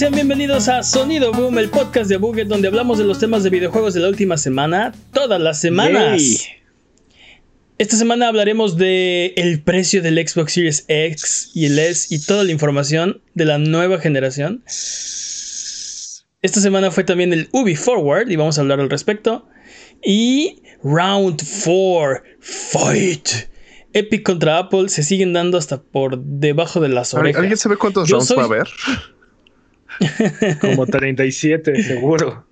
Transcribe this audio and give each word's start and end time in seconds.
Sean 0.00 0.14
bienvenidos 0.14 0.66
a 0.68 0.82
Sonido 0.82 1.30
Boom, 1.30 1.58
el 1.58 1.68
podcast 1.68 2.08
de 2.08 2.16
Buget 2.16 2.48
donde 2.48 2.68
hablamos 2.68 2.96
de 2.96 3.04
los 3.04 3.18
temas 3.18 3.42
de 3.42 3.50
videojuegos 3.50 3.92
de 3.92 4.00
la 4.00 4.08
última 4.08 4.38
semana, 4.38 4.94
todas 5.12 5.38
las 5.38 5.60
semanas. 5.60 6.46
Esta 7.76 7.96
semana 7.98 8.28
hablaremos 8.28 8.78
de 8.78 9.34
el 9.36 9.60
precio 9.60 10.00
del 10.00 10.16
Xbox 10.26 10.54
Series 10.54 10.86
X 10.88 11.50
y 11.52 11.66
el 11.66 11.78
S 11.78 12.06
y 12.08 12.18
toda 12.18 12.44
la 12.44 12.50
información 12.50 13.20
de 13.34 13.44
la 13.44 13.58
nueva 13.58 13.98
generación. 13.98 14.62
Esta 14.64 16.62
semana 16.62 16.90
fue 16.90 17.04
también 17.04 17.34
el 17.34 17.50
Ubi 17.52 17.76
Forward 17.76 18.30
y 18.30 18.36
vamos 18.36 18.56
a 18.56 18.62
hablar 18.62 18.80
al 18.80 18.88
respecto. 18.88 19.46
Y 20.02 20.62
Round 20.82 21.42
4 21.62 22.22
Fight. 22.40 23.28
Epic 23.92 24.22
contra 24.22 24.56
Apple 24.56 24.88
se 24.88 25.02
siguen 25.02 25.34
dando 25.34 25.58
hasta 25.58 25.82
por 25.82 26.16
debajo 26.18 26.80
de 26.80 26.88
las 26.88 27.12
orejas. 27.12 27.42
¿Alguien 27.42 27.58
sabe 27.58 27.76
cuántos 27.76 28.08
rounds 28.08 28.34
va 28.34 28.42
a 28.44 28.46
haber? 28.46 28.68
Como 30.60 30.86
37, 30.86 31.82
seguro. 31.82 32.46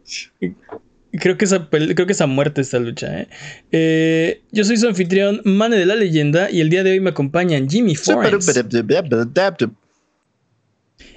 Creo 1.13 1.39
que, 1.39 1.45
esa, 1.47 1.69
creo 1.71 2.07
que 2.07 2.13
esa 2.13 2.27
muerte 2.27 2.61
esta 2.61 2.79
lucha. 2.79 3.23
¿eh? 3.23 3.29
¿eh? 3.73 4.43
yo 4.53 4.65
soy 4.65 4.77
su 4.77 4.87
anfitrión, 4.87 5.41
Mane 5.45 5.77
de 5.77 5.87
la 5.87 5.97
Leyenda, 5.97 6.51
y 6.51 6.61
el 6.61 6.69
día 6.69 6.85
de 6.85 6.93
hoy 6.93 7.01
me 7.01 7.11
acompañan 7.11 7.69
Jimmy 7.69 7.97
Forrest 7.97 8.51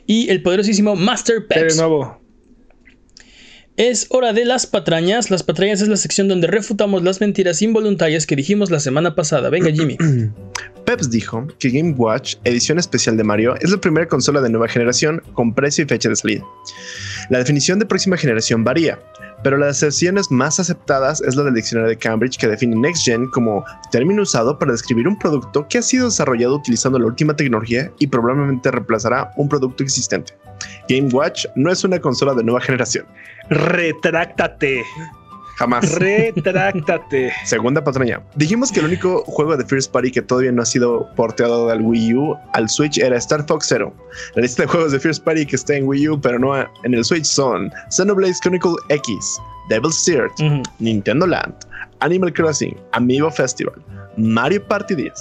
y 0.08 0.30
el 0.30 0.42
poderosísimo 0.42 0.96
Master 0.96 1.46
Peps. 1.48 1.76
De 1.76 1.82
nuevo. 1.82 2.20
Es 3.82 4.06
hora 4.10 4.32
de 4.32 4.46
las 4.46 4.68
patrañas. 4.68 5.32
Las 5.32 5.42
patrañas 5.42 5.82
es 5.82 5.88
la 5.88 5.98
sección 5.98 6.28
donde 6.28 6.46
refutamos 6.46 7.02
las 7.02 7.20
mentiras 7.20 7.64
involuntarias 7.64 8.28
que 8.28 8.36
dijimos 8.36 8.70
la 8.70 8.80
semana 8.80 9.16
pasada. 9.16 9.50
Venga, 9.50 9.72
Jimmy. 9.74 9.98
Peps 10.86 11.10
dijo 11.10 11.48
que 11.58 11.72
Game 11.72 11.96
Watch 11.98 12.36
Edición 12.44 12.78
Especial 12.78 13.18
de 13.18 13.24
Mario 13.24 13.56
es 13.59 13.72
la 13.72 13.82
primera 13.82 14.08
consola 14.08 14.40
de 14.40 14.52
nueva 14.52 14.68
generación 14.68 15.20
con 15.34 15.56
precio 15.56 15.84
y 15.84 15.88
fecha 15.88 16.09
de 16.09 16.16
salida. 16.16 16.46
La 17.32 17.40
definición 17.40 17.80
de 17.80 17.88
próxima 17.88 18.18
generación 18.18 18.64
varía, 18.64 19.00
pero 19.44 19.58
las 19.58 19.80
sesiones 19.80 20.30
más 20.30 20.59
aceptadas 20.59 21.20
es 21.22 21.36
la 21.36 21.42
del 21.42 21.56
diccionario 21.56 21.90
de 21.90 21.98
Cambridge 21.98 22.38
que 22.38 22.48
define 22.48 22.76
Next 22.76 23.06
Gen 23.06 23.26
como 23.32 23.66
término 23.92 24.22
usado 24.22 24.59
para 24.59 24.74
describir 24.74 25.08
un 25.08 25.18
producto 25.18 25.68
que 25.68 25.80
ha 25.80 25.82
sido 25.82 26.06
desarrollado 26.06 26.56
utilizando 26.56 27.00
la 27.00 27.08
última 27.08 27.36
tecnología 27.36 27.92
y 27.98 28.06
probablemente 28.06 28.70
reemplazará 28.70 29.32
un 29.38 29.50
producto 29.50 29.82
existente. 29.82 30.34
Game 30.88 31.09
Watch 31.12 31.46
no 31.56 31.72
es 31.72 31.84
una 31.84 32.00
consola 32.00 32.36
de 32.36 32.44
nueva 32.44 32.62
generación. 32.62 33.06
Retráctate. 33.52 34.85
Jamás. 35.57 35.95
Retráctate. 35.95 37.33
Segunda 37.45 37.83
patraña. 37.83 38.21
Dijimos 38.35 38.71
que 38.71 38.80
el 38.80 38.85
único 38.85 39.23
juego 39.25 39.57
de 39.57 39.66
First 39.66 39.91
Party 39.91 40.09
que 40.09 40.21
todavía 40.21 40.53
no 40.53 40.61
ha 40.61 40.66
sido 40.66 41.07
porteado 41.16 41.67
del 41.67 41.81
Wii 41.81 42.13
U 42.16 42.38
al 42.53 42.69
Switch 42.69 42.97
era 42.97 43.17
Star 43.17 43.45
Fox 43.45 43.67
Zero. 43.67 43.94
La 44.35 44.44
lista 44.44 44.63
de 44.63 44.69
juegos 44.69 44.94
de 44.94 44.99
First 45.02 45.23
Party 45.25 45.45
que 45.45 45.57
está 45.57 45.75
en 45.75 45.85
Wii 45.85 46.09
U 46.09 46.22
pero 46.22 46.39
no 46.39 46.55
en 46.55 46.94
el 46.94 47.03
Switch 47.03 47.25
son 47.25 47.72
Xenoblade 47.89 48.33
Chronicle 48.41 48.75
X, 48.88 49.38
Devil's 49.69 50.03
Third, 50.06 50.31
Nintendo 50.79 51.28
Land, 51.28 51.53
Animal 52.00 52.31
Crossing, 52.34 52.75
Amiibo 52.94 53.29
Festival, 53.29 53.75
Mario 54.16 54.66
Party 54.66 54.95
10, 54.95 55.11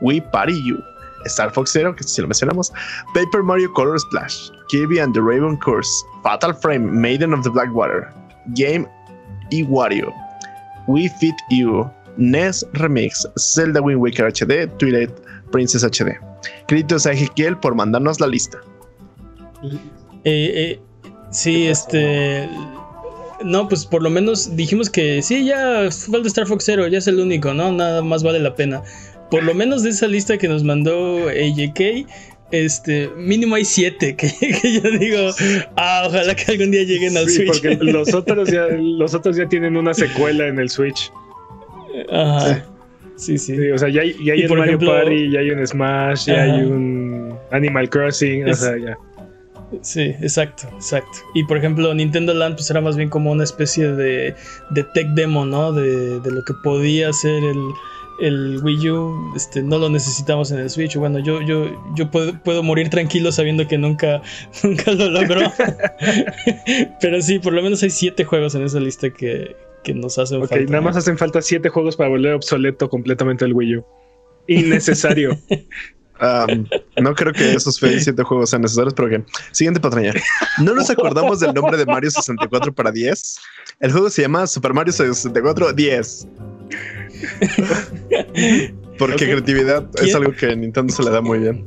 Wii 0.00 0.20
Party 0.30 0.72
U, 0.72 0.78
Star 1.26 1.52
Fox 1.52 1.72
Zero, 1.72 1.94
que 1.94 2.04
si 2.04 2.22
lo 2.22 2.28
mencionamos, 2.28 2.72
Paper 3.12 3.42
Mario 3.42 3.72
Color 3.72 3.98
Splash, 3.98 4.50
Kirby 4.72 5.00
and 5.00 5.12
the 5.12 5.20
Raven 5.20 5.58
Curse, 5.58 6.04
Fatal 6.22 6.54
Frame, 6.54 6.98
Maiden 6.98 7.34
of 7.34 7.44
the 7.44 7.50
Blackwater, 7.50 8.10
Game 8.54 8.88
y 9.50 9.62
Wario, 9.64 10.10
We 10.88 11.08
Fit 11.08 11.34
You, 11.50 11.90
NES 12.16 12.64
Remix, 12.72 13.26
Zelda 13.38 13.82
Wind 13.82 14.00
Waker 14.00 14.32
HD, 14.32 14.66
Twilight 14.78 15.10
Princess 15.50 15.84
HD. 15.84 16.18
Créditos 16.66 17.06
a 17.06 17.12
Ezequiel 17.12 17.58
por 17.58 17.74
mandarnos 17.74 18.18
la 18.18 18.26
lista. 18.26 18.58
Eh, 20.24 20.50
eh, 20.54 20.80
sí, 21.30 21.66
este. 21.66 22.48
No, 23.44 23.68
pues 23.68 23.84
por 23.84 24.02
lo 24.02 24.08
menos 24.08 24.56
dijimos 24.56 24.88
que 24.88 25.20
sí, 25.20 25.44
ya 25.44 25.88
falta 25.90 26.28
Star 26.28 26.46
Fox 26.46 26.64
Zero, 26.64 26.86
ya 26.86 26.98
es 26.98 27.06
el 27.08 27.20
único, 27.20 27.52
¿no? 27.52 27.72
Nada 27.72 28.02
más 28.02 28.22
vale 28.22 28.38
la 28.38 28.54
pena. 28.54 28.82
Por 29.30 29.42
lo 29.42 29.54
menos 29.54 29.82
de 29.82 29.90
esa 29.90 30.06
lista 30.06 30.38
que 30.38 30.48
nos 30.48 30.62
mandó 30.62 31.28
AJK, 31.28 32.06
este, 32.52 33.08
mínimo 33.16 33.56
hay 33.56 33.64
siete 33.64 34.14
que, 34.16 34.28
yo 34.30 34.90
digo, 34.98 35.30
ah, 35.76 36.04
ojalá 36.06 36.34
que 36.36 36.52
algún 36.52 36.70
día 36.70 36.84
lleguen 36.84 37.16
al 37.16 37.28
Switch. 37.28 37.48
Porque 37.48 37.76
los 37.80 38.14
otros, 38.14 38.50
ya, 38.50 38.66
los 38.68 39.14
otros 39.14 39.36
ya 39.36 39.48
tienen 39.48 39.76
una 39.76 39.94
secuela 39.94 40.46
en 40.46 40.58
el 40.58 40.68
Switch. 40.68 41.10
Ajá. 42.10 42.64
Sí, 43.16 43.38
sí. 43.38 43.70
o 43.70 43.78
sea, 43.78 43.88
ya 43.88 44.02
hay, 44.02 44.16
ya 44.24 44.32
hay 44.32 44.44
un 44.44 44.58
Mario 44.58 44.78
Party, 44.78 45.30
ya 45.30 45.40
hay 45.40 45.50
un 45.50 45.66
Smash, 45.66 46.26
ya 46.26 46.42
hay 46.42 46.62
un 46.62 47.36
Animal 47.50 47.88
Crossing, 47.88 48.48
o 48.48 48.54
sea, 48.54 48.76
ya. 48.78 48.98
Sí, 49.80 50.14
exacto, 50.20 50.68
exacto. 50.74 51.18
Y 51.34 51.44
por 51.44 51.56
ejemplo, 51.56 51.94
Nintendo 51.94 52.34
Land 52.34 52.56
pues 52.56 52.70
era 52.70 52.80
más 52.80 52.96
bien 52.96 53.08
como 53.08 53.30
una 53.30 53.44
especie 53.44 53.92
de, 53.92 54.34
de 54.70 54.84
tech 54.94 55.06
demo, 55.14 55.46
¿no? 55.46 55.72
De, 55.72 56.20
de 56.20 56.30
lo 56.30 56.44
que 56.44 56.52
podía 56.62 57.12
ser 57.12 57.44
el, 57.44 57.58
el 58.20 58.60
Wii 58.62 58.90
U 58.90 59.32
este, 59.36 59.62
no 59.62 59.78
lo 59.78 59.88
necesitamos 59.88 60.50
en 60.50 60.58
el 60.58 60.70
Switch. 60.70 60.96
Bueno, 60.96 61.18
yo, 61.18 61.42
yo, 61.42 61.66
yo 61.94 62.10
puedo, 62.10 62.40
puedo 62.42 62.62
morir 62.62 62.90
tranquilo 62.90 63.32
sabiendo 63.32 63.66
que 63.66 63.78
nunca, 63.78 64.22
nunca 64.62 64.92
lo 64.92 65.10
logró. 65.10 65.40
Pero 67.00 67.22
sí, 67.22 67.38
por 67.38 67.52
lo 67.52 67.62
menos 67.62 67.82
hay 67.82 67.90
siete 67.90 68.24
juegos 68.24 68.54
en 68.54 68.62
esa 68.62 68.80
lista 68.80 69.10
que, 69.10 69.56
que 69.84 69.94
nos 69.94 70.18
hacen 70.18 70.40
falta. 70.40 70.56
Ok, 70.56 70.70
nada 70.70 70.82
más 70.82 70.96
hacen 70.96 71.18
falta 71.18 71.42
siete 71.42 71.68
juegos 71.68 71.96
para 71.96 72.10
volver 72.10 72.34
obsoleto 72.34 72.88
completamente 72.88 73.44
el 73.44 73.52
Wii 73.52 73.76
U. 73.76 73.84
Innecesario. 74.46 75.38
no 77.00 77.14
creo 77.14 77.32
que 77.32 77.52
esos 77.54 77.76
siete 77.76 78.22
juegos 78.22 78.50
sean 78.50 78.62
necesarios, 78.62 78.94
pero 78.94 79.08
que 79.08 79.24
siguiente 79.50 79.80
patraña. 79.80 80.12
No 80.58 80.74
nos 80.74 80.88
acordamos 80.90 81.40
del 81.40 81.52
nombre 81.52 81.76
de 81.76 81.86
Mario 81.86 82.10
64 82.10 82.72
para 82.72 82.92
10. 82.92 83.38
El 83.80 83.92
juego 83.92 84.10
se 84.10 84.22
llama 84.22 84.46
Super 84.46 84.72
Mario 84.72 84.92
64 84.92 85.72
10. 85.72 86.28
Porque 88.98 89.24
creatividad 89.24 89.88
es 90.02 90.14
algo 90.14 90.32
que 90.32 90.46
a 90.46 90.54
Nintendo 90.54 90.92
se 90.92 91.02
le 91.02 91.10
da 91.10 91.20
muy 91.20 91.38
bien. 91.38 91.66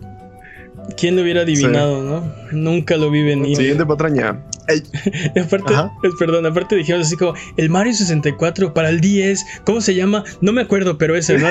¿Quién 0.98 1.16
lo 1.16 1.24
hubiera 1.24 1.42
adivinado, 1.42 2.04
no? 2.04 2.34
Nunca 2.52 2.96
lo 2.98 3.10
vi 3.10 3.24
venir. 3.24 3.58
Siguiente 3.58 3.86
patraña. 3.86 4.44
aparte, 5.44 5.74
perdón, 6.18 6.46
aparte 6.46 6.76
dijimos 6.76 7.02
así 7.02 7.16
como 7.16 7.34
el 7.58 7.70
Mario 7.70 7.94
64 7.94 8.74
para 8.74 8.90
el 8.90 9.00
10. 9.00 9.46
¿Cómo 9.66 9.82
se 9.82 9.96
llama? 9.96 10.24
No 10.42 10.52
me 10.52 10.62
acuerdo, 10.62 10.98
pero 10.98 11.16
ese, 11.16 11.38
¿no? 11.38 11.48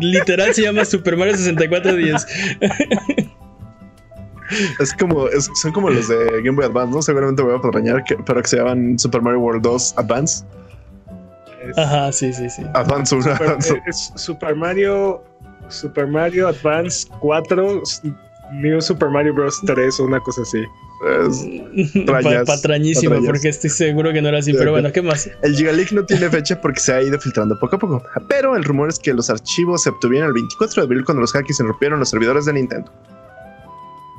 Literal 0.00 0.54
se 0.54 0.62
llama 0.62 0.84
Super 0.84 1.16
Mario 1.16 1.36
64 1.36 1.96
10. 1.96 2.26
Es 4.80 4.92
como, 4.94 5.28
son 5.54 5.72
como 5.72 5.90
los 5.90 6.08
de 6.08 6.42
Game 6.42 6.52
Boy 6.52 6.66
Advance, 6.66 6.94
¿no? 6.94 7.02
Seguramente 7.02 7.42
voy 7.42 7.54
a 7.54 7.60
patrañar, 7.60 8.04
pero 8.26 8.42
que 8.42 8.48
se 8.48 8.56
llaman 8.56 8.98
Super 8.98 9.22
Mario 9.22 9.40
World 9.40 9.62
2 9.62 9.94
Advance. 9.96 10.44
Ajá, 11.76 12.12
sí, 12.12 12.32
sí, 12.32 12.48
sí. 12.50 12.62
Advance 12.74 13.16
Super, 13.16 13.58
Es 13.86 14.12
Super 14.16 14.56
Mario. 14.56 15.22
Super 15.68 16.06
Mario 16.06 16.48
Advance 16.48 17.08
4. 17.20 17.82
New 18.52 18.80
Super 18.80 19.08
Mario 19.08 19.34
Bros. 19.34 19.60
3 19.64 20.00
o 20.00 20.04
una 20.04 20.20
cosa 20.20 20.42
así. 20.42 20.64
patrañísimo, 22.46 23.16
porque 23.24 23.48
estoy 23.48 23.70
seguro 23.70 24.12
que 24.12 24.22
no 24.22 24.28
era 24.28 24.38
así. 24.38 24.52
pero 24.52 24.70
bueno, 24.70 24.92
¿qué 24.92 25.02
más? 25.02 25.28
El 25.42 25.56
Gigaleak 25.56 25.90
no 25.92 26.04
tiene 26.04 26.30
fecha 26.30 26.60
porque 26.60 26.78
se 26.78 26.92
ha 26.92 27.02
ido 27.02 27.18
filtrando 27.18 27.58
poco 27.58 27.76
a 27.76 27.78
poco. 27.78 28.02
Pero 28.28 28.56
el 28.56 28.62
rumor 28.62 28.88
es 28.88 28.98
que 28.98 29.12
los 29.12 29.28
archivos 29.28 29.82
se 29.82 29.90
obtuvieron 29.90 30.28
el 30.28 30.34
24 30.34 30.82
de 30.82 30.86
abril 30.86 31.04
cuando 31.04 31.22
los 31.22 31.32
hackers 31.32 31.58
rompieron 31.58 31.98
los 31.98 32.10
servidores 32.10 32.44
de 32.44 32.52
Nintendo. 32.52 32.92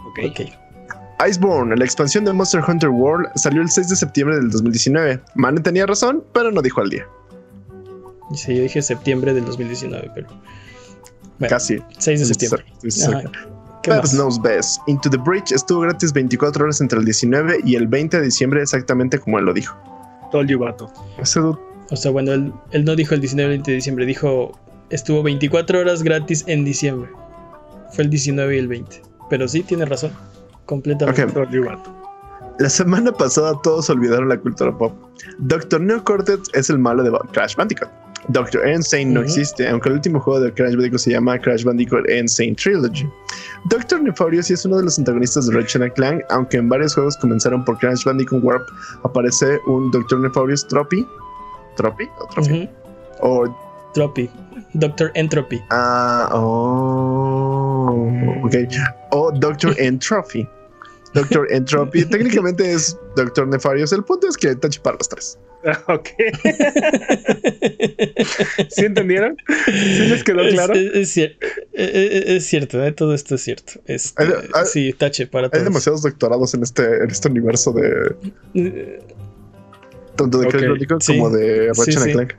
Ok. 0.08 0.32
okay. 0.32 0.54
Iceborne, 1.26 1.76
la 1.76 1.86
expansión 1.86 2.26
de 2.26 2.34
Monster 2.34 2.62
Hunter 2.68 2.90
World, 2.90 3.30
salió 3.36 3.62
el 3.62 3.70
6 3.70 3.90
de 3.90 3.96
septiembre 3.96 4.36
del 4.36 4.50
2019. 4.50 5.22
Man 5.36 5.62
tenía 5.64 5.86
razón, 5.86 6.24
pero 6.34 6.52
no 6.52 6.62
dijo 6.62 6.82
al 6.82 6.90
día. 6.90 7.08
Sí, 8.34 8.56
yo 8.56 8.64
dije 8.64 8.82
septiembre 8.82 9.34
del 9.34 9.46
2019, 9.46 10.12
pero. 10.14 10.28
Casi. 11.48 11.80
6 11.98 12.20
de 12.20 12.26
septiembre. 12.26 12.66
Peps 13.84 14.12
Knows 14.12 14.42
Best. 14.42 14.80
Into 14.88 15.10
the 15.10 15.18
Bridge 15.18 15.52
estuvo 15.52 15.82
gratis 15.82 16.14
24 16.14 16.64
horas 16.64 16.80
entre 16.80 17.00
el 17.00 17.06
19 17.06 17.60
y 17.66 17.76
el 17.76 17.88
20 17.88 18.18
de 18.18 18.26
diciembre, 18.26 18.62
exactamente 18.62 19.20
como 19.20 19.40
él 19.40 19.46
lo 19.46 19.54
dijo. 19.54 19.78
Told 20.32 20.50
you, 20.50 20.60
vato. 20.60 20.92
O 21.20 21.96
sea, 21.96 22.12
bueno, 22.12 22.32
él, 22.32 22.54
él 22.72 22.86
no 22.86 22.96
dijo 22.96 23.14
el 23.14 23.20
19 23.20 23.42
y 23.42 23.52
el 23.52 23.58
20 23.60 23.72
de 23.72 23.76
diciembre, 23.76 24.06
dijo 24.06 24.58
estuvo 24.90 25.24
24 25.24 25.80
horas 25.80 26.04
gratis 26.04 26.44
en 26.48 26.64
diciembre. 26.64 27.10
Fue 27.92 28.04
el 28.06 28.10
19 28.10 28.56
y 28.56 28.60
el 28.60 28.68
20. 28.68 29.02
Pero 29.30 29.48
sí, 29.48 29.64
tiene 29.64 29.86
razón. 29.86 30.12
Completamente. 30.66 31.24
Okay. 31.24 31.34
Told 31.34 31.52
you, 31.52 31.66
vato. 31.66 32.04
La 32.60 32.70
semana 32.70 33.12
pasada 33.12 33.60
todos 33.64 33.90
olvidaron 33.90 34.30
la 34.30 34.38
cultura 34.38 34.76
pop. 34.78 34.94
Doctor 35.40 35.82
Neo 35.82 36.04
Cortex 36.04 36.50
es 36.54 36.70
el 36.70 36.78
malo 36.78 37.04
de 37.04 37.12
Crash 37.32 37.56
Bandicoot. 37.56 37.90
Doctor 38.30 38.68
Insane 38.68 39.06
no 39.06 39.22
existe, 39.22 39.68
aunque 39.68 39.90
el 39.90 39.96
último 39.96 40.20
juego 40.20 40.40
de 40.40 40.54
Crash 40.54 40.76
Bandicoot 40.76 41.00
se 41.00 41.12
llama 41.12 41.40
Crash 41.40 41.64
Bandicoot 41.64 42.10
Insane 42.10 42.56
Trilogy. 42.56 43.08
Doctor 43.66 44.02
Nefarious 44.02 44.48
sí 44.48 44.54
es 44.54 44.66
uno 44.66 44.78
de 44.78 44.84
los 44.84 44.98
antagonistas 44.98 45.48
de 45.48 45.56
Ratchet 45.56 45.94
Clank, 45.94 46.22
aunque 46.30 46.58
en 46.58 46.70
varios 46.70 46.94
juegos 46.96 47.18
comenzaron 47.18 47.64
por 47.66 47.78
Crash 47.80 48.04
Bandicoot 48.06 48.44
Warp, 48.44 48.68
aparece 49.04 49.60
un 49.68 49.92
Doctor 49.92 50.20
Nefarious 50.20 50.68
Tropy. 50.68 51.06
¿Tropy? 51.76 52.06
¿O 52.20 52.28
Trophy? 52.28 52.70
O 53.22 53.58
Tropy. 53.94 54.30
Doctor 54.74 55.12
Entropy. 55.16 55.62
Ah, 55.70 56.30
oh. 56.34 58.06
Ok. 58.44 58.56
O 59.12 59.32
Doctor 59.32 59.76
Entropy 59.80 60.48
Doctor 61.14 61.48
Entropy. 61.52 62.06
Técnicamente 62.10 62.74
es 62.74 62.98
Doctor 63.16 63.48
Nefarious. 63.48 63.92
El 63.94 64.04
punto 64.04 64.28
es 64.28 64.38
que 64.38 64.50
está 64.50 64.68
para 64.82 64.98
los 64.98 65.10
tres. 65.10 65.38
Ok. 65.88 66.10
¿Sí 68.70 68.86
entendieron? 68.86 69.38
¿Sí 69.66 70.08
les 70.08 70.24
quedó 70.24 70.48
claro? 70.50 70.74
Es, 70.74 71.18
es, 71.18 72.46
cierto, 72.46 72.84
¿eh? 72.84 72.92
todo 72.92 73.14
esto 73.14 73.36
es 73.36 73.42
cierto. 73.42 73.74
Este, 73.86 74.26
sí, 74.66 74.94
tache 74.94 75.28
para 75.28 75.50
todos. 75.50 75.62
Hay 75.62 75.66
demasiados 75.66 76.02
doctorados 76.02 76.54
en 76.54 76.64
este, 76.64 76.84
en 77.04 77.10
este 77.10 77.30
universo 77.30 77.72
de. 77.74 78.16
Tanto 80.16 80.40
de 80.40 80.48
okay. 80.48 80.88
como 81.08 81.30
de 81.30 81.72
Ratchet 81.74 82.12
Clank. 82.12 82.34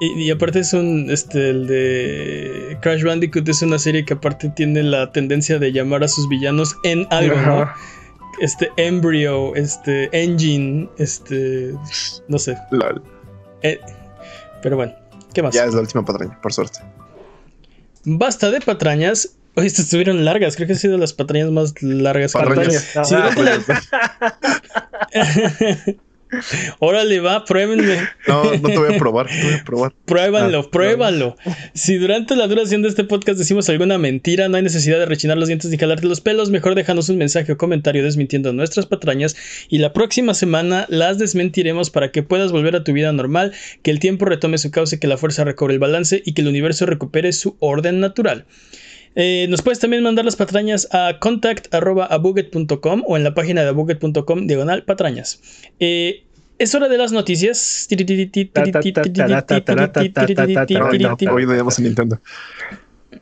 Y, 0.00 0.30
aparte 0.30 0.58
es 0.58 0.72
un, 0.72 1.08
este, 1.08 1.50
el 1.50 1.66
de 1.66 2.76
Crash 2.82 3.04
Bandicoot 3.04 3.48
es 3.48 3.62
una 3.62 3.78
serie 3.78 4.04
que 4.04 4.14
aparte 4.14 4.50
tiene 4.54 4.82
la 4.82 5.12
tendencia 5.12 5.58
de 5.58 5.72
llamar 5.72 6.02
a 6.02 6.08
sus 6.08 6.28
villanos 6.28 6.76
en 6.82 7.06
algo, 7.10 7.36
¿no? 7.36 7.70
Este 8.40 8.70
Embryo, 8.76 9.54
este 9.54 10.08
Engine, 10.12 10.88
este, 10.98 11.74
no 12.28 12.38
sé. 12.38 12.56
Eh, 13.62 13.80
pero 14.62 14.76
bueno, 14.76 14.94
¿qué 15.32 15.42
más? 15.42 15.54
Ya 15.54 15.64
es 15.64 15.74
la 15.74 15.80
última 15.80 16.04
patraña, 16.04 16.40
por 16.40 16.52
suerte. 16.52 16.80
Basta 18.04 18.50
de 18.50 18.60
patrañas. 18.60 19.36
Oye, 19.56 19.68
estas 19.68 19.86
estuvieron 19.86 20.24
largas, 20.24 20.56
creo 20.56 20.66
que 20.66 20.72
han 20.72 20.78
sido 20.78 20.98
las 20.98 21.12
patrañas 21.12 21.50
más 21.50 21.80
largas. 21.82 22.32
Patrañas. 22.32 22.92
Sí, 23.04 23.14
Órale, 26.78 27.20
va, 27.20 27.44
pruébenme. 27.44 27.98
No, 28.26 28.44
no 28.44 28.68
te 28.68 28.78
voy 28.78 28.94
a 28.94 28.98
probar, 28.98 29.26
te 29.28 29.42
voy 29.42 29.54
a 29.54 29.64
probar. 29.64 29.92
Pruébalo, 30.04 30.60
ah, 30.60 30.70
pruébalo. 30.70 31.36
Si 31.74 31.96
durante 31.96 32.36
la 32.36 32.46
duración 32.46 32.82
de 32.82 32.88
este 32.88 33.04
podcast 33.04 33.38
decimos 33.38 33.68
alguna 33.68 33.98
mentira, 33.98 34.48
no 34.48 34.56
hay 34.56 34.62
necesidad 34.62 34.98
de 34.98 35.06
rechinar 35.06 35.38
los 35.38 35.48
dientes 35.48 35.70
ni 35.70 35.78
jalarte 35.78 36.06
los 36.06 36.20
pelos, 36.20 36.50
mejor 36.50 36.74
déjanos 36.74 37.08
un 37.08 37.18
mensaje 37.18 37.52
o 37.52 37.56
comentario 37.56 38.02
desmintiendo 38.02 38.52
nuestras 38.52 38.86
patrañas 38.86 39.36
y 39.68 39.78
la 39.78 39.92
próxima 39.92 40.34
semana 40.34 40.86
las 40.88 41.18
desmentiremos 41.18 41.90
para 41.90 42.10
que 42.10 42.22
puedas 42.22 42.52
volver 42.52 42.76
a 42.76 42.84
tu 42.84 42.92
vida 42.92 43.12
normal, 43.12 43.52
que 43.82 43.90
el 43.90 43.98
tiempo 43.98 44.24
retome 44.24 44.58
su 44.58 44.70
cauce, 44.70 44.98
que 44.98 45.06
la 45.06 45.16
fuerza 45.16 45.44
recobre 45.44 45.74
el 45.74 45.80
balance 45.80 46.22
y 46.24 46.32
que 46.32 46.42
el 46.42 46.48
universo 46.48 46.86
recupere 46.86 47.32
su 47.32 47.56
orden 47.60 48.00
natural. 48.00 48.46
Eh, 49.16 49.46
nos 49.48 49.62
puedes 49.62 49.78
también 49.78 50.02
mandar 50.02 50.24
las 50.24 50.36
patrañas 50.36 50.88
a 50.92 51.18
contact.abuget.com 51.20 53.02
o 53.06 53.16
en 53.16 53.24
la 53.24 53.34
página 53.34 53.62
de 53.62 53.68
abuget.com 53.68 54.46
diagonal 54.46 54.84
patrañas. 54.84 55.40
Eh, 55.78 56.24
es 56.58 56.74
hora 56.74 56.88
de 56.88 56.98
las 56.98 57.12
noticias. 57.12 57.86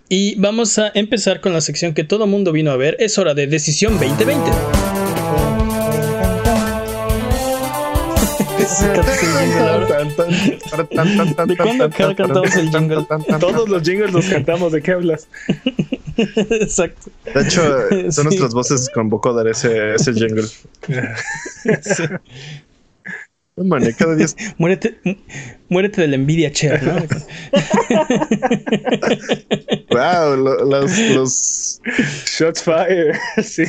Y 0.08 0.34
vamos 0.36 0.78
a 0.78 0.90
empezar 0.94 1.40
con 1.40 1.52
la 1.52 1.60
sección 1.60 1.94
que 1.94 2.04
todo 2.04 2.26
mundo 2.26 2.52
vino 2.52 2.70
a 2.70 2.76
ver. 2.76 2.96
Es 2.98 3.18
hora 3.18 3.34
de 3.34 3.46
Decisión 3.46 3.98
2020. 3.98 5.01
¿De 11.46 11.56
cuándo 11.56 11.90
cantamos 11.90 12.56
el 12.56 12.70
jingle? 12.70 13.06
Todos 13.40 13.68
los 13.68 13.82
jingles 13.82 14.12
los 14.12 14.26
cantamos. 14.26 14.72
¿De 14.72 14.82
qué 14.82 14.92
hablas? 14.92 15.28
Exacto. 16.16 17.10
De 17.34 17.42
hecho, 17.42 17.62
son 18.12 18.24
nuestras 18.24 18.54
voces 18.54 18.88
con 18.94 19.08
vocoder 19.08 19.48
ese, 19.48 19.94
ese 19.94 20.12
jingle. 20.12 20.46
Sí. 21.82 22.04
Man, 23.56 23.84
cada 23.98 24.14
día. 24.14 24.26
muérete, 24.56 24.98
muérete 25.68 26.00
de 26.00 26.08
la 26.08 26.14
envidia, 26.14 26.50
Cher, 26.50 26.82
¿no? 26.82 26.94
wow, 29.90 30.36
los, 30.64 30.98
los, 30.98 31.80
Shots 32.24 32.62
fire, 32.62 33.14
sí. 33.42 33.64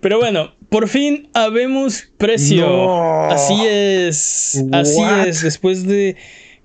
Pero 0.00 0.18
bueno, 0.18 0.54
por 0.72 0.88
fin 0.88 1.28
habemos 1.34 2.08
precio. 2.16 3.24
Así 3.30 3.54
es. 3.66 4.64
Así 4.72 5.02
es. 5.26 5.42
Después 5.42 5.86
de 5.86 6.16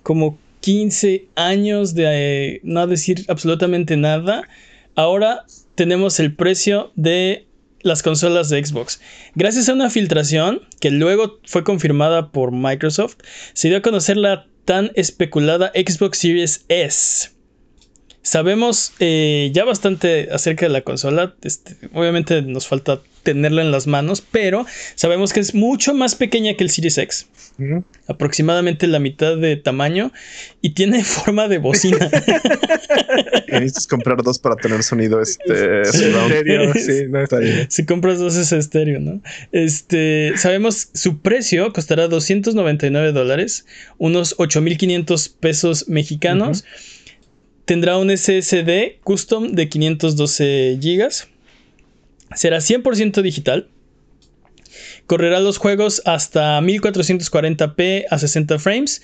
como 0.01 0.39
15 0.61 1.25
años 1.35 1.93
de 1.93 2.05
eh, 2.07 2.59
no 2.63 2.87
decir 2.87 3.25
absolutamente 3.27 3.97
nada, 3.97 4.47
ahora 4.95 5.45
tenemos 5.75 6.19
el 6.19 6.33
precio 6.33 6.91
de 6.95 7.45
las 7.81 8.01
consolas 8.01 8.49
de 8.49 8.65
Xbox. 8.65 9.01
Gracias 9.35 9.67
a 9.69 9.73
una 9.73 9.89
filtración 9.89 10.61
que 10.79 10.89
luego 10.89 11.39
fue 11.45 11.63
confirmada 11.63 12.31
por 12.31 12.51
Microsoft, 12.51 13.17
se 13.53 13.67
dio 13.67 13.77
a 13.77 13.81
conocer 13.81 14.17
la 14.17 14.47
tan 14.65 14.91
especulada 14.95 15.71
Xbox 15.75 16.17
Series 16.17 16.65
S. 16.69 17.36
Sabemos 18.27 18.91
eh, 18.99 19.51
ya 19.53 19.63
bastante 19.63 20.27
acerca 20.33 20.65
de 20.65 20.69
la 20.73 20.81
consola. 20.81 21.33
Este, 21.43 21.77
obviamente 21.93 22.41
nos 22.41 22.67
falta 22.67 23.01
tenerla 23.23 23.61
en 23.61 23.71
las 23.71 23.87
manos, 23.87 24.19
pero 24.19 24.65
sabemos 24.95 25.31
que 25.31 25.39
es 25.39 25.55
mucho 25.55 25.93
más 25.93 26.15
pequeña 26.15 26.53
que 26.55 26.65
el 26.65 26.69
Series 26.69 26.97
X. 26.97 27.27
Aproximadamente 28.05 28.85
la 28.87 28.99
mitad 28.99 29.37
de 29.37 29.55
tamaño 29.55 30.11
y 30.61 30.71
tiene 30.71 31.03
forma 31.05 31.47
de 31.47 31.59
bocina. 31.59 32.11
Necesitas 33.47 33.87
comprar 33.87 34.21
dos 34.21 34.39
para 34.39 34.57
tener 34.57 34.83
sonido 34.83 35.21
este 35.21 35.83
estéreo. 35.83 36.73
Sí, 36.73 37.05
no 37.09 37.19
Si 37.69 37.85
compras 37.85 38.19
dos 38.19 38.35
es 38.35 38.51
estéreo, 38.51 38.99
¿no? 38.99 39.21
Este, 39.53 40.33
sabemos 40.35 40.89
su 40.93 41.19
precio 41.19 41.71
costará 41.71 42.09
299 42.09 43.13
dólares, 43.13 43.65
unos 43.97 44.35
8500 44.37 45.29
pesos 45.29 45.87
mexicanos. 45.87 46.65
Tendrá 47.67 47.97
un 47.97 48.09
SSD 48.09 49.01
custom 49.03 49.51
de 49.51 49.67
512 49.67 50.79
GB. 50.81 51.09
Será 52.33 52.59
100% 52.59 53.21
digital. 53.21 53.67
Correrá 55.05 55.41
los 55.41 55.57
juegos 55.57 56.01
hasta 56.05 56.61
1440p 56.61 58.05
a 58.09 58.17
60 58.17 58.59
frames. 58.59 59.01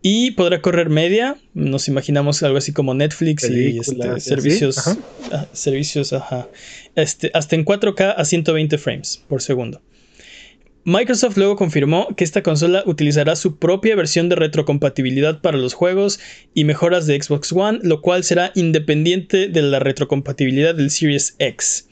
Y 0.00 0.30
podrá 0.30 0.62
correr 0.62 0.88
media. 0.88 1.36
Nos 1.52 1.88
imaginamos 1.88 2.42
algo 2.42 2.56
así 2.56 2.72
como 2.72 2.94
Netflix 2.94 3.50
y 3.50 3.80
este, 3.80 4.20
servicios. 4.20 4.78
Ah, 5.30 5.46
servicios, 5.52 6.14
ajá. 6.14 6.48
Este, 6.94 7.30
hasta 7.34 7.54
en 7.54 7.66
4K 7.66 8.14
a 8.16 8.24
120 8.24 8.78
frames 8.78 9.22
por 9.28 9.42
segundo. 9.42 9.82
Microsoft 10.86 11.36
luego 11.36 11.56
confirmó 11.56 12.14
que 12.14 12.22
esta 12.22 12.44
consola 12.44 12.84
utilizará 12.86 13.34
su 13.34 13.56
propia 13.56 13.96
versión 13.96 14.28
de 14.28 14.36
retrocompatibilidad 14.36 15.40
para 15.40 15.58
los 15.58 15.74
juegos 15.74 16.20
y 16.54 16.62
mejoras 16.62 17.08
de 17.08 17.20
Xbox 17.20 17.52
One, 17.52 17.80
lo 17.82 18.00
cual 18.00 18.22
será 18.22 18.52
independiente 18.54 19.48
de 19.48 19.62
la 19.62 19.80
retrocompatibilidad 19.80 20.76
del 20.76 20.92
Series 20.92 21.34
X. 21.40 21.88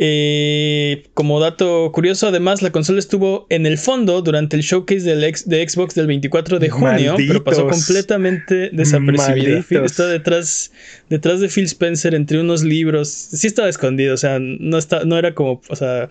Eh, 0.00 1.04
como 1.14 1.40
dato 1.40 1.90
curioso, 1.90 2.28
además, 2.28 2.60
la 2.60 2.70
consola 2.72 2.98
estuvo 2.98 3.46
en 3.48 3.64
el 3.64 3.78
fondo 3.78 4.20
durante 4.20 4.54
el 4.54 4.62
showcase 4.62 5.00
del 5.00 5.20
de 5.22 5.68
Xbox 5.68 5.94
del 5.94 6.06
24 6.06 6.58
de 6.58 6.68
junio, 6.68 7.14
pero 7.16 7.42
pasó 7.42 7.66
completamente 7.66 8.68
desapercibida. 8.70 9.64
Está 9.82 10.06
detrás, 10.06 10.72
detrás 11.08 11.40
de 11.40 11.48
Phil 11.48 11.64
Spencer 11.64 12.14
entre 12.14 12.38
unos 12.38 12.62
libros. 12.62 13.08
Sí 13.08 13.46
estaba 13.46 13.70
escondido, 13.70 14.12
o 14.12 14.18
sea, 14.18 14.38
no, 14.38 14.76
está, 14.76 15.04
no 15.04 15.18
era 15.18 15.34
como, 15.34 15.62
o 15.68 15.76
sea, 15.76 16.10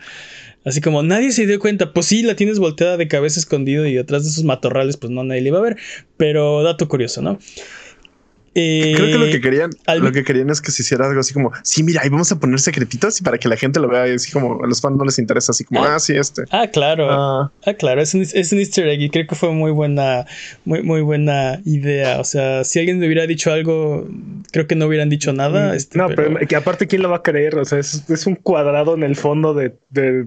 Así 0.68 0.82
como 0.82 1.02
nadie 1.02 1.32
se 1.32 1.48
dio 1.48 1.60
cuenta, 1.60 1.94
pues 1.94 2.08
sí, 2.08 2.24
la 2.24 2.36
tienes 2.36 2.60
volteada 2.60 2.98
de 2.98 3.08
cabeza 3.08 3.40
escondido 3.40 3.86
y 3.86 3.94
detrás 3.94 4.26
de 4.26 4.32
esos 4.32 4.44
matorrales, 4.44 4.98
pues 4.98 5.12
no, 5.12 5.24
nadie 5.24 5.42
le 5.42 5.48
iba 5.48 5.60
a 5.60 5.62
ver. 5.62 5.78
Pero 6.18 6.62
dato 6.62 6.90
curioso, 6.90 7.22
¿no? 7.22 7.40
Creo 8.54 9.06
que 9.06 9.18
lo 9.18 9.26
que 9.28 9.40
querían, 9.40 9.70
lo 10.00 10.12
que 10.12 10.24
querían 10.24 10.50
es 10.50 10.62
que 10.62 10.72
se 10.72 10.82
hiciera 10.82 11.06
algo 11.06 11.20
así 11.20 11.32
como, 11.32 11.52
sí, 11.62 11.84
mira, 11.84 12.02
ahí 12.02 12.10
vamos 12.10 12.32
a 12.32 12.40
poner 12.40 12.60
secretitos 12.60 13.22
y 13.22 13.24
para 13.24 13.38
que 13.38 13.48
la 13.48 13.56
gente 13.56 13.80
lo 13.80 13.88
vea 13.88 14.08
y 14.08 14.16
así 14.16 14.32
como 14.32 14.64
a 14.64 14.68
los 14.68 14.82
fans 14.82 14.98
no 14.98 15.06
les 15.06 15.20
interesa, 15.20 15.52
así 15.52 15.64
como, 15.64 15.84
ah, 15.84 16.00
sí, 16.00 16.16
este. 16.16 16.44
Ah, 16.50 16.68
claro. 16.68 17.08
Ah, 17.10 17.52
ah 17.66 17.74
claro, 17.76 18.02
es 18.02 18.16
un, 18.16 18.22
es 18.22 18.52
un, 18.52 18.58
easter 18.58 18.88
egg 18.88 19.02
y 19.02 19.10
creo 19.12 19.28
que 19.28 19.36
fue 19.36 19.52
muy 19.52 19.72
buena, 19.72 20.26
muy, 20.66 20.82
muy 20.82 21.02
buena 21.02 21.62
idea. 21.66 22.20
O 22.20 22.24
sea, 22.24 22.64
si 22.64 22.80
alguien 22.80 22.98
me 22.98 23.06
hubiera 23.06 23.28
dicho 23.28 23.54
algo, 23.54 24.08
creo 24.52 24.66
que 24.66 24.76
no 24.76 24.88
hubieran 24.88 25.10
dicho 25.10 25.32
nada. 25.34 25.72
Mm, 25.72 25.76
este, 25.76 25.98
no, 26.00 26.08
pero... 26.08 26.40
que 26.40 26.56
aparte, 26.56 26.88
¿quién 26.88 27.04
lo 27.04 27.10
va 27.12 27.18
a 27.18 27.24
creer? 27.24 27.58
O 27.60 27.66
sea, 27.66 27.78
es, 27.78 28.10
es 28.10 28.26
un 28.26 28.36
cuadrado 28.36 28.96
en 28.96 29.04
el 29.04 29.16
fondo 29.16 29.54
de, 29.54 29.76
de 29.92 30.26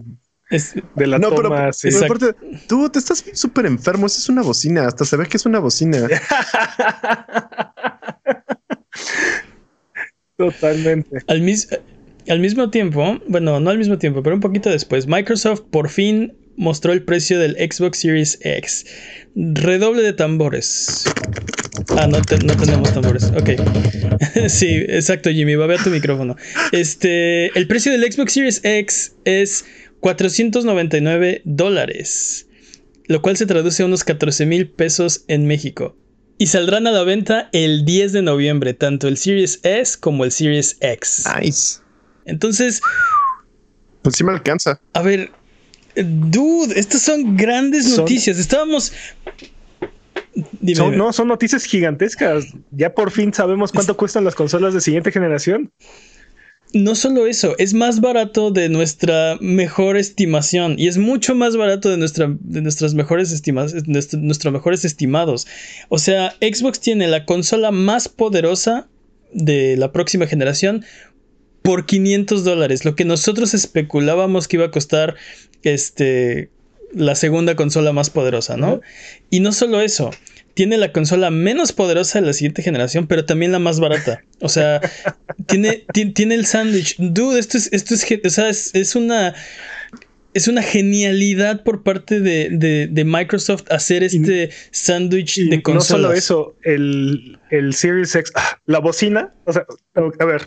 de 0.50 1.06
la 1.06 1.18
no, 1.18 1.30
toma, 1.30 1.70
pero, 1.70 1.70
pero 1.82 2.04
aparte, 2.04 2.34
tú 2.66 2.90
te 2.90 2.98
estás 2.98 3.24
súper 3.32 3.66
enfermo. 3.66 4.06
Esa 4.06 4.18
es 4.18 4.28
una 4.28 4.42
bocina. 4.42 4.86
Hasta 4.86 5.04
se 5.04 5.16
ve 5.16 5.26
que 5.26 5.36
es 5.36 5.46
una 5.46 5.60
bocina. 5.60 6.08
Totalmente. 10.36 11.18
Al, 11.28 11.42
al 12.28 12.40
mismo 12.40 12.70
tiempo, 12.70 13.20
bueno, 13.28 13.60
no 13.60 13.70
al 13.70 13.78
mismo 13.78 13.98
tiempo, 13.98 14.22
pero 14.22 14.34
un 14.34 14.40
poquito 14.40 14.70
después, 14.70 15.06
Microsoft 15.06 15.62
por 15.70 15.88
fin 15.88 16.32
mostró 16.56 16.92
el 16.92 17.02
precio 17.02 17.38
del 17.38 17.56
Xbox 17.56 17.98
Series 17.98 18.38
X. 18.42 18.86
Redoble 19.34 20.02
de 20.02 20.12
tambores. 20.12 21.04
Ah, 21.96 22.06
no, 22.06 22.18
no 22.18 22.56
tenemos 22.56 22.92
tambores. 22.92 23.32
Ok. 23.36 23.50
sí, 24.48 24.84
exacto, 24.88 25.30
Jimmy. 25.30 25.54
Va 25.54 25.64
a 25.64 25.68
ver 25.68 25.82
tu 25.82 25.90
micrófono. 25.90 26.36
Este, 26.72 27.46
el 27.58 27.66
precio 27.66 27.92
del 27.92 28.10
Xbox 28.12 28.32
Series 28.32 28.60
X 28.62 29.14
es 29.24 29.64
499 30.00 31.42
dólares, 31.44 32.48
lo 33.06 33.22
cual 33.22 33.36
se 33.36 33.46
traduce 33.46 33.82
a 33.82 33.86
unos 33.86 34.04
14 34.04 34.46
mil 34.46 34.68
pesos 34.68 35.24
en 35.28 35.46
México. 35.46 35.96
Y 36.38 36.46
saldrán 36.46 36.86
a 36.86 36.90
la 36.90 37.04
venta 37.04 37.50
el 37.52 37.84
10 37.84 38.12
de 38.12 38.22
noviembre, 38.22 38.72
tanto 38.72 39.08
el 39.08 39.18
Series 39.18 39.60
S 39.62 39.98
como 40.00 40.24
el 40.24 40.32
Series 40.32 40.78
X. 40.80 41.24
Nice. 41.38 41.80
Entonces. 42.24 42.80
Pues 44.00 44.16
sí 44.16 44.24
me 44.24 44.32
alcanza. 44.32 44.80
A 44.94 45.02
ver, 45.02 45.30
dude, 45.94 46.78
estas 46.80 47.02
son 47.02 47.36
grandes 47.36 47.94
noticias. 47.94 48.38
Estábamos. 48.38 48.92
Dime, 50.60 50.96
no, 50.96 51.12
son 51.12 51.28
noticias 51.28 51.64
gigantescas. 51.64 52.46
Ya 52.70 52.94
por 52.94 53.10
fin 53.10 53.34
sabemos 53.34 53.72
cuánto 53.72 53.96
cuestan 53.96 54.24
las 54.24 54.34
consolas 54.34 54.72
de 54.72 54.80
siguiente 54.80 55.12
generación. 55.12 55.70
No 56.72 56.94
solo 56.94 57.26
eso, 57.26 57.56
es 57.58 57.74
más 57.74 58.00
barato 58.00 58.52
de 58.52 58.68
nuestra 58.68 59.36
mejor 59.40 59.96
estimación 59.96 60.76
y 60.78 60.86
es 60.86 60.98
mucho 60.98 61.34
más 61.34 61.56
barato 61.56 61.90
de, 61.90 61.96
nuestra, 61.96 62.36
de 62.38 62.62
nuestras 62.62 62.94
mejores 62.94 63.42
nuestros 64.16 64.52
mejores 64.52 64.84
estimados. 64.84 65.48
O 65.88 65.98
sea, 65.98 66.36
Xbox 66.40 66.78
tiene 66.78 67.08
la 67.08 67.24
consola 67.24 67.72
más 67.72 68.08
poderosa 68.08 68.88
de 69.32 69.76
la 69.76 69.90
próxima 69.90 70.26
generación 70.26 70.84
por 71.62 71.86
500 71.86 72.44
dólares, 72.44 72.84
lo 72.84 72.94
que 72.94 73.04
nosotros 73.04 73.52
especulábamos 73.52 74.48
que 74.48 74.56
iba 74.56 74.66
a 74.66 74.70
costar 74.70 75.16
este 75.62 76.50
la 76.92 77.14
segunda 77.14 77.54
consola 77.54 77.92
más 77.92 78.10
poderosa, 78.10 78.56
¿no? 78.56 78.80
Y 79.30 79.40
no 79.40 79.52
solo 79.52 79.80
eso, 79.80 80.10
tiene 80.54 80.76
la 80.76 80.92
consola 80.92 81.30
menos 81.30 81.72
poderosa 81.72 82.20
de 82.20 82.26
la 82.26 82.32
siguiente 82.32 82.62
generación, 82.62 83.06
pero 83.06 83.24
también 83.24 83.52
la 83.52 83.58
más 83.58 83.80
barata. 83.80 84.22
O 84.40 84.48
sea, 84.48 84.80
tiene, 85.46 85.84
tiene, 85.92 86.34
el 86.34 86.46
sándwich. 86.46 86.96
Dude, 86.98 87.38
esto 87.38 87.56
es, 87.58 87.72
esto 87.72 87.94
es, 87.94 88.06
o 88.24 88.30
sea, 88.30 88.48
es 88.48 88.94
una 88.94 89.34
es 90.32 90.48
una 90.48 90.62
genialidad 90.62 91.62
por 91.64 91.82
parte 91.82 92.20
de, 92.20 93.04
Microsoft 93.04 93.64
hacer 93.70 94.02
este 94.02 94.50
sándwich 94.70 95.48
de 95.48 95.62
consolas. 95.62 95.90
No 95.90 95.96
solo 95.96 96.12
eso, 96.12 96.56
el, 96.62 97.38
el 97.50 97.74
Series 97.74 98.14
X, 98.14 98.32
ah, 98.34 98.58
la 98.66 98.78
bocina, 98.78 99.32
o 99.44 99.52
sea, 99.52 99.64
a 99.94 100.24
ver, 100.24 100.42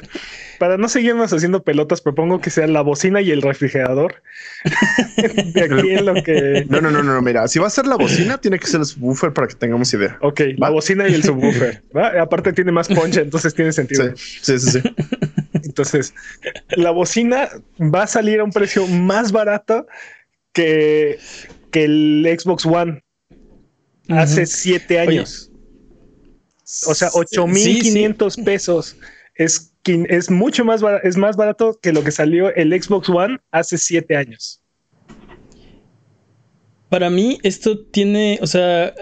para 0.59 0.77
no 0.77 0.87
seguirnos 0.87 1.33
haciendo 1.33 1.63
pelotas, 1.63 2.01
propongo 2.01 2.39
que 2.41 2.49
sea 2.49 2.67
la 2.67 2.81
bocina 2.81 3.21
y 3.21 3.31
el 3.31 3.41
refrigerador. 3.41 4.21
de 5.53 5.61
aquí 5.61 5.91
en 5.91 6.05
lo 6.05 6.13
que. 6.23 6.65
No, 6.69 6.81
no, 6.81 6.89
no, 6.91 7.03
no, 7.03 7.21
mira, 7.21 7.47
si 7.47 7.59
va 7.59 7.67
a 7.67 7.69
ser 7.69 7.85
la 7.87 7.95
bocina, 7.95 8.37
tiene 8.39 8.59
que 8.59 8.67
ser 8.67 8.79
el 8.79 8.85
subwoofer 8.85 9.33
para 9.33 9.47
que 9.47 9.55
tengamos 9.55 9.93
idea. 9.93 10.17
Ok, 10.21 10.41
la 10.57 10.69
bocina 10.69 11.07
y 11.07 11.13
el 11.13 11.23
subwoofer. 11.23 11.83
Aparte, 12.19 12.53
tiene 12.53 12.71
más 12.71 12.87
poncha, 12.87 13.21
entonces 13.21 13.53
tiene 13.53 13.71
sentido. 13.71 14.11
sí, 14.15 14.59
sí. 14.59 14.71
sí. 14.71 14.81
Entonces, 15.63 16.13
la 16.69 16.91
bocina 16.91 17.49
va 17.79 18.03
a 18.03 18.07
salir 18.07 18.39
a 18.39 18.43
un 18.43 18.51
precio 18.51 18.85
más 18.87 19.31
barato 19.31 19.87
que, 20.51 21.17
que 21.71 21.85
el 21.85 22.37
Xbox 22.39 22.65
One 22.65 23.03
hace 24.09 24.45
siete 24.45 24.99
años. 24.99 25.52
O 26.87 26.95
sea, 26.95 27.09
8500 27.13 28.37
pesos. 28.37 28.97
Es, 29.35 29.73
es 29.85 30.29
mucho 30.29 30.63
más 30.63 30.81
barato, 30.81 31.07
es 31.07 31.17
más 31.17 31.35
barato 31.35 31.79
que 31.81 31.91
lo 31.91 32.03
que 32.03 32.11
salió 32.11 32.53
el 32.53 32.71
Xbox 32.71 33.09
One 33.09 33.37
hace 33.51 33.77
siete 33.77 34.15
años. 34.15 34.61
Para 36.89 37.09
mí, 37.09 37.39
esto 37.41 37.83
tiene, 37.85 38.37
o 38.41 38.47
sea, 38.47 38.93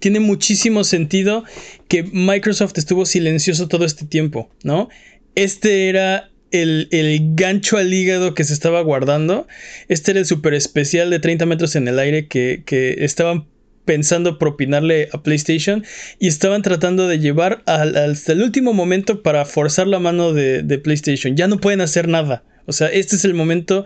tiene 0.00 0.18
muchísimo 0.18 0.82
sentido 0.82 1.44
que 1.86 2.02
Microsoft 2.02 2.76
estuvo 2.76 3.06
silencioso 3.06 3.68
todo 3.68 3.84
este 3.84 4.04
tiempo, 4.04 4.50
¿no? 4.64 4.88
este 5.34 5.88
era 5.88 6.30
el, 6.50 6.88
gancho 7.34 7.76
al 7.76 7.92
hígado 7.92 8.34
que 8.34 8.44
se 8.44 8.52
estaba 8.52 8.80
guardando. 8.82 9.46
Este 9.88 10.10
era 10.12 10.20
el 10.20 10.26
super 10.26 10.54
especial 10.54 11.10
de 11.10 11.20
30 11.20 11.46
metros 11.46 11.76
en 11.76 11.88
el 11.88 11.98
aire 11.98 12.26
que, 12.26 12.62
estaban 12.98 13.46
pensando 13.84 14.38
propinarle 14.38 15.08
a 15.12 15.22
PlayStation 15.22 15.84
y 16.18 16.28
estaban 16.28 16.62
tratando 16.62 17.08
de 17.08 17.18
llevar 17.18 17.62
hasta 17.66 18.32
el 18.32 18.42
último 18.42 18.72
momento 18.72 19.22
para 19.22 19.44
forzar 19.44 19.86
la 19.86 19.98
mano 19.98 20.32
de, 20.32 20.62
de, 20.62 20.78
PlayStation. 20.78 21.36
Ya 21.36 21.48
no 21.48 21.58
pueden 21.58 21.80
hacer 21.80 22.08
nada. 22.08 22.44
O 22.66 22.72
sea, 22.72 22.88
este 22.88 23.16
es 23.16 23.24
el 23.24 23.34
momento 23.34 23.84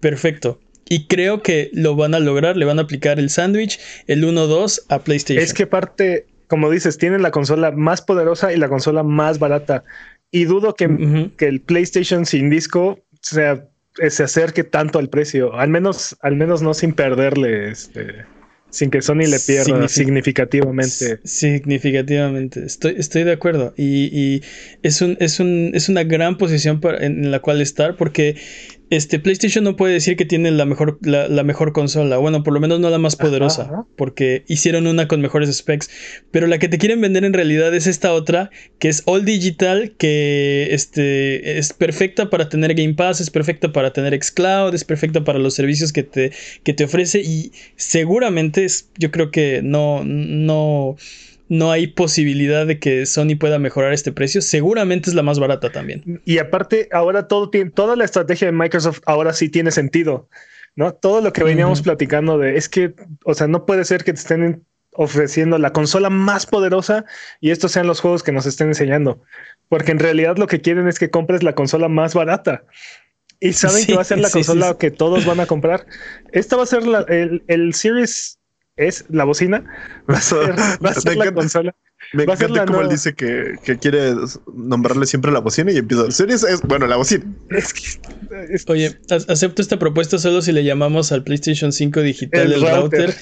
perfecto. 0.00 0.60
Y 0.88 1.06
creo 1.06 1.42
que 1.42 1.70
lo 1.72 1.96
van 1.96 2.14
a 2.14 2.20
lograr, 2.20 2.56
le 2.56 2.64
van 2.64 2.78
a 2.78 2.82
aplicar 2.82 3.18
el 3.18 3.30
sándwich, 3.30 3.80
el 4.06 4.24
1-2 4.24 4.82
a 4.88 5.00
PlayStation. 5.00 5.42
Es 5.42 5.52
que 5.52 5.66
parte, 5.66 6.26
como 6.46 6.70
dices, 6.70 6.96
tienen 6.98 7.22
la 7.22 7.32
consola 7.32 7.72
más 7.72 8.02
poderosa 8.02 8.52
y 8.52 8.56
la 8.56 8.68
consola 8.68 9.02
más 9.02 9.38
barata. 9.38 9.84
Y 10.30 10.44
dudo 10.44 10.74
que, 10.74 11.30
que 11.36 11.46
el 11.46 11.60
PlayStation 11.60 12.26
sin 12.26 12.50
disco 12.50 13.00
sea, 13.20 13.68
se 14.08 14.22
acerque 14.22 14.64
tanto 14.64 14.98
al 14.98 15.08
precio, 15.08 15.54
al 15.54 15.70
menos, 15.70 16.16
al 16.20 16.36
menos 16.36 16.62
no 16.62 16.74
sin 16.74 16.92
perderle, 16.92 17.70
este, 17.70 18.26
sin 18.76 18.90
que 18.90 19.00
Sony 19.00 19.24
le 19.26 19.40
pierda 19.40 19.88
significativamente. 19.88 21.18
Significativamente, 21.24 22.62
estoy, 22.66 22.94
estoy 22.98 23.24
de 23.24 23.32
acuerdo. 23.32 23.72
Y, 23.74 24.42
es, 24.82 25.00
un, 25.00 25.16
es, 25.18 25.40
un, 25.40 25.70
es 25.72 25.88
una 25.88 26.04
gran 26.04 26.36
posición 26.36 26.78
en 27.00 27.30
la 27.30 27.40
cual 27.40 27.62
estar 27.62 27.96
porque 27.96 28.36
este, 28.88 29.18
PlayStation 29.18 29.64
no 29.64 29.74
puede 29.76 29.94
decir 29.94 30.16
que 30.16 30.24
tiene 30.24 30.50
la 30.52 30.64
mejor, 30.64 30.98
la, 31.02 31.42
mejor 31.42 31.72
consola. 31.72 32.18
Bueno, 32.18 32.42
por 32.44 32.54
lo 32.54 32.60
menos 32.60 32.78
no 32.78 32.88
la 32.88 32.98
más 32.98 33.16
poderosa. 33.16 33.84
Porque 33.96 34.44
hicieron 34.46 34.86
una 34.86 35.08
con 35.08 35.20
mejores 35.20 35.54
specs. 35.54 35.90
Pero 36.30 36.46
la 36.46 36.58
que 36.58 36.68
te 36.68 36.78
quieren 36.78 37.00
vender 37.00 37.24
en 37.24 37.32
realidad 37.32 37.74
es 37.74 37.86
esta 37.86 38.12
otra. 38.12 38.50
Que 38.78 38.88
es 38.88 39.02
All 39.06 39.24
Digital. 39.24 39.94
Que 39.98 40.68
este, 40.70 41.58
es 41.58 41.72
perfecta 41.72 42.30
para 42.30 42.48
tener 42.48 42.74
Game 42.74 42.94
Pass. 42.94 43.20
Es 43.20 43.30
perfecta 43.30 43.72
para 43.72 43.92
tener 43.92 44.16
Xcloud. 44.22 44.74
Es 44.74 44.84
perfecta 44.84 45.24
para 45.24 45.40
los 45.40 45.54
servicios 45.54 45.92
que 45.92 46.04
te, 46.04 46.32
que 46.62 46.72
te 46.72 46.84
ofrece. 46.84 47.20
Y 47.20 47.52
seguramente 47.74 48.64
es, 48.64 48.90
yo 48.98 49.10
creo 49.10 49.30
que 49.30 49.62
no. 49.62 50.04
no 50.04 50.96
no 51.48 51.70
hay 51.70 51.86
posibilidad 51.86 52.66
de 52.66 52.78
que 52.78 53.06
Sony 53.06 53.36
pueda 53.38 53.58
mejorar 53.58 53.92
este 53.92 54.12
precio. 54.12 54.42
Seguramente 54.42 55.10
es 55.10 55.14
la 55.14 55.22
más 55.22 55.38
barata 55.38 55.70
también. 55.70 56.20
Y 56.24 56.38
aparte, 56.38 56.88
ahora 56.92 57.28
todo 57.28 57.50
tiene, 57.50 57.70
toda 57.70 57.96
la 57.96 58.04
estrategia 58.04 58.46
de 58.46 58.52
Microsoft 58.52 59.00
ahora 59.06 59.32
sí 59.32 59.48
tiene 59.48 59.70
sentido. 59.70 60.28
¿no? 60.74 60.92
Todo 60.92 61.20
lo 61.20 61.32
que 61.32 61.42
veníamos 61.42 61.82
platicando 61.82 62.38
de 62.38 62.56
es 62.56 62.68
que, 62.68 62.94
o 63.24 63.34
sea, 63.34 63.46
no 63.46 63.64
puede 63.64 63.84
ser 63.84 64.04
que 64.04 64.12
te 64.12 64.18
estén 64.18 64.64
ofreciendo 64.92 65.58
la 65.58 65.72
consola 65.72 66.10
más 66.10 66.46
poderosa 66.46 67.04
y 67.40 67.50
estos 67.50 67.72
sean 67.72 67.86
los 67.86 68.00
juegos 68.00 68.22
que 68.22 68.32
nos 68.32 68.46
estén 68.46 68.68
enseñando. 68.68 69.22
Porque 69.68 69.92
en 69.92 69.98
realidad 69.98 70.36
lo 70.36 70.46
que 70.46 70.60
quieren 70.60 70.86
es 70.86 70.98
que 70.98 71.10
compres 71.10 71.42
la 71.42 71.54
consola 71.54 71.88
más 71.88 72.14
barata. 72.14 72.64
Y 73.40 73.52
saben 73.52 73.84
que 73.84 73.94
va 73.94 74.02
a 74.02 74.04
ser 74.04 74.18
la 74.18 74.30
consola 74.32 74.76
que 74.78 74.90
todos 74.90 75.24
van 75.26 75.40
a 75.40 75.46
comprar. 75.46 75.86
Esta 76.32 76.56
va 76.56 76.62
a 76.62 76.66
ser 76.66 76.82
el, 77.08 77.42
el 77.46 77.74
Series 77.74 78.35
es 78.76 79.04
la 79.08 79.24
bocina, 79.24 79.64
va 80.10 80.18
a 80.18 80.20
ser, 80.20 81.16
la 81.16 81.32
consola. 81.32 81.74
Me 82.12 82.22
encanta 82.22 82.66
como 82.66 82.82
él 82.82 82.88
dice 82.88 83.14
que, 83.14 83.54
que, 83.64 83.78
quiere 83.78 84.14
nombrarle 84.54 85.06
siempre 85.06 85.32
la 85.32 85.40
bocina 85.40 85.72
y 85.72 85.78
empieza. 85.78 86.10
Series 86.10 86.44
es, 86.44 86.60
bueno, 86.62 86.86
la 86.86 86.96
bocina. 86.96 87.24
Oye, 88.68 88.98
acepto 89.28 89.62
esta 89.62 89.78
propuesta 89.78 90.18
solo 90.18 90.42
si 90.42 90.52
le 90.52 90.62
llamamos 90.62 91.10
al 91.10 91.24
PlayStation 91.24 91.72
5 91.72 92.00
digital 92.02 92.52
el, 92.52 92.60
router, 92.60 93.14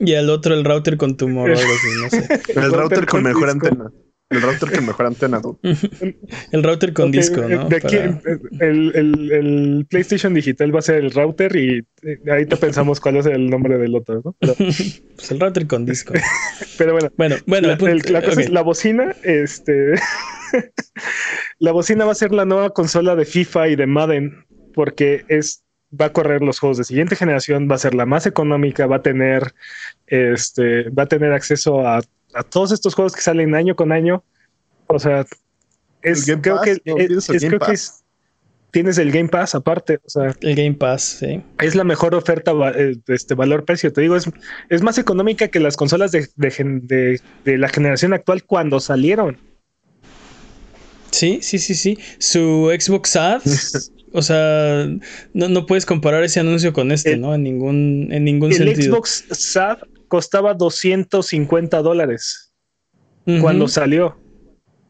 y, 0.00 0.14
al 0.14 0.30
otro 0.30 0.54
el 0.54 0.64
router 0.64 0.96
con 0.96 1.16
tumor 1.16 1.50
o 1.50 1.58
algo 1.58 1.72
así, 1.72 1.88
no 2.02 2.10
sé. 2.10 2.40
El, 2.48 2.72
router, 2.72 3.06
con, 3.06 3.22
mejor 3.22 3.50
antena. 3.50 3.92
El 4.30 4.42
router 4.42 4.72
con 4.72 4.86
mejor 4.86 5.06
antena. 5.06 5.40
el 6.52 6.62
router 6.62 6.92
con 6.92 7.10
disco, 7.10 7.42
¿no? 7.42 7.68
De 7.68 7.76
aquí, 7.76 7.96
el, 8.60 9.86
PlayStation 9.88 10.32
digital 10.32 10.74
va 10.74 10.78
a 10.78 10.82
ser 10.82 10.96
el 10.96 11.10
router 11.10 11.54
y 11.54 11.84
eh, 12.02 12.18
ahí 12.32 12.46
te 12.46 12.56
pensamos 12.56 13.00
cuál 13.00 13.18
es 13.18 13.26
el 13.26 13.50
nombre 13.50 13.76
del 13.78 13.94
otro, 13.94 14.22
¿no? 14.24 14.34
pues 14.40 15.30
el 15.30 15.40
router 15.40 15.66
con 15.66 15.84
disco. 15.84 16.14
Pero 16.78 16.92
bueno, 16.92 17.10
bueno, 17.16 17.36
bueno 17.46 17.68
la, 17.68 18.22
cosa 18.22 18.40
es 18.40 18.50
la 18.50 18.62
bocina, 18.62 19.14
este, 19.22 19.94
la 21.58 21.72
bocina 21.72 22.04
va 22.04 22.12
a 22.12 22.16
ser 22.16 22.32
la 22.32 22.46
nueva 22.46 22.70
consola 22.70 23.14
de 23.16 23.26
FIFA 23.26 23.68
y 23.68 23.76
de 23.76 23.86
Madden 23.86 24.46
porque 24.74 25.24
es 25.28 25.62
va 26.00 26.06
a 26.06 26.12
correr 26.12 26.42
los 26.42 26.58
juegos 26.58 26.78
de 26.78 26.84
siguiente 26.84 27.14
generación, 27.14 27.68
va 27.70 27.76
a 27.76 27.78
ser 27.78 27.94
la 27.94 28.04
más 28.04 28.26
económica, 28.26 28.86
va 28.86 28.96
a 28.96 29.02
tener 29.02 29.54
este, 30.08 30.88
va 30.90 31.04
a 31.04 31.08
tener 31.08 31.32
acceso 31.32 31.86
a 31.86 32.02
a 32.34 32.42
todos 32.42 32.72
estos 32.72 32.94
juegos 32.94 33.14
que 33.14 33.22
salen 33.22 33.54
año 33.54 33.76
con 33.76 33.92
año. 33.92 34.22
O 34.86 34.98
sea, 34.98 35.24
es, 36.02 36.30
creo, 36.40 36.60
que, 36.60 36.76
es, 37.72 38.04
tienes 38.70 38.98
el 38.98 39.10
Game 39.10 39.28
Pass 39.28 39.54
aparte. 39.54 40.00
O 40.04 40.10
sea, 40.10 40.34
el 40.40 40.54
Game 40.54 40.74
Pass, 40.74 41.18
sí. 41.20 41.40
Es 41.60 41.74
la 41.74 41.84
mejor 41.84 42.14
oferta 42.14 42.52
de 42.52 43.00
este 43.08 43.34
valor-precio. 43.34 43.92
Te 43.92 44.02
digo, 44.02 44.16
es, 44.16 44.28
es 44.68 44.82
más 44.82 44.98
económica 44.98 45.48
que 45.48 45.60
las 45.60 45.76
consolas 45.76 46.12
de, 46.12 46.28
de, 46.36 47.58
la 47.58 47.68
generación 47.68 48.12
actual 48.12 48.44
cuando 48.44 48.80
salieron. 48.80 49.38
Sí, 51.10 51.38
sí, 51.40 51.58
sí, 51.58 51.74
sí. 51.74 51.98
Su 52.18 52.70
Xbox 52.78 53.16
Ads. 53.16 53.92
o 54.12 54.20
sea, 54.20 54.86
no, 55.32 55.48
no, 55.48 55.66
puedes 55.66 55.86
comparar 55.86 56.24
ese 56.24 56.40
anuncio 56.40 56.72
con 56.72 56.92
este, 56.92 57.16
¿no? 57.16 57.34
En 57.34 57.44
ningún, 57.44 58.08
en 58.10 58.24
ningún 58.24 58.52
sentido. 58.52 58.80
El 58.80 58.82
Xbox 58.82 59.24
SAD 59.30 59.78
costaba 60.08 60.54
250 60.54 61.82
dólares 61.82 62.52
cuando 63.40 63.68
salió. 63.68 64.16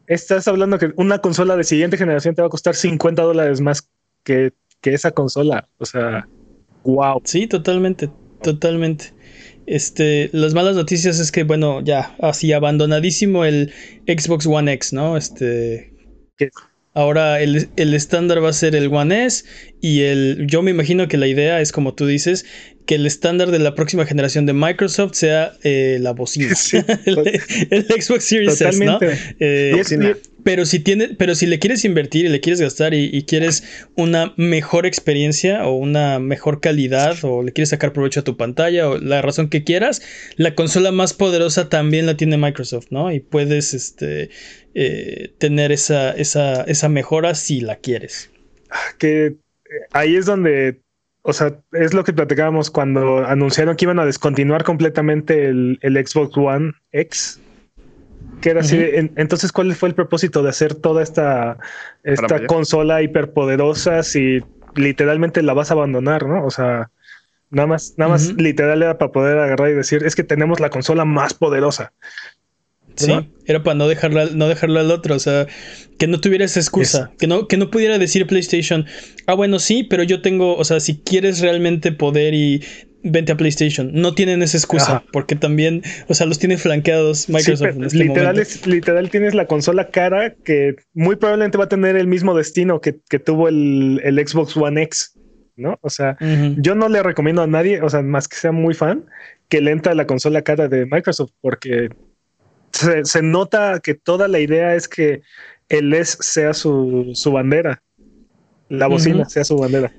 Estás 0.07 0.47
hablando 0.47 0.77
que 0.77 0.91
una 0.97 1.19
consola 1.19 1.55
de 1.55 1.63
siguiente 1.63 1.97
generación 1.97 2.35
te 2.35 2.41
va 2.41 2.47
a 2.47 2.51
costar 2.51 2.75
50 2.75 3.21
dólares 3.21 3.61
más 3.61 3.89
que, 4.23 4.53
esa 4.83 5.11
consola. 5.11 5.67
O 5.79 5.85
sea, 5.85 6.27
wow. 6.83 7.19
Sí, 7.23 7.47
totalmente, 7.47 8.11
totalmente. 8.43 9.13
Este, 9.65 10.29
las 10.31 10.53
malas 10.53 10.75
noticias 10.75 11.19
es 11.19 11.31
que, 11.31 11.43
bueno, 11.43 11.81
ya, 11.81 12.15
así 12.21 12.53
abandonadísimo 12.53 13.45
el 13.45 13.73
Xbox 14.05 14.45
One 14.45 14.71
X, 14.73 14.93
¿no? 14.93 15.17
Este. 15.17 15.91
Ahora 16.95 17.41
el, 17.41 17.67
estándar 17.75 18.41
va 18.41 18.49
a 18.49 18.53
ser 18.53 18.73
el 18.73 18.87
One 18.87 19.25
S 19.25 19.43
y 19.81 20.03
el. 20.03 20.45
Yo 20.47 20.61
me 20.61 20.71
imagino 20.71 21.09
que 21.09 21.17
la 21.17 21.27
idea 21.27 21.59
es, 21.59 21.73
como 21.73 21.93
tú 21.93 22.07
dices, 22.07 22.45
que 22.85 22.95
el 22.95 23.05
estándar 23.05 23.51
de 23.51 23.59
la 23.59 23.75
próxima 23.75 24.05
generación 24.05 24.45
de 24.45 24.53
Microsoft 24.53 25.13
sea 25.15 25.51
eh, 25.63 25.97
la 25.99 26.11
bocina. 26.11 26.55
el, 27.05 27.85
Xbox 28.01 28.23
Series 28.23 28.61
S, 28.61 28.85
¿no? 28.85 28.97
Eh, 29.41 29.83
pero 30.45 30.65
si 30.67 30.79
tiene, 30.79 31.09
pero 31.17 31.35
si 31.35 31.47
le 31.47 31.57
quieres 31.59 31.83
invertir 31.83 32.25
y 32.25 32.29
le 32.29 32.39
quieres 32.39 32.61
gastar 32.61 32.93
y, 32.93 33.23
quieres 33.23 33.63
una 33.95 34.33
mejor 34.37 34.85
experiencia 34.85 35.67
o 35.67 35.75
una 35.75 36.19
mejor 36.19 36.61
calidad 36.61 37.17
o 37.23 37.41
le 37.41 37.51
quieres 37.51 37.69
sacar 37.69 37.93
provecho 37.93 38.19
a 38.19 38.23
tu 38.23 38.37
pantalla 38.37 38.87
o 38.87 38.99
la 38.99 39.23
razón 39.23 39.49
que 39.49 39.63
quieras, 39.63 40.03
la 40.37 40.53
consola 40.53 40.91
más 40.91 41.13
poderosa 41.13 41.67
también 41.67 42.05
la 42.05 42.15
tiene 42.15 42.37
Microsoft, 42.37 42.87
¿no? 42.91 43.11
Y 43.11 43.21
puedes 43.21 43.73
este, 43.73 44.29
eh, 44.75 45.33
tener 45.39 45.71
esa, 45.71 46.11
esa, 46.11 46.61
esa 46.63 46.89
mejora 46.89 47.33
si 47.33 47.61
la 47.61 47.77
quieres. 47.77 48.29
Que 48.99 49.37
ahí 49.93 50.15
es 50.15 50.25
donde 50.25 50.81
o 51.27 51.33
sea, 51.33 51.55
es 51.71 51.95
lo 51.95 52.03
que 52.03 52.13
platicábamos 52.13 52.69
cuando 52.69 53.25
anunciaron 53.25 53.75
que 53.75 53.85
iban 53.85 53.97
a 53.97 54.05
descontinuar 54.05 54.63
completamente 54.63 55.45
el, 55.47 55.79
Xbox 55.81 56.37
One 56.37 56.73
X. 56.91 57.41
Que 58.41 58.51
era 58.51 58.61
así. 58.61 58.79
entonces, 59.15 59.51
¿cuál 59.51 59.73
fue 59.73 59.89
el 59.89 59.95
propósito 59.95 60.43
de 60.43 60.49
hacer 60.49 60.75
toda 60.75 61.01
esta, 61.01 61.57
esta 62.03 62.45
consola 62.45 63.01
hiperpoderosa 63.01 64.03
si 64.03 64.43
literalmente 64.75 65.41
la 65.41 65.53
vas 65.53 65.71
a 65.71 65.73
abandonar, 65.73 66.27
no? 66.27 66.45
O 66.45 66.51
sea, 66.51 66.91
nada 67.49 67.67
más, 67.67 67.95
nada 67.97 68.11
más 68.11 68.33
literal 68.33 68.83
era 68.83 68.99
para 68.99 69.11
poder 69.11 69.39
agarrar 69.39 69.71
y 69.71 69.73
decir, 69.73 70.03
es 70.03 70.15
que 70.15 70.23
tenemos 70.23 70.59
la 70.59 70.69
consola 70.69 71.05
más 71.05 71.33
poderosa. 71.33 71.91
Sí, 72.95 73.11
era 73.45 73.63
para 73.63 73.75
no 73.75 73.87
dejarla, 73.87 74.27
no 74.33 74.47
dejarla 74.47 74.81
al 74.81 74.91
otro, 74.91 75.15
o 75.15 75.19
sea, 75.19 75.47
que 75.97 76.07
no 76.07 76.19
tuviera 76.19 76.45
esa 76.45 76.59
excusa, 76.59 77.11
que 77.17 77.27
no, 77.27 77.47
que 77.47 77.57
no 77.57 77.69
pudiera 77.69 77.97
decir 77.97 78.25
PlayStation, 78.27 78.85
ah, 79.27 79.33
bueno, 79.33 79.59
sí, 79.59 79.83
pero 79.83 80.03
yo 80.03 80.21
tengo, 80.21 80.55
o 80.55 80.63
sea, 80.63 80.79
si 80.79 80.97
quieres 80.97 81.39
realmente 81.41 81.91
poder 81.91 82.33
y 82.33 82.63
vente 83.03 83.31
a 83.31 83.37
PlayStation, 83.37 83.91
no 83.93 84.15
tienen 84.15 84.41
esa 84.41 84.57
excusa, 84.57 85.03
porque 85.11 85.35
también, 85.35 85.83
o 86.07 86.13
sea, 86.13 86.25
los 86.25 86.39
tiene 86.39 86.57
flanqueados 86.57 87.29
Microsoft 87.29 87.75
en 87.75 87.83
este 87.83 87.97
literal, 87.99 88.39
Es, 88.39 88.65
literal 88.65 89.09
tienes 89.11 89.35
la 89.35 89.45
consola 89.45 89.89
cara 89.89 90.33
que 90.43 90.75
muy 90.93 91.15
probablemente 91.15 91.57
va 91.57 91.65
a 91.65 91.69
tener 91.69 91.95
el 91.95 92.07
mismo 92.07 92.35
destino 92.35 92.81
que, 92.81 92.93
tuvo 93.19 93.47
el, 93.47 94.25
Xbox 94.27 94.57
One 94.57 94.81
X. 94.83 95.13
¿no? 95.57 95.79
O 95.81 95.89
sea, 95.89 96.17
yo 96.57 96.75
no 96.75 96.89
le 96.89 97.01
recomiendo 97.01 97.41
a 97.41 97.47
nadie, 97.47 97.81
o 97.81 97.89
sea, 97.89 98.01
más 98.01 98.27
que 98.27 98.35
sea 98.35 98.51
muy 98.51 98.73
fan, 98.73 99.05
que 99.47 99.61
le 99.61 99.71
entra 99.71 99.95
la 99.95 100.05
consola 100.05 100.41
cara 100.41 100.67
de 100.67 100.85
Microsoft, 100.85 101.31
porque 101.39 101.87
se, 103.03 103.21
nota 103.21 103.79
que 103.81 103.93
toda 103.93 104.27
la 104.27 104.39
idea 104.39 104.75
es 104.75 104.87
que 104.87 105.21
el 105.69 105.93
S 105.93 106.17
sea 106.21 106.53
su, 106.53 107.13
bandera, 107.31 107.81
la 108.69 108.87
bocina 108.87 109.27
sea 109.29 109.43
su 109.43 109.57
bandera. 109.57 109.93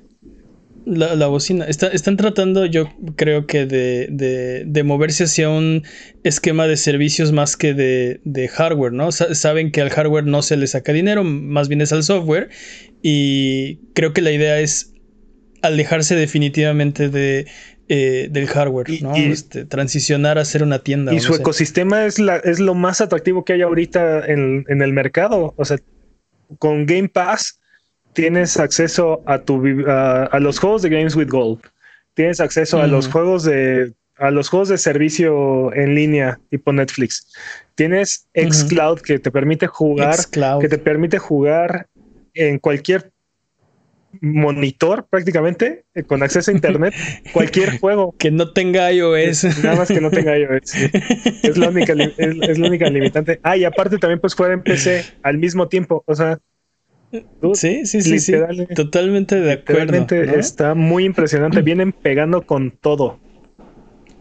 La, 0.86 1.26
bocina. 1.26 1.64
están 1.64 2.16
tratando, 2.16 2.64
yo 2.64 2.88
creo 3.16 3.48
que 3.48 3.66
de, 3.66 4.82
moverse 4.84 5.24
hacia 5.24 5.48
un 5.48 5.82
esquema 6.22 6.68
de 6.68 6.76
servicios 6.76 7.32
más 7.32 7.56
que 7.56 7.74
de, 7.74 8.48
hardware, 8.48 8.92
¿no? 8.92 9.10
saben 9.10 9.72
que 9.72 9.80
al 9.80 9.90
hardware 9.90 10.26
no 10.26 10.42
se 10.42 10.56
le 10.56 10.68
saca 10.68 10.92
dinero, 10.92 11.24
más 11.24 11.66
bien 11.66 11.80
es 11.80 11.92
al 11.92 12.04
software. 12.04 12.50
Y 13.02 13.78
creo 13.94 14.12
que 14.12 14.22
la 14.22 14.30
idea 14.30 14.60
es 14.60 14.92
alejarse 15.60 16.14
definitivamente 16.14 17.08
de, 17.08 17.46
eh, 17.88 18.28
del 18.30 18.48
hardware, 18.48 19.02
¿no? 19.02 19.14
Este, 19.14 19.64
transicionar 19.64 20.38
a 20.38 20.44
ser 20.44 20.62
una 20.62 20.80
tienda. 20.80 21.14
Y 21.14 21.20
su 21.20 21.34
ecosistema 21.34 22.04
es, 22.04 22.18
la, 22.18 22.36
es 22.36 22.58
lo 22.58 22.74
más 22.74 23.00
atractivo 23.00 23.44
que 23.44 23.52
hay 23.52 23.62
ahorita 23.62 24.26
en, 24.26 24.64
el 24.68 24.92
mercado. 24.92 25.54
O 25.56 25.64
sea, 25.64 25.78
con 26.58 26.86
Game 26.86 27.08
Pass 27.08 27.60
tienes 28.12 28.58
acceso 28.58 29.22
a, 29.26 29.38
tu, 29.38 29.62
a, 29.86 30.38
los 30.40 30.58
juegos 30.58 30.82
de 30.82 30.88
Games 30.88 31.14
with 31.14 31.28
Gold. 31.28 31.60
Tienes 32.14 32.40
acceso 32.40 32.80
a 32.80 32.86
los 32.86 33.08
juegos 33.08 33.44
de 33.44 33.92
a 34.18 34.30
los 34.30 34.48
juegos 34.48 34.70
de 34.70 34.78
servicio 34.78 35.72
en 35.74 35.94
línea 35.94 36.40
tipo 36.50 36.72
Netflix. 36.72 37.30
Tienes 37.74 38.26
xCloud 38.34 39.00
que 39.00 39.18
te 39.18 39.30
permite 39.30 39.66
jugar, 39.66 40.16
que 40.60 40.68
te 40.68 40.78
permite 40.78 41.18
jugar 41.18 41.86
en 42.34 42.58
cualquier 42.58 43.12
monitor 44.20 45.06
prácticamente 45.08 45.84
eh, 45.94 46.02
con 46.02 46.22
acceso 46.22 46.50
a 46.50 46.54
internet 46.54 46.94
cualquier 47.32 47.78
juego. 47.78 48.14
Que 48.18 48.30
no 48.30 48.52
tenga 48.52 48.92
iOS. 48.92 49.62
Nada 49.62 49.76
más 49.76 49.88
que 49.88 50.00
no 50.00 50.10
tenga 50.10 50.36
iOS 50.38 50.74
es, 51.42 51.56
la 51.56 51.68
única 51.68 51.92
es, 51.92 52.58
la 52.58 52.66
única 52.66 52.88
limitante. 52.90 53.40
Ah 53.42 53.56
y 53.56 53.64
aparte 53.64 53.98
también 53.98 54.20
puedes 54.20 54.34
jugar 54.34 54.52
en 54.52 54.62
PC 54.62 55.04
al 55.22 55.38
mismo 55.38 55.68
tiempo 55.68 56.04
o 56.06 56.14
sea 56.14 56.38
sí 57.54 57.86
sí 57.86 58.02
sí, 58.02 58.18
sí. 58.18 58.34
totalmente 58.74 59.40
de 59.40 59.52
acuerdo 59.52 60.06
está 60.36 60.74
muy 60.74 61.04
impresionante 61.04 61.62
vienen 61.62 61.92
pegando 61.92 62.42
con 62.42 62.70
todo 62.70 63.18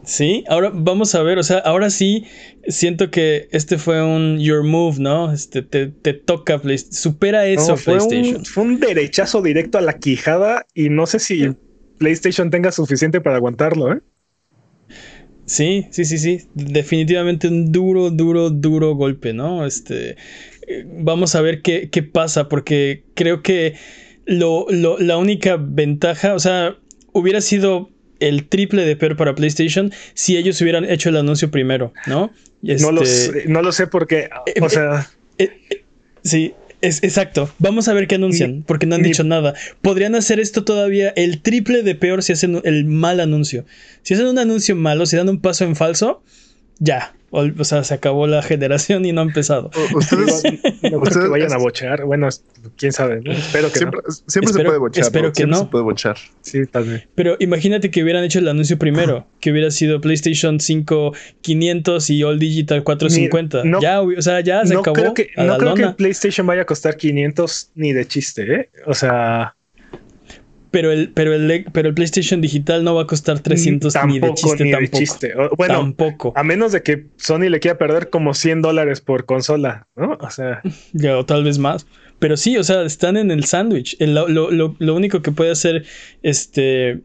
Sí, 0.05 0.43
ahora 0.47 0.71
vamos 0.73 1.15
a 1.15 1.23
ver, 1.23 1.39
o 1.39 1.43
sea, 1.43 1.57
ahora 1.59 1.89
sí 1.89 2.25
siento 2.67 3.09
que 3.09 3.47
este 3.51 3.77
fue 3.77 4.03
un 4.03 4.39
your 4.39 4.63
move, 4.63 4.97
¿no? 4.99 5.33
Este 5.33 5.63
te, 5.63 5.87
toca 6.13 6.61
supera 6.91 7.47
eso 7.47 7.75
PlayStation. 7.75 8.45
fue 8.45 8.63
un 8.63 8.79
derechazo 8.79 9.41
directo 9.41 9.77
a 9.77 9.81
la 9.81 9.97
quijada 9.97 10.65
y 10.75 10.89
no 10.89 11.07
sé 11.07 11.19
si 11.19 11.55
PlayStation 11.97 12.51
tenga 12.51 12.71
suficiente 12.71 13.19
para 13.19 13.37
aguantarlo, 13.37 13.93
¿eh? 13.93 14.01
Sí, 15.45 15.87
sí, 15.91 16.05
sí, 16.05 16.17
sí, 16.17 16.41
definitivamente 16.53 17.47
un 17.47 17.71
duro, 17.71 18.09
duro, 18.09 18.49
duro 18.49 18.95
golpe, 18.95 19.33
¿no? 19.33 19.65
Este, 19.65 20.17
vamos 20.85 21.35
a 21.35 21.41
ver 21.41 21.61
qué, 21.61 21.89
qué 21.89 22.03
pasa, 22.03 22.49
porque 22.49 23.05
creo 23.13 23.43
que 23.43 23.75
lo, 24.25 24.65
lo, 24.69 24.97
la 24.97 25.17
única 25.17 25.57
ventaja, 25.57 26.33
o 26.33 26.39
sea, 26.39 26.77
hubiera 27.13 27.41
sido 27.41 27.91
el 28.19 28.47
triple 28.47 28.85
de 28.85 28.95
peor 28.95 29.15
para 29.15 29.35
PlayStation 29.35 29.91
si 30.13 30.37
ellos 30.37 30.59
hubieran 30.61 30.85
hecho 30.85 31.09
el 31.09 31.17
anuncio 31.17 31.51
primero, 31.51 31.93
¿no? 32.07 32.31
No, 32.61 32.91
lo 32.91 33.03
este, 33.03 33.41
sé, 33.41 33.47
no 33.47 33.61
lo 33.61 33.71
sé 33.71 33.87
porque, 33.87 34.29
eh, 34.47 34.61
o 34.61 34.69
sea... 34.69 35.09
Eh, 35.37 35.51
eh, 35.69 35.83
sí, 36.23 36.53
es, 36.81 37.03
exacto. 37.03 37.49
Vamos 37.59 37.87
a 37.87 37.93
ver 37.93 38.07
qué 38.07 38.15
anuncian, 38.15 38.63
porque 38.65 38.85
no 38.85 38.95
han 38.95 39.03
dicho 39.03 39.23
nada. 39.23 39.53
Podrían 39.81 40.15
hacer 40.15 40.39
esto 40.39 40.63
todavía 40.63 41.09
el 41.15 41.41
triple 41.41 41.83
de 41.83 41.95
peor 41.95 42.23
si 42.23 42.33
hacen 42.33 42.61
el 42.63 42.85
mal 42.85 43.19
anuncio. 43.19 43.65
Si 44.03 44.13
hacen 44.13 44.27
un 44.27 44.39
anuncio 44.39 44.75
malo, 44.75 45.05
si 45.05 45.15
dan 45.15 45.29
un 45.29 45.41
paso 45.41 45.63
en 45.63 45.75
falso, 45.75 46.23
ya, 46.79 47.15
o, 47.35 47.63
sea, 47.63 47.83
se 47.83 47.93
acabó 47.93 48.27
la 48.27 48.41
generación 48.41 49.05
y 49.05 49.11
no 49.11 49.21
ha 49.21 49.23
empezado. 49.23 49.69
Ustedes 49.93 50.43
no 50.83 51.01
que 51.01 51.27
vayan 51.27 51.51
a 51.53 51.57
bochar. 51.57 52.05
Bueno, 52.05 52.29
quién 52.77 52.93
sabe. 52.93 53.21
Espero 53.25 53.71
que 53.71 53.79
siempre, 53.79 53.99
siempre 54.27 54.53
se 54.53 54.63
puede 54.63 54.77
bochar. 54.77 55.03
Espero 55.03 55.33
que 55.33 55.45
no. 55.45 55.59
Se 55.59 55.65
puede 55.65 55.83
bochar. 55.83 56.17
Sí, 56.41 56.59
vez. 56.73 57.07
Pero 57.15 57.35
imagínate 57.39 57.91
que 57.91 58.03
hubieran 58.03 58.23
hecho 58.23 58.39
el 58.39 58.47
anuncio 58.47 58.77
primero, 58.77 59.27
que 59.39 59.51
hubiera 59.51 59.71
sido 59.71 60.01
PlayStation 60.01 60.59
5 60.59 61.13
500 61.41 62.09
y 62.09 62.23
All 62.23 62.39
Digital 62.39 62.83
450. 62.83 63.63
ya, 63.81 64.01
o 64.01 64.21
sea, 64.21 64.39
ya 64.41 64.65
se 64.65 64.75
acabó. 64.75 64.93
Creo 64.93 65.13
que, 65.13 65.29
no 65.37 65.57
creo 65.57 65.75
que 65.75 65.87
PlayStation 65.89 66.47
vaya 66.47 66.61
a 66.61 66.65
costar 66.65 66.95
500 66.95 67.71
ni 67.75 67.93
de 67.93 68.07
chiste, 68.07 68.53
¿eh? 68.53 68.69
O 68.85 68.93
sea 68.93 69.55
pero 70.75 70.91
el, 70.91 71.09
pero 71.13 71.33
el, 71.33 71.65
pero 71.71 71.87
el 71.87 71.95
PlayStation 71.95 72.41
digital 72.41 72.83
no 72.83 72.95
va 72.95 73.03
a 73.03 73.07
costar 73.07 73.39
300 73.39 73.95
ni 74.07 74.19
de 74.19 74.33
chiste 74.33 75.29
tampoco. 75.29 75.55
Bueno, 75.55 75.73
tampoco. 75.75 76.33
A 76.35 76.43
menos 76.43 76.73
de 76.73 76.83
que 76.83 77.05
Sony 77.15 77.47
le 77.49 77.61
quiera 77.61 77.77
perder 77.77 78.09
como 78.09 78.33
100 78.33 78.61
dólares 78.61 78.99
por 78.99 79.25
consola, 79.25 79.87
¿no? 79.95 80.17
O 80.19 80.29
sea. 80.29 80.61
Ya, 80.91 81.17
o 81.17 81.25
tal 81.25 81.45
vez 81.45 81.59
más. 81.59 81.87
Pero 82.19 82.35
sí, 82.35 82.57
o 82.57 82.63
sea, 82.65 82.83
están 82.83 83.15
en 83.15 83.31
el 83.31 83.45
sándwich. 83.45 83.95
Lo, 84.01 84.27
lo, 84.27 84.95
único 84.95 85.21
que 85.21 85.31
puede 85.31 85.51
hacer 85.51 85.85
este. 86.23 87.03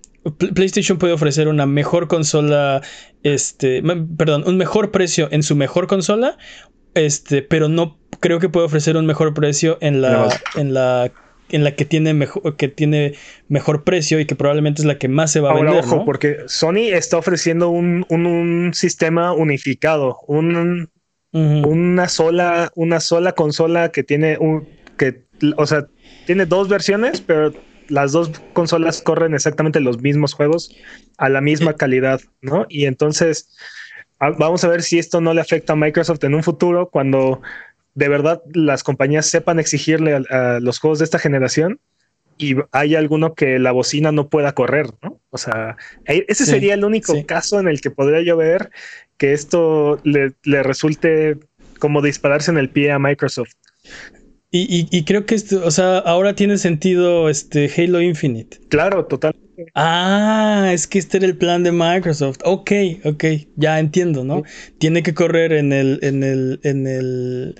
PlayStation 0.52 0.98
puede 0.98 1.12
ofrecer 1.12 1.46
una 1.46 1.66
mejor 1.66 2.08
consola, 2.08 2.82
este, 3.22 3.84
perdón, 4.16 4.42
un 4.48 4.56
mejor 4.56 4.90
precio 4.90 5.28
en 5.30 5.44
su 5.44 5.54
mejor 5.54 5.86
consola, 5.86 6.38
este, 6.94 7.42
pero 7.42 7.68
no 7.68 7.98
creo 8.18 8.40
que 8.40 8.48
puede 8.48 8.66
ofrecer 8.66 8.96
un 8.96 9.06
mejor 9.06 9.32
precio 9.32 9.78
en 9.80 10.02
la, 10.02 10.28
en 10.56 10.74
la 10.74 11.12
en 11.50 11.64
la 11.64 11.74
que 11.74 11.84
tiene 11.84 12.14
mejor, 12.14 12.56
que 12.56 12.68
tiene 12.68 13.14
mejor 13.48 13.84
precio 13.84 14.20
y 14.20 14.26
que 14.26 14.34
probablemente 14.34 14.82
es 14.82 14.86
la 14.86 14.98
que 14.98 15.08
más 15.08 15.32
se 15.32 15.40
va 15.40 15.50
a 15.50 15.52
Ahora, 15.52 15.72
vender. 15.72 15.84
Ojo, 15.84 16.04
porque 16.04 16.38
Sony 16.46 16.92
está 16.92 17.16
ofreciendo 17.16 17.68
un, 17.68 18.06
un, 18.08 18.72
sistema 18.74 19.32
unificado, 19.32 20.18
un, 20.26 20.90
una 21.32 22.08
sola, 22.08 22.70
una 22.74 23.00
sola 23.00 23.32
consola 23.32 23.90
que 23.90 24.02
tiene 24.02 24.36
un, 24.38 24.68
que, 24.96 25.24
o 25.56 25.66
sea, 25.66 25.86
tiene 26.26 26.46
dos 26.46 26.68
versiones, 26.68 27.20
pero 27.20 27.52
las 27.88 28.12
dos 28.12 28.30
consolas 28.52 29.02
corren 29.02 29.34
exactamente 29.34 29.80
los 29.80 30.00
mismos 30.00 30.32
juegos 30.32 30.74
a 31.18 31.28
la 31.28 31.40
misma 31.40 31.74
calidad, 31.74 32.20
¿no? 32.40 32.66
Y 32.68 32.86
entonces 32.86 33.50
vamos 34.38 34.64
a 34.64 34.68
ver 34.68 34.82
si 34.82 34.98
esto 34.98 35.20
no 35.20 35.34
le 35.34 35.40
afecta 35.40 35.72
a 35.72 35.76
Microsoft 35.76 36.22
en 36.24 36.34
un 36.34 36.42
futuro 36.42 36.90
cuando 36.90 37.40
de 37.94 38.08
verdad 38.08 38.42
las 38.52 38.82
compañías 38.82 39.26
sepan 39.26 39.58
exigirle 39.58 40.22
a, 40.30 40.60
los 40.60 40.78
juegos 40.78 40.98
de 40.98 41.04
esta 41.04 41.18
generación 41.18 41.80
y 42.38 42.56
hay 42.72 42.94
alguno 42.94 43.34
que 43.34 43.58
la 43.58 43.72
bocina 43.72 44.12
no 44.12 44.28
pueda 44.28 44.52
correr, 44.52 44.86
¿no? 45.02 45.20
O 45.28 45.36
sea, 45.36 45.76
e, 46.06 46.24
ese 46.28 46.46
sería 46.46 46.74
el 46.74 46.84
único 46.84 47.14
caso 47.26 47.60
en 47.60 47.68
el 47.68 47.80
que 47.80 47.90
podría 47.90 48.22
yo 48.22 48.36
ver 48.36 48.70
que 49.18 49.34
esto 49.34 50.00
le, 50.04 50.32
resulte 50.62 51.36
como 51.78 52.00
dispararse 52.00 52.50
en 52.50 52.56
el 52.56 52.70
pie 52.70 52.92
a 52.92 52.98
Microsoft. 52.98 53.52
Y, 54.52 55.04
creo 55.04 55.26
que 55.26 55.36
esto, 55.36 55.64
o 55.64 55.70
sea, 55.70 55.98
ahora 55.98 56.34
tiene 56.34 56.58
sentido 56.58 57.28
este 57.28 57.70
Halo 57.76 58.00
Infinite. 58.00 58.58
Claro, 58.68 59.04
total. 59.04 59.36
Ah, 59.74 60.70
es 60.72 60.86
que 60.86 60.98
este 60.98 61.18
era 61.18 61.26
el 61.26 61.36
plan 61.36 61.62
de 61.62 61.72
Microsoft. 61.72 62.38
Ok, 62.44 62.72
ok, 63.04 63.24
ya 63.56 63.78
entiendo, 63.78 64.24
¿no? 64.24 64.42
Tiene 64.78 65.02
que 65.02 65.14
correr 65.14 65.52
en 65.52 65.72
el, 65.72 65.98
en 66.02 66.22
el, 66.22 66.60
en 66.62 66.86
el, 66.86 67.54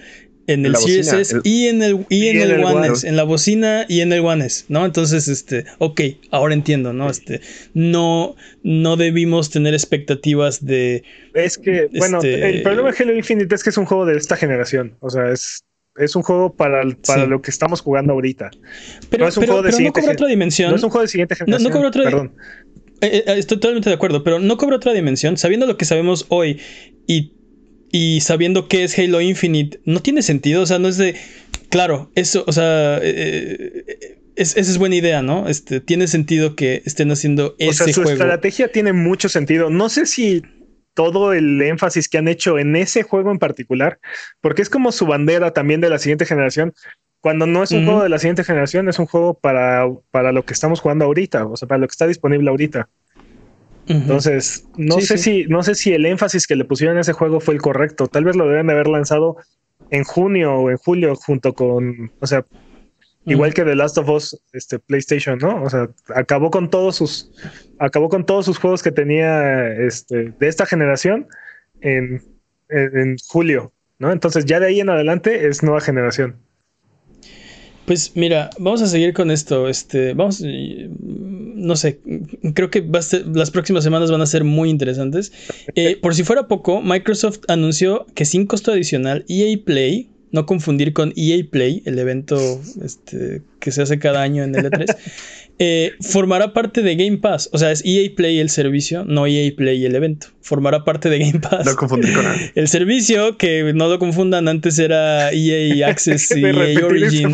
en 0.47 0.67
el 0.67 0.77
Series 0.77 1.37
y 1.45 1.69
en 1.69 1.83
el, 1.83 2.07
y, 2.09 2.29
en, 2.29 2.41
el, 2.41 2.65
One 2.65 2.89
S, 2.89 3.07
en 3.07 3.17
la 3.17 3.23
bocina 3.23 3.87
y 3.89 4.01
en 4.01 4.13
el 4.13 4.21
One 4.21 4.45
S, 4.45 4.65
¿no? 4.69 4.85
Entonces, 4.85 5.29
este, 5.29 5.65
ok, 5.79 6.01
ahora 6.31 6.55
entiendo, 6.55 6.93
¿no? 6.93 7.09
Este, 7.09 7.41
no, 7.75 8.37
no 8.63 8.97
debimos 8.97 9.51
tener 9.51 9.75
expectativas 9.75 10.65
de. 10.65 11.05
Es 11.35 11.57
que, 11.57 11.89
bueno, 11.97 12.19
este, 12.19 12.49
el 12.49 12.63
problema 12.63 12.91
de 12.91 12.97
Halo 13.03 13.17
Infinite 13.17 13.55
es 13.55 13.63
que 13.63 13.71
es 13.71 13.77
un 13.77 13.87
juego 13.87 14.07
de 14.07 14.17
esta 14.17 14.37
generación. 14.37 14.97
O 15.01 15.11
sea, 15.11 15.31
es 15.31 15.65
es 16.01 16.17
un 16.17 16.23
juego 16.23 16.53
para, 16.53 16.83
para 17.07 17.27
lo 17.27 17.43
que 17.43 17.51
estamos 17.51 17.81
jugando 17.81 18.13
ahorita. 18.13 18.51
Pero, 19.09 19.25
no 19.25 19.29
es 19.29 19.37
un 19.37 19.47
juego 19.47 19.63
de 19.63 19.71
no 19.83 19.93
cobra 19.93 20.13
otra 20.13 20.27
dimensión. 20.29 20.71
No 20.71 20.77
es 20.77 20.83
un 20.83 20.91
juego 20.91 21.03
de 21.03 21.09
siguiente 21.09 21.35
generación. 21.35 21.71
No, 21.71 21.75
cobra 21.75 21.89
otra 21.89 22.05
Perdón. 22.05 22.33
Eh, 23.01 23.25
eh, 23.27 23.35
estoy 23.39 23.59
totalmente 23.59 23.89
de 23.89 23.95
acuerdo, 23.95 24.23
pero 24.23 24.39
no 24.39 24.57
cobra 24.57 24.77
otra 24.77 24.93
dimensión. 24.93 25.37
Sabiendo 25.37 25.67
lo 25.67 25.77
que 25.77 25.85
sabemos 25.85 26.27
hoy 26.29 26.61
y, 27.07 27.33
y 27.91 28.21
sabiendo 28.21 28.69
qué 28.69 28.85
es 28.85 28.99
Halo 28.99 29.21
Infinite, 29.21 29.81
no 29.85 30.01
tiene 30.01 30.23
sentido. 30.23 30.63
O 30.63 30.67
sea, 30.67 30.79
no 30.79 30.89
es 30.89 30.97
de. 30.97 31.17
Claro, 31.69 32.11
eso, 32.15 32.45
o 32.47 32.53
sea. 32.53 32.99
Eh, 33.03 34.17
esa 34.37 34.61
es 34.61 34.79
buena 34.79 34.97
idea, 34.97 35.21
¿no? 35.21 35.49
Este, 35.49 35.81
tiene 35.81 36.07
sentido 36.07 36.57
que 36.57 36.83
estén 36.87 37.11
haciendo 37.11 37.57
ese 37.59 37.83
o 37.83 37.87
sea, 37.87 37.93
su 37.93 38.03
estrategia 38.05 38.73
tiene 38.73 38.95
mucho 38.95 39.29
sentido. 39.29 39.69
No 39.69 39.91
sé 39.91 40.07
si 40.07 40.43
todo 40.95 41.33
el 41.33 41.61
énfasis 41.63 42.09
que 42.09 42.19
han 42.19 42.29
hecho 42.29 42.59
en 42.59 42.77
ese 42.77 43.03
juego 43.03 43.31
en 43.31 43.39
particular, 43.39 43.99
porque 44.41 44.63
es 44.63 44.71
como 44.71 44.93
su 44.93 45.07
bandera 45.07 45.53
también 45.53 45.81
de 45.81 45.91
la 45.91 45.99
siguiente 45.99 46.27
generación. 46.27 46.73
Cuando 47.21 47.47
no 47.47 47.63
es 47.63 47.71
un 47.71 47.85
juego 47.85 48.03
de 48.03 48.09
la 48.09 48.19
siguiente 48.19 48.45
generación, 48.45 48.89
es 48.89 48.99
un 48.99 49.05
juego 49.07 49.35
para, 49.35 49.87
para 50.11 50.33
lo 50.33 50.45
que 50.45 50.55
estamos 50.55 50.81
jugando 50.81 51.05
ahorita, 51.05 51.45
o 51.47 51.57
sea, 51.57 51.69
para 51.69 51.79
lo 51.79 51.87
que 51.87 51.93
está 51.93 52.07
disponible 52.07 52.49
ahorita. 52.49 52.89
Entonces, 53.87 54.67
no 54.77 55.01
sé 55.01 55.19
si, 55.19 55.45
no 55.47 55.63
sé 55.63 55.75
si 55.75 55.93
el 55.93 56.07
énfasis 56.07 56.47
que 56.47 56.57
le 56.57 56.65
pusieron 56.65 56.97
a 56.97 57.01
ese 57.01 57.13
juego 57.13 57.41
fue 57.41 57.55
el 57.55 57.61
correcto. 57.61 58.07
Tal 58.07 58.25
vez 58.25 58.37
lo 58.37 58.49
deben 58.49 58.69
de 58.69 58.73
haber 58.73 58.87
lanzado 58.87 59.37
en 59.91 60.05
junio 60.05 60.55
o 60.55 60.71
en 60.71 60.77
julio 60.77 61.15
junto 61.17 61.55
con, 61.55 62.13
o 62.21 62.27
sea, 62.27 62.45
Igual 63.27 63.53
que 63.53 63.65
The 63.65 63.75
Last 63.75 63.99
of 63.99 64.09
Us, 64.09 64.41
este 64.53 64.79
PlayStation, 64.79 65.39
¿no? 65.39 65.63
O 65.63 65.69
sea, 65.69 65.91
acabó 66.15 66.51
con 66.51 66.71
todos 66.71 66.97
sus, 66.97 67.31
acabó 67.79 68.09
con 68.09 68.25
todos 68.25 68.47
sus 68.47 68.59
juegos 68.59 68.83
que 68.83 68.93
tenía 68.93 69.73
este, 69.73 70.33
de 70.39 70.49
esta 70.49 70.65
generación 70.65 71.27
en, 71.83 72.23
en, 72.71 73.17
julio, 73.29 73.73
¿no? 73.99 74.11
Entonces 74.11 74.47
ya 74.47 74.59
de 74.59 74.69
ahí 74.69 74.81
en 74.81 74.89
adelante 74.89 75.49
es 75.49 75.63
nueva 75.63 75.81
generación. 75.81 76.37
Pues 77.85 78.13
mira, 78.15 78.51
vamos 78.59 78.81
a 78.83 78.87
seguir 78.87 79.13
con 79.13 79.31
esto. 79.31 79.69
Este, 79.69 80.15
vamos, 80.15 80.43
no 80.43 81.77
sé, 81.77 82.01
creo 82.55 82.71
que 82.71 82.89
las 83.35 83.51
próximas 83.51 83.85
semanas 83.85 84.11
van 84.11 84.23
a 84.23 84.27
ser 84.27 84.45
muy 84.45 84.71
interesantes. 84.71 85.33
Eh, 85.77 85.97
por 85.97 86.15
si 86.15 86.25
fuera 86.25 86.49
poco, 86.49 86.83
Microsoft 86.83 87.41
anunció 87.49 88.07
que 88.15 88.25
sin 88.25 88.47
costo 88.47 88.73
adicional 88.73 89.25
EA 89.29 89.57
Play 89.65 90.11
no 90.33 90.47
confundir 90.47 90.93
con 90.93 91.13
EA 91.17 91.45
Play, 91.51 91.83
el 91.85 91.99
evento 91.99 92.61
este, 92.85 93.43
que 93.59 93.73
se 93.73 93.83
hace 93.83 93.99
cada 93.99 94.23
año 94.23 94.43
en 94.43 94.55
el 94.55 94.71
E3, 94.71 94.97
eh, 95.59 95.93
formará 96.01 96.55
parte 96.55 96.83
de 96.83 96.97
Game 96.97 97.19
Pass. 97.19 97.51
O 97.53 97.59
sea, 97.59 97.71
es 97.71 97.83
EA 97.85 98.11
Play 98.17 98.39
el 98.39 98.49
servicio, 98.49 99.05
no 99.05 99.27
EA 99.27 99.53
Play 99.55 99.85
el 99.85 99.95
evento. 99.95 100.29
Formará 100.41 100.85
parte 100.85 101.11
de 101.11 101.19
Game 101.19 101.41
Pass. 101.41 101.67
No 101.67 101.77
confundir 101.77 102.15
con 102.15 102.25
nadie. 102.27 102.53
El 102.55 102.69
servicio, 102.69 103.37
que 103.37 103.73
no 103.75 103.89
lo 103.89 103.99
confundan, 103.99 104.49
antes 104.49 104.79
era 104.79 105.31
EA 105.33 105.87
Access 105.89 106.35
y 106.35 106.45
EA 106.45 106.87
Origin. 106.87 107.31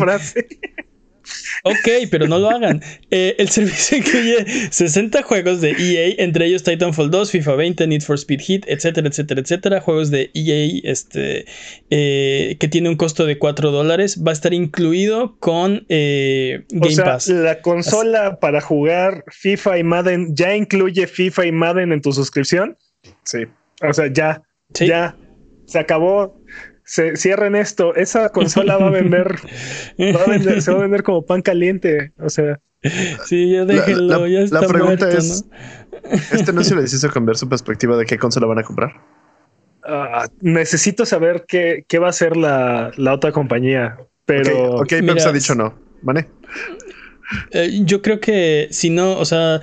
Ok, 1.63 2.09
pero 2.11 2.27
no 2.27 2.39
lo 2.39 2.49
hagan. 2.49 2.81
Eh, 3.11 3.35
el 3.37 3.49
servicio 3.49 3.97
incluye 3.99 4.45
60 4.71 5.23
juegos 5.23 5.61
de 5.61 5.71
EA, 5.71 6.15
entre 6.23 6.45
ellos 6.45 6.63
Titanfall 6.63 7.09
2, 7.09 7.31
FIFA 7.31 7.55
20, 7.55 7.87
Need 7.87 8.01
for 8.01 8.15
Speed 8.17 8.41
Heat, 8.41 8.61
etcétera, 8.67 9.07
etcétera, 9.07 9.41
etcétera. 9.41 9.81
Juegos 9.81 10.11
de 10.11 10.29
EA 10.33 10.81
este, 10.83 11.45
eh, 11.89 12.57
que 12.59 12.67
tiene 12.67 12.89
un 12.89 12.95
costo 12.95 13.25
de 13.25 13.37
4 13.37 13.71
dólares. 13.71 14.23
Va 14.25 14.31
a 14.31 14.33
estar 14.33 14.53
incluido 14.53 15.37
con 15.39 15.85
eh, 15.89 16.65
Game 16.69 16.93
o 16.93 16.95
sea, 16.95 17.05
Pass. 17.05 17.27
La 17.29 17.61
consola 17.61 18.39
para 18.39 18.61
jugar 18.61 19.23
FIFA 19.27 19.79
y 19.79 19.83
Madden 19.83 20.35
ya 20.35 20.55
incluye 20.55 21.07
FIFA 21.07 21.45
y 21.45 21.51
Madden 21.51 21.91
en 21.91 22.01
tu 22.01 22.11
suscripción. 22.11 22.77
Sí. 23.23 23.45
O 23.81 23.93
sea, 23.93 24.11
ya. 24.11 24.41
Ya. 24.73 25.15
Se 25.65 25.79
acabó 25.79 26.36
se 26.87 27.17
cierren 27.17 27.55
esto, 27.55 27.93
esa 27.95 28.29
consola 28.29 28.77
va 28.77 28.87
a 28.87 28.91
vender, 28.91 29.35
va 29.99 30.23
a 30.23 30.29
vender, 30.29 30.61
se 30.61 30.71
va 30.71 30.79
a 30.79 30.81
vender 30.83 31.03
como 31.03 31.21
pan 31.21 31.41
caliente, 31.41 32.13
o 32.17 32.29
sea. 32.29 32.59
Sí, 33.25 33.51
ya 33.51 33.65
déjenlo, 33.65 34.21
la, 34.21 34.29
ya 34.29 34.39
está 34.39 34.61
La 34.61 34.67
pregunta 34.67 35.09
es, 35.11 35.43
¿este 36.31 36.53
no 36.53 36.63
se 36.63 36.75
les 36.75 36.93
hizo 36.93 37.09
cambiar 37.09 37.35
su 37.35 37.49
perspectiva 37.49 37.97
de 37.97 38.05
qué 38.05 38.17
consola 38.17 38.47
van 38.47 38.59
a 38.59 38.63
comprar? 38.63 38.93
Uh, 39.83 40.27
necesito 40.39 41.05
saber 41.05 41.43
qué, 41.45 41.83
qué, 41.89 41.99
va 41.99 42.07
a 42.07 42.13
ser 42.13 42.37
la, 42.37 42.91
la 42.95 43.13
otra 43.13 43.33
compañía, 43.33 43.97
pero... 44.25 44.75
Ok, 44.75 44.81
okay 44.83 45.01
Mira, 45.01 45.27
ha 45.27 45.33
dicho 45.33 45.55
no, 45.55 45.77
¿vale? 46.01 46.29
Eh, 47.51 47.81
yo 47.83 48.01
creo 48.01 48.21
que 48.21 48.69
si 48.71 48.89
no, 48.89 49.17
o 49.17 49.25
sea 49.25 49.59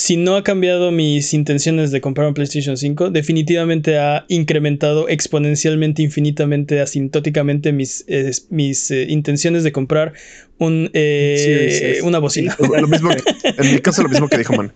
si 0.00 0.16
no 0.16 0.36
ha 0.36 0.42
cambiado 0.42 0.90
mis 0.90 1.34
intenciones 1.34 1.90
de 1.90 2.00
comprar 2.00 2.26
un 2.26 2.32
PlayStation 2.32 2.78
5, 2.78 3.10
definitivamente 3.10 3.98
ha 3.98 4.24
incrementado 4.28 5.10
exponencialmente, 5.10 6.00
infinitamente, 6.02 6.80
asintóticamente 6.80 7.72
mis, 7.72 8.04
eh, 8.08 8.30
mis 8.48 8.90
eh, 8.90 9.04
intenciones 9.10 9.62
de 9.62 9.72
comprar 9.72 10.14
un, 10.58 10.90
eh, 10.94 12.00
una 12.02 12.18
bocina. 12.18 12.56
Lo 12.58 12.88
mismo, 12.88 13.10
en 13.10 13.74
mi 13.74 13.80
caso, 13.80 14.02
lo 14.02 14.08
mismo 14.08 14.28
que 14.28 14.38
dijo 14.38 14.54
Man. 14.54 14.72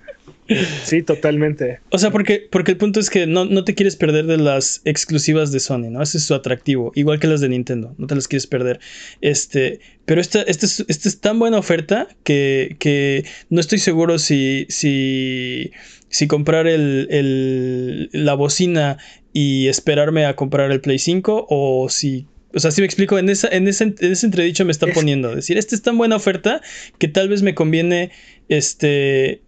Sí, 0.84 1.02
totalmente. 1.02 1.80
O 1.90 1.98
sea, 1.98 2.10
porque, 2.10 2.46
porque 2.50 2.72
el 2.72 2.76
punto 2.76 3.00
es 3.00 3.08
que 3.08 3.26
no, 3.26 3.44
no, 3.44 3.64
te 3.64 3.74
quieres 3.74 3.96
perder 3.96 4.26
de 4.26 4.36
las 4.36 4.82
exclusivas 4.84 5.52
de 5.52 5.60
Sony, 5.60 5.90
¿no? 5.90 6.02
Ese 6.02 6.18
es 6.18 6.24
su 6.24 6.34
atractivo. 6.34 6.92
Igual 6.94 7.18
que 7.18 7.26
las 7.26 7.40
de 7.40 7.48
Nintendo, 7.48 7.94
no 7.96 8.06
te 8.06 8.14
las 8.14 8.28
quieres 8.28 8.46
perder. 8.46 8.80
Este, 9.20 9.80
pero 10.04 10.20
esta, 10.20 10.42
esta, 10.42 10.66
es, 10.66 10.84
esta 10.88 11.08
es 11.08 11.20
tan 11.20 11.38
buena 11.38 11.58
oferta 11.58 12.08
que, 12.24 12.76
que 12.78 13.24
no 13.48 13.60
estoy 13.60 13.78
seguro 13.78 14.18
si, 14.18 14.66
si, 14.68 15.72
si 16.08 16.26
comprar 16.26 16.66
el, 16.66 17.08
el, 17.10 18.10
la 18.12 18.34
bocina 18.34 18.98
y 19.32 19.68
esperarme 19.68 20.26
a 20.26 20.36
comprar 20.36 20.70
el 20.70 20.80
Play 20.80 20.98
5 20.98 21.46
o 21.48 21.88
si 21.88 22.26
o 22.54 22.60
sea, 22.60 22.70
si 22.70 22.80
me 22.80 22.84
explico, 22.84 23.18
en, 23.18 23.28
esa, 23.28 23.48
en, 23.48 23.66
ese, 23.66 23.82
en 23.84 24.12
ese 24.12 24.26
entredicho 24.26 24.64
me 24.64 24.70
está 24.70 24.86
poniendo. 24.86 25.34
Decir, 25.34 25.58
esta 25.58 25.74
es 25.74 25.82
tan 25.82 25.98
buena 25.98 26.14
oferta 26.14 26.60
que 26.98 27.08
tal 27.08 27.28
vez 27.28 27.42
me 27.42 27.54
conviene 27.54 28.12
este, 28.48 29.42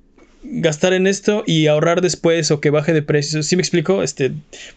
gastar 0.53 0.93
en 0.93 1.07
esto 1.07 1.43
y 1.47 1.67
ahorrar 1.67 2.01
después 2.01 2.51
o 2.51 2.61
que 2.61 2.71
baje 2.71 2.93
de 2.93 3.03
precio. 3.03 3.43
¿Sí 3.43 3.57
me 3.57 3.63
explico? 3.63 4.03
Este, 4.03 4.33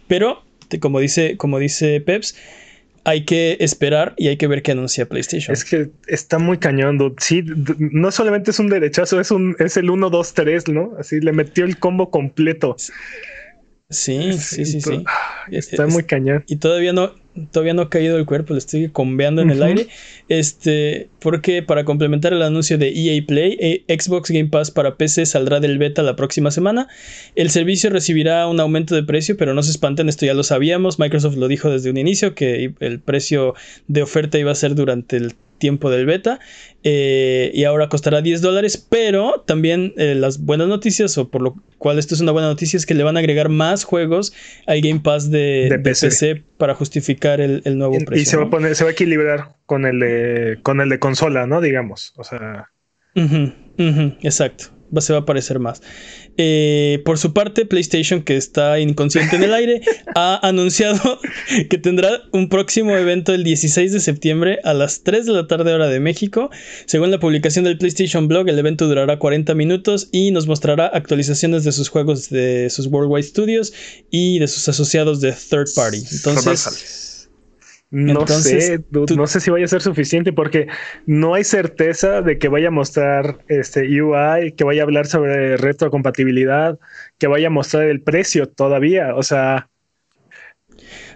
pero, 0.08 0.44
como 0.80 1.00
dice, 1.00 1.38
como 1.38 1.60
dice 1.60 2.02
Peps, 2.02 2.36
hay 3.04 3.26
que 3.26 3.58
esperar 3.60 4.14
y 4.18 4.28
hay 4.28 4.38
que 4.38 4.48
ver 4.48 4.62
qué 4.62 4.72
anuncia 4.72 5.08
PlayStation. 5.08 5.54
Es 5.54 5.66
que 5.66 5.90
está 6.08 6.38
muy 6.38 6.58
cañón, 6.58 7.00
Sí, 7.20 7.44
no 7.78 8.12
solamente 8.12 8.52
es 8.52 8.60
un 8.60 8.70
derechazo, 8.70 9.20
es 9.20 9.32
un 9.32 9.56
es 9.60 9.78
el 9.78 9.90
1 9.90 10.10
2 10.10 10.34
3, 10.34 10.68
¿no? 10.70 10.94
Así 11.00 11.20
le 11.20 11.32
metió 11.32 11.66
el 11.66 11.80
combo 11.80 12.12
completo. 12.12 12.76
Sí, 13.90 14.34
sí, 14.34 14.66
sí, 14.66 14.82
sí. 14.82 15.04
Está 15.50 15.88
muy 15.88 16.04
cañón. 16.04 16.44
Y 16.48 16.58
todavía 16.58 16.94
no 16.94 17.16
todavía 17.52 17.74
no 17.74 17.84
ha 17.84 17.90
caído 17.90 18.18
el 18.18 18.26
cuerpo, 18.26 18.54
le 18.54 18.60
estoy 18.60 18.90
combeando 18.90 19.42
en 19.42 19.50
el 19.50 19.64
aire. 19.64 19.88
Este, 20.28 21.10
porque 21.20 21.64
para 21.64 21.84
complementar 21.86 22.34
el 22.34 22.42
anuncio 22.42 22.78
de 22.78 22.90
EA 22.90 23.24
Play, 23.26 23.58
eh, 23.60 23.84
Xbox 23.88 24.32
Game 24.32 24.50
Pass 24.50 24.72
para 24.72 24.96
PC 24.96 25.26
saldrá 25.26 25.60
del 25.60 25.78
beta 25.78 26.04
la 26.04 26.16
próxima 26.16 26.52
semana. 26.52 26.88
El 27.36 27.50
servicio 27.50 27.90
recibirá 27.90 28.48
un 28.48 28.60
aumento 28.60 28.96
de 28.96 29.04
precio, 29.04 29.38
pero 29.38 29.54
no 29.54 29.64
se 29.64 29.72
espanten, 29.72 30.10
esto 30.10 30.26
ya 30.26 30.34
lo 30.34 30.44
sabíamos. 30.44 31.00
Microsoft 31.00 31.36
lo 31.38 31.48
dijo 31.48 31.70
desde 31.70 31.90
un 31.90 31.98
inicio 31.98 32.36
que 32.36 32.74
el 32.80 33.00
precio 33.00 33.56
de 33.88 34.02
oferta 34.02 34.38
iba 34.38 34.52
a 34.52 34.56
ser 34.56 34.76
durante 34.76 35.18
el 35.18 35.34
tiempo 35.60 35.92
del 35.92 36.06
beta 36.06 36.40
eh, 36.84 37.52
y 37.54 37.66
ahora 37.66 37.90
costará 37.90 38.22
10 38.22 38.42
dólares, 38.42 38.78
pero 38.78 39.44
también 39.46 39.94
eh, 39.98 40.16
las 40.16 40.40
buenas 40.40 40.68
noticias, 40.68 41.18
o 41.18 41.30
por 41.30 41.42
lo 41.42 41.56
cual 41.78 42.00
esto 42.00 42.16
es 42.16 42.22
una 42.22 42.32
buena 42.32 42.48
noticia, 42.48 42.78
es 42.78 42.86
que 42.86 42.94
le 42.94 43.04
van 43.04 43.18
a 43.18 43.20
agregar 43.20 43.50
más 43.50 43.84
juegos 43.84 44.34
al 44.66 44.82
Game 44.82 45.02
Pass 45.02 45.30
de, 45.30 45.80
PC. 45.84 46.44
para 46.58 46.74
justificar 46.74 47.42
el, 47.42 47.62
nuevo 47.78 47.98
precio. 48.06 48.22
Y 48.22 48.26
se 48.26 48.38
va 48.38 48.46
a 48.46 48.50
poner, 48.50 48.76
se 48.76 48.84
va 48.86 48.90
a 48.90 48.94
equilibrar 48.94 49.56
con 49.66 49.86
el 49.86 50.00
de, 50.00 50.60
con 50.64 50.82
el 50.82 50.90
de 50.90 51.00
consola, 51.00 51.46
¿no? 51.46 51.62
Digamos, 51.62 52.14
o 52.16 52.24
sea. 52.24 52.72
exacto 54.22 54.79
se 55.00 55.14
va 55.14 55.20
a 55.20 55.22
aparecer 55.24 55.60
más. 55.60 55.82
Eh, 56.38 57.02
por 57.06 57.18
su 57.18 57.34
parte, 57.34 57.66
PlayStation, 57.66 58.22
que 58.22 58.38
está 58.38 58.80
inconsciente 58.80 59.36
en 59.36 59.44
el 59.44 59.54
aire, 59.54 59.82
ha 60.16 60.48
anunciado 60.48 61.20
que 61.70 61.78
tendrá 61.78 62.22
un 62.32 62.50
próximo 62.50 62.96
evento 62.96 63.34
el 63.34 63.44
16 63.44 63.92
de 63.92 64.00
septiembre 64.00 64.60
a 64.64 64.74
las 64.74 65.04
3 65.04 65.26
de 65.26 65.34
la 65.34 65.48
tarde 65.48 65.74
hora 65.74 65.88
de 65.88 66.00
México. 66.00 66.50
Según 66.86 67.12
la 67.12 67.20
publicación 67.20 67.66
del 67.66 67.78
PlayStation 67.78 68.28
Blog, 68.28 68.50
el 68.50 68.60
evento 68.60 68.88
durará 68.88 69.20
40 69.20 69.54
minutos 69.54 70.10
y 70.12 70.32
nos 70.32 70.48
mostrará 70.48 70.88
actualizaciones 70.88 71.64
de 71.64 71.72
sus 71.72 71.90
juegos 71.90 72.30
de 72.30 72.70
sus 72.70 72.88
Worldwide 72.88 73.24
Studios 73.24 73.74
y 74.10 74.40
de 74.40 74.48
sus 74.48 74.68
asociados 74.70 75.22
de 75.22 75.34
third 75.34 75.74
party. 75.76 76.04
Entonces... 76.12 77.09
No 77.92 78.28
sé, 78.28 78.84
no 78.92 79.26
sé 79.26 79.40
si 79.40 79.50
vaya 79.50 79.66
a 79.66 79.68
ser 79.68 79.82
suficiente 79.82 80.32
porque 80.32 80.68
no 81.08 81.34
hay 81.34 81.44
certeza 81.44 82.22
de 82.22 82.38
que 82.38 82.48
vaya 82.48 82.68
a 82.68 82.72
mostrar 82.72 83.40
este 83.48 83.82
UI, 84.02 84.52
que 84.52 84.64
vaya 84.64 84.84
a 84.84 84.86
hablar 84.86 85.08
sobre 85.08 85.58
retrocompatibilidad, 85.58 86.78
que 87.18 87.28
vaya 87.28 87.48
a 87.48 87.52
mostrar 87.52 87.88
el 87.88 88.02
precio 88.02 88.48
todavía. 88.48 89.16
O 89.16 89.24
sea, 89.24 89.70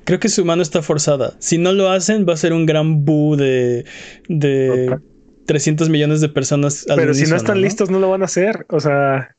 creo 0.04 0.20
que 0.20 0.30
su 0.30 0.46
mano 0.46 0.64
está 0.64 0.82
forzada. 0.82 1.36
Si 1.38 1.60
no 1.60 1.74
lo 1.74 1.92
hacen, 1.92 2.26
va 2.28 2.34
a 2.34 2.38
ser 2.38 2.54
un 2.54 2.66
gran 2.66 3.06
boo 3.06 3.36
de, 3.36 3.86
de 4.28 4.98
300 5.46 5.90
millones 5.90 6.22
de 6.22 6.30
personas. 6.30 6.86
Pero 6.96 7.14
si 7.14 7.30
no 7.30 7.36
están 7.36 7.62
listos, 7.62 7.92
no 7.92 8.00
lo 8.00 8.10
van 8.10 8.24
a 8.24 8.26
hacer. 8.26 8.66
O 8.70 8.80
sea, 8.80 9.36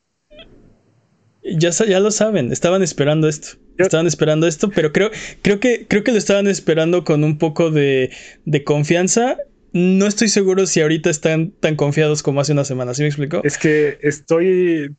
ya, 1.45 1.69
ya 1.69 1.99
lo 1.99 2.11
saben, 2.11 2.51
estaban 2.51 2.83
esperando 2.83 3.27
esto. 3.27 3.57
Estaban 3.77 4.07
esperando 4.07 4.47
esto, 4.47 4.69
pero 4.69 4.93
creo, 4.93 5.11
creo, 5.41 5.59
que, 5.59 5.85
creo 5.87 6.03
que 6.03 6.11
lo 6.11 6.17
estaban 6.17 6.47
esperando 6.47 7.03
con 7.03 7.23
un 7.23 7.37
poco 7.37 7.71
de, 7.71 8.09
de 8.45 8.63
confianza. 8.63 9.37
No 9.73 10.07
estoy 10.07 10.29
seguro 10.29 10.65
si 10.65 10.81
ahorita 10.81 11.09
están 11.09 11.51
tan 11.51 11.75
confiados 11.75 12.23
como 12.23 12.39
hace 12.39 12.53
una 12.53 12.63
semana. 12.63 12.93
¿Sí 12.93 13.01
me 13.01 13.09
explico? 13.09 13.41
Es 13.43 13.57
que 13.57 13.99
estoy. 14.01 14.95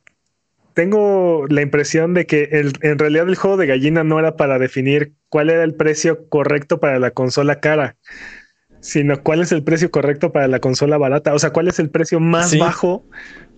Tengo 0.74 1.46
la 1.48 1.62
impresión 1.62 2.12
de 2.12 2.26
que 2.26 2.50
el, 2.52 2.72
en 2.82 2.98
realidad 2.98 3.26
el 3.28 3.36
juego 3.36 3.56
de 3.56 3.66
gallina 3.66 4.04
no 4.04 4.18
era 4.18 4.36
para 4.36 4.58
definir 4.58 5.14
cuál 5.30 5.48
era 5.48 5.64
el 5.64 5.74
precio 5.74 6.28
correcto 6.28 6.78
para 6.78 6.98
la 6.98 7.12
consola 7.12 7.60
cara, 7.60 7.96
sino 8.80 9.22
cuál 9.22 9.40
es 9.40 9.52
el 9.52 9.64
precio 9.64 9.90
correcto 9.90 10.32
para 10.32 10.48
la 10.48 10.60
consola 10.60 10.98
barata. 10.98 11.32
O 11.32 11.38
sea, 11.38 11.50
cuál 11.50 11.68
es 11.68 11.78
el 11.78 11.88
precio 11.88 12.20
más 12.20 12.58
bajo 12.58 13.06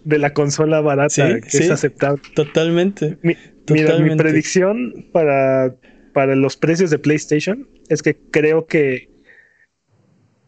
de 0.08 0.18
la 0.18 0.32
consola 0.32 0.80
barata 0.80 1.38
que 1.40 1.58
es 1.58 1.70
aceptable. 1.70 2.22
Totalmente. 2.34 3.18
Mira, 3.22 3.98
mi 3.98 4.16
predicción 4.16 5.06
para, 5.12 5.74
para 6.14 6.34
los 6.34 6.56
precios 6.56 6.88
de 6.88 6.98
PlayStation 6.98 7.68
es 7.90 8.00
que 8.00 8.16
creo 8.30 8.66
que, 8.66 9.10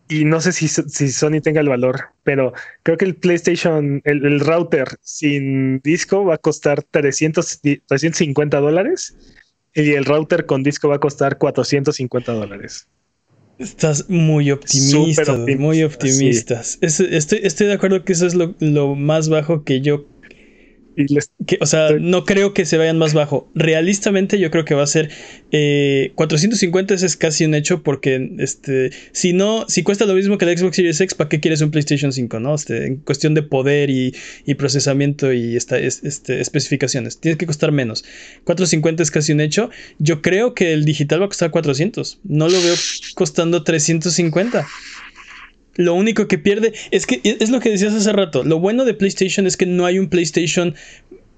y 0.08 0.24
no 0.24 0.40
sé 0.40 0.52
si, 0.52 0.66
si 0.66 1.10
Sony 1.10 1.42
tenga 1.42 1.60
el 1.60 1.68
valor, 1.68 2.06
pero 2.24 2.54
creo 2.82 2.96
que 2.96 3.04
el 3.04 3.16
PlayStation, 3.16 4.00
el, 4.04 4.40
router 4.40 4.88
sin 5.02 5.80
disco 5.80 6.24
va 6.24 6.36
a 6.36 6.38
costar 6.38 6.82
300, 6.82 7.60
350 7.60 8.60
dólares 8.60 9.14
y 9.74 9.92
el 9.92 10.06
router 10.06 10.46
con 10.46 10.62
disco 10.62 10.88
va 10.88 10.96
a 10.96 11.00
costar 11.00 11.36
450 11.36 12.32
dólares. 12.32 12.88
Estás 13.60 14.08
muy 14.08 14.50
optimista, 14.50 15.36
muy 15.58 15.82
optimistas. 15.82 16.78
estoy, 16.80 17.40
estoy 17.42 17.66
de 17.66 17.74
acuerdo 17.74 18.04
que 18.04 18.14
eso 18.14 18.26
es 18.26 18.34
lo, 18.34 18.54
lo 18.58 18.94
más 18.94 19.28
bajo 19.28 19.64
que 19.64 19.82
yo 19.82 20.06
que, 21.46 21.58
o 21.60 21.66
sea, 21.66 21.90
no 22.00 22.24
creo 22.24 22.54
que 22.54 22.64
se 22.64 22.78
vayan 22.78 22.98
más 22.98 23.14
bajo. 23.14 23.50
Realistamente, 23.54 24.38
yo 24.38 24.50
creo 24.50 24.64
que 24.64 24.74
va 24.74 24.82
a 24.82 24.86
ser 24.86 25.10
450. 26.14 26.94
Eh, 26.94 26.96
ese 26.96 27.06
es 27.06 27.16
casi 27.16 27.44
un 27.44 27.54
hecho 27.54 27.82
porque 27.82 28.34
este, 28.38 28.90
si 29.12 29.32
no, 29.32 29.64
si 29.68 29.82
cuesta 29.82 30.06
lo 30.06 30.14
mismo 30.14 30.38
que 30.38 30.44
el 30.44 30.58
Xbox 30.58 30.76
Series 30.76 31.00
X, 31.00 31.14
¿para 31.14 31.28
qué 31.28 31.40
quieres 31.40 31.60
un 31.60 31.70
PlayStation 31.70 32.12
5? 32.12 32.40
¿no? 32.40 32.54
Este, 32.54 32.86
en 32.86 32.96
cuestión 32.96 33.34
de 33.34 33.42
poder 33.42 33.90
y, 33.90 34.14
procesamiento 34.56 35.32
y 35.32 35.56
esta, 35.56 35.78
este, 35.78 36.40
especificaciones, 36.40 37.18
tiene 37.18 37.38
que 37.38 37.46
costar 37.46 37.72
menos. 37.72 38.04
450 38.44 39.02
es 39.02 39.10
casi 39.10 39.32
un 39.32 39.40
hecho. 39.40 39.70
Yo 39.98 40.22
creo 40.22 40.54
que 40.54 40.72
el 40.72 40.84
digital 40.84 41.20
va 41.22 41.26
a 41.26 41.28
costar 41.28 41.50
400. 41.50 42.20
No 42.24 42.48
lo 42.48 42.60
veo 42.60 42.74
costando 43.14 43.62
350. 43.62 44.66
Lo 45.80 45.94
único 45.94 46.28
que 46.28 46.36
pierde 46.36 46.74
es 46.90 47.06
que 47.06 47.22
es 47.24 47.48
lo 47.48 47.58
que 47.60 47.70
decías 47.70 47.94
hace 47.94 48.12
rato. 48.12 48.44
Lo 48.44 48.58
bueno 48.58 48.84
de 48.84 48.92
PlayStation 48.92 49.46
es 49.46 49.56
que 49.56 49.64
no 49.64 49.86
hay 49.86 49.98
un 49.98 50.10
PlayStation 50.10 50.74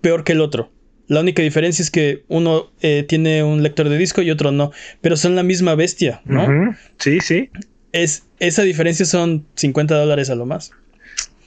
peor 0.01 0.25
que 0.25 0.33
el 0.33 0.41
otro. 0.41 0.73
La 1.07 1.21
única 1.21 1.43
diferencia 1.43 1.81
es 1.81 1.93
que 1.93 2.25
uno 2.27 2.73
eh, 2.81 3.05
tiene 3.07 3.45
un 3.45 3.63
lector 3.63 3.89
de 3.89 3.97
disco 3.97 4.21
y 4.21 4.33
otro 4.33 4.51
no, 4.51 4.73
pero 5.01 5.17
son 5.17 5.37
la 5.37 5.45
misma 5.45 5.77
bestia, 5.77 6.23
¿no? 6.25 6.75
Sí, 6.99 7.21
sí. 7.21 7.51
Es, 7.93 8.25
esa 8.41 8.63
diferencia 8.63 9.07
son 9.07 9.47
50 9.55 9.95
dólares 9.95 10.29
a 10.29 10.35
lo 10.35 10.45
más. 10.45 10.73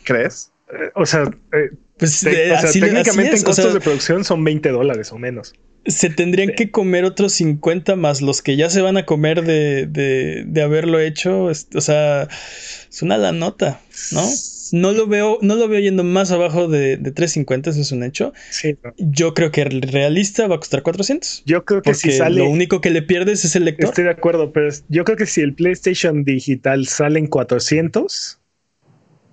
¿Crees? 0.03 0.53
Eh, 0.69 0.91
o 0.93 1.05
sea, 1.05 1.23
eh, 1.51 1.71
pues, 1.97 2.21
técnicamente 2.73 3.37
en 3.37 3.43
costos 3.43 3.73
de 3.73 3.79
producción 3.79 4.23
son 4.23 4.43
20 4.43 4.69
dólares 4.69 5.11
o 5.11 5.17
menos 5.17 5.53
se 5.85 6.09
tendrían 6.09 6.53
que 6.55 6.71
comer 6.71 7.05
otros 7.05 7.33
50 7.33 7.95
más 7.95 8.21
los 8.21 8.41
que 8.41 8.55
ya 8.55 8.69
se 8.69 8.81
van 8.81 8.97
a 8.97 9.05
comer 9.05 9.43
de, 9.43 9.85
de, 9.85 10.43
de 10.45 10.61
haberlo 10.61 10.99
hecho. 10.99 11.43
O 11.43 11.81
sea, 11.81 12.27
es 12.89 13.01
una 13.01 13.17
la 13.17 13.31
nota, 13.31 13.81
¿no? 14.11 14.23
No 14.71 14.91
lo 14.93 15.05
veo, 15.05 15.37
no 15.41 15.55
lo 15.55 15.67
veo 15.67 15.79
yendo 15.79 16.03
más 16.03 16.31
abajo 16.31 16.67
de, 16.67 16.97
de 16.97 17.11
350, 17.11 17.69
eso 17.69 17.81
es 17.81 17.91
un 17.91 18.03
hecho. 18.03 18.33
Sí, 18.49 18.77
Yo 18.97 19.35
creo 19.35 19.51
que 19.51 19.61
el 19.61 19.83
realista 19.83 20.47
va 20.47 20.55
a 20.55 20.59
costar 20.59 20.81
400. 20.81 21.43
Yo 21.45 21.65
creo 21.65 21.83
que 21.83 21.93
si 21.93 22.11
sale. 22.11 22.39
Lo 22.39 22.49
único 22.49 22.81
que 22.81 22.89
le 22.89 23.03
pierdes 23.03 23.45
es 23.45 23.55
el 23.55 23.65
lector. 23.65 23.89
Estoy 23.89 24.05
de 24.05 24.09
acuerdo, 24.09 24.51
pero 24.51 24.69
yo 24.89 25.03
creo 25.03 25.17
que 25.17 25.27
si 25.27 25.41
el 25.41 25.53
PlayStation 25.53 26.23
digital 26.23 26.87
sale 26.87 27.19
en 27.19 27.27
400, 27.27 28.39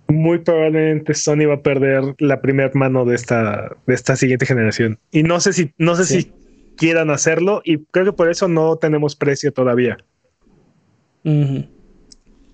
muy 0.08 0.38
probablemente 0.38 1.14
Sony 1.14 1.46
va 1.48 1.54
a 1.54 1.62
perder 1.62 2.02
la 2.18 2.40
primera 2.40 2.70
mano 2.74 3.04
de 3.04 3.14
esta, 3.14 3.76
de 3.86 3.94
esta 3.94 4.16
siguiente 4.16 4.46
generación. 4.46 4.98
Y 5.10 5.22
no 5.22 5.40
sé 5.40 5.52
si, 5.52 5.72
no 5.78 5.96
sé 5.96 6.04
si 6.04 6.32
quieran 6.76 7.10
hacerlo 7.10 7.62
y 7.64 7.78
creo 7.90 8.06
que 8.06 8.12
por 8.12 8.30
eso 8.30 8.48
no 8.48 8.76
tenemos 8.76 9.16
precio 9.16 9.52
todavía. 9.52 9.98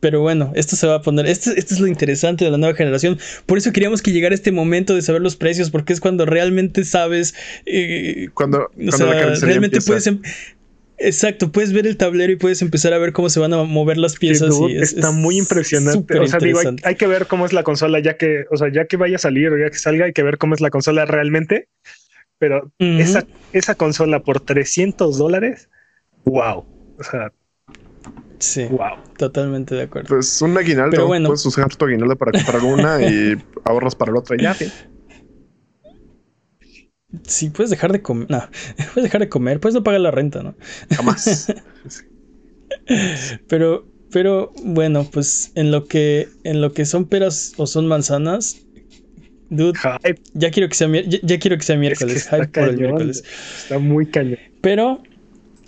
Pero 0.00 0.20
bueno, 0.20 0.52
esto 0.54 0.76
se 0.76 0.86
va 0.86 0.96
a 0.96 1.02
poner, 1.02 1.26
esto, 1.26 1.50
esto, 1.50 1.74
es 1.74 1.80
lo 1.80 1.86
interesante 1.86 2.44
de 2.44 2.50
la 2.50 2.58
nueva 2.58 2.76
generación. 2.76 3.18
Por 3.46 3.58
eso 3.58 3.72
queríamos 3.72 4.02
que 4.02 4.12
llegara 4.12 4.34
este 4.34 4.52
momento 4.52 4.94
de 4.94 5.02
saber 5.02 5.22
los 5.22 5.36
precios, 5.36 5.70
porque 5.70 5.92
es 5.92 6.00
cuando 6.00 6.24
realmente 6.26 6.84
sabes... 6.84 7.34
Eh, 7.66 8.28
cuando, 8.34 8.70
realmente 8.76 9.80
puedes... 9.80 10.08
Exacto, 10.98 11.52
puedes 11.52 11.72
ver 11.72 11.86
el 11.86 11.96
tablero 11.96 12.32
y 12.32 12.36
puedes 12.36 12.60
empezar 12.60 12.92
a 12.92 12.98
ver 12.98 13.12
cómo 13.12 13.30
se 13.30 13.40
van 13.40 13.52
a 13.52 13.62
mover 13.62 13.98
las 13.98 14.16
piezas. 14.16 14.54
y 14.68 14.76
está 14.76 15.10
muy 15.12 15.38
impresionante. 15.38 16.18
O 16.18 16.26
sea, 16.26 16.40
digo, 16.40 16.58
hay, 16.60 16.76
hay, 16.82 16.94
que 16.96 17.06
ver 17.06 17.26
cómo 17.26 17.46
es 17.46 17.52
la 17.52 17.62
consola, 17.62 18.00
ya 18.00 18.16
que, 18.16 18.44
o 18.50 18.56
sea, 18.56 18.72
ya 18.72 18.86
que 18.86 18.96
vaya 18.96 19.16
a 19.16 19.20
salir 19.20 19.50
o 19.50 19.58
ya 19.58 19.70
que 19.70 19.78
salga, 19.78 20.06
hay 20.06 20.12
que 20.12 20.22
ver 20.22 20.38
cómo 20.38 20.54
es 20.54 20.60
la 20.60 20.70
consola 20.70 21.04
realmente 21.04 21.68
pero 22.38 22.70
esa, 22.78 23.26
esa 23.52 23.74
consola 23.74 24.20
por 24.20 24.40
300 24.40 25.18
dólares, 25.18 25.68
wow. 26.24 26.64
O 26.98 27.02
sea, 27.02 27.32
sí, 28.38 28.66
wow. 28.66 28.96
Totalmente 29.16 29.74
de 29.74 29.82
acuerdo. 29.82 30.08
Pues 30.08 30.40
un 30.40 30.56
aguinaldo. 30.56 30.92
Pero 30.92 31.06
bueno. 31.08 31.28
Puedes 31.28 31.44
usar 31.44 31.74
tu 31.74 31.84
aguinaldo 31.84 32.16
para 32.16 32.32
comprar 32.32 32.62
una 32.62 33.02
y 33.02 33.36
ahorras 33.64 33.96
para 33.96 34.12
la 34.12 34.20
otra 34.20 34.36
ya. 34.40 34.54
Sí, 34.54 34.70
puedes 37.54 37.70
dejar 37.70 37.92
de 37.92 38.02
comer. 38.02 38.30
No, 38.30 38.48
puedes 38.94 39.04
dejar 39.04 39.20
de 39.20 39.28
comer, 39.28 39.60
puedes 39.60 39.74
no 39.74 39.82
pagar 39.82 40.00
la 40.00 40.10
renta, 40.10 40.42
¿no? 40.42 40.54
Jamás. 40.90 41.52
pero, 43.48 43.86
pero 44.10 44.52
bueno, 44.62 45.08
pues 45.10 45.52
en 45.54 45.70
lo 45.70 45.86
que, 45.86 46.28
en 46.44 46.60
lo 46.60 46.72
que 46.72 46.84
son 46.84 47.06
peras 47.06 47.52
o 47.56 47.66
son 47.66 47.86
manzanas, 47.86 48.62
Dude, 49.50 49.78
ya 50.34 50.50
quiero 50.50 50.68
que 50.68 50.74
sea, 50.74 50.88
ya, 50.88 51.38
quiero 51.38 51.56
que 51.56 51.62
sea 51.62 51.76
miércoles. 51.76 52.26
Está 52.26 53.78
muy 53.78 54.06
cañón. 54.06 54.38
Pero 54.60 55.02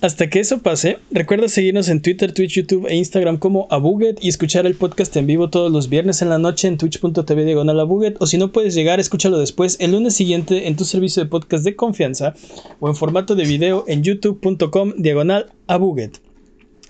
hasta 0.01 0.31
que 0.31 0.41
eso 0.41 0.63
pase, 0.63 0.99
recuerda 1.11 1.49
seguirnos 1.49 1.89
en 1.89 2.01
Twitter, 2.01 2.33
Twitch, 2.33 2.55
YouTube 2.55 2.87
e 2.89 2.97
Instagram 2.97 3.37
como 3.37 3.67
Abuget 3.71 4.19
y 4.23 4.29
escuchar 4.29 4.67
el 4.67 4.75
podcast 4.75 5.15
en 5.17 5.27
vivo 5.27 5.51
todos 5.51 5.71
los 5.71 5.89
viernes 5.89 6.23
en 6.23 6.31
la 6.31 6.39
noche 6.39 6.69
en 6.69 6.79
twitch.tv 6.79 7.45
diagonal 7.45 7.81
Abuget. 7.81 8.17
O 8.21 8.27
si 8.27 8.39
no 8.39 8.51
puedes 8.51 8.75
llegar, 8.75 8.99
escúchalo 8.99 9.39
después 9.39 9.77
el 9.79 9.93
lunes 9.93 10.15
siguiente 10.15 10.69
en 10.69 10.77
tu 10.77 10.85
servicio 10.85 11.23
de 11.23 11.29
podcast 11.29 11.65
de 11.65 11.77
confianza 11.77 12.35
o 12.79 12.89
en 12.89 12.97
formato 12.97 13.35
de 13.35 13.45
video 13.45 13.85
en 13.89 14.03
youtube.com 14.03 14.95
diagonal 14.97 15.53
Abuget. 15.67 16.21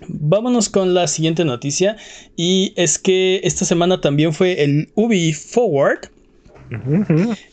Vámonos 0.07 0.69
con 0.69 0.95
la 0.95 1.07
siguiente 1.09 1.45
noticia 1.45 1.97
y 2.37 2.73
es 2.77 2.99
que 2.99 3.41
esta 3.45 3.65
semana 3.65 4.01
también 4.01 4.33
fue 4.33 4.63
el 4.63 4.89
Ubi 4.95 5.33
Forward. 5.33 6.11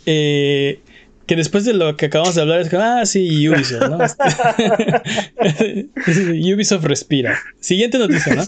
Eh, 0.06 0.80
que 1.28 1.36
después 1.36 1.66
de 1.66 1.74
lo 1.74 1.98
que 1.98 2.06
acabamos 2.08 2.34
de 2.36 2.42
hablar 2.42 2.62
es 2.62 2.70
que, 2.70 2.78
ah, 2.78 3.06
sí, 3.06 3.50
Ubisoft, 3.50 3.90
¿no? 3.90 3.98
Ubisoft 6.56 6.86
respira. 6.86 7.38
Siguiente 7.60 8.00
noticia, 8.00 8.36
¿no? 8.36 8.44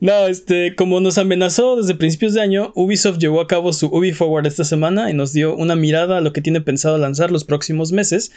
No, 0.00 0.26
este, 0.26 0.74
como 0.74 1.00
nos 1.00 1.18
amenazó 1.18 1.76
desde 1.76 1.94
principios 1.94 2.34
de 2.34 2.40
año, 2.40 2.72
Ubisoft 2.74 3.18
llevó 3.18 3.40
a 3.40 3.46
cabo 3.46 3.72
su 3.72 3.86
Ubi 3.86 4.12
Forward 4.12 4.46
esta 4.46 4.64
semana 4.64 5.10
y 5.10 5.14
nos 5.14 5.32
dio 5.32 5.54
una 5.54 5.76
mirada 5.76 6.18
a 6.18 6.20
lo 6.20 6.32
que 6.32 6.40
tiene 6.40 6.60
pensado 6.60 6.98
lanzar 6.98 7.30
los 7.30 7.44
próximos 7.44 7.92
meses. 7.92 8.32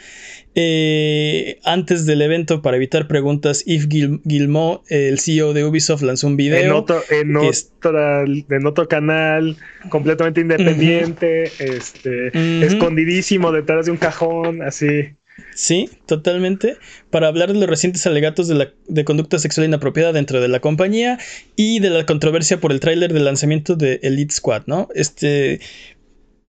Eh, 0.54 1.58
antes 1.64 2.06
del 2.06 2.22
evento, 2.22 2.62
para 2.62 2.76
evitar 2.76 3.08
preguntas, 3.08 3.64
Yves 3.64 3.88
Guillemot, 3.88 4.82
el 4.88 5.18
CEO 5.18 5.52
de 5.52 5.64
Ubisoft, 5.64 6.02
lanzó 6.02 6.26
un 6.26 6.36
video. 6.36 6.64
En 6.64 6.72
otro, 6.72 7.02
en 7.10 8.66
otro 8.66 8.88
canal, 8.88 9.56
completamente 9.88 10.40
independiente, 10.40 11.44
este, 11.58 12.64
escondidísimo 12.64 13.52
detrás 13.52 13.86
de 13.86 13.92
un 13.92 13.98
cajón, 13.98 14.62
así. 14.62 15.14
Sí, 15.54 15.88
totalmente. 16.06 16.76
Para 17.10 17.28
hablar 17.28 17.52
de 17.52 17.58
los 17.58 17.68
recientes 17.68 18.06
alegatos 18.06 18.48
de, 18.48 18.54
la, 18.54 18.72
de 18.88 19.04
conducta 19.04 19.38
sexual 19.38 19.66
inapropiada 19.66 20.12
dentro 20.12 20.40
de 20.40 20.48
la 20.48 20.60
compañía 20.60 21.18
y 21.56 21.80
de 21.80 21.90
la 21.90 22.06
controversia 22.06 22.60
por 22.60 22.72
el 22.72 22.80
tráiler 22.80 23.12
del 23.12 23.24
lanzamiento 23.24 23.76
de 23.76 24.00
Elite 24.02 24.34
Squad, 24.34 24.62
¿no? 24.66 24.88
Este. 24.94 25.60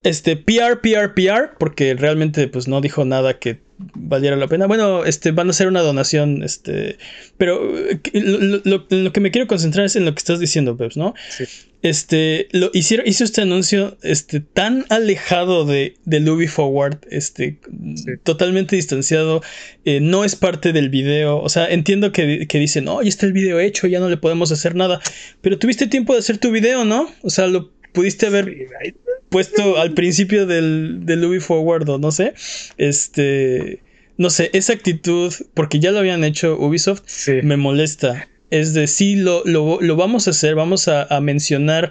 Este, 0.06 0.36
PR, 0.36 0.80
PR, 0.80 1.14
PR, 1.14 1.56
porque 1.58 1.94
realmente 1.94 2.46
pues 2.46 2.68
no 2.68 2.80
dijo 2.80 3.04
nada 3.04 3.38
que 3.38 3.58
valiera 3.94 4.36
la 4.36 4.46
pena. 4.46 4.66
Bueno, 4.66 5.04
este, 5.04 5.32
van 5.32 5.48
a 5.48 5.50
hacer 5.50 5.66
una 5.66 5.80
donación, 5.80 6.44
este, 6.44 6.96
pero 7.36 7.60
lo, 8.64 8.86
que 8.86 9.20
me 9.20 9.30
quiero 9.30 9.48
concentrar 9.48 9.84
es 9.86 9.96
en 9.96 10.04
lo 10.04 10.14
que 10.14 10.18
estás 10.18 10.38
diciendo, 10.38 10.76
Peps, 10.76 10.96
¿no? 10.96 11.14
Sí. 11.28 11.44
Este, 11.82 12.48
lo 12.52 12.70
hicieron, 12.72 13.06
hizo 13.06 13.24
este 13.24 13.42
anuncio, 13.42 13.96
este, 14.02 14.40
tan 14.40 14.86
alejado 14.90 15.64
de, 15.64 15.96
del 16.04 16.28
Ubi 16.28 16.46
Forward, 16.46 16.98
este, 17.10 17.58
totalmente 18.22 18.76
distanciado, 18.76 19.42
eh, 19.84 20.00
no 20.00 20.24
es 20.24 20.36
parte 20.36 20.72
del 20.72 20.88
video, 20.88 21.38
o 21.38 21.48
sea, 21.48 21.68
entiendo 21.68 22.12
que, 22.12 22.46
que 22.46 22.58
dicen, 22.58 22.88
oh, 22.88 23.02
ya 23.02 23.08
está 23.08 23.26
el 23.26 23.32
video 23.32 23.60
hecho, 23.60 23.86
ya 23.88 24.00
no 24.00 24.08
le 24.08 24.16
podemos 24.16 24.52
hacer 24.52 24.74
nada, 24.74 25.00
pero 25.42 25.58
tuviste 25.58 25.86
tiempo 25.86 26.12
de 26.12 26.20
hacer 26.20 26.38
tu 26.38 26.50
video, 26.50 26.84
¿no? 26.84 27.12
O 27.22 27.30
sea, 27.30 27.46
lo 27.46 27.70
pudiste 27.92 28.26
haber 28.26 28.68
puesto 29.28 29.78
al 29.78 29.92
principio 29.94 30.46
del, 30.46 31.00
del 31.04 31.24
Ubi 31.24 31.40
Forward 31.40 31.88
o 31.88 31.98
no 31.98 32.10
sé. 32.10 32.34
Este. 32.78 33.82
No 34.18 34.30
sé, 34.30 34.48
esa 34.54 34.72
actitud, 34.72 35.32
porque 35.52 35.78
ya 35.78 35.90
lo 35.90 35.98
habían 35.98 36.24
hecho 36.24 36.58
Ubisoft, 36.58 37.02
me 37.42 37.58
molesta. 37.58 38.28
Es 38.50 38.72
de 38.72 38.86
sí, 38.86 39.16
lo, 39.16 39.42
lo, 39.44 39.96
vamos 39.96 40.26
a 40.26 40.30
hacer, 40.30 40.54
vamos 40.54 40.88
a, 40.88 41.20
mencionar 41.20 41.90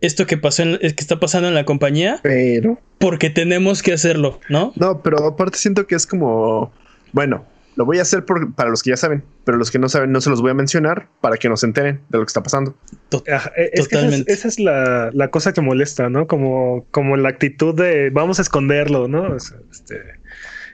esto 0.00 0.26
que 0.26 0.38
pasó 0.38 0.62
en, 0.62 0.78
que 0.78 0.86
está 0.86 1.20
pasando 1.20 1.48
en 1.48 1.54
la 1.54 1.66
compañía. 1.66 2.20
Pero. 2.22 2.80
Porque 2.96 3.28
tenemos 3.28 3.82
que 3.82 3.92
hacerlo, 3.92 4.40
¿no? 4.48 4.72
No, 4.76 5.02
pero 5.02 5.22
aparte 5.26 5.58
siento 5.58 5.86
que 5.86 5.96
es 5.96 6.06
como. 6.06 6.72
Bueno, 7.12 7.44
lo 7.76 7.84
voy 7.84 7.98
a 7.98 8.02
hacer 8.02 8.24
para 8.24 8.70
los 8.70 8.82
que 8.82 8.90
ya 8.90 8.96
saben, 8.96 9.22
pero 9.44 9.58
los 9.58 9.70
que 9.70 9.78
no 9.78 9.88
saben 9.88 10.10
no 10.10 10.20
se 10.20 10.30
los 10.30 10.40
voy 10.40 10.50
a 10.50 10.54
mencionar 10.54 11.08
para 11.20 11.36
que 11.36 11.48
nos 11.48 11.62
enteren 11.62 12.00
de 12.08 12.18
lo 12.18 12.24
que 12.24 12.30
está 12.30 12.42
pasando. 12.42 12.74
Eh, 13.56 13.70
Totalmente. 13.76 14.32
esa 14.32 14.48
es, 14.48 14.58
la, 14.58 15.28
cosa 15.30 15.52
que 15.52 15.60
molesta, 15.60 16.08
¿no? 16.08 16.26
Como, 16.26 16.86
como 16.90 17.16
la 17.16 17.28
actitud 17.28 17.74
de 17.74 18.10
vamos 18.10 18.38
a 18.38 18.42
esconderlo, 18.42 19.08
¿no? 19.08 19.36
Este, 19.36 20.00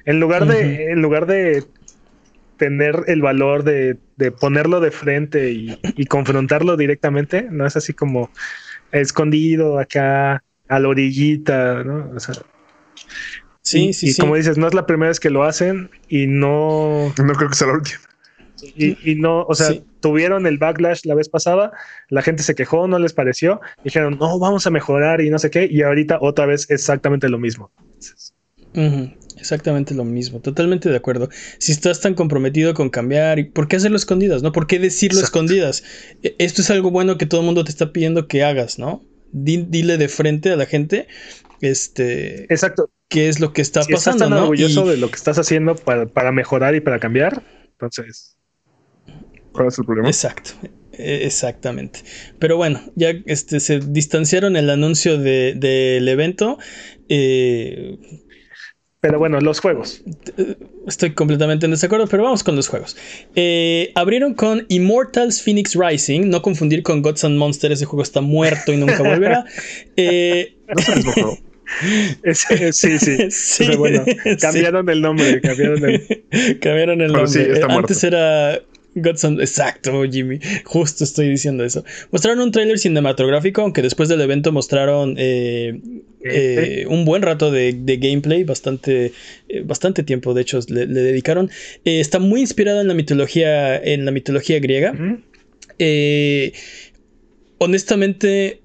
en 0.05 0.21
lugar 0.21 0.47
de, 0.47 0.93
en 0.93 1.03
lugar 1.03 1.27
de 1.27 1.65
tener 2.57 3.03
el 3.09 3.21
valor 3.21 3.65
de, 3.65 3.99
ponerlo 4.39 4.79
de 4.79 4.93
frente 4.93 5.51
y, 5.51 6.07
confrontarlo 6.07 6.77
directamente, 6.77 7.49
no 7.51 7.67
es 7.67 7.77
así 7.77 7.93
como 7.93 8.31
escondido 8.93 9.81
acá 9.81 10.45
a 10.69 10.79
la 10.79 10.89
orillita, 10.89 11.83
¿no? 11.83 12.13
O 12.15 12.21
sea, 12.21 12.35
Sí, 13.63 13.89
y, 13.89 13.93
sí, 13.93 14.11
y 14.11 14.15
como 14.15 14.37
dices, 14.37 14.59
no 14.59 14.67
es 14.67 14.75
la 14.75 14.87
primera 14.87 15.09
vez 15.09 15.21
que 15.21 15.31
lo 15.31 15.45
hacen 15.45 15.91
y 16.09 16.27
no. 16.27 17.13
No 17.17 17.33
creo 17.35 17.49
que 17.49 17.57
sea 17.57 17.69
la 17.69 17.75
última. 17.75 18.01
Y, 18.77 19.17
no, 19.17 19.43
o 19.43 19.55
sea, 19.55 19.75
tuvieron 20.01 20.47
el 20.47 20.59
backlash 20.59 21.05
la 21.05 21.15
vez 21.15 21.29
pasada, 21.29 21.73
la 22.09 22.23
gente 22.23 22.43
se 22.43 22.55
quejó, 22.55 22.87
no 22.87 22.99
les 22.99 23.13
pareció, 23.13 23.61
dijeron, 23.83 24.19
no, 24.21 24.39
vamos 24.39 24.67
a 24.67 24.71
mejorar 24.71 25.21
y 25.21 25.31
no 25.31 25.39
sé 25.41 25.51
qué, 25.51 25.67
y 25.71 25.83
ahorita 25.83 26.19
otra 26.21 26.47
vez 26.47 26.71
exactamente 26.71 27.29
lo 27.29 27.39
mismo. 27.39 27.73
Exactamente 29.37 29.95
lo 29.95 30.05
mismo, 30.05 30.41
totalmente 30.41 30.89
de 30.89 30.97
acuerdo. 30.97 31.29
Si 31.59 31.73
estás 31.73 32.01
tan 32.01 32.15
comprometido 32.15 32.75
con 32.75 32.91
cambiar, 32.91 33.51
¿por 33.51 33.67
qué 33.67 33.77
hacerlo 33.77 33.97
escondidas? 33.97 34.43
¿No? 34.43 34.53
¿Por 34.53 34.67
qué 34.67 34.79
decirlo 34.79 35.21
escondidas? 35.21 35.83
E, 36.23 36.37
esto 36.39 36.63
es 36.63 36.71
algo 36.71 36.91
bueno 36.91 37.19
que 37.19 37.27
todo 37.27 37.41
el 37.41 37.47
mundo 37.47 37.65
te 37.65 37.71
está 37.71 37.93
pidiendo 37.93 38.29
que 38.29 38.45
hagas, 38.45 38.79
¿no? 38.79 39.03
dile 39.33 39.97
de 39.97 40.09
frente 40.09 40.51
a 40.51 40.57
la 40.57 40.67
gente. 40.67 41.09
Este. 41.63 42.45
Exacto 42.45 42.91
qué 43.13 43.29
es 43.29 43.41
lo 43.41 43.53
que 43.53 43.63
está 43.63 43.81
pasando. 43.81 43.97
Estás 43.97 44.19
tan 44.19 44.33
orgulloso 44.33 44.87
de 44.87 44.97
lo 44.97 45.09
que 45.11 45.17
estás 45.17 45.39
haciendo 45.39 45.77
para, 45.77 46.33
mejorar 46.33 46.75
y 46.75 46.81
para 46.81 46.99
cambiar. 46.99 47.43
Entonces, 47.73 48.37
¿cuál 49.53 49.69
es 49.69 49.79
el 49.79 49.85
problema? 49.85 50.09
Exacto. 50.09 50.53
E, 50.93 51.27
exactamente. 51.27 52.01
Pero 52.39 52.57
bueno, 52.57 52.81
ya 52.97 53.13
este, 53.27 53.61
se 53.61 53.81
distanciaron 53.81 54.57
el 54.57 54.71
anuncio 54.71 55.19
del 55.19 56.09
evento. 56.09 56.59
Eh, 57.09 57.99
pero 59.01 59.19
bueno, 59.19 59.41
los 59.41 59.61
juegos. 59.61 60.03
Estoy 60.87 61.13
completamente 61.13 61.67
en 61.67 61.73
desacuerdo, 61.73 62.07
pero 62.07 62.23
vamos 62.23 62.43
con 62.45 62.57
los 62.57 62.69
juegos. 62.69 62.97
Eh, 63.35 63.91
abrieron 63.95 64.35
con 64.35 64.65
Immortals 64.69 65.43
Phoenix 65.43 65.75
Rising, 65.75 66.31
no 66.31 66.41
confundir 66.41 66.83
con 66.83 67.03
Gods 67.03 67.25
and 67.25 67.37
Monsters, 67.37 67.75
ese 67.75 67.85
juego 67.85 68.05
está 68.05 68.21
muerto 68.21 68.73
y 68.73 68.77
nunca 68.79 69.03
volverá. 69.03 69.45
Eh, 69.97 70.57
no 70.69 71.37
sí, 72.73 72.99
sí. 73.31 73.65
cambiaron 74.41 74.89
el 74.89 75.01
nombre. 75.01 75.41
Cambiaron 75.41 77.01
el, 77.01 77.13
nombre. 77.13 77.63
Antes 77.69 78.05
era 78.05 78.61
Godson. 78.95 79.41
Exacto, 79.41 80.03
Jimmy. 80.11 80.39
Justo 80.65 81.05
estoy 81.05 81.29
diciendo 81.31 81.65
eso. 81.65 81.85
Mostraron 82.11 82.41
un 82.41 82.53
tráiler 82.53 82.79
cinematográfico, 82.79 83.63
aunque 83.63 83.83
después 83.83 84.09
del 84.09 84.21
evento 84.21 84.53
mostraron 84.53 85.15
eh, 85.19 85.81
eh, 86.25 86.87
un 86.89 87.05
buen 87.05 87.23
rato 87.23 87.51
de, 87.51 87.73
gameplay, 88.01 88.45
bastante, 88.45 89.13
eh, 89.49 89.63
bastante 89.65 90.03
tiempo, 90.03 90.35
de 90.35 90.43
hecho, 90.43 90.61
le, 90.69 90.87
dedicaron. 90.87 91.51
está 91.85 92.19
muy 92.19 92.41
inspirado 92.41 92.81
en 92.81 92.89
la 92.89 92.95
mitología, 92.95 93.77
en 93.77 94.05
la 94.05 94.11
mitología 94.11 94.61
griega. 94.61 94.95
honestamente, 97.59 98.62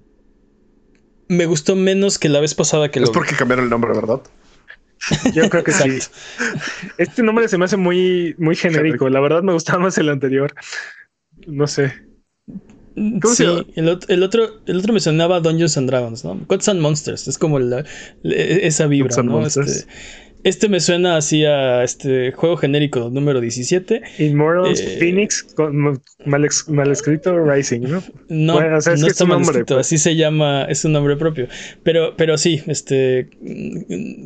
me 1.28 1.46
gustó 1.46 1.76
menos 1.76 2.20
que 2.20 2.30
la 2.30 2.40
vez 2.40 2.56
pasada 2.56 2.90
que 2.90 3.00
lo. 3.00 3.06
Es 3.06 3.12
porque 3.12 3.36
cambiaron 3.36 3.66
el 3.66 3.70
nombre, 3.70 3.94
¿verdad? 3.94 4.22
Yo 5.34 5.50
creo 5.50 5.64
que 5.64 5.72
sí. 5.72 6.00
Este 6.98 7.24
nombre 7.24 7.48
se 7.48 7.58
me 7.58 7.66
hace 7.66 7.78
muy, 7.78 8.36
muy 8.38 8.56
genérico. 8.56 9.10
La 9.10 9.20
verdad 9.20 9.44
me 9.44 9.54
gustaba 9.54 9.80
más 9.80 9.98
el 9.98 10.10
anterior. 10.10 10.54
No 11.46 11.68
sé. 11.68 11.94
sí, 13.36 13.46
el, 13.76 13.90
otro, 14.24 14.62
el 14.66 14.78
otro 14.78 14.94
me 14.94 15.00
sonaba 15.00 15.40
Dungeons 15.40 15.78
and 15.78 15.90
Dragons, 15.90 16.26
¿no? 16.26 16.40
Gods 16.48 16.70
and 16.70 16.82
Monsters. 16.82 17.28
Es 17.28 17.38
como 17.38 17.60
esa 18.24 18.88
vibra, 18.88 19.24
¿no? 19.24 19.46
Este, 19.46 19.86
este 20.48 20.70
me 20.70 20.80
suena 20.80 21.18
así 21.18 21.44
a 21.44 21.84
este 21.84 22.32
juego 22.32 22.56
genérico 22.56 23.10
número 23.10 23.42
17. 23.42 24.02
Immortals 24.20 24.80
eh, 24.80 24.96
Phoenix, 24.98 25.46
mal, 26.26 26.92
escrito 26.92 27.38
Rising, 27.38 27.82
¿no? 27.82 28.04
No, 28.30 28.62
no 28.62 28.78
está 28.78 29.26
mal 29.26 29.42
escrito, 29.42 29.76
pues. 29.76 29.88
así 29.88 29.98
se 29.98 30.16
llama, 30.16 30.64
es 30.70 30.86
un 30.86 30.94
nombre 30.94 31.18
propio. 31.18 31.48
Pero, 31.84 32.16
pero 32.16 32.38
sí, 32.38 32.62
este, 32.68 33.30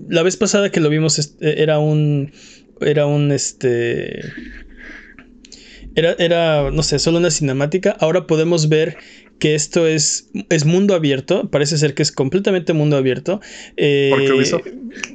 la 0.10 0.22
vez 0.22 0.38
pasada 0.38 0.70
que 0.70 0.80
lo 0.80 0.90
vimos 0.90 1.18
este, 1.18 1.64
era 1.64 1.80
un, 1.80 2.32
era 2.82 3.08
un, 3.08 3.32
este, 3.32 4.22
era, 5.96 6.16
era, 6.20 6.70
no 6.72 6.84
sé, 6.84 7.00
solo 7.00 7.18
una 7.18 7.32
cinemática. 7.32 7.98
Ahora 8.00 8.28
podemos 8.28 8.70
ver 8.70 8.98
que 9.42 9.56
esto 9.56 9.88
es, 9.88 10.30
es 10.50 10.66
mundo 10.66 10.94
abierto, 10.94 11.50
parece 11.50 11.76
ser 11.80 11.96
que 11.96 12.04
es 12.04 12.12
completamente 12.12 12.74
mundo 12.74 12.96
abierto. 12.96 13.42
Eh, 13.76 14.12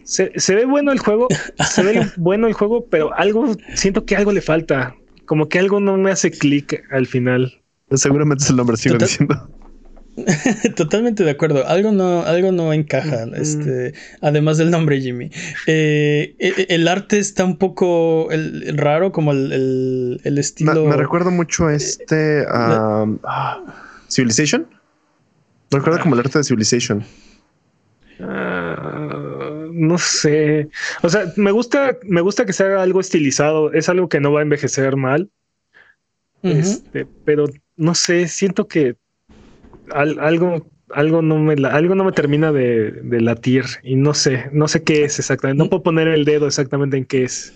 se, 0.02 0.32
se, 0.34 0.54
ve 0.56 0.64
bueno 0.64 0.90
el 0.90 0.98
juego, 0.98 1.28
se 1.70 1.84
ve 1.84 2.08
bueno 2.16 2.48
el 2.48 2.52
juego, 2.52 2.86
pero 2.90 3.14
algo, 3.14 3.56
siento 3.74 4.04
que 4.04 4.16
algo 4.16 4.32
le 4.32 4.40
falta, 4.40 4.96
como 5.26 5.48
que 5.48 5.60
algo 5.60 5.78
no 5.78 5.96
me 5.96 6.10
hace 6.10 6.32
clic 6.32 6.82
al 6.90 7.06
final. 7.06 7.62
Seguramente 7.92 8.42
es 8.42 8.50
el 8.50 8.56
nombre, 8.56 8.76
sigo 8.76 8.98
diciendo. 8.98 9.48
Totalmente 10.74 11.22
de 11.22 11.30
acuerdo. 11.30 11.64
Algo 11.68 11.92
no, 11.92 12.22
algo 12.22 12.50
no 12.50 12.72
encaja. 12.72 13.26
Este, 13.36 13.92
además 14.22 14.58
del 14.58 14.72
nombre 14.72 15.00
Jimmy. 15.00 15.30
Eh, 15.68 16.34
e, 16.40 16.48
e, 16.48 16.74
el, 16.74 16.88
arte 16.88 17.18
está 17.18 17.44
un 17.44 17.58
poco 17.58 18.28
raro, 18.74 19.12
como 19.12 19.30
el, 19.30 20.18
estilo. 20.36 20.86
Me, 20.86 20.96
recuerdo 20.96 21.30
mucho 21.30 21.66
a 21.66 21.74
este. 21.74 22.44
Civilization. 24.16 24.66
Recuerda 25.70 26.00
como 26.00 26.14
el 26.14 26.20
arte 26.20 26.38
de 26.38 26.44
Civilization. 26.44 27.04
Ah, 28.20 29.66
no 29.70 29.98
sé. 29.98 30.70
O 31.02 31.08
sea, 31.10 31.32
me 31.36 31.50
gusta, 31.50 31.98
me 32.02 32.22
gusta 32.22 32.46
que 32.46 32.54
sea 32.54 32.80
algo 32.80 33.00
estilizado. 33.00 33.72
Es 33.74 33.90
algo 33.90 34.08
que 34.08 34.20
no 34.20 34.32
va 34.32 34.40
a 34.40 34.42
envejecer 34.42 34.96
mal. 34.96 35.30
este, 36.42 37.06
pero 37.24 37.46
no 37.76 37.94
sé, 37.94 38.28
siento 38.28 38.68
que 38.68 38.96
algo, 39.90 40.66
algo 40.90 41.20
no 41.20 41.38
me 41.38 41.54
algo 41.66 41.94
no 41.94 42.04
me 42.04 42.12
termina 42.12 42.52
de, 42.52 42.92
de, 42.92 43.20
latir. 43.20 43.64
Y 43.82 43.96
no 43.96 44.14
sé, 44.14 44.48
no 44.52 44.66
sé 44.66 44.82
qué 44.82 45.04
es 45.04 45.18
exactamente. 45.18 45.62
No 45.62 45.68
puedo 45.68 45.82
poner 45.82 46.08
el 46.08 46.24
dedo 46.24 46.46
exactamente 46.46 46.96
en 46.96 47.04
qué 47.04 47.24
es. 47.24 47.52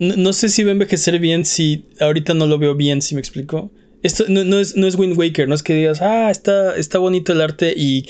No, 0.00 0.32
sé 0.32 0.48
si 0.48 0.64
va 0.64 0.70
a 0.70 0.72
envejecer 0.72 1.20
bien 1.20 1.44
si 1.44 1.86
ahorita 2.00 2.34
no 2.34 2.46
lo 2.46 2.58
veo 2.58 2.74
bien, 2.74 3.00
si 3.00 3.14
me 3.14 3.20
explico. 3.20 3.70
Esto 4.04 4.26
no, 4.28 4.60
es, 4.60 4.76
no 4.76 4.86
es 4.86 4.96
Wind 4.96 5.16
Waker, 5.16 5.48
no 5.48 5.54
es 5.54 5.62
que 5.62 5.74
digas, 5.74 6.02
ah, 6.02 6.30
está, 6.30 6.76
está 6.76 6.98
bonito 6.98 7.32
el 7.32 7.40
arte 7.40 7.72
y, 7.74 8.06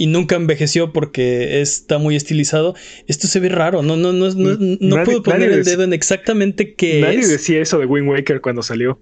nunca 0.00 0.34
envejeció 0.34 0.92
porque 0.92 1.60
está 1.60 1.98
muy 1.98 2.16
estilizado. 2.16 2.74
Esto 3.06 3.28
se 3.28 3.38
ve 3.38 3.48
raro, 3.48 3.84
no, 3.84 3.96
no, 3.96 4.12
no, 4.12 4.30
no, 4.34 5.04
puedo 5.04 5.22
poner 5.22 5.52
el 5.52 5.62
dedo 5.62 5.84
en 5.84 5.92
exactamente 5.92 6.74
qué 6.74 7.00
nadie 7.00 7.24
decía 7.24 7.62
eso 7.62 7.78
de 7.78 7.86
Wind 7.86 8.08
Waker 8.08 8.40
cuando 8.40 8.64
salió. 8.64 9.00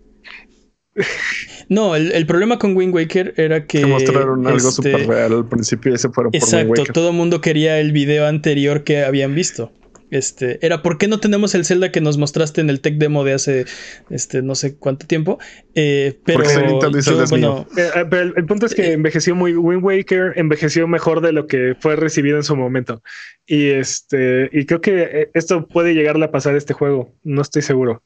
No, 1.71 1.97
el, 1.97 2.27
problema 2.27 2.59
con 2.59 2.77
Wind 2.77 2.93
Waker 2.93 3.33
era 3.39 3.67
que. 3.67 3.87
mostraron 3.87 4.47
algo 4.47 4.69
este, 4.69 4.73
súper 4.73 5.07
real 5.07 5.33
al 5.33 5.49
principio 5.49 5.95
y 5.95 5.99
se 5.99 6.11
fueron 6.11 6.35
exacto, 6.35 6.57
por 6.57 6.67
Wind 6.67 6.79
Waker. 6.81 6.93
todo 6.93 7.11
el 7.11 7.17
mundo 7.17 7.41
quería 7.41 7.81
el 7.81 7.93
video 7.93 8.27
anterior 8.27 8.85
que 8.85 9.05
habían 9.05 9.35
visto. 9.35 9.73
Este, 10.11 10.65
era 10.65 10.83
¿por 10.83 10.99
qué 10.99 11.07
no 11.07 11.21
tenemos 11.21 11.55
el 11.55 11.65
Zelda 11.65 11.93
que 11.93 12.01
nos 12.01 12.19
mostraste 12.19 12.61
en 12.61 12.69
el 12.69 12.81
tech 12.81 12.95
demo 12.95 13.23
de 13.23 13.33
hace 13.33 13.67
este 14.11 14.43
no 14.43 14.57
sé 14.57 14.77
cuánto 14.77 15.07
tiempo? 15.07 15.39
Eh, 15.75 16.19
pero, 16.25 16.43
bueno, 17.31 17.67
eh, 17.77 17.91
eh, 17.95 18.05
pero 18.11 18.35
el, 18.37 18.45
punto 18.47 18.67
es 18.67 18.75
que 18.75 18.93
envejeció 18.93 19.37
muy 19.37 19.55
Wind 19.55 19.85
Waker 19.85 20.33
envejeció 20.35 20.89
mejor 20.89 21.21
de 21.21 21.33
lo 21.33 21.47
que 21.47 21.77
fue 21.79 21.95
recibido 21.95 22.37
en 22.37 22.43
su 22.43 22.57
momento. 22.57 23.03
Y 23.47 23.69
este 23.71 24.51
y 24.53 24.67
creo 24.67 24.81
que 24.81 25.31
esto 25.35 25.67
puede 25.69 25.95
llegar 25.95 26.21
a 26.21 26.31
pasar 26.31 26.57
este 26.57 26.75
juego, 26.75 27.15
no 27.23 27.43
estoy 27.43 27.63
seguro. 27.63 28.03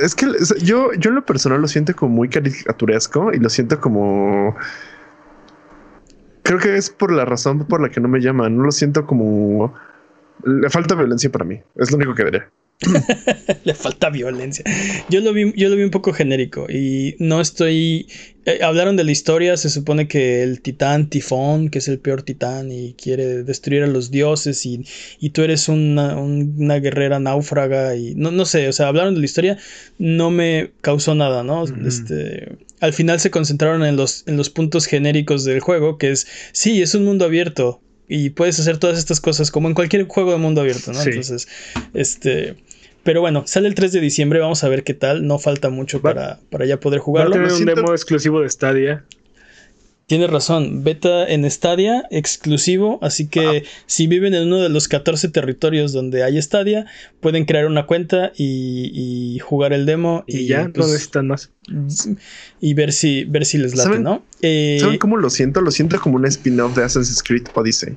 Es, 0.00 0.14
que 0.14 0.26
yo 0.62 0.92
yo 0.98 1.08
en 1.08 1.14
lo 1.14 1.24
personal 1.24 1.62
lo 1.62 1.68
siento 1.68 1.96
como 1.96 2.14
muy 2.14 2.28
caricaturesco 2.28 3.32
y 3.32 3.38
lo 3.38 3.48
siento 3.48 3.80
como 3.80 4.54
creo 6.42 6.58
que 6.58 6.76
es 6.76 6.90
por 6.90 7.10
la 7.10 7.24
razón 7.24 7.66
por 7.66 7.80
la 7.80 7.88
que 7.88 8.00
no 8.00 8.08
me 8.08 8.20
llaman, 8.20 8.56
no 8.56 8.64
lo 8.64 8.72
siento 8.72 9.06
como 9.06 9.74
le 10.44 10.70
falta 10.70 10.94
violencia 10.94 11.30
para 11.30 11.44
mí. 11.44 11.60
Es 11.76 11.90
lo 11.90 11.96
único 11.96 12.14
que 12.14 12.24
diré. 12.24 12.44
Le 13.64 13.74
falta 13.74 14.10
violencia. 14.10 14.64
Yo 15.08 15.20
lo 15.20 15.32
vi, 15.32 15.52
yo 15.56 15.68
lo 15.68 15.76
vi 15.76 15.84
un 15.84 15.90
poco 15.90 16.12
genérico 16.12 16.66
y 16.68 17.16
no 17.18 17.40
estoy. 17.40 18.08
Eh, 18.46 18.62
hablaron 18.62 18.96
de 18.96 19.04
la 19.04 19.12
historia. 19.12 19.56
Se 19.56 19.70
supone 19.70 20.08
que 20.08 20.42
el 20.42 20.60
titán 20.60 21.08
Tifón, 21.08 21.68
que 21.68 21.78
es 21.78 21.88
el 21.88 21.98
peor 21.98 22.22
titán 22.22 22.72
y 22.72 22.94
quiere 22.94 23.42
destruir 23.44 23.84
a 23.84 23.86
los 23.86 24.10
dioses, 24.10 24.66
y, 24.66 24.84
tú 25.30 25.42
eres 25.42 25.68
una, 25.68 26.14
guerrera 26.78 27.20
náufraga. 27.20 27.96
Y 27.96 28.14
no, 28.16 28.30
no 28.30 28.44
sé, 28.44 28.68
o 28.68 28.72
sea, 28.72 28.88
hablaron 28.88 29.14
de 29.14 29.20
la 29.20 29.26
historia. 29.26 29.58
No 29.98 30.30
me 30.30 30.72
causó 30.80 31.14
nada, 31.14 31.42
¿no? 31.42 31.64
Este. 31.86 32.58
Al 32.80 32.92
final 32.92 33.18
se 33.18 33.30
concentraron 33.30 33.84
en 33.84 33.96
los, 33.96 34.24
en 34.26 34.36
los 34.36 34.50
puntos 34.50 34.84
genéricos 34.86 35.44
del 35.44 35.60
juego, 35.60 35.96
que 35.96 36.10
es, 36.10 36.26
sí, 36.52 36.82
es 36.82 36.94
un 36.94 37.04
mundo 37.04 37.24
abierto, 37.24 37.80
y 38.08 38.30
puedes 38.30 38.58
hacer 38.60 38.78
todas 38.78 38.98
estas 38.98 39.20
cosas 39.20 39.50
como 39.50 39.68
en 39.68 39.74
cualquier 39.74 40.06
juego 40.06 40.32
de 40.32 40.38
mundo 40.38 40.60
abierto, 40.60 40.92
¿no? 40.92 41.02
Entonces, 41.02 41.48
este. 41.94 42.56
Pero 43.02 43.20
bueno, 43.20 43.42
sale 43.46 43.68
el 43.68 43.74
3 43.74 43.92
de 43.92 44.00
diciembre, 44.00 44.40
vamos 44.40 44.64
a 44.64 44.68
ver 44.68 44.82
qué 44.82 44.94
tal. 44.94 45.26
No 45.26 45.38
falta 45.38 45.68
mucho 45.68 46.00
para, 46.00 46.40
para 46.50 46.64
ya 46.64 46.80
poder 46.80 47.00
jugarlo. 47.00 47.36
Va 47.36 47.44
a 47.44 47.48
tener 47.48 47.60
un 47.60 47.66
demo 47.66 47.92
exclusivo 47.92 48.40
de 48.40 48.48
Stadia. 48.48 49.04
Tienes 50.06 50.28
razón, 50.28 50.84
beta 50.84 51.26
en 51.26 51.50
Stadia, 51.50 52.04
exclusivo, 52.10 52.98
así 53.00 53.26
que 53.26 53.64
si 53.86 54.06
viven 54.06 54.34
en 54.34 54.48
uno 54.48 54.60
de 54.60 54.68
los 54.68 54.86
14 54.86 55.30
territorios 55.30 55.94
donde 55.94 56.22
hay 56.22 56.40
Stadia, 56.42 56.84
pueden 57.20 57.46
crear 57.46 57.64
una 57.64 57.86
cuenta 57.86 58.30
y, 58.36 59.38
jugar 59.42 59.72
el 59.72 59.86
demo. 59.86 60.22
Y, 60.26 60.46
ya, 60.46 60.64
no 60.64 60.72
pues, 60.74 60.88
necesitan 60.88 61.28
más. 61.28 61.50
Y 62.60 62.74
ver 62.74 62.92
si, 62.92 63.24
ver 63.24 63.46
si 63.46 63.56
les 63.56 63.74
late, 63.76 63.98
¿no? 63.98 64.22
Eh, 64.42 64.76
¿Saben 64.78 64.98
cómo 64.98 65.16
lo 65.16 65.30
siento? 65.30 65.62
Lo 65.62 65.70
siento 65.70 65.98
como 65.98 66.16
un 66.16 66.26
spin-off 66.26 66.76
de 66.76 66.84
Assassin's 66.84 67.22
Creed 67.22 67.46
Odyssey. 67.54 67.96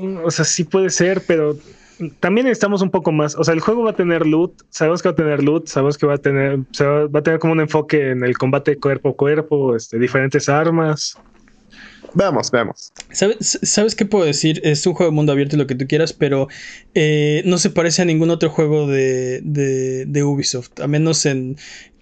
Mm, 0.00 0.24
o 0.24 0.30
sea, 0.32 0.44
sí 0.44 0.64
puede 0.64 0.90
ser, 0.90 1.22
pero 1.24 1.56
también 2.20 2.46
necesitamos 2.46 2.82
un 2.82 2.90
poco 2.90 3.12
más. 3.12 3.34
O 3.36 3.44
sea, 3.44 3.54
el 3.54 3.60
juego 3.60 3.82
va 3.82 3.90
a 3.90 3.96
tener 3.96 4.26
loot, 4.26 4.52
sabemos 4.70 5.02
que 5.02 5.08
va 5.08 5.12
a 5.12 5.16
tener 5.16 5.42
loot, 5.42 5.66
sabemos 5.66 5.98
que 5.98 6.06
va 6.06 6.14
a 6.14 6.18
tener, 6.18 6.58
va, 6.58 7.18
a 7.18 7.22
tener 7.22 7.38
como 7.38 7.52
un 7.52 7.60
enfoque 7.60 8.10
en 8.10 8.24
el 8.24 8.36
combate 8.38 8.76
cuerpo 8.76 9.10
a 9.10 9.16
cuerpo, 9.16 9.76
este, 9.76 9.98
diferentes 9.98 10.48
armas. 10.48 11.18
Veamos, 12.14 12.50
veamos. 12.50 12.92
¿Sabes, 13.10 13.58
¿Sabes 13.62 13.94
qué 13.94 14.06
puedo 14.06 14.24
decir? 14.24 14.60
Es 14.64 14.86
un 14.86 14.94
juego 14.94 15.10
de 15.10 15.14
mundo 15.14 15.32
abierto 15.32 15.56
y 15.56 15.58
lo 15.58 15.66
que 15.66 15.74
tú 15.74 15.86
quieras, 15.86 16.12
pero 16.12 16.48
eh, 16.94 17.42
no 17.44 17.58
se 17.58 17.70
parece 17.70 18.02
a 18.02 18.04
ningún 18.04 18.30
otro 18.30 18.48
juego 18.48 18.86
de, 18.86 19.40
de, 19.42 20.24
Ubisoft, 20.24 20.80
a 20.80 20.86
menos 20.86 21.26
en, 21.26 21.56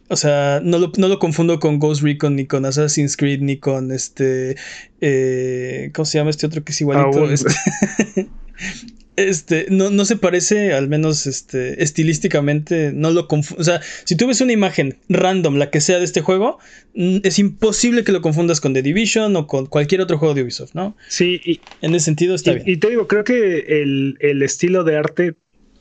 o 0.08 0.16
sea, 0.16 0.60
no 0.62 0.78
lo, 0.78 0.92
no 0.96 1.08
lo, 1.08 1.18
confundo 1.18 1.58
con 1.58 1.78
Ghost 1.80 2.02
Recon, 2.02 2.36
ni 2.36 2.46
con 2.46 2.64
Assassin's 2.64 3.16
Creed, 3.16 3.40
ni 3.40 3.56
con 3.56 3.90
este. 3.90 4.56
Eh, 5.00 5.90
¿Cómo 5.94 6.06
se 6.06 6.18
llama 6.18 6.30
este 6.30 6.46
otro 6.46 6.62
que 6.62 6.70
es 6.70 6.80
igualito? 6.80 7.28
Este, 7.28 7.50
este, 9.16 9.66
no, 9.70 9.90
no 9.90 10.04
se 10.04 10.16
parece, 10.16 10.74
al 10.74 10.88
menos 10.88 11.26
este, 11.26 11.82
estilísticamente, 11.82 12.92
no 12.92 13.10
lo 13.10 13.26
O 13.28 13.64
sea, 13.64 13.80
si 14.04 14.16
tú 14.16 14.26
ves 14.26 14.40
una 14.40 14.52
imagen 14.52 14.98
random, 15.08 15.56
la 15.56 15.70
que 15.70 15.80
sea 15.80 15.98
de 15.98 16.04
este 16.04 16.20
juego, 16.20 16.58
es 16.94 17.38
imposible 17.38 18.04
que 18.04 18.12
lo 18.12 18.20
confundas 18.20 18.60
con 18.60 18.74
The 18.74 18.82
Division 18.82 19.34
o 19.36 19.46
con 19.46 19.66
cualquier 19.66 20.02
otro 20.02 20.18
juego 20.18 20.34
de 20.34 20.42
Ubisoft, 20.42 20.74
¿no? 20.74 20.96
Sí, 21.08 21.40
y, 21.44 21.60
en 21.80 21.94
ese 21.94 22.06
sentido 22.06 22.34
está 22.34 22.52
bien. 22.52 22.68
Y 22.68 22.76
te 22.76 22.90
digo, 22.90 23.08
creo 23.08 23.24
que 23.24 23.82
el, 23.82 24.16
el, 24.20 24.42
estilo 24.42 24.84
de 24.84 24.96
arte 24.96 25.34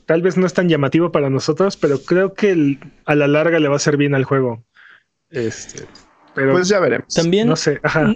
tal 0.06 0.22
vez 0.22 0.36
no 0.36 0.46
es 0.46 0.54
tan 0.54 0.68
llamativo 0.68 1.12
para 1.12 1.30
nosotros, 1.30 1.76
pero 1.76 2.02
creo 2.02 2.34
que 2.34 2.78
a 3.04 3.14
la 3.14 3.28
larga 3.28 3.58
le 3.58 3.68
va 3.68 3.76
a 3.76 3.80
ser 3.80 3.96
bien 3.96 4.14
al 4.14 4.24
juego. 4.24 4.64
Este 5.30 5.84
pues 6.52 6.68
ya 6.68 6.80
veremos. 6.80 7.12
También 7.14 7.48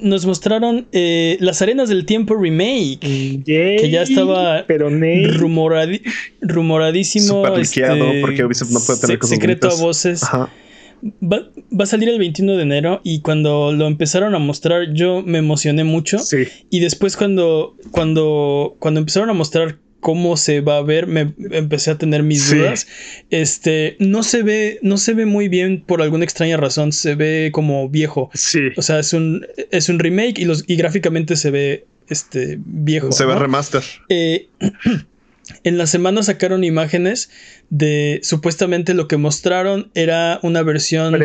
nos 0.02 0.26
mostraron 0.26 0.86
eh, 0.92 1.36
Las 1.40 1.62
Arenas 1.62 1.88
del 1.88 2.04
Tiempo 2.06 2.36
Remake. 2.36 2.98
que 3.44 3.88
ya 3.90 4.02
estaba 4.02 4.64
pero 4.66 4.90
rumoradísimo. 6.40 7.46
Este, 7.56 8.20
porque 8.20 8.44
Ubisoft 8.44 8.70
no 8.70 8.80
puede 8.80 9.00
tener 9.00 9.18
cosas 9.18 9.38
Secreto 9.38 9.68
a 9.68 9.74
voces. 9.74 10.22
Va, 11.02 11.48
a 11.78 11.86
salir 11.86 12.10
el 12.10 12.18
21 12.18 12.56
de 12.56 12.62
enero 12.62 13.00
y 13.02 13.20
cuando 13.20 13.72
lo 13.72 13.86
empezaron 13.86 14.34
a 14.34 14.38
mostrar 14.38 14.92
yo 14.92 15.22
me 15.22 15.38
emocioné 15.38 15.84
mucho. 15.84 16.18
Y 16.68 16.80
después 16.80 17.16
cuando, 17.16 17.76
cuando, 17.90 18.76
cuando 18.78 19.00
empezaron 19.00 19.30
a 19.30 19.32
mostrar 19.32 19.78
cómo 20.00 20.36
se 20.36 20.60
va 20.60 20.78
a 20.78 20.82
ver, 20.82 21.06
me 21.06 21.34
empecé 21.50 21.90
a 21.90 21.98
tener 21.98 22.22
mis 22.22 22.50
dudas. 22.50 22.86
Este, 23.30 23.96
no 23.98 24.22
se 24.22 24.42
ve, 24.42 24.78
no 24.82 24.96
se 24.96 25.14
ve 25.14 25.26
muy 25.26 25.48
bien 25.48 25.82
por 25.86 26.02
alguna 26.02 26.24
extraña 26.24 26.56
razón, 26.56 26.92
se 26.92 27.14
ve 27.14 27.50
como 27.52 27.88
viejo. 27.88 28.30
Sí. 28.34 28.70
O 28.76 28.82
sea, 28.82 28.98
es 28.98 29.12
un, 29.12 29.46
es 29.70 29.88
un 29.88 29.98
remake 29.98 30.38
y, 30.38 30.44
los, 30.44 30.64
y 30.66 30.76
gráficamente 30.76 31.36
se 31.36 31.50
ve 31.50 31.86
este, 32.08 32.58
viejo. 32.58 33.12
Se 33.12 33.24
ve 33.24 33.34
remaster. 33.36 33.82
Eh, 34.08 34.48
en 35.64 35.78
la 35.78 35.86
semana 35.86 36.22
sacaron 36.22 36.64
imágenes 36.64 37.30
de 37.68 38.20
supuestamente 38.22 38.94
lo 38.94 39.08
que 39.08 39.16
mostraron 39.16 39.90
era 39.94 40.40
una 40.42 40.62
versión 40.62 41.16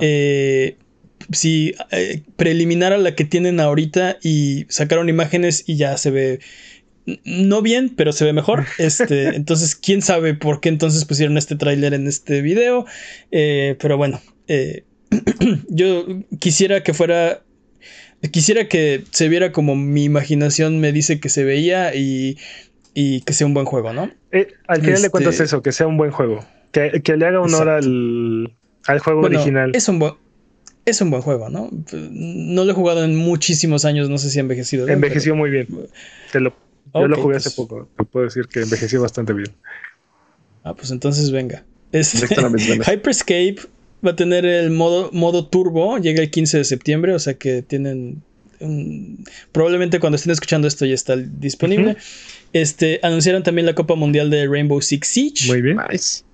eh, 0.00 0.76
sí, 1.32 1.74
eh, 1.90 2.22
preliminar 2.36 2.92
a 2.92 2.98
la 2.98 3.14
que 3.14 3.24
tienen 3.24 3.60
ahorita 3.60 4.18
y 4.22 4.66
sacaron 4.68 5.08
imágenes 5.08 5.64
y 5.66 5.76
ya 5.76 5.96
se 5.96 6.10
ve 6.10 6.40
no 7.24 7.62
bien, 7.62 7.92
pero 7.96 8.12
se 8.12 8.24
ve 8.24 8.32
mejor. 8.32 8.64
Este, 8.78 9.36
entonces, 9.36 9.74
quién 9.74 10.02
sabe 10.02 10.34
por 10.34 10.60
qué 10.60 10.68
entonces 10.68 11.04
pusieron 11.04 11.36
este 11.38 11.56
tráiler 11.56 11.94
en 11.94 12.06
este 12.06 12.42
video. 12.42 12.86
Eh, 13.30 13.76
pero 13.80 13.96
bueno, 13.96 14.20
eh, 14.48 14.84
yo 15.68 16.06
quisiera 16.38 16.82
que 16.82 16.94
fuera. 16.94 17.42
Quisiera 18.32 18.68
que 18.68 19.04
se 19.12 19.28
viera 19.30 19.50
como 19.50 19.76
mi 19.76 20.04
imaginación 20.04 20.78
me 20.78 20.92
dice 20.92 21.20
que 21.20 21.30
se 21.30 21.42
veía 21.42 21.94
y, 21.94 22.36
y 22.92 23.22
que 23.22 23.32
sea 23.32 23.46
un 23.46 23.54
buen 23.54 23.64
juego, 23.64 23.94
¿no? 23.94 24.10
Eh, 24.30 24.48
al 24.68 24.82
final 24.82 25.10
cuentas, 25.10 25.34
este 25.34 25.44
eso, 25.44 25.62
que 25.62 25.72
sea 25.72 25.86
un 25.86 25.96
buen 25.96 26.10
juego. 26.10 26.44
Que, 26.70 27.00
le 27.16 27.26
haga 27.26 27.40
honor 27.40 27.70
al, 27.70 28.52
al 28.86 28.98
juego 28.98 29.22
original. 29.22 29.72
Es 29.74 29.88
un 29.88 30.00
buen 30.00 30.12
es 30.84 31.00
un 31.00 31.10
buen 31.10 31.22
juego, 31.22 31.48
¿no? 31.48 31.70
No 31.92 32.64
lo 32.64 32.70
he 32.70 32.74
jugado 32.74 33.04
en 33.04 33.16
muchísimos 33.16 33.84
años, 33.84 34.08
no 34.10 34.18
sé 34.18 34.30
si 34.30 34.38
ha 34.38 34.42
envejecido. 34.42 34.88
Envejeció 34.88 35.34
muy 35.34 35.50
bien. 35.50 35.68
Te 36.32 36.40
lo 36.40 36.54
yo 36.94 37.08
lo 37.08 37.16
jugué 37.16 37.36
hace 37.36 37.50
poco. 37.50 37.88
Te 37.96 38.04
puedo 38.04 38.24
decir 38.24 38.46
que 38.48 38.60
envejeció 38.60 39.02
bastante 39.02 39.32
bien. 39.32 39.50
Ah, 40.64 40.74
pues 40.74 40.90
entonces 40.90 41.30
venga. 41.30 41.64
Este, 41.92 42.26
Hyperscape 42.92 43.56
va 44.04 44.12
a 44.12 44.16
tener 44.16 44.44
el 44.44 44.70
modo, 44.70 45.10
modo 45.12 45.46
turbo. 45.46 45.98
Llega 45.98 46.22
el 46.22 46.30
15 46.30 46.58
de 46.58 46.64
septiembre. 46.64 47.14
O 47.14 47.18
sea 47.18 47.34
que 47.34 47.62
tienen. 47.62 48.22
probablemente 49.52 50.00
cuando 50.00 50.16
estén 50.16 50.32
escuchando 50.32 50.68
esto 50.68 50.86
ya 50.86 50.94
está 50.94 51.16
disponible. 51.16 51.96
Este, 52.52 52.98
anunciaron 53.02 53.42
también 53.42 53.66
la 53.66 53.74
Copa 53.74 53.94
Mundial 53.94 54.30
de 54.30 54.46
Rainbow 54.46 54.80
Six 54.80 55.06
Siege. 55.06 55.46
Muy 55.46 55.62
bien. 55.62 55.78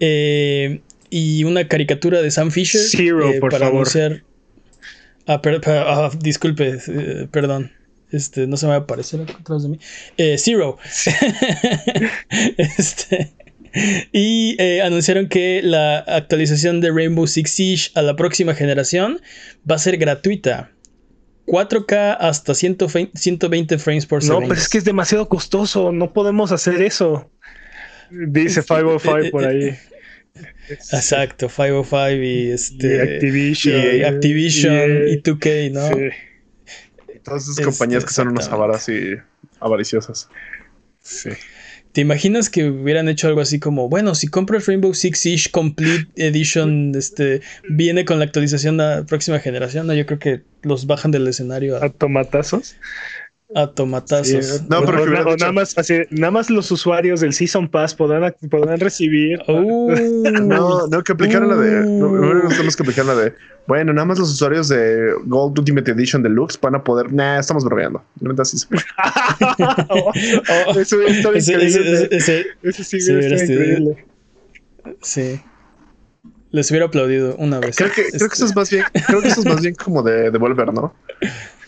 Eh, 0.01 0.81
y 1.11 1.45
una 1.45 1.69
caricatura 1.69 2.23
de 2.23 2.31
Sam 2.31 2.51
Fisher. 2.51 2.81
Zero, 2.81 3.31
eh, 3.31 3.41
por 3.41 3.51
para 3.51 3.67
favor. 3.67 3.83
Anunciar... 3.83 4.23
Ah, 5.29 5.41
ah, 5.67 6.11
disculpe, 6.21 6.79
eh, 6.87 7.27
perdón. 7.31 7.73
Este, 8.17 8.47
no 8.47 8.57
se 8.57 8.67
me 8.67 8.71
va 8.71 8.77
a 8.77 8.81
aparecer 8.81 9.21
atrás 9.21 9.63
de 9.63 9.69
mí. 9.69 9.79
Eh, 10.17 10.37
Zero. 10.39 10.79
este, 12.57 13.33
y 14.13 14.57
eh, 14.59 14.81
anunciaron 14.83 15.29
que 15.29 15.61
la 15.63 15.99
actualización 15.99 16.81
de 16.81 16.91
Rainbow 16.91 17.27
Six 17.27 17.51
Siege 17.51 17.91
a 17.95 18.03
la 18.03 18.17
próxima 18.17 18.55
generación 18.55 19.21
va 19.71 19.75
a 19.75 19.79
ser 19.79 19.99
gratuita. 19.99 20.71
4K 21.47 22.17
hasta 22.19 22.55
120 22.55 23.79
frames 23.79 24.07
por 24.07 24.23
segundo. 24.23 24.41
No, 24.43 24.49
pero 24.49 24.61
es 24.61 24.69
que 24.69 24.79
es 24.79 24.85
demasiado 24.85 25.29
costoso. 25.29 25.93
No 25.93 26.13
podemos 26.13 26.51
hacer 26.53 26.83
eso. 26.83 27.31
Dice 28.11 28.63
505 28.67 29.19
este, 29.19 29.31
por 29.31 29.45
ahí. 29.45 29.77
Exacto, 30.69 31.49
505 31.49 32.11
y 32.23 32.51
este. 32.51 33.01
Activision. 33.01 33.97
Y 33.97 34.03
Activision 34.03 35.09
y, 35.09 35.23
2K, 35.23 35.71
¿no? 35.71 35.89
Sí. 35.89 36.11
Todas 37.27 37.49
esas 37.49 37.65
compañías 37.65 38.05
que 38.05 38.13
son 38.13 38.29
unas 38.29 38.49
avaras 38.49 38.89
y 38.89 39.17
avariciosas. 39.59 40.29
Sí. 41.03 41.31
¿Te 41.91 42.03
imaginas 42.03 42.51
que 42.51 42.69
hubieran 42.69 43.09
hecho 43.09 43.27
algo 43.27 43.41
así 43.41 43.59
como, 43.59 43.89
bueno, 43.89 44.15
si 44.15 44.29
compras 44.29 44.67
Rainbow 44.67 44.95
Six 44.95 45.19
Siege 45.19 45.51
Complete 45.51 46.07
Edition, 46.17 46.93
este, 46.95 47.41
viene 47.69 48.05
con 48.05 48.19
la 48.21 48.27
actualización 48.27 48.77
de 48.77 48.85
la 48.85 49.05
próxima 49.05 49.41
generación? 49.41 49.89
No, 49.89 49.95
yo 49.95 50.07
creo 50.07 50.19
que 50.21 50.43
los 50.63 50.87
bajan 50.87 51.11
del 51.11 51.27
escenario 51.27 51.83
a, 51.83 51.89
tomatazos. 51.89 52.77
a 53.57 53.69
tomatazos. 53.69 54.69
no, 54.69 54.85
pero 54.85 55.37
nada 55.37 55.53
más 55.53 55.77
así, 55.79 56.03
nada 56.11 56.31
más 56.31 56.49
los 56.49 56.71
usuarios 56.71 57.23
del 57.23 57.33
Season 57.33 57.67
Pass 57.67 57.95
podrán, 57.95 58.35
podrán 58.51 58.79
recibir. 58.79 59.41
Uh. 59.49 59.91
no, 60.43 60.87
no, 60.87 61.03
que 61.03 61.13
aplicaron 61.13 61.49
la 61.49 61.57
de. 61.57 61.81
No, 61.87 62.09
no 62.09 62.49
que 62.51 62.83
aplicar 62.83 63.07
la 63.07 63.15
de. 63.17 63.35
Bueno, 63.67 63.93
nada 63.93 64.05
más 64.05 64.19
los 64.19 64.31
usuarios 64.31 64.69
de 64.69 65.13
Gold 65.25 65.59
Ultimate 65.59 65.91
Edition 65.91 66.23
Deluxe 66.23 66.59
van 66.61 66.77
a 66.77 66.85
poder. 66.85 67.13
Nah, 67.13 67.39
estamos 67.39 67.65
bromeando. 67.65 68.03
Así 68.39 68.57
oh, 69.97 70.13
eso 70.79 71.03
ese, 71.33 71.53
increíble. 71.53 72.09
Ese, 72.11 72.47
ese, 72.63 72.85
sí, 72.85 73.01
sí 73.01 73.13
increíble. 73.13 74.05
Sí. 75.03 75.41
Les 76.51 76.71
hubiera 76.71 76.87
aplaudido 76.87 77.35
una 77.37 77.59
vez. 77.59 77.77
Creo 77.77 77.91
que, 77.91 78.05
creo 78.05 78.29
que 78.29 78.35
eso 78.35 78.47
es 78.47 78.55
más 78.55 78.71
bien, 78.71 78.85
creo 79.07 79.21
que 79.21 79.29
eso 79.29 79.41
es 79.41 79.47
más 79.47 79.61
bien 79.61 79.75
como 79.75 80.03
de 80.03 80.31
devolver, 80.31 80.73
¿no? 80.73 80.95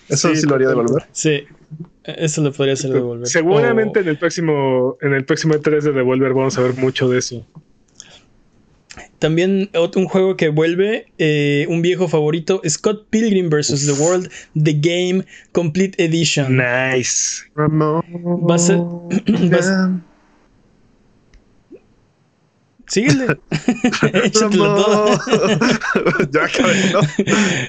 Eso 0.09 0.35
sí, 0.35 0.47
lo 0.47 0.55
haría 0.55 0.69
devolver. 0.69 1.05
Sí. 1.13 1.47
Eso 2.05 2.43
lo 2.43 2.53
podría 2.53 2.75
hacer 2.75 2.93
devolver. 2.93 3.27
Seguramente 3.27 4.01
en 4.01 4.09
el 4.09 4.19
próximo, 4.19 4.97
en 5.03 5.13
el 5.13 5.25
próximo 5.27 5.61
3 5.61 5.85
de 5.85 5.93
Devolver 5.93 6.33
vamos 6.33 6.57
a 6.57 6.63
ver 6.63 6.75
mucho 6.75 7.09
de 7.09 7.19
eso. 7.19 7.47
También 9.19 9.71
un 9.97 10.05
juego 10.07 10.37
que 10.37 10.49
vuelve, 10.49 11.07
eh, 11.19 11.67
un 11.69 11.83
viejo 11.83 12.07
favorito, 12.07 12.63
Scott 12.69 13.09
Pilgrim 13.11 13.51
vs. 13.51 13.87
The 13.87 13.93
World, 14.01 14.31
The 14.55 14.75
Game 14.75 15.25
Complete 15.53 16.03
Edition. 16.03 16.57
Nice. 16.57 17.43
Va 17.57 18.55
a 18.55 18.59
ser. 18.59 18.79
Síguele. 22.89 23.27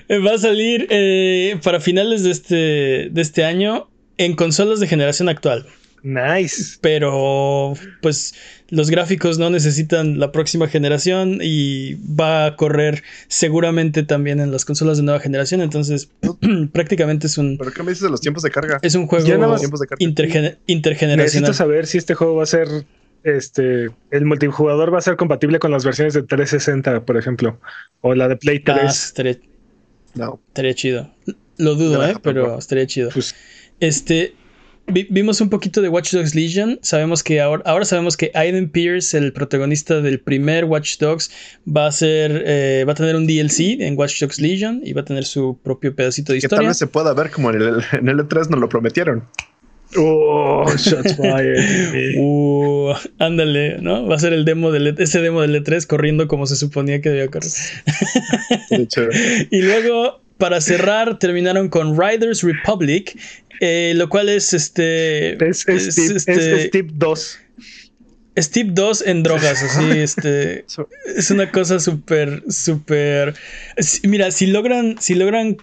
Va 0.26 0.34
a 0.34 0.38
salir 0.38 0.88
eh, 0.90 1.60
para 1.64 1.80
finales 1.80 2.24
de 2.24 2.32
este, 2.32 3.10
de 3.12 3.22
este 3.22 3.44
año 3.44 3.90
en 4.18 4.36
consolas 4.36 4.80
de 4.80 4.88
generación 4.88 5.30
actual. 5.30 5.66
Nice. 6.04 6.78
Pero, 6.82 7.74
pues, 8.02 8.34
los 8.70 8.90
gráficos 8.90 9.40
no 9.40 9.50
necesitan 9.50 10.20
la 10.20 10.32
próxima 10.32 10.68
generación 10.68 11.40
y 11.42 11.96
va 11.96 12.46
a 12.46 12.56
correr 12.56 13.04
seguramente 13.28 14.04
también 14.04 14.40
en 14.40 14.52
las 14.52 14.66
consolas 14.66 14.98
de 14.98 15.04
nueva 15.04 15.20
generación. 15.20 15.62
Entonces, 15.62 16.10
prácticamente 16.74 17.28
es 17.28 17.38
un. 17.38 17.58
¿Pero 17.58 17.72
qué 17.72 17.84
me 17.84 17.92
dices 17.92 18.04
de 18.04 18.10
los 18.10 18.22
tiempos 18.22 18.44
de 18.44 18.52
carga? 18.52 18.80
Es 18.82 18.96
un 18.96 19.08
juego 19.08 19.26
intergeneracional. 19.98 21.18
Necesito 21.18 21.54
saber 21.54 21.88
si 21.88 21.98
este 21.98 22.14
juego 22.14 22.36
va 22.36 22.44
a 22.44 22.48
ser 22.48 22.68
este, 23.24 23.90
el 24.12 24.26
multijugador 24.26 24.94
va 24.94 25.00
a 25.00 25.02
ser 25.02 25.18
compatible 25.18 25.60
con 25.60 25.72
las 25.72 25.84
versiones 25.84 26.14
de 26.14 26.24
360, 26.24 27.06
por 27.06 27.18
ejemplo, 27.18 27.60
o 28.02 28.16
la 28.16 28.28
de 28.28 28.38
Play 28.38 28.60
3. 28.60 28.78
Ah, 28.82 28.88
estaría, 28.88 29.38
no. 30.16 30.40
estaría 30.48 30.74
chido. 30.74 31.14
Lo 31.58 31.76
dudo, 31.76 32.06
¿eh? 32.06 32.16
Pero 32.22 32.58
estaría 32.58 32.88
chido. 32.88 33.10
Pues, 33.14 33.36
este, 33.80 34.34
vimos 34.90 35.42
un 35.42 35.50
poquito 35.50 35.82
de 35.82 35.90
Watch 35.90 36.14
Dogs 36.14 36.36
Legion. 36.36 36.80
Sabemos 36.82 37.24
que 37.24 37.42
ahora, 37.42 37.64
ahora 37.66 37.86
sabemos 37.86 38.18
que 38.18 38.32
Aiden 38.34 38.70
Pierce, 38.70 39.18
el 39.18 39.34
protagonista 39.34 40.02
del 40.02 40.20
primer 40.20 40.66
Watch 40.66 40.98
Dogs, 40.98 41.32
va 41.66 41.88
a 41.88 41.92
ser, 41.92 42.44
eh, 42.46 42.84
va 42.88 42.94
a 42.94 42.96
tener 42.96 43.16
un 43.16 43.28
DLC 43.28 43.82
en 43.82 43.98
Watch 43.98 44.20
Dogs 44.20 44.40
Legion 44.40 44.82
y 44.84 44.94
va 44.94 45.02
a 45.02 45.06
tener 45.06 45.26
su 45.26 45.60
propio 45.64 45.96
pedacito 45.96 46.34
de 46.34 46.40
historia. 46.40 46.58
Que 46.58 46.62
tal 46.64 46.68
vez 46.68 46.78
se 46.78 46.88
pueda 46.88 47.14
ver 47.14 47.30
como 47.32 47.50
en 47.52 47.62
el, 47.62 47.84
en 47.94 48.10
el 48.10 48.18
E3 48.18 48.50
nos 48.50 48.60
lo 48.60 48.70
prometieron. 48.70 49.24
Oh, 49.98 50.66
shots 50.78 51.16
fired. 51.16 52.16
uh, 52.20 52.94
ándale, 53.18 53.80
¿no? 53.82 54.06
Va 54.08 54.16
a 54.16 54.20
ser 54.20 54.34
el 54.34 54.46
demo 54.46 54.72
del 54.72 54.88
e, 54.88 54.96
ese 55.00 55.20
demo 55.20 55.42
del 55.42 55.64
E3 55.64 55.88
corriendo 55.88 56.28
como 56.28 56.46
se 56.46 56.56
suponía 56.56 57.02
que 57.02 57.10
debía 57.10 57.28
correr. 57.28 57.50
y 59.50 59.62
luego, 59.62 60.22
para 60.40 60.62
cerrar, 60.62 61.20
terminaron 61.20 61.70
con 61.70 62.00
Riders 62.00 62.42
Republic, 62.42 63.20
eh, 63.60 63.94
lo 63.96 64.10
cual 64.10 64.30
es 64.30 64.54
este. 64.54 65.34
Es, 65.46 65.66
Steve, 65.68 66.88
2. 66.94 67.40
Steve 68.38 68.70
2 68.74 69.04
en 69.06 69.24
drogas, 69.24 69.62
así, 69.64 69.92
este. 70.00 70.66
es 71.16 71.30
una 71.30 71.52
cosa 71.52 71.80
súper, 71.80 72.44
súper. 72.48 73.36
Mira, 74.04 74.32
si 74.32 74.48
logran, 74.48 74.96
si 75.00 75.14
logran 75.14 75.58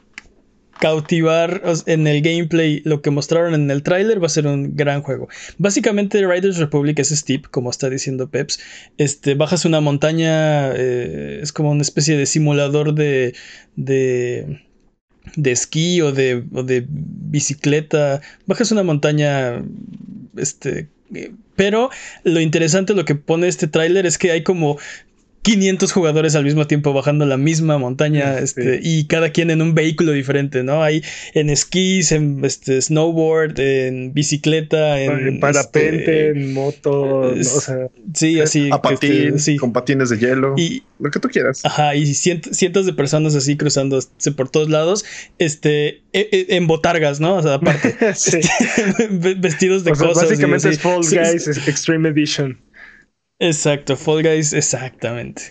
cautivar 0.79 1.62
en 1.87 2.07
el 2.07 2.22
gameplay 2.22 2.83
lo 2.85 3.01
que 3.01 3.11
mostraron 3.11 3.55
en 3.55 3.70
el 3.70 3.83
tráiler 3.83 4.22
va 4.22 4.27
a 4.27 4.31
ser 4.31 4.47
un 4.47 4.77
gran 4.77 5.03
juego. 5.03 5.29
Básicamente 5.59 6.27
Riders 6.27 6.59
Republic 6.59 6.99
es 6.99 7.09
steep, 7.09 7.49
como 7.51 7.70
está 7.70 7.89
diciendo 7.89 8.29
Peps. 8.29 8.61
Este, 8.99 9.35
bajas 9.35 9.64
una 9.64 9.81
montaña, 9.81 10.72
eh, 10.74 11.41
es 11.43 11.53
como 11.53 11.70
una 11.70 11.83
especie 11.83 12.16
de 12.16 12.27
simulador 12.27 12.95
de, 12.95 13.35
de, 13.77 14.65
de 15.35 15.53
esquí 15.53 16.01
o 16.01 16.12
de, 16.12 16.45
o 16.53 16.62
de 16.62 16.87
bicicleta. 16.89 18.20
Bajas 18.47 18.70
una 18.70 18.83
montaña, 18.83 19.62
este, 20.37 20.89
eh, 21.14 21.33
pero 21.57 21.91
lo 22.24 22.41
interesante, 22.41 22.95
lo 22.95 23.05
que 23.05 23.14
pone 23.14 23.49
este 23.49 23.66
tráiler 23.66 24.07
es 24.07 24.18
que 24.18 24.31
hay 24.31 24.43
como 24.43 24.79
500 25.47 25.92
jugadores 25.92 26.34
al 26.34 26.42
mismo 26.42 26.66
tiempo 26.66 26.92
bajando 26.92 27.24
la 27.24 27.36
misma 27.36 27.78
montaña 27.78 28.36
este, 28.40 28.80
y 28.82 29.05
cada 29.05 29.30
quien 29.30 29.53
en 29.53 29.62
un 29.62 29.76
vehículo 29.76 30.11
diferente, 30.11 30.64
¿no? 30.64 30.82
Hay 30.82 31.05
en 31.34 31.51
esquís, 31.51 32.11
en 32.11 32.44
este, 32.44 32.82
snowboard, 32.82 33.61
en 33.61 34.12
bicicleta, 34.12 35.01
en, 35.01 35.38
parapente, 35.38 36.30
este, 36.30 36.30
en 36.30 36.53
moto, 36.53 37.20
o 37.30 37.42
sea, 37.44 37.86
sí, 38.12 38.40
así, 38.40 38.70
a 38.72 38.82
patín, 38.82 39.38
sí. 39.38 39.57
con 39.57 39.72
patines 39.72 40.11
de 40.11 40.18
hielo, 40.18 40.55
y, 40.57 40.82
lo 40.99 41.12
que 41.12 41.20
tú 41.20 41.28
quieras. 41.28 41.64
Ajá, 41.64 41.94
y 41.94 42.12
cientos 42.14 42.84
de 42.84 42.92
personas 42.92 43.36
así 43.36 43.57
cruzándose 43.57 44.32
por 44.32 44.49
todos 44.49 44.68
lados, 44.68 45.05
este, 45.38 46.03
e, 46.12 46.28
e, 46.32 46.57
en 46.57 46.66
botargas, 46.66 47.20
¿no? 47.20 47.36
O 47.36 47.42
sea, 47.42 47.55
aparte, 47.55 47.94
este, 48.01 48.40
vestidos 49.11 49.84
de 49.84 49.92
cosas. 49.92 50.24
Básicamente 50.24 50.70
es 50.70 50.80
Fall 50.80 51.03
Guys 51.03 51.47
Extreme 51.68 52.09
Edition. 52.09 52.59
Exacto, 53.39 53.97
Fall 53.97 54.22
Guys, 54.22 54.53
exactamente. 54.53 55.43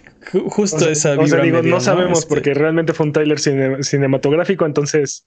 Justo 0.47 0.89
esa 0.89 1.11
vibra. 1.11 1.23
O 1.23 1.27
sea, 1.27 1.41
digo, 1.41 1.61
no 1.61 1.79
sabemos 1.79 2.19
este 2.19 2.29
porque 2.29 2.53
realmente 2.53 2.93
fue 2.93 3.05
un 3.05 3.13
trailer 3.13 3.39
cinematográfico, 3.39 4.65
entonces. 4.65 5.25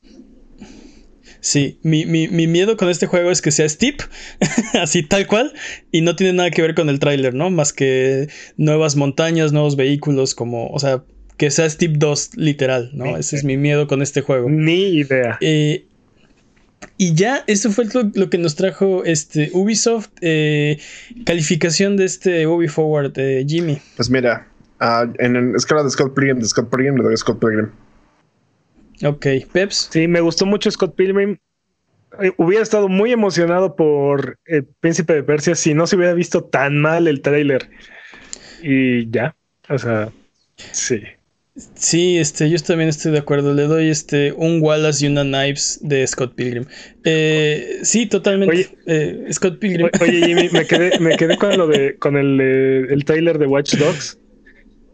Sí, 1.41 1.79
mi, 1.83 2.05
mi, 2.05 2.27
mi, 2.27 2.49
miedo 2.49 2.77
con 2.77 2.89
este 2.89 3.07
juego 3.07 3.31
es 3.31 3.41
que 3.41 3.53
sea 3.53 3.69
steep, 3.69 4.03
así 4.75 5.05
tal 5.05 5.29
cual, 5.29 5.53
y 5.93 6.01
no 6.01 6.17
tiene 6.17 6.33
nada 6.33 6.51
que 6.51 6.63
ver 6.63 6.75
con 6.75 6.89
el 6.89 6.99
tráiler, 6.99 7.33
¿no? 7.33 7.49
Más 7.49 7.73
que 7.73 8.29
nuevas 8.57 8.97
montañas, 8.97 9.53
nuevos 9.53 9.77
vehículos, 9.77 10.35
como, 10.35 10.67
o 10.69 10.81
sea, 10.81 11.05
que 11.39 11.53
sea 11.53 11.71
Steep 11.71 11.93
2 11.99 12.37
literal, 12.37 12.91
¿no? 12.93 13.17
Ese 13.17 13.37
es 13.37 13.45
mi 13.45 13.57
miedo 13.57 13.87
con 13.87 14.03
este 14.03 14.21
juego. 14.23 14.51
Ni 14.51 14.89
idea. 14.89 15.39
Eh, 15.41 15.87
y 16.97 17.14
ya, 17.14 17.45
eso 17.47 17.70
fue 17.70 17.87
lo, 18.14 18.29
que 18.29 18.39
nos 18.39 18.57
trajo 18.57 19.05
este 19.05 19.51
Ubisoft. 19.53 20.11
Eh, 20.20 20.79
calificación 21.24 21.97
de 21.97 22.05
este 22.05 22.47
Ubi 22.47 22.68
Forward, 22.68 23.12
eh, 23.16 23.45
Jimmy. 23.47 23.81
Pues 23.97 24.11
mira, 24.11 24.49
uh, 24.81 25.11
en, 25.18 25.55
escala 25.55 25.85
de 25.85 25.91
Scott 25.91 26.14
Pilgrim, 26.14 26.41
de 26.41 26.47
Scott 26.47 26.68
Pilgrim 26.70 26.97
le 26.97 27.05
doy 27.05 27.14
a 27.14 27.16
Scott 27.16 27.39
Pilgrim. 27.39 27.70
Ok, 29.05 29.26
Peps. 29.53 29.89
Sí, 29.93 30.09
me 30.09 30.20
gustó 30.20 30.45
mucho 30.45 30.70
Scott 30.70 30.97
Pilgrim. 30.97 31.39
Eh, 32.20 32.33
hubiera 32.37 32.64
estado 32.64 32.89
muy 32.89 33.12
emocionado 33.12 33.76
por 33.76 34.39
el 34.47 34.64
Príncipe 34.64 35.14
de 35.14 35.22
Persia 35.22 35.55
si 35.55 35.74
no 35.74 35.87
se 35.87 35.95
hubiera 35.95 36.14
visto 36.14 36.43
tan 36.43 36.79
mal 36.81 37.07
el 37.07 37.22
trailer. 37.22 37.70
Y 38.61 39.09
ya, 39.11 39.37
o 39.68 39.79
sea, 39.79 40.11
sí. 40.57 41.01
Sí, 41.75 42.19
este, 42.19 42.49
yo 42.49 42.59
también 42.61 42.89
estoy 42.89 43.13
de 43.13 43.19
acuerdo. 43.19 43.53
Le 43.53 43.65
doy 43.65 43.89
este 43.89 44.33
un 44.33 44.63
Wallace 44.63 45.05
y 45.05 45.09
una 45.09 45.23
Knives 45.23 45.81
de 45.83 46.07
Scott 46.07 46.35
Pilgrim. 46.35 46.65
Eh, 47.05 47.81
sí, 47.83 48.07
totalmente. 48.07 48.77
Eh, 48.87 49.27
Scott 49.33 49.59
Pilgrim. 49.59 49.89
Oye, 50.01 50.25
Jimmy, 50.25 50.49
me 50.51 50.67
quedé, 50.67 50.99
me 51.01 51.17
quedé 51.17 51.37
con 51.37 51.57
lo 51.59 51.67
de 51.67 51.97
con 51.99 52.17
el, 52.17 52.41
el 52.41 53.05
trailer 53.05 53.39
de 53.39 53.47
Watch 53.47 53.75
Dogs. 53.77 54.19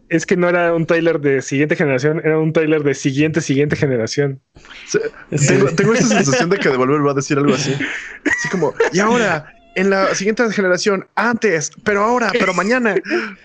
Es 0.09 0.25
que 0.25 0.37
no 0.37 0.49
era 0.49 0.73
un 0.73 0.85
trailer 0.85 1.19
de 1.19 1.41
siguiente 1.41 1.75
generación, 1.75 2.21
era 2.23 2.37
un 2.37 2.53
trailer 2.53 2.83
de 2.83 2.93
siguiente, 2.93 3.41
siguiente 3.41 3.75
generación. 3.75 4.39
Tengo, 5.47 5.67
tengo, 5.71 5.93
esa 5.93 6.07
sensación 6.07 6.49
de 6.51 6.57
que 6.57 6.69
Devolver 6.69 7.05
va 7.05 7.11
a 7.11 7.15
decir 7.15 7.37
algo 7.37 7.55
así. 7.55 7.73
Así 7.73 8.49
como, 8.49 8.73
y 8.93 8.99
ahora 8.99 9.51
en 9.75 9.89
la 9.89 10.15
siguiente 10.15 10.49
generación, 10.51 11.05
antes, 11.15 11.71
pero 11.83 12.03
ahora, 12.03 12.31
pero 12.37 12.53
mañana. 12.55 12.95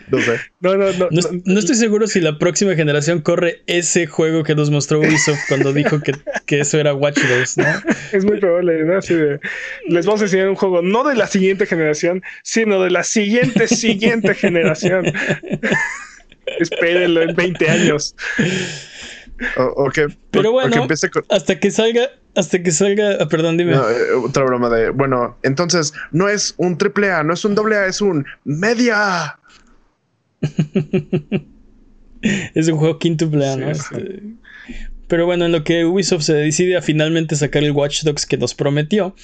No 0.09 0.21
sé. 0.21 0.41
No, 0.61 0.77
no, 0.77 0.93
no, 0.93 1.09
no, 1.11 1.59
estoy 1.59 1.75
seguro 1.77 2.07
si 2.07 2.21
la 2.21 2.39
próxima 2.39 2.75
generación 2.75 3.21
corre 3.21 3.63
ese 3.67 4.07
juego 4.07 4.45
que 4.45 4.55
nos 4.55 4.71
mostró 4.71 5.01
Ubisoft 5.01 5.41
cuando 5.49 5.73
dijo 5.73 6.01
que, 6.01 6.13
que 6.47 6.61
eso 6.61 6.79
era 6.79 6.95
Watch 6.95 7.19
Dogs, 7.19 7.59
¿no? 7.59 7.65
Es 8.13 8.25
muy 8.25 8.39
probable, 8.39 8.85
¿no? 8.85 8.99
Así 8.99 9.15
de, 9.15 9.41
les 9.89 10.07
vamos 10.07 10.21
a 10.21 10.25
enseñar 10.25 10.49
un 10.49 10.57
juego 10.57 10.83
no 10.83 11.05
de 11.05 11.17
la 11.17 11.27
siguiente 11.27 11.67
generación, 11.67 12.23
sino 12.43 12.83
de 12.83 12.91
la 12.91 13.05
siguiente, 13.05 13.69
siguiente 13.69 14.35
generación. 14.35 15.07
Espérenlo 16.59 17.23
en 17.23 17.35
20 17.35 17.71
años. 17.71 18.15
Pero 20.31 20.53
bueno, 20.53 20.87
hasta 21.29 21.59
que 21.59 21.71
salga, 21.71 22.11
hasta 22.35 22.63
que 22.63 22.71
salga, 22.71 23.17
ah, 23.21 23.29
perdón, 23.29 23.57
dime. 23.57 23.73
Eh, 23.75 24.13
otra 24.23 24.45
broma 24.45 24.69
de, 24.69 24.91
bueno, 24.91 25.39
entonces 25.43 25.93
no 26.13 26.29
es 26.29 26.55
un 26.59 26.79
triple 26.79 27.11
A, 27.11 27.23
no 27.23 27.33
es 27.33 27.45
un 27.45 27.55
doble 27.55 27.77
A, 27.77 27.87
es 27.87 28.01
un 28.01 28.27
media. 28.45 29.39
es 32.55 32.69
un 32.69 32.79
juego 32.79 32.99
quintuple 32.99 33.49
A, 33.49 33.57
¿no? 33.57 33.71
Este, 33.71 34.23
pero 35.11 35.27
bueno, 35.27 35.47
en 35.47 35.53
lo 35.53 35.65
que 35.65 35.85
Ubisoft 35.85 36.23
se 36.23 36.35
decide 36.35 36.77
a 36.77 36.83
finalmente 36.83 37.35
sacar 37.35 37.65
el 37.65 37.73
Watch 37.73 38.05
Dogs 38.05 38.27
que 38.27 38.37
nos 38.37 38.55
prometió, 38.55 39.17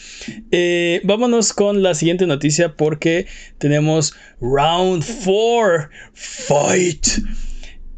eh, 0.51 1.01
vámonos 1.05 1.53
con 1.53 1.83
la 1.83 1.95
siguiente 1.95 2.27
noticia 2.27 2.75
porque 2.75 3.27
tenemos 3.59 4.13
Round 4.41 5.05
4 5.25 5.89
Fight. 6.13 7.07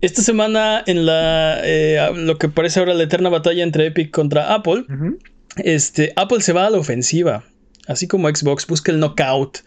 Esta 0.00 0.22
semana 0.22 0.82
en 0.86 1.06
la 1.06 1.60
eh, 1.64 2.10
lo 2.14 2.38
que 2.38 2.48
parece 2.48 2.78
ahora 2.78 2.94
la 2.94 3.02
eterna 3.02 3.28
batalla 3.28 3.62
entre 3.62 3.86
Epic 3.86 4.10
contra 4.10 4.54
Apple, 4.54 4.84
este, 5.56 6.12
Apple 6.16 6.40
se 6.40 6.52
va 6.52 6.66
a 6.66 6.70
la 6.70 6.78
ofensiva, 6.78 7.44
así 7.86 8.06
como 8.06 8.28
Xbox 8.28 8.66
busca 8.66 8.92
el 8.92 9.00
knockout 9.00 9.62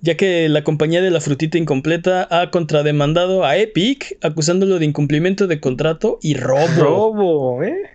ya 0.00 0.16
que 0.16 0.48
la 0.48 0.64
compañía 0.64 1.02
de 1.02 1.10
la 1.10 1.20
frutita 1.20 1.58
incompleta 1.58 2.28
ha 2.30 2.50
contrademandado 2.50 3.44
a 3.44 3.56
Epic 3.56 4.18
acusándolo 4.22 4.78
de 4.78 4.84
incumplimiento 4.84 5.46
de 5.46 5.60
contrato 5.60 6.18
y 6.22 6.34
robo. 6.34 6.66
Robo, 6.78 7.62
¿eh? 7.62 7.90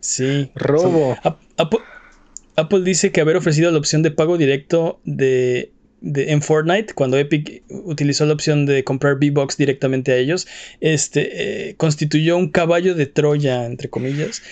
Sí. 0.00 0.50
Robo. 0.54 1.16
Apple, 2.56 2.82
dice 2.82 3.12
que 3.12 3.20
haber 3.20 3.36
ofrecido 3.36 3.70
la 3.70 3.78
opción 3.78 4.02
de 4.02 4.10
pago 4.10 4.36
directo 4.36 5.00
de, 5.04 5.70
en 6.02 6.42
Fortnite, 6.42 6.94
cuando 6.94 7.18
Epic 7.18 7.62
utilizó 7.68 8.24
la 8.26 8.34
opción 8.34 8.66
de 8.66 8.84
comprar 8.84 9.14
V-Box 9.14 9.56
directamente 9.56 10.12
a 10.12 10.16
ellos, 10.16 10.46
este, 10.80 11.70
eh, 11.70 11.74
constituyó 11.76 12.36
un 12.36 12.50
caballo 12.50 12.94
de 12.94 13.06
Troya, 13.06 13.66
entre 13.66 13.88
comillas, 13.88 14.42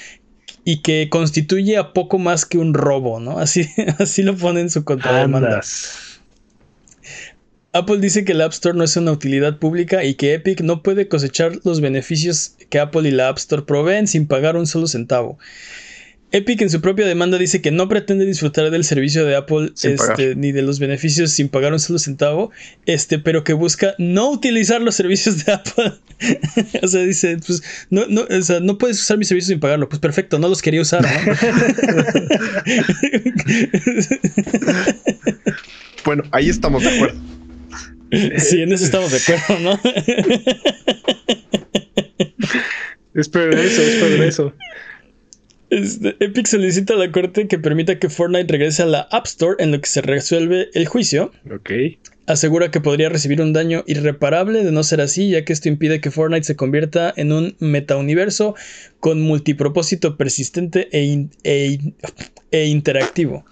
y 0.65 0.83
que 0.83 1.09
constituye 1.09 1.77
a 1.77 1.93
poco 1.93 2.19
más 2.19 2.45
que 2.45 2.59
un 2.59 2.75
robo, 2.75 3.21
¿no? 3.21 3.39
Así, 3.39 3.69
así 3.99 4.23
lo 4.23 4.37
pone 4.37 4.61
en 4.61 4.71
su 4.71 4.85
contrademanda. 4.85 5.63
Apple 7.73 7.99
dice 7.99 8.25
que 8.25 8.33
el 8.33 8.41
App 8.41 8.53
Store 8.53 8.77
no 8.77 8.85
es 8.85 8.97
una 8.97 9.13
utilidad 9.13 9.59
pública 9.59 10.03
y 10.03 10.15
que 10.15 10.33
Epic 10.33 10.63
no 10.63 10.83
puede 10.83 11.09
cosechar 11.09 11.59
los 11.63 11.83
beneficios 11.83 12.55
que 12.71 12.79
Apple 12.79 13.07
y 13.07 13.13
la 13.13 13.29
App 13.29 13.37
Store 13.37 13.63
proveen 13.63 14.07
sin 14.07 14.27
pagar 14.27 14.57
un 14.57 14.67
solo 14.67 14.87
centavo. 14.87 15.39
Epic 16.37 16.61
en 16.61 16.69
su 16.69 16.83
propia 16.83 17.07
demanda 17.07 17.39
dice 17.39 17.63
que 17.63 17.71
no 17.71 17.89
pretende 17.89 18.27
disfrutar 18.27 18.71
del 18.71 18.85
servicio 18.85 19.25
de 19.25 19.37
Apple 19.37 19.73
este, 19.83 20.35
ni 20.37 20.53
de 20.53 20.61
los 20.61 20.79
beneficios 20.79 21.31
sin 21.31 21.49
pagar 21.49 21.73
un 21.73 21.81
solo 21.81 21.99
centavo, 21.99 22.51
este, 22.85 23.19
pero 23.19 23.43
que 23.43 23.55
busca 23.55 23.95
no 23.97 24.31
utilizar 24.31 24.83
los 24.83 24.95
servicios 24.95 25.47
de 25.47 25.53
Apple. 25.55 25.95
o 26.83 26.89
sea, 26.89 27.01
dice, 27.03 27.39
pues, 27.45 27.63
no, 27.89 28.07
no, 28.09 28.27
o 28.29 28.43
sea, 28.43 28.61
no 28.61 28.77
puedes 28.77 29.01
usar 29.01 29.17
mis 29.17 29.29
servicios 29.29 29.49
sin 29.49 29.61
pagarlo. 29.61 29.89
Pues 29.89 29.99
perfecto, 29.99 30.39
no 30.39 30.49
los 30.49 30.61
quería 30.61 30.83
usar. 30.83 31.07
bueno, 36.05 36.25
ahí 36.33 36.51
estamos 36.51 36.83
de 36.83 36.91
acuerdo. 36.91 37.19
Sí, 38.39 38.63
en 38.63 38.73
eso 38.73 38.85
estamos 38.85 39.11
de 39.11 39.19
acuerdo, 39.19 39.59
¿no? 39.65 39.81
es 43.15 43.29
progreso, 43.29 43.83
es 43.83 43.97
progreso. 43.97 44.55
Este, 45.71 46.17
Epic 46.21 46.47
solicita 46.47 46.95
a 46.95 46.97
la 46.97 47.11
corte 47.11 47.49
que 47.49 47.59
permita 47.59 47.99
que 47.99 48.09
Fortnite 48.09 48.53
regrese 48.53 48.83
a 48.83 48.87
la 48.87 49.01
App 49.11 49.27
Store 49.27 49.57
en 49.59 49.73
lo 49.73 49.81
que 49.81 49.89
se 49.89 50.01
resuelve 50.01 50.69
el 50.75 50.87
juicio. 50.87 51.33
Ok. 51.53 51.71
Asegura 52.27 52.71
que 52.71 52.81
podría 52.81 53.09
recibir 53.09 53.41
un 53.41 53.53
daño 53.53 53.85
irreparable 53.87 54.65
de 54.65 54.73
no 54.73 54.83
ser 54.83 55.01
así, 55.01 55.31
ya 55.31 55.45
que 55.45 55.53
esto 55.53 55.69
impide 55.69 56.01
que 56.01 56.11
Fortnite 56.11 56.45
se 56.45 56.57
convierta 56.57 57.13
en 57.17 57.33
un 57.33 57.57
metauniverso 57.61 58.55
con 59.01 59.23
multipropósito 59.23 60.17
persistente 60.17 60.89
e, 60.93 61.29
e, 61.45 61.79
e 62.51 62.67
interactivo 62.67 63.45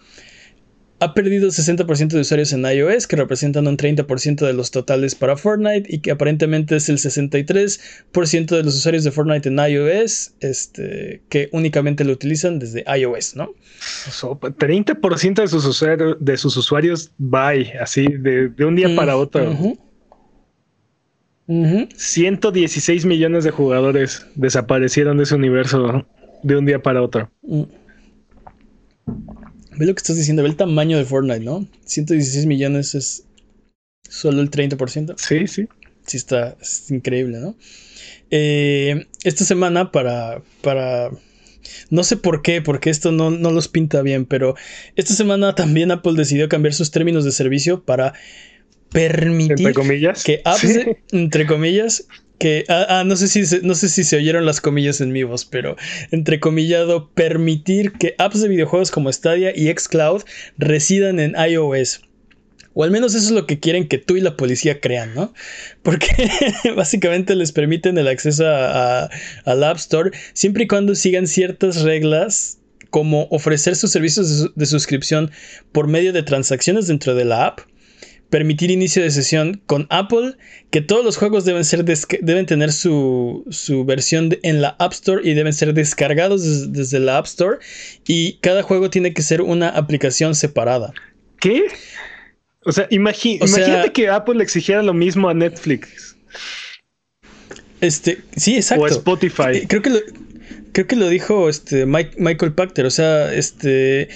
ha 1.01 1.13
perdido 1.13 1.49
60% 1.49 2.09
de 2.09 2.21
usuarios 2.21 2.53
en 2.53 2.65
iOS, 2.65 3.07
que 3.07 3.17
representan 3.17 3.67
un 3.67 3.77
30% 3.77 4.47
de 4.47 4.53
los 4.53 4.71
totales 4.71 5.15
para 5.15 5.37
Fortnite, 5.37 5.93
y 5.93 5.99
que 5.99 6.13
aparentemente 6.13 6.77
es 6.77 6.89
el 6.89 6.99
63% 6.99 8.57
de 8.57 8.63
los 8.63 8.77
usuarios 8.77 9.05
de 9.05 9.11
Fortnite 9.11 9.49
en 9.49 9.59
iOS, 9.59 10.35
este, 10.41 11.23
que 11.29 11.49
únicamente 11.53 12.05
lo 12.05 12.13
utilizan 12.13 12.59
desde 12.59 12.85
iOS, 12.87 13.37
¿no? 13.37 13.53
30% 13.81 15.35
de 15.35 15.49
sus, 15.49 15.67
usuarios, 15.67 16.17
de 16.21 16.37
sus 16.37 16.57
usuarios, 16.57 17.11
bye, 17.19 17.73
así, 17.81 18.07
de, 18.07 18.53
un 18.65 18.77
día 18.77 18.95
para 18.95 19.17
otro. 19.17 19.57
116 21.47 23.05
millones 23.05 23.45
de 23.45 23.51
jugadores 23.51 24.27
desaparecieron 24.35 25.19
de 25.19 25.25
ese 25.25 25.35
universo 25.35 26.07
de 26.43 26.57
un 26.57 26.65
día 26.65 26.83
para 26.83 27.03
otro. 27.03 27.31
Mm. 27.43 27.65
Ve 29.77 29.87
lo 29.87 29.95
que 29.95 30.01
estás 30.01 30.17
diciendo, 30.17 30.43
ve 30.43 30.49
el 30.49 30.57
tamaño 30.57 30.99
de 30.99 31.05
Fortnite, 31.05 31.41
¿no? 31.41 31.67
116 31.85 32.47
millones 32.47 32.95
es 32.95 33.25
solo 34.09 34.41
el 34.41 34.51
30%. 34.51 35.15
Sí, 35.17 35.47
sí. 35.47 35.69
Sí, 36.07 36.17
está 36.17 36.57
increíble, 36.91 37.39
¿no? 37.39 37.57
Eh, 38.31 39.07
esta 39.25 39.45
semana 39.45 39.91
para, 39.91 40.43
para... 40.61 41.11
No 41.91 42.05
sé 42.05 42.17
por 42.17 42.43
qué, 42.43 42.61
porque 42.61 42.91
esto 42.91 43.11
no, 43.11 43.31
no 43.31 43.51
los 43.51 43.69
pinta 43.69 44.03
bien, 44.03 44.27
pero 44.27 44.55
esta 44.97 45.15
semana 45.15 45.55
también 45.55 45.91
Apple 45.91 46.13
decidió 46.15 46.49
cambiar 46.49 46.75
sus 46.75 46.91
términos 46.91 47.25
de 47.25 47.33
servicio 47.33 47.85
para 47.85 48.13
permitir 48.91 49.73
que 50.25 50.43
apps, 50.45 50.87
entre 51.11 51.47
comillas, 51.47 52.07
que 52.39 52.65
ah, 52.69 52.87
ah, 52.89 53.05
no 53.05 53.17
sé 53.17 53.29
si 53.29 53.47
se, 53.47 53.63
no 53.63 53.75
sé 53.75 53.89
si 53.89 54.05
se 54.05 54.17
oyeron 54.17 54.47
las 54.47 54.61
comillas 54.61 55.01
en 55.01 55.13
mi 55.13 55.23
voz, 55.23 55.45
pero 55.45 55.77
entrecomillado 56.11 57.11
permitir 57.11 57.93
que 57.93 58.15
apps 58.19 58.41
de 58.41 58.49
videojuegos 58.49 58.91
como 58.91 59.13
Stadia 59.13 59.53
y 59.55 59.73
Xcloud 59.73 60.23
residan 60.59 61.21
en 61.21 61.35
iOS. 61.37 62.03
O 62.77 62.83
al 62.83 62.91
menos 62.91 63.15
eso 63.15 63.27
es 63.27 63.31
lo 63.31 63.47
que 63.47 63.61
quieren 63.61 63.87
que 63.87 63.99
tú 63.99 64.17
y 64.17 64.21
la 64.21 64.37
policía 64.37 64.81
crean, 64.81 65.15
¿no? 65.15 65.33
Porque 65.83 66.09
básicamente 66.77 67.37
les 67.37 67.53
permiten 67.53 67.97
el 67.99 68.09
acceso 68.09 68.47
a, 68.47 69.09
al 69.45 69.65
App 69.65 69.77
Store 69.77 70.11
siempre 70.33 70.65
y 70.65 70.67
cuando 70.67 70.95
sigan 70.95 71.27
ciertas 71.27 71.83
reglas 71.83 72.59
como 72.91 73.27
ofrecer 73.31 73.75
sus 73.75 73.91
servicios 73.91 74.55
de 74.55 74.67
suscripción 74.67 75.31
por 75.73 75.89
medio 75.89 76.13
de 76.13 76.23
transacciones 76.23 76.87
dentro 76.87 77.15
de 77.17 77.25
la 77.25 77.47
app 77.47 77.61
permitir 78.35 78.73
inicio 78.73 79.01
de 79.01 79.13
sesión 79.13 79.63
con 79.65 79.87
Apple, 79.91 80.35
que 80.73 80.81
todos 80.81 81.05
los 81.05 81.17
juegos 81.17 81.45
deben, 81.45 81.65
ser 81.65 81.85
deben 81.85 82.47
tener 82.47 82.73
su, 82.73 83.45
versión 83.87 84.37
en 84.43 84.61
la 84.61 84.71
App 84.81 84.93
Store 84.93 85.23
y 85.23 85.35
deben 85.35 85.53
ser 85.53 85.73
descargados 85.73 86.73
desde 86.73 86.99
la 86.99 87.19
App 87.19 87.27
Store 87.27 87.59
y 88.09 88.39
cada 88.41 88.65
juego 88.65 88.91
tiene 88.91 89.15
que 89.15 89.23
ser 89.23 89.41
una 89.41 89.69
aplicación 89.69 90.35
separada. 90.35 90.93
¿Qué? 91.39 91.63
O 92.65 92.73
sea, 92.73 92.89
imagínate 92.91 93.93
que 93.93 94.09
Apple 94.09 94.35
le 94.35 94.43
exigiera 94.43 94.83
lo 94.83 94.95
mismo 94.95 95.29
a 95.29 95.35
Netflix. 95.35 96.17
Este, 97.81 98.19
sí, 98.35 98.57
exacto. 98.57 98.83
O 98.83 98.87
a 98.87 98.91
Spotify. 98.91 99.51
Eh, 99.53 99.67
creo 99.69 99.81
que 99.81 99.91
lo, 99.91 100.01
creo 100.73 100.89
que 100.89 100.97
lo 100.97 101.09
dijo 101.09 101.49
este 101.49 101.87
Michael 101.87 102.53
Pachter. 102.53 102.85
O 102.85 102.91
sea, 102.91 103.33
este 103.33 104.09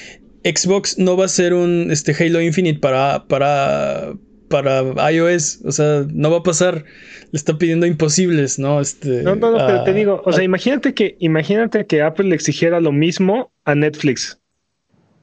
Xbox 0.45 0.99
no 0.99 1.17
va 1.17 1.25
a 1.25 1.29
ser 1.29 1.55
un 1.55 1.89
este, 1.91 2.13
Halo 2.13 2.41
Infinite 2.41 2.79
para, 2.81 3.25
para, 3.27 4.15
para 4.49 5.11
iOS. 5.11 5.61
O 5.65 5.73
sea, 5.73 6.07
no 6.13 6.31
va 6.31 6.39
a 6.39 6.43
pasar. 6.43 6.85
Le 7.31 7.37
está 7.37 7.59
pidiendo 7.59 7.87
imposibles, 7.87 8.59
¿no? 8.59 8.81
Este, 8.81 9.23
no, 9.23 9.35
no, 9.35 9.51
no, 9.51 9.67
pero 9.67 9.85
te 9.85 9.93
digo, 9.93 10.23
o 10.25 10.33
sea, 10.33 10.45
imagínate 10.45 10.95
que, 10.95 11.17
imagínate 11.19 11.87
que 11.87 12.03
Apple 12.03 12.29
le 12.29 12.35
exigiera 12.35 12.81
lo 12.81 12.93
mismo 12.93 13.53
a 13.65 13.75
Netflix. 13.75 14.39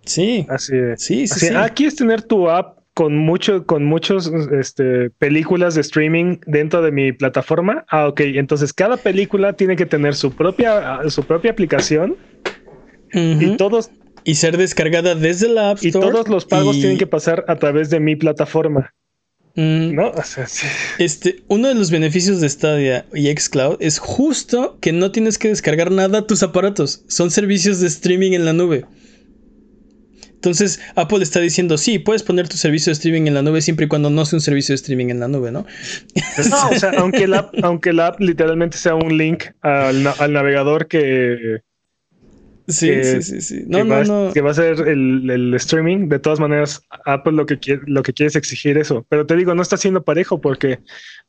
Sí. 0.05 0.45
Así 0.49 0.76
es. 0.76 1.01
Sí, 1.01 1.28
sí, 1.28 1.47
Ah, 1.55 1.70
¿quieres 1.70 1.95
tener 1.95 2.22
tu 2.22 2.49
app 2.49 2.78
con 2.93 3.18
mucho, 3.18 3.66
con 3.66 3.84
muchos 3.86 4.32
este, 4.57 5.09
películas 5.09 5.76
de 5.76 5.82
streaming 5.82 6.38
dentro 6.45 6.82
de 6.82 6.91
mi 6.91 7.11
plataforma? 7.11 7.86
Ah, 7.89 8.07
ok. 8.07 8.22
Entonces 8.22 8.72
cada 8.72 8.97
película 8.97 9.53
tiene 9.53 9.76
que 9.76 9.86
tener 9.86 10.16
su 10.16 10.32
propia, 10.32 10.99
su 11.09 11.24
propia 11.24 11.51
aplicación. 11.51 12.16
Y 13.13 13.55
todos, 13.55 13.91
y 14.26 14.36
ser 14.36 14.57
descargada 14.57 15.15
desde 15.15 15.47
la 15.47 15.69
App 15.69 15.78
Store. 15.78 15.89
Y 15.89 16.11
todos 16.11 16.28
los 16.28 16.45
pagos 16.45 16.76
tienen 16.76 16.97
que 16.97 17.07
pasar 17.07 17.45
a 17.47 17.55
través 17.55 17.89
de 17.89 18.01
mi 18.01 18.17
plataforma. 18.17 18.93
Mm. 19.55 19.95
¿No? 19.95 20.11
Este, 20.97 21.43
uno 21.47 21.69
de 21.69 21.76
los 21.76 21.89
beneficios 21.89 22.41
de 22.41 22.49
Stadia 22.49 23.05
y 23.13 23.32
Xcloud 23.32 23.78
es 23.80 23.99
justo 23.99 24.78
que 24.82 24.91
no 24.91 25.11
tienes 25.11 25.38
que 25.38 25.47
descargar 25.47 25.91
nada 25.91 26.19
a 26.19 26.28
tus 26.28 26.43
aparatos. 26.43 27.05
Son 27.07 27.32
servicios 27.32 27.80
de 27.80 27.88
streaming 27.88 28.34
en 28.34 28.43
la 28.43 28.51
nube. 28.51 28.86
Entonces, 30.34 30.80
Apple 30.95 31.23
está 31.23 31.39
diciendo, 31.39 31.78
sí, 31.78 31.97
puedes 31.97 32.21
poner 32.21 32.49
tu 32.49 32.57
servicio 32.57 32.91
de 32.91 32.93
streaming 32.93 33.28
en 33.28 33.34
la 33.34 33.41
nube 33.41 33.61
siempre 33.61 33.86
y 33.86 33.89
cuando 33.89 34.09
no 34.09 34.26
sea 34.26 34.38
un 34.38 34.41
servicio 34.41 34.73
de 34.73 34.78
streaming 34.78 35.07
en 35.07 35.19
la 35.19 35.28
nube, 35.28 35.51
¿no? 35.51 35.65
No, 36.49 36.69
o 36.69 36.78
sea, 36.78 36.91
aunque 36.97 37.28
la, 37.28 37.49
aunque 37.63 37.93
la 37.93 38.07
app 38.07 38.19
literalmente 38.19 38.78
sea 38.78 38.93
un 38.93 39.17
link 39.17 39.45
al 39.61 40.03
navegador 40.03 40.88
que, 40.88 41.61
Sí, 42.68 43.03
sí, 43.03 43.22
sí, 43.22 43.41
sí. 43.41 43.63
No, 43.68 43.84
no, 43.84 44.03
no. 44.03 44.34
Que 44.34 44.41
va 44.41 44.51
a 44.51 44.55
ser 44.55 44.88
el, 44.88 45.53
streaming. 45.55 46.09
De 46.09 46.20
todas 46.20 46.39
maneras, 46.39 46.82
Apple 47.05 47.34
lo 47.34 47.45
que, 47.45 47.59
quiere, 47.59 47.82
lo 47.86 48.01
que 48.01 48.13
quiere 48.13 48.30
es 48.30 48.36
exigir 48.36 48.78
eso. 48.78 49.05
Pero 49.09 49.26
te 49.26 49.36
digo, 49.36 49.53
no 49.53 49.61
está 49.61 49.78
siendo 49.78 50.03
parejo 50.03 50.41
porque 50.41 50.80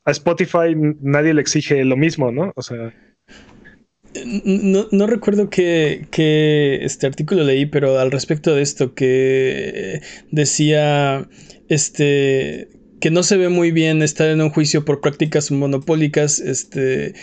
a 0.05 0.11
Spotify 0.11 0.75
nadie 1.01 1.35
le 1.35 1.43
exige 1.43 1.85
lo 1.85 1.97
mismo, 1.97 2.33
¿no? 2.33 2.53
O 2.57 2.63
sea. 2.63 2.95
No, 4.25 4.87
no 4.93 5.07
recuerdo 5.07 5.51
qué, 5.51 6.79
este 6.83 7.07
artículo 7.07 7.45
leí, 7.45 7.67
pero 7.67 7.99
al 7.99 8.11
respecto 8.11 8.55
de 8.55 8.63
esto 8.63 8.95
que 8.95 10.01
decía 10.31 11.29
este 11.69 12.71
que 13.01 13.11
no 13.11 13.23
se 13.23 13.37
ve 13.37 13.51
muy 13.51 13.73
bien 13.73 14.03
estar 14.03 14.29
en 14.29 14.41
un 14.41 14.49
juicio 14.49 14.87
por 14.87 15.03
prácticas 15.03 15.51
monopólicas, 15.51 16.41
este, 16.41 17.15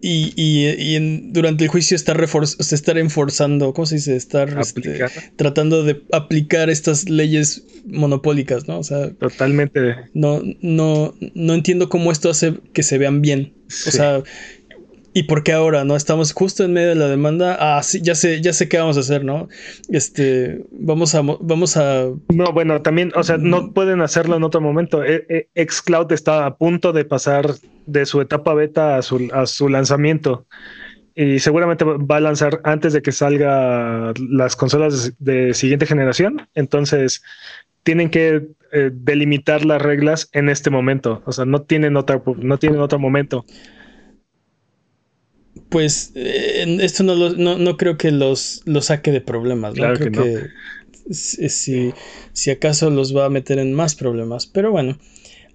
y, 0.00 0.34
y, 0.36 1.30
durante 1.32 1.64
el 1.64 1.70
juicio 1.70 1.94
estar, 1.94 2.22
estar 2.22 2.98
enforzando, 2.98 3.72
¿cómo 3.72 3.86
se 3.86 3.94
dice? 3.94 4.14
Estar 4.14 4.58
este, 4.60 5.00
tratando 5.36 5.84
de 5.84 6.02
aplicar 6.12 6.68
estas 6.68 7.08
leyes 7.08 7.64
monopólicas, 7.86 8.68
¿no? 8.68 8.78
O 8.78 8.84
sea, 8.84 9.10
totalmente. 9.14 9.96
No, 10.12 10.42
no, 10.60 11.14
no 11.34 11.54
entiendo 11.54 11.88
cómo 11.88 12.12
esto 12.12 12.28
hace 12.28 12.54
que 12.74 12.82
se 12.82 12.98
vean 12.98 13.22
bien. 13.22 13.54
O 13.86 13.90
sea, 13.90 14.22
¿Y 15.16 15.22
por 15.22 15.42
qué 15.42 15.52
ahora? 15.54 15.82
¿No? 15.82 15.96
Estamos 15.96 16.34
justo 16.34 16.62
en 16.62 16.74
medio 16.74 16.90
de 16.90 16.94
la 16.94 17.08
demanda. 17.08 17.56
Ah, 17.58 17.82
sí, 17.82 18.02
ya 18.02 18.14
sé, 18.14 18.42
ya 18.42 18.52
sé 18.52 18.68
qué 18.68 18.76
vamos 18.76 18.98
a 18.98 19.00
hacer, 19.00 19.24
¿no? 19.24 19.48
Este, 19.88 20.62
vamos 20.70 21.14
a, 21.14 21.22
vamos 21.22 21.78
a. 21.78 22.10
No, 22.28 22.52
bueno, 22.52 22.82
también, 22.82 23.12
o 23.14 23.22
sea, 23.22 23.38
no 23.38 23.62
mm. 23.62 23.72
pueden 23.72 24.02
hacerlo 24.02 24.36
en 24.36 24.44
otro 24.44 24.60
momento. 24.60 25.02
E, 25.02 25.48
e, 25.54 25.66
Xcloud 25.66 26.12
está 26.12 26.44
a 26.44 26.58
punto 26.58 26.92
de 26.92 27.06
pasar 27.06 27.54
de 27.86 28.04
su 28.04 28.20
etapa 28.20 28.52
beta 28.52 28.98
a 28.98 29.00
su, 29.00 29.30
a 29.32 29.46
su 29.46 29.70
lanzamiento. 29.70 30.44
Y 31.14 31.38
seguramente 31.38 31.86
va 31.86 32.18
a 32.18 32.20
lanzar 32.20 32.60
antes 32.64 32.92
de 32.92 33.00
que 33.00 33.10
salga 33.10 34.12
las 34.28 34.54
consolas 34.54 35.14
de, 35.18 35.54
siguiente 35.54 35.86
generación. 35.86 36.46
Entonces, 36.52 37.22
tienen 37.84 38.10
que 38.10 38.48
eh, 38.70 38.90
delimitar 38.92 39.64
las 39.64 39.80
reglas 39.80 40.28
en 40.32 40.50
este 40.50 40.68
momento. 40.68 41.22
O 41.24 41.32
sea, 41.32 41.46
no 41.46 41.62
tienen 41.62 41.96
otra, 41.96 42.20
no 42.36 42.58
tienen 42.58 42.80
otro 42.80 42.98
momento 42.98 43.46
pues 45.68 46.12
eh, 46.14 46.78
esto 46.80 47.02
no, 47.02 47.14
no, 47.16 47.76
creo 47.76 47.96
que 47.96 48.10
los, 48.10 48.62
saque 48.80 49.12
de 49.12 49.20
problemas. 49.20 49.74
¿no? 49.74 49.94
creo 49.94 50.10
que, 50.10 50.50
si, 51.10 51.92
si, 52.32 52.50
acaso 52.50 52.90
los 52.90 53.16
va 53.16 53.26
a 53.26 53.30
meter 53.30 53.58
en 53.58 53.72
más 53.72 53.94
problemas. 53.94 54.46
Pero 54.46 54.70
bueno, 54.70 54.98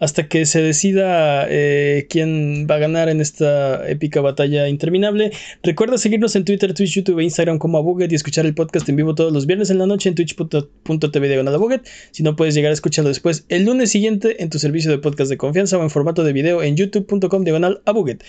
hasta 0.02 0.28
que 0.28 0.48
se 0.48 0.62
decida 0.62 1.46
eh, 1.48 2.08
quién 2.10 2.66
va 2.70 2.76
a 2.76 2.80
ganar 2.80 3.08
en 3.08 3.22
esta 3.22 3.88
épica 3.88 4.20
batalla 4.20 4.68
interminable. 4.68 5.32
Recuerda 5.62 6.00
seguirnos 6.00 6.36
en 6.36 6.44
Twitter, 6.44 6.74
Twitch, 6.74 6.96
YouTube 6.96 7.20
e 7.20 7.24
Instagram 7.24 7.60
como 7.60 7.78
Abuget 7.78 8.12
y 8.12 8.16
escuchar 8.16 8.48
el 8.48 8.56
podcast 8.56 8.90
en 8.90 8.96
vivo 8.96 9.14
todos 9.14 9.32
los 9.32 9.46
viernes 9.46 9.70
en 9.70 9.78
la 9.78 9.86
noche 9.86 10.10
en 10.10 10.16
twitch.tv 10.16 11.28
diagonal 11.28 11.54
Abuget. 11.54 11.88
Si 12.10 12.24
no 12.24 12.36
puedes 12.36 12.56
llegar 12.56 12.72
a 12.72 12.74
escucharlo 12.74 13.10
después 13.10 13.46
el 13.50 13.66
lunes 13.66 13.92
siguiente 13.92 14.42
en 14.42 14.50
tu 14.50 14.58
servicio 14.58 14.90
de 14.90 14.98
podcast 14.98 15.30
de 15.30 15.38
confianza 15.38 15.78
o 15.78 15.84
en 15.84 15.92
formato 15.92 16.24
de 16.24 16.34
video 16.34 16.64
en 16.64 16.76
youtube.com 16.76 17.44
diagonal 17.44 17.82
Abuget. 17.86 18.24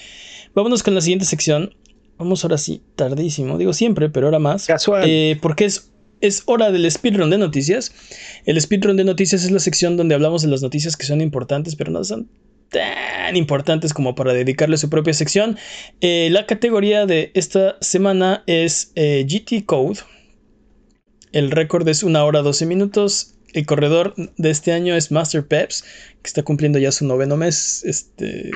Vámonos 0.54 0.82
con 0.82 0.94
la 0.94 1.00
siguiente 1.00 1.24
sección. 1.24 1.74
Vamos 2.18 2.44
ahora 2.44 2.58
sí, 2.58 2.82
tardísimo, 2.94 3.58
digo 3.58 3.72
siempre, 3.72 4.08
pero 4.10 4.26
ahora 4.26 4.38
más. 4.38 4.66
Casual. 4.66 5.04
Eh, 5.06 5.38
porque 5.40 5.64
es, 5.64 5.90
es 6.20 6.42
hora 6.46 6.70
del 6.70 6.90
speedrun 6.90 7.30
de 7.30 7.38
noticias. 7.38 7.92
El 8.44 8.60
speedrun 8.60 8.96
de 8.96 9.04
noticias 9.04 9.44
es 9.44 9.50
la 9.50 9.58
sección 9.58 9.96
donde 9.96 10.14
hablamos 10.14 10.42
de 10.42 10.48
las 10.48 10.62
noticias 10.62 10.96
que 10.96 11.06
son 11.06 11.20
importantes, 11.20 11.74
pero 11.74 11.90
no 11.90 12.04
son 12.04 12.28
tan 12.72 13.36
importantes 13.36 13.92
como 13.92 14.14
para 14.14 14.32
dedicarle 14.32 14.78
su 14.78 14.90
propia 14.90 15.12
sección. 15.12 15.58
Eh, 16.00 16.28
la 16.30 16.46
categoría 16.46 17.06
de 17.06 17.30
esta 17.34 17.76
semana 17.80 18.42
es 18.46 18.92
eh, 18.94 19.24
GT 19.28 19.64
Code. 19.66 20.00
El 21.32 21.50
récord 21.50 21.86
es 21.88 22.02
una 22.02 22.24
hora 22.24 22.42
12 22.42 22.66
minutos. 22.66 23.34
El 23.52 23.66
corredor 23.66 24.14
de 24.16 24.50
este 24.50 24.72
año 24.72 24.96
es 24.96 25.10
Master 25.10 25.46
Peps, 25.46 25.82
que 26.22 26.28
está 26.28 26.42
cumpliendo 26.42 26.78
ya 26.78 26.90
su 26.90 27.06
noveno 27.06 27.36
mes. 27.36 27.84
Este, 27.84 28.50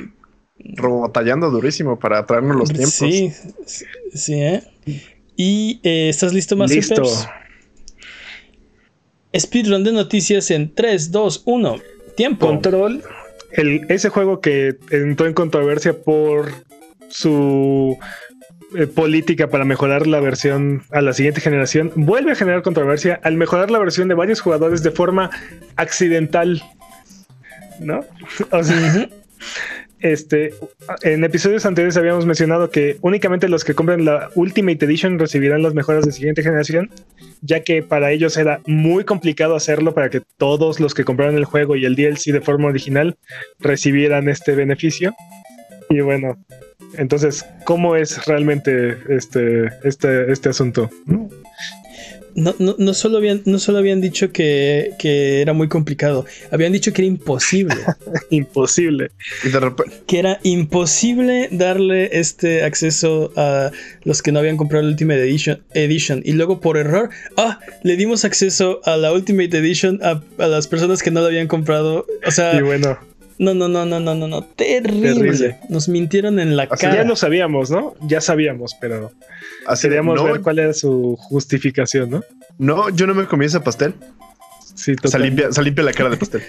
robotallando 0.59 1.51
durísimo 1.51 1.99
para 1.99 2.25
traernos 2.27 2.57
los 2.57 2.69
tiempos. 2.71 2.95
Sí, 2.95 3.33
sí, 4.15 4.35
¿eh? 4.35 4.63
¿Y 5.37 5.81
eh, 5.83 6.09
estás 6.09 6.33
listo, 6.33 6.57
más 6.57 6.71
Listo. 6.71 7.03
Speedrun 9.37 9.85
de 9.85 9.93
noticias 9.93 10.51
en 10.51 10.75
3, 10.75 11.11
2, 11.11 11.43
1. 11.45 11.77
Tiempo. 12.17 12.47
Control. 12.47 13.03
El, 13.53 13.87
ese 13.91 14.09
juego 14.09 14.41
que 14.41 14.77
entró 14.91 15.27
en 15.27 15.35
controversia 15.35 16.03
por 16.03 16.51
su 17.09 17.99
eh, 18.75 18.87
política 18.87 19.49
para 19.49 19.65
mejorar 19.65 20.07
la 20.07 20.21
versión 20.21 20.83
a 20.91 21.01
la 21.01 21.13
siguiente 21.13 21.41
generación, 21.41 21.93
vuelve 21.95 22.33
a 22.33 22.35
generar 22.35 22.63
controversia 22.63 23.21
al 23.23 23.35
mejorar 23.35 23.71
la 23.71 23.79
versión 23.79 24.09
de 24.09 24.15
varios 24.15 24.41
jugadores 24.41 24.83
de 24.83 24.91
forma 24.91 25.31
accidental. 25.77 26.63
¿No? 27.79 28.01
O 28.51 28.65
sea, 28.65 29.09
este, 30.01 30.53
en 31.03 31.25
episodios 31.25 31.65
anteriores 31.65 31.97
habíamos 31.97 32.27
mencionado 32.27 32.71
que 32.71 32.99
únicamente 33.01 33.49
los 33.49 33.65
que 33.65 33.75
compren 33.75 34.05
la 34.05 34.31
Ultimate 34.35 34.85
Edition 34.85 35.19
recibirán 35.19 35.63
las 35.63 35.75
mejoras 35.75 36.05
de 36.05 36.13
siguiente 36.13 36.43
generación, 36.43 36.91
ya 37.41 37.61
que 37.61 37.83
para 37.83 38.11
ellos 38.13 38.37
era 38.37 38.61
muy 38.67 39.05
complicado 39.05 39.57
hacerlo 39.57 39.95
para 39.95 40.11
que 40.11 40.23
todos 40.37 40.81
los 40.81 40.95
que 40.95 41.05
compraron 41.05 41.37
el 41.37 41.45
juego 41.45 41.77
y 41.77 41.85
el 41.85 41.97
DLC 41.97 42.33
de 42.33 42.41
forma 42.41 42.69
original 42.69 43.17
recibieran 43.59 44.29
este 44.29 44.55
beneficio. 44.55 45.15
Y 45.89 46.01
bueno, 46.01 46.37
entonces, 46.95 47.47
¿cómo 47.65 47.97
es 47.97 48.27
realmente 48.27 48.99
este, 49.09 49.71
este, 49.85 50.31
este 50.33 50.49
asunto? 50.49 50.91
No, 52.37 52.55
no, 52.59 52.77
no, 52.79 52.93
solo 52.93 53.17
habían, 53.17 53.41
no 53.47 53.59
solo 53.59 53.79
habían 53.79 54.03
dicho 54.03 54.31
que, 54.31 54.93
era 55.03 55.55
muy 55.55 55.69
complicado, 55.69 56.27
habían 56.51 56.73
dicho 56.73 56.93
que 56.93 57.01
era 57.03 57.09
imposible. 57.09 57.77
imposible. 58.31 59.11
Que 60.07 60.19
era 60.19 60.39
imposible 60.43 61.49
darle 61.51 62.11
este 62.13 62.63
acceso 62.63 63.33
a 63.37 63.73
los 64.05 64.21
que 64.21 64.33
no 64.33 64.39
habían 64.39 64.59
comprado 64.59 64.85
la 64.85 64.91
Ultimate 64.91 65.23
Edition. 65.23 65.63
edition. 65.73 66.23
Y 66.27 66.33
luego 66.33 66.61
por 66.61 66.77
error, 66.77 67.09
ah, 67.39 67.59
le 67.83 67.97
dimos 67.97 68.27
acceso 68.27 68.81
a 68.85 68.99
la 68.99 69.13
Ultimate 69.15 69.57
Edition 69.57 69.99
a, 70.03 70.23
las 70.37 70.69
personas 70.69 71.03
que 71.03 71.11
no 71.11 71.23
la 71.23 71.29
habían 71.29 71.49
comprado. 71.49 72.07
O 72.27 72.31
sea, 72.31 72.55
y 72.55 72.61
bueno. 72.61 72.99
No, 73.39 73.55
no, 73.55 73.69
no, 73.69 73.85
no, 73.85 74.01
no, 74.01 74.15
no, 74.15 74.29
no. 74.29 74.43
Terrible. 74.43 75.59
Nos 75.69 75.89
mintieron 75.89 76.39
en 76.39 76.57
la 76.57 76.69
cara. 76.69 76.95
Ya 76.95 77.05
lo 77.05 77.17
sabíamos, 77.17 77.71
¿no? 77.71 77.95
Ya 78.03 78.21
sabíamos, 78.21 78.75
pero 78.81 79.13
queríamos 79.81 80.23
ver 80.25 80.41
cuál 80.41 80.59
era 80.59 80.73
su 80.73 81.17
justificación, 81.19 82.11
¿no? 82.11 82.25
No, 82.59 82.89
yo 82.91 83.07
no 83.07 83.15
me 83.15 83.27
comí 83.27 83.45
ese 83.45 83.61
pastel. 83.61 83.95
Sí, 84.75 84.97
total. 84.97 85.53
Se 85.53 85.63
limpia, 85.63 85.85
la 85.85 85.93
cara 85.93 86.11
de 86.11 86.17
pastel. 86.17 86.43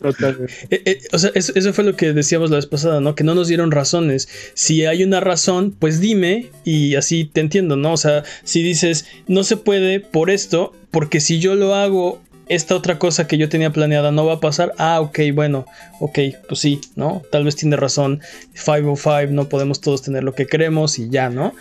Totalmente. 0.00 0.52
Eh, 0.70 0.82
eh, 0.84 0.98
o 1.12 1.18
sea, 1.18 1.30
eso, 1.34 1.52
eso, 1.56 1.72
fue 1.72 1.82
lo 1.82 1.96
que 1.96 2.12
decíamos 2.12 2.50
la 2.50 2.56
vez 2.56 2.66
pasada, 2.66 3.00
¿no? 3.00 3.16
Que 3.16 3.24
no 3.24 3.34
nos 3.34 3.48
dieron 3.48 3.72
razones. 3.72 4.28
Si 4.54 4.86
hay 4.86 5.02
una 5.02 5.18
razón, 5.18 5.74
pues 5.76 6.00
dime 6.00 6.50
y 6.64 6.94
así 6.94 7.24
te 7.24 7.40
entiendo, 7.40 7.76
¿no? 7.76 7.94
O 7.94 7.96
sea, 7.96 8.22
si 8.44 8.62
dices, 8.62 9.06
no 9.26 9.42
se 9.42 9.56
puede 9.56 9.98
por 9.98 10.30
esto, 10.30 10.72
porque 10.92 11.18
si 11.18 11.40
yo 11.40 11.56
lo 11.56 11.74
hago 11.74 12.22
esta 12.48 12.74
otra 12.74 12.98
cosa 12.98 13.26
que 13.26 13.38
yo 13.38 13.48
tenía 13.48 13.72
planeada 13.72 14.10
no 14.10 14.26
va 14.26 14.34
a 14.34 14.40
pasar. 14.40 14.72
Ah, 14.78 15.00
ok, 15.00 15.20
bueno, 15.34 15.66
ok, 16.00 16.18
pues 16.48 16.60
sí, 16.60 16.80
¿no? 16.96 17.22
Tal 17.30 17.44
vez 17.44 17.56
tiene 17.56 17.76
razón. 17.76 18.20
505, 18.54 19.32
no 19.32 19.48
podemos 19.48 19.80
todos 19.80 20.02
tener 20.02 20.24
lo 20.24 20.34
que 20.34 20.46
queremos 20.46 20.98
y 20.98 21.08
ya, 21.10 21.30
¿no? 21.30 21.54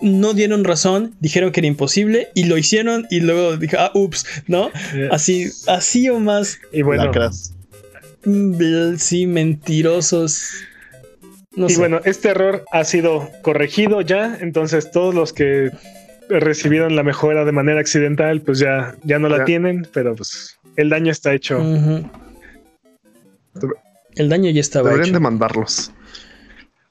No 0.00 0.32
dieron 0.32 0.64
razón, 0.64 1.14
dijeron 1.20 1.50
que 1.50 1.60
era 1.60 1.66
imposible 1.66 2.28
y 2.34 2.44
lo 2.44 2.56
hicieron 2.56 3.06
y 3.10 3.20
luego 3.20 3.56
dije, 3.56 3.76
ah, 3.78 3.90
ups, 3.94 4.26
¿no? 4.46 4.70
Así, 5.10 5.48
así 5.66 6.08
o 6.08 6.20
más. 6.20 6.58
Y 6.72 6.82
bueno, 6.82 7.10
sí, 8.98 9.26
mentirosos. 9.26 10.50
y 11.56 11.74
bueno, 11.76 12.00
este 12.04 12.28
error 12.28 12.64
ha 12.70 12.84
sido 12.84 13.30
corregido 13.42 14.00
ya, 14.02 14.38
entonces 14.40 14.90
todos 14.92 15.14
los 15.14 15.32
que 15.32 15.70
recibieron 16.28 16.96
la 16.96 17.02
mejora 17.02 17.44
de 17.44 17.52
manera 17.52 17.80
accidental, 17.80 18.40
pues 18.42 18.58
ya, 18.58 18.96
ya 19.02 19.18
no 19.18 19.28
la 19.28 19.44
tienen, 19.44 19.86
pero 19.92 20.14
pues 20.14 20.58
el 20.76 20.90
daño 20.90 21.10
está 21.12 21.34
hecho. 21.34 21.60
El 24.14 24.28
daño 24.28 24.50
ya 24.50 24.60
estaba 24.60 24.90
Deberían 24.90 25.12
demandarlos. 25.12 25.92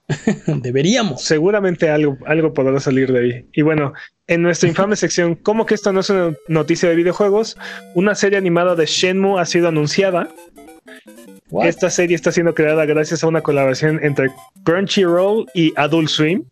Deberíamos. 0.47 1.23
Seguramente 1.23 1.89
algo, 1.89 2.17
algo 2.25 2.53
podrá 2.53 2.79
salir 2.79 3.11
de 3.11 3.19
ahí. 3.19 3.45
Y 3.53 3.61
bueno, 3.61 3.93
en 4.27 4.41
nuestra 4.41 4.69
infame 4.69 4.95
sección, 4.97 5.35
¿cómo 5.35 5.65
que 5.65 5.75
esto 5.75 5.91
no 5.91 5.99
es 5.99 6.09
una 6.09 6.33
noticia 6.47 6.89
de 6.89 6.95
videojuegos? 6.95 7.57
Una 7.95 8.15
serie 8.15 8.37
animada 8.37 8.75
de 8.75 8.85
Shenmue 8.85 9.39
ha 9.39 9.45
sido 9.45 9.67
anunciada. 9.67 10.29
Esta 11.63 11.89
serie 11.89 12.15
está 12.15 12.31
siendo 12.31 12.53
creada 12.53 12.85
gracias 12.85 13.23
a 13.23 13.27
una 13.27 13.41
colaboración 13.41 13.99
entre 14.03 14.29
Crunchyroll 14.63 15.45
y 15.53 15.73
Adult 15.77 16.09
Swim. 16.09 16.43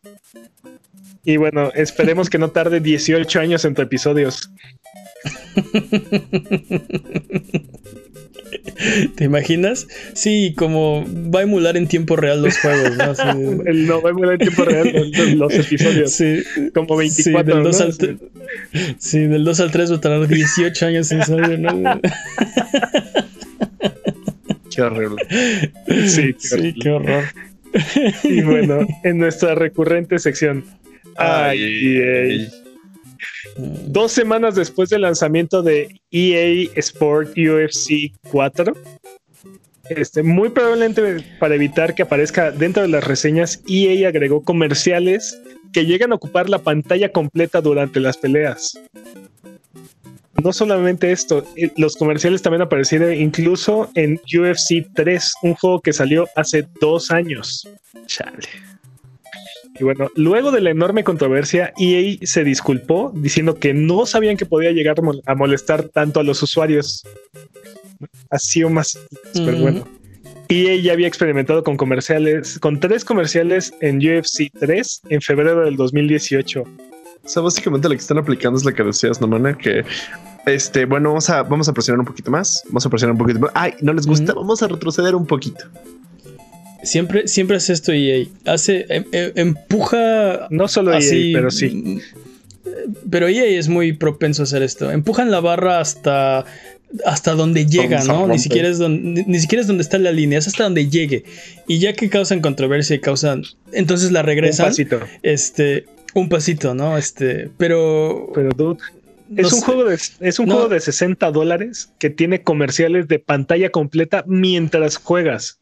Y 1.26 1.38
bueno, 1.38 1.72
esperemos 1.74 2.30
que 2.30 2.38
no 2.38 2.52
tarde 2.52 2.80
18 2.80 3.40
años 3.40 3.66
entre 3.66 3.86
episodios. 3.86 4.52
¿Te 9.16 9.24
imaginas? 9.24 9.88
Sí, 10.14 10.54
como 10.56 11.06
va 11.34 11.40
a 11.40 11.44
emular 11.44 11.78
en 11.78 11.88
tiempo 11.88 12.16
real 12.16 12.42
los 12.42 12.58
juegos, 12.60 12.98
¿no? 12.98 13.06
no, 13.74 14.02
va 14.02 14.10
a 14.10 14.12
emular 14.12 14.34
en 14.34 14.40
tiempo 14.40 14.66
real 14.66 15.12
los, 15.38 15.54
episodios. 15.60 16.12
Sí, 16.12 16.44
como 16.74 16.98
24. 16.98 17.54
Sí, 19.00 19.20
del, 19.22 19.44
2 19.44 19.60
al 19.60 19.72
3 19.72 19.92
va 19.92 19.96
a 19.96 20.02
tardar 20.02 20.28
18 20.28 20.86
años 20.86 21.12
en 21.12 21.24
salir, 21.24 21.60
¿no? 21.60 22.00
Qué 24.76 24.82
horrible. 24.82 25.26
Sí, 26.08 26.36
sí, 26.38 26.74
qué 26.74 26.90
horror. 26.90 27.24
Y 28.24 28.42
bueno, 28.42 28.86
en 29.04 29.20
nuestra 29.20 29.56
recurrente 29.56 30.20
sección, 30.20 30.66
Ay, 31.16 32.50
Dos 33.58 34.12
semanas 34.12 34.56
después 34.56 34.90
del 34.90 35.02
lanzamiento 35.02 35.62
de 35.62 36.02
EA 36.12 36.70
Sport 36.76 37.38
UFC 37.38 38.12
4, 38.32 38.74
Este, 39.90 40.24
muy 40.24 40.50
probablemente 40.50 41.24
para 41.40 41.56
evitar 41.56 41.94
que 41.94 42.04
aparezca 42.04 42.52
dentro 42.52 42.82
de 42.82 42.90
las 42.90 43.04
reseñas, 43.04 43.62
EA 43.68 44.10
agregó 44.10 44.44
comerciales 44.44 45.40
que 45.72 45.86
llegan 45.86 46.12
a 46.12 46.16
ocupar 46.16 46.50
la 46.50 46.60
pantalla 46.60 47.12
completa 47.12 47.62
durante 47.62 48.00
las 48.00 48.18
peleas. 48.18 48.80
No 50.44 50.52
solamente 50.52 51.12
esto, 51.12 51.46
eh, 51.56 51.72
los 51.78 51.96
comerciales 51.96 52.42
también 52.42 52.62
aparecieron 52.62 53.14
incluso 53.14 53.90
en 53.96 54.20
UFC 54.26 54.86
3, 54.94 55.34
un 55.44 55.54
juego 55.56 55.82
que 55.82 55.94
salió 55.94 56.28
hace 56.36 56.68
dos 56.82 57.12
años. 57.12 57.68
Chale. 58.06 58.75
Y 59.78 59.84
bueno, 59.84 60.10
luego 60.16 60.52
de 60.52 60.62
la 60.62 60.70
enorme 60.70 61.04
controversia, 61.04 61.74
EA 61.78 62.18
se 62.24 62.44
disculpó 62.44 63.12
diciendo 63.16 63.56
que 63.56 63.74
no 63.74 64.06
sabían 64.06 64.38
que 64.38 64.46
podía 64.46 64.72
llegar 64.72 64.96
a 65.26 65.36
molestar 65.36 65.90
tanto 65.90 66.20
a 66.20 66.24
los 66.24 66.42
usuarios. 66.42 67.04
Ha 68.30 68.40
sido 68.40 68.70
más, 68.70 68.98
pero 69.34 69.58
bueno. 69.58 69.88
EA 70.48 70.76
ya 70.76 70.94
había 70.94 71.08
experimentado 71.08 71.64
con 71.64 71.76
comerciales, 71.76 72.60
con 72.60 72.80
tres 72.80 73.04
comerciales 73.04 73.74
en 73.82 73.98
UFC 73.98 74.52
3 74.58 75.02
en 75.10 75.22
febrero 75.22 75.66
del 75.66 75.76
2018. 75.76 76.62
O 76.62 77.28
sea, 77.28 77.42
básicamente 77.42 77.90
lo 77.90 77.96
que 77.96 78.02
están 78.02 78.20
aplicando 78.20 78.58
es 78.58 78.64
la 78.64 78.72
que 78.72 78.84
decías, 78.84 79.20
¿no, 79.20 79.28
mana? 79.28 79.58
Que 79.58 79.84
este, 80.46 80.86
bueno, 80.86 81.10
vamos 81.10 81.30
a, 81.30 81.42
vamos 81.44 81.68
a 81.68 81.74
presionar 81.74 82.00
un 82.00 82.06
poquito 82.06 82.30
más. 82.30 82.64
Vamos 82.68 82.86
a 82.86 82.90
presionar 82.90 83.14
un 83.14 83.18
poquito 83.18 83.40
más. 83.40 83.52
Ay, 83.56 83.74
no 83.82 83.94
les 83.94 84.06
gusta. 84.06 84.34
Vamos 84.34 84.62
a 84.62 84.68
retroceder 84.68 85.16
un 85.16 85.26
poquito. 85.26 85.66
Siempre, 86.86 87.28
siempre 87.28 87.58
hace 87.58 87.74
esto 87.74 87.92
EA. 87.92 88.26
Hace, 88.46 88.86
em, 88.90 89.06
em, 89.12 89.32
empuja. 89.36 90.48
No 90.50 90.68
solo 90.68 90.94
EA, 90.94 91.34
pero 91.34 91.52
sí. 91.52 92.00
Pero 93.10 93.28
EA 93.28 93.46
es 93.46 93.68
muy 93.68 93.94
propenso 93.94 94.44
a 94.44 94.46
hacer 94.46 94.64
esto. 94.64 94.92
Empujan 94.92 95.32
la 95.32 95.40
barra 95.40 95.80
hasta 95.80 96.46
hasta 97.04 97.34
donde 97.34 97.66
llega, 97.66 98.04
¿no? 98.04 98.28
Ni 98.28 98.40
siquiera, 98.40 98.70
es 98.70 98.78
donde, 98.78 99.26
ni 99.28 99.40
siquiera 99.40 99.62
es 99.62 99.68
donde 99.68 99.84
está 99.84 99.98
la 99.98 100.12
línea, 100.12 100.40
es 100.40 100.48
hasta 100.48 100.64
donde 100.64 100.88
llegue. 100.88 101.26
Y 101.68 101.80
ya 101.80 101.94
que 101.94 102.10
causan 102.10 102.42
controversia 102.42 102.96
y 102.96 103.00
causan. 103.00 103.44
Entonces 103.74 104.12
la 104.12 104.22
regresan. 104.22 104.68
Un 104.68 104.70
pasito. 104.70 105.00
Este. 105.24 105.86
Un 106.14 106.30
pasito, 106.30 106.74
¿no? 106.74 106.98
Este. 106.98 107.50
Pero. 107.58 108.32
Pero, 108.34 108.50
dude. 108.52 108.80
Es 109.36 109.52
un, 109.52 109.62
juego 109.62 109.86
de, 109.86 109.96
es 109.96 110.40
un 110.40 110.46
juego 110.46 110.70
de 110.70 110.80
60 110.80 111.32
dólares 111.32 111.92
que 111.98 112.12
tiene 112.12 112.44
comerciales 112.44 113.08
de 113.08 113.18
pantalla 113.18 113.72
completa 113.72 114.24
mientras 114.28 114.98
juegas. 114.98 115.60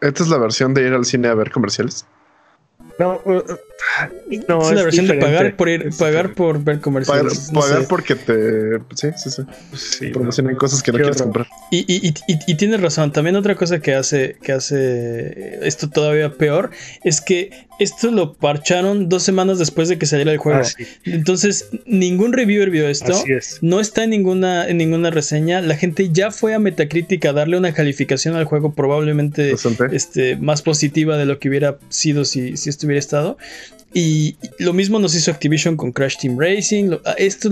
¿Esta 0.00 0.22
es 0.22 0.28
la 0.28 0.38
versión 0.38 0.74
de 0.74 0.86
ir 0.86 0.92
al 0.92 1.04
cine 1.04 1.28
a 1.28 1.34
ver 1.34 1.50
comerciales? 1.50 2.06
No, 2.98 3.20
no 4.48 4.62
es 4.62 4.72
la 4.72 4.82
versión 4.82 5.06
de 5.06 5.14
pagar 5.14 5.56
por 5.56 5.68
ir, 5.68 5.90
pagar 5.98 6.34
por 6.34 6.62
ver 6.62 6.80
comerciales. 6.80 7.50
Pagar, 7.52 7.86
porque 7.88 8.14
te. 8.14 8.78
Sí, 8.94 9.08
sí, 9.16 9.30
sí. 9.30 9.42
sí 9.74 10.06
promocionan 10.08 10.56
cosas 10.56 10.82
que 10.82 10.92
no 10.92 10.98
quieres 10.98 11.22
comprar. 11.22 11.46
Y, 11.70 11.84
y, 11.92 12.08
y, 12.08 12.38
y, 12.46 12.54
tienes 12.54 12.80
razón. 12.80 13.12
También 13.12 13.36
otra 13.36 13.54
cosa 13.54 13.80
que 13.80 13.94
hace, 13.94 14.36
que 14.42 14.52
hace 14.52 15.66
esto 15.66 15.88
todavía 15.88 16.32
peor 16.32 16.70
es 17.04 17.20
que 17.20 17.66
esto 17.78 18.10
lo 18.10 18.34
parcharon 18.34 19.08
dos 19.08 19.22
semanas 19.22 19.58
después 19.58 19.88
de 19.88 19.98
que 19.98 20.06
saliera 20.06 20.32
el 20.32 20.38
juego. 20.38 20.60
Ah, 20.62 20.84
Entonces, 21.04 21.68
ningún 21.84 22.32
reviewer 22.32 22.70
vio 22.70 22.88
esto. 22.88 23.12
No 23.60 23.80
está 23.80 24.04
en 24.04 24.10
ninguna, 24.10 24.68
en 24.68 24.78
ninguna 24.78 25.10
reseña. 25.10 25.60
La 25.60 25.76
gente 25.76 26.10
ya 26.10 26.30
fue 26.30 26.54
a 26.54 26.58
Metacritic 26.58 27.24
a 27.26 27.32
darle 27.32 27.58
una 27.58 27.72
calificación 27.72 28.36
al 28.36 28.44
juego, 28.44 28.72
probablemente 28.74 29.54
este, 29.92 30.36
más 30.36 30.62
positiva 30.62 31.16
de 31.16 31.26
lo 31.26 31.38
que 31.38 31.48
hubiera 31.48 31.78
sido 31.88 32.24
si, 32.24 32.56
si 32.56 32.70
estuviera 32.70 32.98
estado. 32.98 33.36
Y 33.98 34.36
lo 34.58 34.74
mismo 34.74 34.98
nos 34.98 35.14
hizo 35.14 35.30
Activision 35.30 35.78
con 35.78 35.90
Crash 35.90 36.18
Team 36.18 36.38
Racing. 36.38 36.98
Ah, 37.06 37.14
esto 37.16 37.48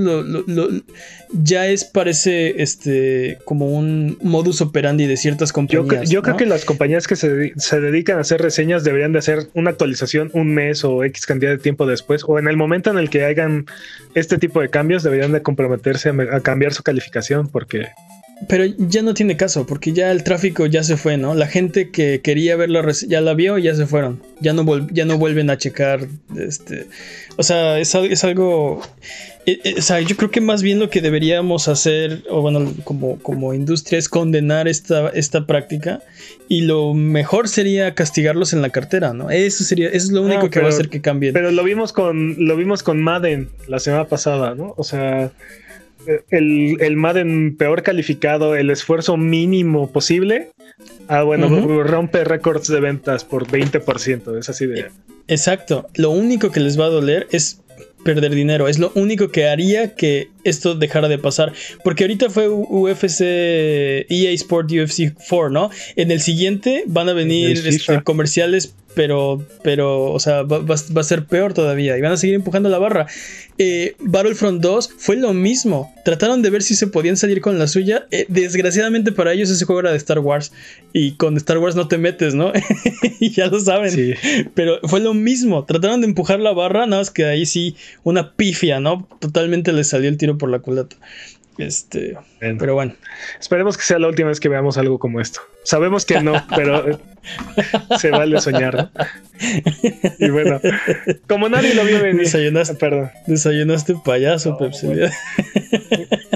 ya 1.32 1.68
es, 1.68 1.86
parece, 1.86 2.62
este, 2.62 3.38
como 3.46 3.68
un 3.68 4.18
modus 4.20 4.60
operandi 4.60 5.06
de 5.06 5.16
ciertas 5.16 5.54
compañías. 5.54 6.10
Yo, 6.10 6.20
creo 6.20 6.36
que 6.36 6.44
las 6.44 6.66
compañías 6.66 7.08
que 7.08 7.16
se, 7.16 7.80
dedican 7.80 8.18
a 8.18 8.20
hacer 8.20 8.42
reseñas 8.42 8.84
deberían 8.84 9.14
de 9.14 9.20
hacer 9.20 9.48
una 9.54 9.70
actualización 9.70 10.28
un 10.34 10.52
mes 10.52 10.84
o 10.84 11.02
X 11.04 11.24
cantidad 11.24 11.50
de 11.50 11.56
tiempo 11.56 11.86
después. 11.86 12.22
O 12.26 12.38
en 12.38 12.46
el 12.46 12.58
momento 12.58 12.90
en 12.90 12.98
el 12.98 13.08
que 13.08 13.24
hagan 13.24 13.64
este 14.14 14.36
tipo 14.36 14.60
de 14.60 14.68
cambios, 14.68 15.02
deberían 15.02 15.32
de 15.32 15.40
comprometerse 15.40 16.10
a 16.10 16.40
cambiar 16.40 16.74
su 16.74 16.82
calificación 16.82 17.48
porque 17.48 17.86
pero 18.48 18.64
ya 18.64 19.02
no 19.02 19.14
tiene 19.14 19.36
caso, 19.36 19.64
porque 19.66 19.92
ya 19.92 20.10
el 20.10 20.24
tráfico 20.24 20.66
ya 20.66 20.82
se 20.82 20.96
fue, 20.96 21.16
¿no? 21.16 21.34
La 21.34 21.46
gente 21.46 21.90
que 21.90 22.20
quería 22.20 22.56
verlo 22.56 22.82
ya 23.06 23.20
la 23.20 23.34
vio 23.34 23.58
y 23.58 23.62
ya 23.62 23.74
se 23.74 23.86
fueron. 23.86 24.22
Ya 24.40 24.52
no, 24.52 24.88
ya 24.90 25.04
no 25.04 25.18
vuelven 25.18 25.50
a 25.50 25.56
checar. 25.56 26.08
Este, 26.36 26.86
o 27.36 27.42
sea, 27.42 27.78
es, 27.78 27.94
es 27.94 28.24
algo. 28.24 28.82
E, 29.46 29.60
e, 29.62 29.74
o 29.78 29.82
sea, 29.82 30.00
yo 30.00 30.16
creo 30.16 30.30
que 30.30 30.40
más 30.40 30.62
bien 30.62 30.80
lo 30.80 30.90
que 30.90 31.00
deberíamos 31.00 31.68
hacer, 31.68 32.24
o 32.28 32.42
bueno, 32.42 32.72
como, 32.82 33.18
como 33.20 33.54
industria, 33.54 33.98
es 33.98 34.08
condenar 34.08 34.66
esta, 34.66 35.10
esta 35.10 35.46
práctica. 35.46 36.02
Y 36.48 36.62
lo 36.62 36.92
mejor 36.92 37.48
sería 37.48 37.94
castigarlos 37.94 38.52
en 38.52 38.62
la 38.62 38.70
cartera, 38.70 39.14
¿no? 39.14 39.30
Eso 39.30 39.62
sería, 39.62 39.88
eso 39.88 40.06
es 40.06 40.10
lo 40.10 40.22
único 40.22 40.50
que 40.50 40.60
va 40.60 40.66
a 40.66 40.70
hacer 40.70 40.88
que 40.88 41.00
cambien. 41.00 41.32
Pero 41.32 41.52
lo 41.52 41.62
vimos 41.62 41.92
con, 41.92 42.34
lo 42.38 42.56
vimos 42.56 42.82
con 42.82 43.00
Madden 43.00 43.48
la 43.68 43.78
semana 43.78 44.06
pasada, 44.06 44.54
¿no? 44.54 44.74
O 44.76 44.82
sea 44.82 45.30
el, 46.30 46.76
el 46.80 46.96
Madden 46.96 47.56
peor 47.56 47.82
calificado, 47.82 48.56
el 48.56 48.70
esfuerzo 48.70 49.16
mínimo 49.16 49.90
posible. 49.92 50.50
Ah, 51.08 51.22
bueno, 51.22 51.48
rompe 51.84 52.24
récords 52.24 52.68
de 52.68 52.80
ventas 52.80 53.24
por 53.24 53.46
20%. 53.46 54.38
Es 54.38 54.48
así 54.48 54.66
de. 54.66 54.90
Exacto. 55.28 55.86
Lo 55.94 56.10
único 56.10 56.50
que 56.50 56.60
les 56.60 56.78
va 56.78 56.86
a 56.86 56.90
doler 56.90 57.26
es 57.30 57.60
perder 58.04 58.34
dinero. 58.34 58.68
Es 58.68 58.78
lo 58.78 58.92
único 58.94 59.30
que 59.30 59.48
haría 59.48 59.94
que 59.94 60.28
esto 60.44 60.74
dejara 60.74 61.08
de 61.08 61.18
pasar. 61.18 61.52
Porque 61.82 62.04
ahorita 62.04 62.30
fue 62.30 62.48
UFC 62.48 63.22
EA 63.22 64.30
Sport 64.32 64.70
UFC 64.70 65.14
4, 65.28 65.50
¿no? 65.50 65.70
En 65.96 66.10
el 66.10 66.20
siguiente 66.20 66.84
van 66.86 67.08
a 67.08 67.14
venir 67.14 67.66
este, 67.66 68.02
comerciales 68.02 68.74
pero, 68.94 69.44
pero, 69.62 70.12
o 70.12 70.18
sea, 70.18 70.42
va, 70.42 70.74
a 70.74 71.04
ser 71.04 71.26
peor 71.26 71.52
todavía 71.52 71.98
y 71.98 72.00
van 72.00 72.12
a 72.12 72.16
seguir 72.16 72.34
empujando 72.34 72.68
la 72.68 72.78
barra. 72.78 73.06
Eh, 73.58 73.94
Battlefront 74.00 74.60
2 74.60 74.94
fue 74.96 75.16
lo 75.16 75.32
mismo. 75.34 75.92
Trataron 76.04 76.42
de 76.42 76.50
ver 76.50 76.62
si 76.62 76.74
se 76.74 76.86
podían 76.86 77.16
salir 77.16 77.40
con 77.40 77.58
la 77.58 77.66
suya. 77.66 78.06
Eh, 78.10 78.26
desgraciadamente 78.28 79.12
para 79.12 79.32
ellos 79.32 79.50
ese 79.50 79.64
juego 79.64 79.80
era 79.80 79.90
de 79.90 79.96
Star 79.96 80.18
Wars 80.18 80.52
y 80.92 81.12
con 81.12 81.36
Star 81.36 81.58
Wars 81.58 81.76
no 81.76 81.88
te 81.88 81.98
metes, 81.98 82.34
¿no? 82.34 82.52
y 83.20 83.30
ya 83.30 83.46
lo 83.46 83.60
saben. 83.60 84.16
Pero 84.54 84.78
fue 84.84 85.00
lo 85.00 85.14
mismo. 85.14 85.64
Trataron 85.64 86.00
de 86.00 86.06
empujar 86.06 86.40
la 86.40 86.52
barra, 86.52 86.86
nada 86.86 87.02
más 87.02 87.10
que 87.10 87.24
ahí 87.24 87.46
sí 87.46 87.76
una 88.02 88.34
pifia, 88.34 88.80
¿no? 88.80 89.08
Totalmente 89.20 89.72
les 89.72 89.88
salió 89.88 90.08
el 90.08 90.16
tiro 90.16 90.38
por 90.38 90.50
la 90.50 90.60
culata. 90.60 90.96
Este, 91.58 92.16
pero 92.40 92.74
bueno. 92.74 92.94
Esperemos 93.40 93.76
que 93.76 93.84
sea 93.84 93.98
la 93.98 94.08
última 94.08 94.28
vez 94.28 94.40
que 94.40 94.48
veamos 94.48 94.76
algo 94.78 94.98
como 94.98 95.20
esto. 95.20 95.40
Sabemos 95.64 96.04
que 96.04 96.20
no, 96.20 96.44
pero 96.56 96.90
eh, 96.90 96.98
se 97.98 98.10
vale 98.10 98.40
soñar. 98.40 98.90
Y 100.18 100.30
bueno, 100.30 100.60
como 101.28 101.48
nadie 101.48 101.74
lo 101.74 101.84
vio 101.84 102.02
venir. 102.02 102.22
Desayunaste, 102.22 102.74
perdón. 102.74 103.10
Desayunaste 103.26 103.94
payaso, 104.04 104.58
Pepsi. 104.58 104.88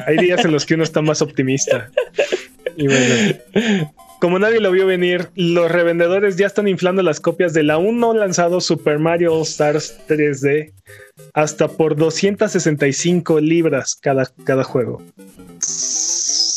Hay 0.07 0.17
días 0.19 0.45
en 0.45 0.53
los 0.53 0.65
que 0.65 0.75
uno 0.75 0.85
está 0.85 1.03
más 1.03 1.21
optimista. 1.21 1.91
Y 2.77 2.87
bueno, 2.87 3.39
como 4.21 4.39
nadie 4.39 4.61
lo 4.61 4.71
vio 4.71 4.87
venir, 4.87 5.29
los 5.35 5.71
revendedores 5.71 6.37
ya 6.37 6.47
están 6.47 6.69
inflando 6.69 7.03
las 7.03 7.21
copias 7.21 7.53
del 7.53 7.71
aún 7.71 8.01
no 8.01 8.15
lanzado 8.15 8.61
Super 8.61 8.99
Mario 8.99 9.35
All 9.35 9.43
Stars 9.43 9.99
3D 10.09 10.73
hasta 11.35 11.69
por 11.69 11.97
265 11.97 13.41
libras 13.41 13.95
cada, 13.95 14.27
cada 14.45 14.65
juego. 14.65 15.03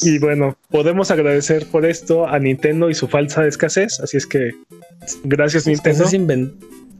Y 0.01 0.17
bueno, 0.17 0.57
podemos 0.69 1.11
agradecer 1.11 1.67
por 1.67 1.85
esto 1.85 2.27
a 2.27 2.39
Nintendo 2.39 2.89
y 2.89 2.95
su 2.95 3.07
falsa 3.07 3.45
escasez. 3.45 3.99
Así 3.99 4.17
es 4.17 4.25
que 4.25 4.51
gracias 5.23 5.67
Nintendo. 5.67 6.05
Es 6.05 6.13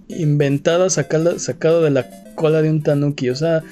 inventada, 0.08 0.90
sacada, 0.90 1.40
sacado 1.40 1.82
de 1.82 1.90
la 1.90 2.08
cola 2.36 2.62
de 2.62 2.70
un 2.70 2.84
tanuki. 2.84 3.30
O 3.30 3.36
sea, 3.36 3.64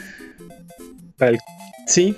sí. 1.86 2.16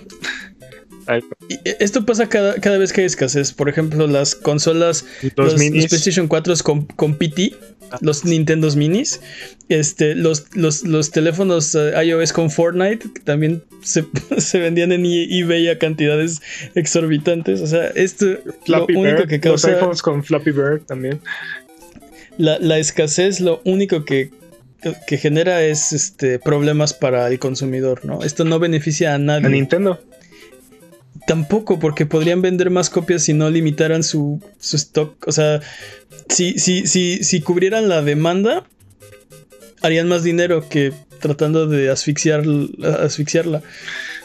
Esto 1.64 2.06
pasa 2.06 2.30
cada, 2.30 2.78
vez 2.78 2.94
que 2.94 3.02
hay 3.02 3.08
escasez. 3.08 3.54
Por 3.54 3.70
ejemplo, 3.70 4.08
las 4.08 4.36
consolas, 4.36 5.06
los, 5.36 5.56
PlayStation 5.56 6.28
4 6.28 6.54
con, 6.64 6.86
con 6.86 7.16
PT 7.16 7.54
los 8.00 8.24
Nintendo 8.24 8.74
Minis, 8.76 9.20
este, 9.68 10.16
los, 10.16 10.56
los, 10.56 11.12
teléfonos 11.12 11.76
eh, 11.76 11.92
iOS 12.06 12.32
con 12.32 12.50
Fortnite 12.50 13.06
también 13.26 13.64
se, 13.82 14.60
vendían 14.60 14.92
en 14.92 15.06
e-, 15.06 15.40
eBay 15.40 15.68
a 15.68 15.78
cantidades 15.78 16.42
exorbitantes. 16.76 17.62
O 17.62 17.68
sea, 17.68 17.88
esto 17.88 18.26
lo 18.68 18.86
único 18.86 19.28
que 19.28 19.40
causa. 19.40 19.70
Los 19.70 19.78
iPhones 19.78 20.02
con 20.02 20.24
Flappy 20.24 20.52
Bird 20.52 20.82
también. 20.86 21.20
La, 22.38 22.78
escasez, 22.80 23.40
lo 23.40 23.62
único 23.66 24.06
que, 24.06 24.32
que 25.06 25.18
genera 25.18 25.62
es 25.64 25.92
este 25.92 26.40
problemas 26.40 26.94
para 26.94 27.28
el 27.28 27.38
consumidor, 27.40 28.06
¿no? 28.06 28.24
Esto 28.24 28.46
no 28.46 28.58
beneficia 28.58 29.14
a 29.14 29.18
nadie. 29.18 29.48
A 29.48 29.50
Nintendo. 29.50 30.02
Tampoco, 31.28 31.80
porque 31.80 32.06
podrían 32.06 32.42
vender 32.42 32.70
más 32.70 32.90
copias 32.90 33.24
si 33.24 33.34
no 33.34 33.50
limitaran 33.50 34.04
su, 34.04 34.42
su 34.60 34.76
stock. 34.76 35.28
O 35.28 35.32
sea, 35.32 35.62
si, 36.30 36.58
si, 36.60 36.88
si, 36.88 37.24
si 37.24 37.42
cubrieran 37.42 37.90
la 37.90 38.02
demanda, 38.02 38.64
harían 39.82 40.08
más 40.08 40.24
dinero 40.24 40.68
que 40.68 40.94
tratando 41.20 41.68
de 41.68 41.90
asfixiar, 41.90 42.44
asfixiarla. 43.00 43.62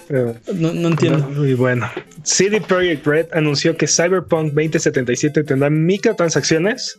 no, 0.09 0.73
no, 0.73 0.89
entiendo. 0.89 1.29
Muy 1.29 1.55
bueno. 1.55 1.91
CD 2.23 2.61
Projekt 2.61 3.07
Red 3.07 3.27
anunció 3.33 3.77
que 3.77 3.87
Cyberpunk 3.87 4.53
2077 4.55 5.45
tendrá 5.45 5.71
microtransacciones, 5.71 6.99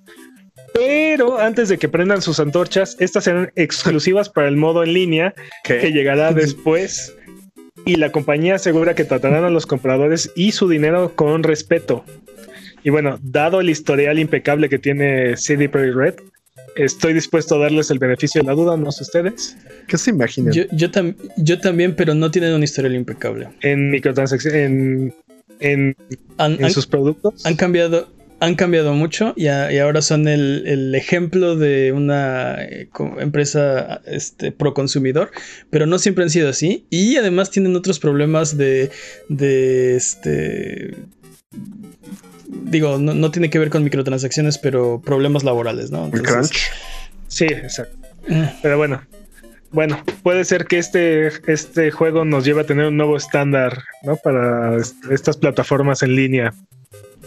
pero 0.74 1.40
antes 1.40 1.70
de 1.70 1.78
que 1.78 1.90
prendan 1.90 2.22
sus 2.22 2.40
antorchas, 2.40 2.96
estas 3.00 3.24
serán 3.24 3.52
exclusivas 3.56 4.30
para 4.30 4.48
el 4.48 4.56
modo 4.56 4.84
en 4.84 4.94
línea 4.94 5.34
que 5.64 5.92
llegará 5.92 6.32
después. 6.34 7.14
Y 7.86 7.96
la 7.96 8.12
compañía 8.12 8.56
asegura 8.56 8.96
que 8.96 9.06
tratarán 9.06 9.44
a 9.44 9.50
los 9.50 9.66
compradores 9.66 10.32
y 10.36 10.52
su 10.52 10.68
dinero 10.68 11.16
con 11.16 11.44
respeto. 11.44 12.04
Y 12.84 12.90
bueno, 12.90 13.20
dado 13.22 13.62
el 13.62 13.70
historial 13.70 14.20
impecable 14.20 14.70
que 14.70 14.80
tiene 14.80 15.36
CD 15.38 15.70
Projekt 15.70 15.96
Red, 15.96 16.16
estoy 16.76 17.14
dispuesto 17.14 17.56
a 17.56 17.60
darles 17.60 17.92
el 17.92 18.00
beneficio 18.00 18.42
de 18.42 18.48
la 18.48 18.54
duda, 18.54 18.78
no 18.78 18.92
sé 18.92 19.04
ustedes. 19.04 19.58
¿Qué 19.88 19.98
se 19.98 20.12
imaginan? 20.12 20.54
Yo, 20.54 20.64
yo, 20.72 21.60
también, 21.60 21.96
pero 21.96 22.14
no 22.14 22.32
tienen 22.32 22.54
un 22.54 22.64
historial 22.64 22.96
impecable. 22.96 23.50
En 23.62 23.90
microtransacciones, 23.90 25.14
en, 25.60 25.96
en, 26.40 26.72
sus 26.72 26.88
productos. 26.88 27.46
Han 27.46 27.56
cambiado, 27.56 28.08
han 28.40 28.56
cambiado 28.56 28.94
mucho 28.94 29.34
y, 29.36 29.48
ahora 29.48 30.02
son 30.02 30.28
el, 30.28 30.94
ejemplo 30.96 31.56
de 31.56 31.92
una 31.92 32.56
eh, 32.64 32.90
empresa 33.20 34.02
este, 34.06 34.52
pro 34.52 34.74
consumidor, 34.74 35.32
pero 35.70 35.86
no 35.86 36.00
siempre 36.00 36.24
han 36.24 36.30
sido 36.30 36.50
así. 36.50 36.86
Y 36.90 37.18
además 37.18 37.50
tienen 37.50 37.76
otros 37.76 38.00
problemas 38.00 38.58
de, 38.58 38.92
de 39.30 39.96
este 39.96 40.96
digo, 42.48 42.98
no, 42.98 43.32
tiene 43.32 43.50
que 43.50 43.60
ver 43.60 43.70
con 43.70 43.84
microtransacciones, 43.84 44.58
pero 44.58 45.02
problemas 45.04 45.44
laborales, 45.44 45.92
¿no? 45.92 46.10
crunch. 46.12 46.72
Sí, 47.28 47.46
exacto. 47.46 47.98
Pero 48.62 48.78
bueno, 48.78 49.02
bueno, 49.72 50.02
puede 50.24 50.46
ser 50.46 50.66
que 50.66 50.78
este, 50.78 51.28
este 51.52 51.92
juego 51.92 52.26
nos 52.26 52.46
lleve 52.46 52.62
a 52.62 52.66
tener 52.66 52.88
un 52.88 52.98
nuevo 52.98 53.18
estándar, 53.18 53.84
¿no? 54.04 54.16
Para 54.18 54.78
estas 55.10 55.38
plataformas 55.38 56.04
en 56.04 56.16
línea 56.16 56.54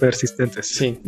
persistentes. 0.01 0.67
Sí. 0.67 0.99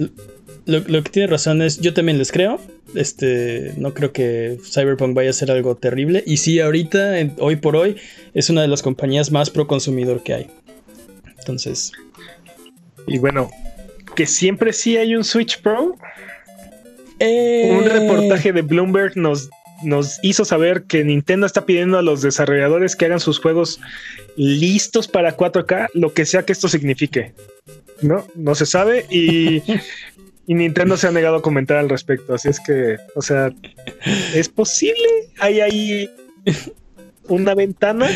Lo, 0.67 1.03
que 1.03 1.11
tiene 1.11 1.27
razón 1.27 1.61
es, 1.63 1.81
yo 1.81 1.93
también 1.93 2.19
les 2.19 2.31
creo. 2.31 2.61
Este, 2.95 3.73
no 3.79 3.95
creo 3.95 4.13
que 4.13 4.59
Cyberpunk 4.63 5.15
vaya 5.15 5.31
a 5.31 5.33
ser 5.33 5.51
algo 5.51 5.77
terrible. 5.77 6.23
Y 6.27 6.37
sí, 6.37 6.61
ahorita, 6.61 7.15
hoy 7.39 7.57
por 7.57 7.75
hoy, 7.75 7.97
es 8.35 8.51
una 8.51 8.63
de 8.63 8.69
las 8.69 8.83
compañías 8.83 9.33
más 9.33 9.51
pro 9.51 9.67
consumidor 9.67 10.23
que 10.23 10.35
hay. 10.35 10.47
Entonces. 11.39 11.91
Y 13.09 13.19
bueno, 13.19 13.51
que 14.15 14.27
siempre 14.27 14.73
sí 14.73 14.97
hay 14.97 15.17
un 15.17 15.25
Switch 15.25 15.61
Pro. 15.61 15.97
Eh. 17.19 17.77
Un 17.77 17.85
reportaje 17.85 18.53
de 18.53 18.63
Bloomberg 18.63 19.17
nos, 19.17 19.51
nos 19.83 20.19
hizo 20.23 20.45
saber 20.45 20.85
que 20.85 21.05
Nintendo 21.05 21.47
está 21.47 21.67
pidiendo 21.67 21.99
a 21.99 22.03
los 22.03 22.23
desarrolladores 22.23 22.97
que 22.97 23.07
hagan 23.07 23.21
sus 23.21 23.39
juegos 23.39 23.81
listos 24.37 25.09
para 25.09 25.37
4K, 25.37 25.89
lo 25.95 26.13
que 26.13 26.27
sea 26.27 26.45
que 26.45 26.53
esto 26.53 26.69
signifique. 26.69 27.35
No, 28.01 28.27
no 28.35 28.55
se 28.55 28.67
sabe 28.67 29.07
y, 29.11 29.63
y 30.47 30.55
Nintendo 30.55 30.97
se 30.97 31.07
ha 31.07 31.13
negado 31.13 31.37
a 31.37 31.43
comentar 31.43 31.77
al 31.77 31.89
respecto. 31.89 32.35
Así 32.35 32.49
es 32.49 32.61
que, 32.61 32.97
o 33.15 33.23
sea, 33.23 33.53
es 34.35 34.49
posible. 34.49 35.09
Hay 35.39 35.61
ahí 35.61 36.11
una 37.29 37.55
ventana 37.55 38.09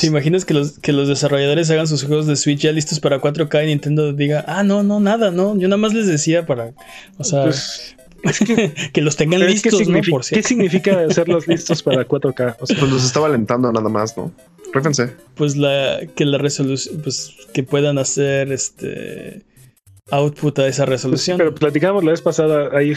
¿Te 0.00 0.06
imaginas 0.06 0.44
que 0.44 0.54
los, 0.54 0.78
que 0.78 0.92
los 0.92 1.08
desarrolladores 1.08 1.70
hagan 1.70 1.88
sus 1.88 2.04
juegos 2.04 2.26
de 2.26 2.36
Switch 2.36 2.60
ya 2.60 2.72
listos 2.72 3.00
para 3.00 3.20
4K 3.20 3.64
y 3.64 3.66
Nintendo 3.66 4.12
diga, 4.12 4.44
ah, 4.46 4.62
no, 4.62 4.82
no, 4.82 5.00
nada, 5.00 5.30
no, 5.30 5.56
yo 5.56 5.68
nada 5.68 5.78
más 5.78 5.92
les 5.94 6.06
decía 6.06 6.46
para, 6.46 6.72
o 7.18 7.24
sea, 7.24 7.44
pues, 7.44 7.96
que, 8.92 9.00
los 9.00 9.16
tengan 9.16 9.40
listos, 9.40 9.78
¿qué, 9.78 9.84
significa, 9.84 10.18
¿qué 10.30 10.42
significa 10.42 11.00
hacerlos 11.00 11.46
listos 11.48 11.82
para 11.82 12.06
4K? 12.06 12.56
O 12.60 12.66
sea, 12.66 12.78
pues 12.78 12.90
los 12.90 13.04
estaba 13.04 13.26
alentando 13.26 13.72
nada 13.72 13.88
más, 13.88 14.16
¿no? 14.16 14.32
Réfense. 14.72 15.14
Pues 15.34 15.56
la, 15.56 16.00
que 16.14 16.24
la 16.24 16.38
resolución, 16.38 17.00
pues 17.02 17.34
que 17.52 17.62
puedan 17.62 17.98
hacer 17.98 18.52
este 18.52 19.44
output 20.10 20.58
a 20.58 20.68
esa 20.68 20.84
resolución. 20.84 21.38
pero 21.38 21.54
platicamos 21.54 22.04
la 22.04 22.10
vez 22.10 22.20
pasada, 22.20 22.70
hay, 22.76 22.94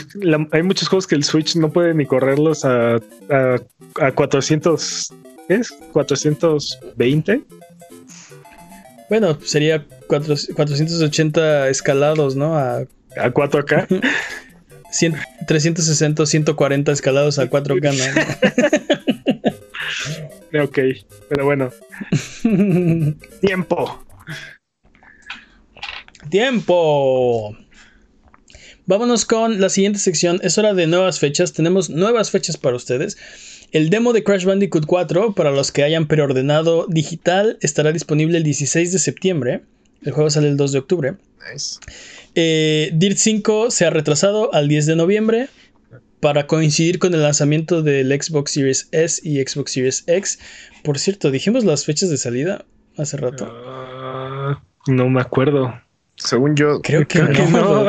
hay 0.52 0.64
muchos 0.64 0.88
juegos 0.88 1.08
que 1.08 1.16
el 1.16 1.24
Switch 1.24 1.56
no 1.56 1.72
puede 1.72 1.94
ni 1.94 2.06
correrlos 2.06 2.66
a, 2.66 2.96
a, 3.30 3.62
a 4.02 4.12
400 4.12 5.14
es? 5.48 5.74
¿420? 5.94 7.44
Bueno, 9.10 9.38
sería 9.44 9.86
480 10.08 11.70
escalados, 11.70 12.36
¿no? 12.36 12.56
A, 12.58 12.78
a 12.78 13.32
4K. 13.32 14.02
360, 15.48 16.26
140 16.26 16.92
escalados 16.92 17.40
a 17.40 17.50
4K, 17.50 17.94
¿no? 20.52 20.64
ok, 20.64 20.80
pero 21.30 21.46
bueno. 21.46 21.72
Tiempo. 23.42 24.06
Tiempo. 26.30 27.58
Vámonos 28.86 29.26
con 29.26 29.60
la 29.60 29.70
siguiente 29.70 30.00
sección. 30.00 30.40
Es 30.44 30.58
hora 30.58 30.74
de 30.74 30.88
nuevas 30.88 31.20
fechas. 31.20 31.54
Tenemos 31.54 31.90
nuevas 31.90 32.32
fechas 32.32 32.58
para 32.58 32.76
ustedes. 32.76 33.18
El 33.72 33.90
demo 33.90 34.14
de 34.14 34.24
Crash 34.24 34.46
Bandicoot 34.46 34.86
4, 34.86 35.34
para 35.34 35.52
los 35.52 35.72
que 35.72 35.84
hayan 35.84 36.08
preordenado 36.08 36.86
digital, 36.88 37.58
estará 37.62 37.92
disponible 37.92 38.38
el 38.38 38.44
16 38.44 38.92
de 38.92 39.00
septiembre. 39.00 39.64
El 40.04 40.14
juego 40.14 40.30
sale 40.30 40.48
el 40.48 40.58
2 40.58 40.72
de 40.72 40.80
octubre. 40.80 41.16
Nice. 41.52 41.80
Eh, 42.36 42.92
Dirt 42.94 43.18
5 43.18 43.72
se 43.72 43.86
ha 43.86 43.90
retrasado 43.90 44.54
al 44.54 44.68
10 44.68 44.86
de 44.86 44.96
noviembre 44.96 45.48
para 46.20 46.48
coincidir 46.48 47.00
con 47.00 47.14
el 47.14 47.22
lanzamiento 47.22 47.82
del 47.82 48.10
Xbox 48.10 48.52
Series 48.52 48.90
S 48.92 49.22
y 49.24 49.42
Xbox 49.42 49.72
Series 49.72 50.04
X. 50.08 50.40
Por 50.84 51.00
cierto, 51.00 51.32
dijimos 51.32 51.64
las 51.64 51.86
fechas 51.86 52.10
de 52.10 52.18
salida 52.18 52.66
hace 52.98 53.18
rato. 53.18 53.48
Ah, 53.50 54.62
no 54.88 55.10
me 55.10 55.22
acuerdo. 55.22 55.74
Según 56.16 56.56
yo, 56.56 56.82
creo 56.82 57.08
que, 57.08 57.22
no. 57.22 57.88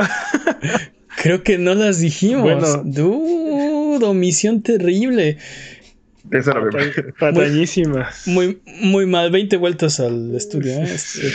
creo 1.22 1.42
que 1.42 1.58
no 1.58 1.74
las 1.74 2.00
dijimos. 2.00 2.42
Bueno, 2.42 4.08
omisión 4.08 4.62
terrible. 4.62 5.38
Esa 6.30 6.54
Patañísimas. 7.18 8.22
Muy, 8.26 8.60
muy 8.66 9.06
mal, 9.06 9.30
20 9.30 9.56
vueltas 9.58 10.00
al 10.00 10.34
estudio. 10.34 10.72
¿eh? 10.72 10.94
Este, 10.94 11.32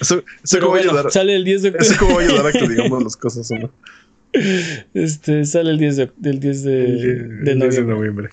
eso, 0.00 0.22
eso 0.42 0.74
ayudar. 0.74 1.10
Sale 1.10 1.36
el 1.36 1.44
10 1.44 1.62
de 1.62 1.68
octubre. 1.70 1.86
Eso 1.86 1.98
como 1.98 2.14
va 2.14 2.20
a 2.20 2.24
ayudar 2.24 2.46
a 2.46 2.52
que 2.52 2.68
digamos 2.68 3.02
las 3.02 3.16
cosas, 3.16 3.50
¿no? 3.50 3.70
Este, 4.94 5.44
sale 5.44 5.70
el 5.70 5.78
10 5.78 5.96
de, 5.96 6.10
del 6.16 6.40
10 6.40 6.62
de, 6.62 6.72
de, 7.44 7.54
noviembre. 7.84 8.30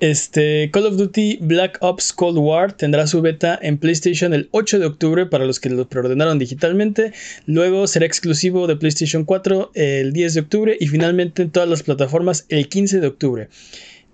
Este, 0.00 0.70
Call 0.72 0.86
of 0.86 0.96
Duty 0.96 1.38
Black 1.40 1.78
Ops 1.80 2.12
Cold 2.12 2.38
War 2.38 2.72
tendrá 2.72 3.06
su 3.08 3.20
beta 3.20 3.58
en 3.60 3.78
PlayStation 3.78 4.32
el 4.32 4.48
8 4.52 4.78
de 4.78 4.86
octubre 4.86 5.26
para 5.26 5.44
los 5.44 5.58
que 5.58 5.70
lo 5.70 5.88
preordenaron 5.88 6.38
digitalmente. 6.38 7.12
Luego 7.46 7.86
será 7.86 8.06
exclusivo 8.06 8.66
de 8.66 8.76
PlayStation 8.76 9.24
4 9.24 9.72
el 9.74 10.12
10 10.12 10.34
de 10.34 10.40
octubre 10.40 10.76
y 10.78 10.86
finalmente 10.86 11.42
en 11.42 11.50
todas 11.50 11.68
las 11.68 11.82
plataformas 11.82 12.46
el 12.48 12.68
15 12.68 13.00
de 13.00 13.06
octubre. 13.06 13.48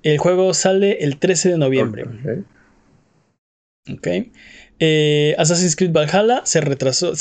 El 0.03 0.19
juego 0.19 0.53
sale 0.55 0.99
el 1.01 1.19
13 1.19 1.51
de 1.51 1.59
noviembre. 1.59 2.07
Ok. 3.91 4.09
Eh, 4.81 5.35
Assassin's 5.39 5.77
Creed 5.77 5.93
Valhalla 5.93 6.43
se 6.45 6.61
retrasó, 6.61 7.13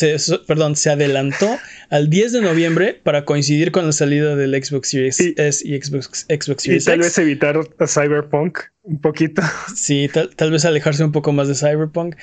perdón, 0.48 0.76
se 0.76 0.90
adelantó 0.90 1.58
al 1.90 2.10
10 2.10 2.32
de 2.32 2.42
noviembre 2.42 3.00
para 3.04 3.26
coincidir 3.26 3.72
con 3.72 3.86
la 3.86 3.92
salida 3.92 4.36
del 4.36 4.52
Xbox 4.64 4.90
Series 4.90 5.20
S 5.20 5.68
y 5.68 5.80
Xbox, 5.80 6.26
Xbox 6.30 6.64
Series 6.64 6.84
Y 6.84 6.86
tal 6.86 7.00
vez 7.00 7.18
evitar 7.18 7.58
a 7.58 7.88
Cyberpunk 7.88 8.60
un 8.84 9.00
poquito. 9.00 9.42
Sí, 9.76 10.10
tal, 10.36 10.52
vez 10.52 10.66
alejarse 10.66 11.04
un 11.04 11.12
poco 11.12 11.32
más 11.32 11.48
de 11.48 11.56
Cyberpunk. 11.56 12.16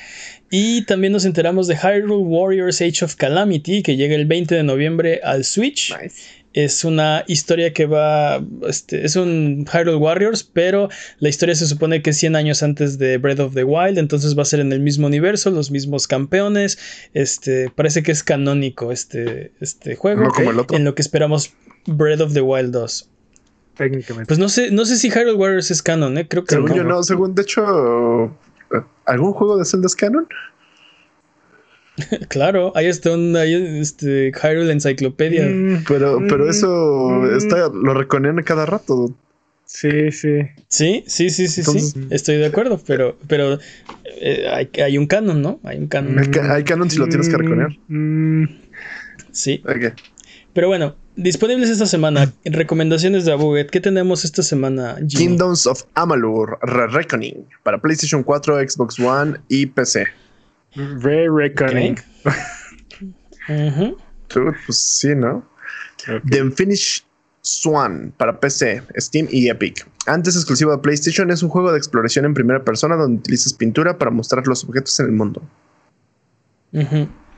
Y 0.51 0.85
también 0.85 1.13
nos 1.13 1.25
enteramos 1.25 1.67
de 1.67 1.77
Hyrule 1.77 2.23
Warriors 2.25 2.81
Age 2.81 3.05
of 3.05 3.17
Calamity, 3.17 3.83
que 3.83 3.97
llega 3.97 4.15
el 4.15 4.27
20 4.27 4.55
de 4.55 4.63
noviembre 4.63 5.21
al 5.23 5.45
Switch. 5.45 5.95
Es 6.53 6.85
una 6.85 7.25
historia 7.29 7.73
que 7.73 7.87
va. 7.87 8.45
Este, 8.67 9.05
es 9.05 9.15
un 9.15 9.67
Hyrule 9.73 9.97
Warriors, 9.97 10.43
pero 10.43 10.89
la 11.19 11.29
historia 11.29 11.55
se 11.55 11.67
supone 11.67 12.03
que 12.03 12.11
es 12.11 12.17
100 12.17 12.35
años 12.35 12.63
antes 12.63 12.99
de 12.99 13.19
Breath 13.19 13.39
of 13.39 13.55
the 13.55 13.63
Wild, 13.63 13.99
entonces 13.99 14.37
va 14.37 14.43
a 14.43 14.47
ser 14.47 14.61
en 14.61 14.73
el 14.73 14.81
mismo 14.81 15.07
universo, 15.07 15.51
los 15.51 15.71
mismos 15.71 16.09
campeones. 16.09 16.79
Este, 17.15 17.71
parece 17.71 18.03
que 18.03 18.11
es 18.11 18.25
canónico 18.25 18.91
este, 18.91 19.53
este 19.61 19.95
juego. 19.95 20.29
En 20.71 20.85
lo 20.85 20.95
que 20.95 21.03
esperamos 21.03 21.53
Breath 21.87 22.21
of 22.21 22.33
the 22.33 22.41
Wild 22.41 22.73
2. 22.73 23.09
Técnicamente. 23.77 24.27
Pues 24.27 24.39
no 24.39 24.49
sé, 24.49 24.71
no 24.71 24.85
sé 24.85 24.97
si 24.97 25.09
Hyrule 25.09 25.35
Warriors 25.35 25.71
es 25.71 25.83
canon, 25.83 26.19
¿eh? 26.19 26.29
Creo 26.29 26.45
que 26.45 26.57
Según 26.57 26.75
yo 26.75 26.85
no, 26.85 27.03
según 27.03 27.35
de 27.35 27.43
hecho. 27.43 28.37
¿Algún 29.07 29.33
juego 29.33 29.57
de 29.57 29.65
Zelda 29.65 29.87
es 29.87 29.97
canon? 29.97 30.29
claro, 32.29 32.73
ahí 32.75 32.87
está 32.87 33.13
un 33.13 33.37
este, 33.37 34.33
Hyrule 34.33 34.73
Encyclopedia. 34.73 35.47
Mm, 35.47 35.85
pero, 35.87 36.21
pero 36.29 36.49
eso 36.49 37.11
mm. 37.11 37.37
está, 37.37 37.69
lo 37.69 37.95
reconen 37.95 38.43
cada 38.43 38.67
rato. 38.67 39.15
Sí, 39.65 40.11
sí. 40.11 40.41
Sí, 40.69 41.05
sí, 41.07 41.31
sí, 41.31 41.47
sí, 41.47 41.63
sí. 41.63 42.07
Estoy 42.11 42.39
de 42.39 42.47
acuerdo, 42.47 42.81
pero, 42.85 43.17
pero 43.29 43.59
eh, 44.21 44.49
hay, 44.53 44.69
hay, 44.83 44.99
un 44.99 45.07
canon, 45.07 45.41
¿no? 45.41 45.61
Hay 45.63 45.79
un 45.79 45.87
canon. 45.87 46.19
Hay, 46.19 46.65
canon 46.65 46.91
si 46.91 46.99
lo 46.99 47.07
tienes 47.09 47.29
que 47.29 47.37
reconocer. 47.37 47.79
Mm, 47.89 48.45
sí. 49.31 49.63
Pero 50.53 50.67
bueno, 50.67 50.97
Disponibles 51.21 51.69
esta 51.69 51.85
semana. 51.85 52.33
Recomendaciones 52.47 53.27
de 53.27 53.33
Abuget. 53.33 53.69
¿Qué 53.69 53.81
tenemos 53.81 54.25
esta 54.25 54.43
semana? 54.43 54.97
Jimmy? 55.07 55.37
Kingdoms 55.37 55.67
of 55.67 55.83
Amalur 55.95 56.59
Re 56.63 56.87
Reckoning 56.87 57.47
para 57.63 57.79
PlayStation 57.79 58.23
4, 58.23 58.67
Xbox 58.67 58.99
One 58.99 59.39
y 59.49 59.67
PC. 59.67 60.07
Re 60.75 61.29
Reckoning. 61.29 61.97
pues 64.67 64.79
sí, 64.79 65.15
¿no? 65.15 65.49
The 66.29 66.43
Unfinished 66.43 67.05
Swan 67.43 68.13
para 68.17 68.39
PC, 68.39 68.83
Steam 68.99 69.27
y 69.31 69.49
Epic. 69.49 69.87
Antes 70.07 70.37
exclusivo 70.37 70.71
de 70.73 70.79
PlayStation, 70.79 71.31
es 71.31 71.43
un 71.43 71.49
juego 71.49 71.73
de 71.73 71.79
exploración 71.79 72.25
en 72.25 72.35
primera 72.35 72.65
persona 72.65 72.97
donde 72.97 73.19
utilizas 73.19 73.53
pintura 73.53 73.99
para 73.99 74.11
mostrar 74.11 74.47
los 74.47 74.65
objetos 74.65 74.99
en 75.01 75.07
el 75.07 75.13
mundo. 75.13 75.43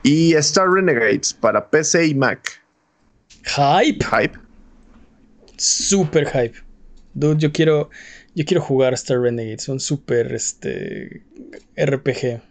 Y 0.03 0.33
Star 0.35 0.69
Renegades 0.69 1.33
para 1.33 1.69
PC 1.69 2.07
y 2.07 2.15
Mac. 2.15 2.61
Hype. 3.43 4.05
Hype. 4.05 4.37
Super 5.57 6.27
hype. 6.27 6.57
Dude, 7.13 7.39
yo 7.39 7.51
quiero, 7.51 7.89
yo 8.35 8.45
quiero 8.45 8.61
jugar 8.61 8.93
Star 8.93 9.19
Renegades. 9.19 9.63
Son 9.63 9.79
super 9.79 10.33
este, 10.33 11.23
RPG. 11.77 12.41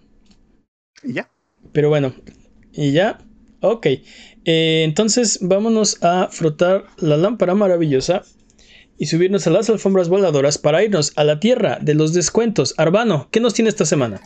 Y 1.03 1.15
ya. 1.15 1.31
Pero 1.73 1.89
bueno, 1.89 2.15
y 2.73 2.93
ya. 2.93 3.19
Ok. 3.61 3.87
Eh, 4.45 4.83
entonces 4.85 5.39
vámonos 5.41 6.03
a 6.03 6.29
frotar 6.31 6.85
la 6.99 7.17
lámpara 7.17 7.55
maravillosa 7.55 8.23
y 8.99 9.07
subirnos 9.07 9.47
a 9.47 9.51
las 9.51 9.71
alfombras 9.71 10.09
voladoras 10.09 10.59
para 10.59 10.83
irnos 10.83 11.13
a 11.17 11.25
la 11.25 11.41
tierra 11.41 11.79
de 11.81 11.95
los 11.95 12.13
descuentos. 12.13 12.75
Arbano, 12.77 13.29
¿qué 13.31 13.41
nos 13.41 13.55
tiene 13.55 13.69
esta 13.69 13.85
semana? 13.85 14.21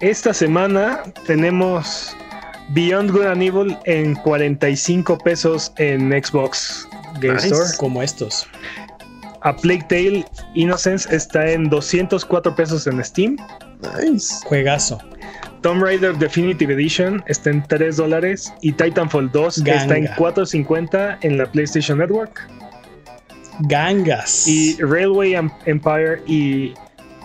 Esta 0.00 0.34
semana 0.34 1.02
tenemos 1.26 2.14
Beyond 2.70 3.10
Good 3.10 3.26
and 3.26 3.42
Evil 3.42 3.76
en 3.84 4.14
45 4.16 5.18
pesos 5.18 5.72
en 5.78 6.10
Xbox 6.10 6.86
Game 7.20 7.36
Store. 7.36 7.70
Como 7.78 8.02
estos. 8.02 8.46
A 9.42 9.54
Plague 9.54 9.84
Tale 9.88 10.24
Innocence 10.54 11.14
está 11.14 11.50
en 11.50 11.68
204 11.68 12.54
pesos 12.54 12.86
en 12.86 13.02
Steam. 13.04 13.36
Nice. 14.00 14.36
Juegazo. 14.44 14.98
Tomb 15.62 15.82
Raider 15.82 16.16
Definitive 16.16 16.72
Edition 16.74 17.22
está 17.26 17.50
en 17.50 17.62
3 17.66 17.96
dólares 17.96 18.52
y 18.60 18.72
Titanfall 18.72 19.30
2 19.32 19.58
está 19.58 19.96
en 19.96 20.06
4.50 20.06 21.18
en 21.22 21.38
la 21.38 21.50
PlayStation 21.50 21.98
Network. 21.98 22.48
Gangas. 23.60 24.46
Y 24.46 24.76
Railway 24.80 25.34
Empire 25.64 26.22
y 26.26 26.74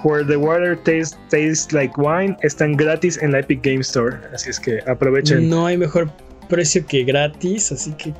Where 0.03 0.23
the 0.23 0.37
Water 0.37 0.77
Tastes, 0.77 1.71
Like 1.71 1.93
Wine 1.97 2.35
están 2.41 2.73
gratis 2.73 3.19
en 3.21 3.33
la 3.33 3.39
Epic 3.39 3.61
Game 3.63 3.81
Store. 3.81 4.17
Así 4.33 4.49
es 4.49 4.59
que 4.59 4.79
aprovechen. 4.87 5.49
No 5.49 5.67
hay 5.67 5.77
mejor 5.77 6.11
precio 6.49 6.85
que 6.85 7.03
gratis, 7.03 7.71
así 7.71 7.91
que 7.93 8.13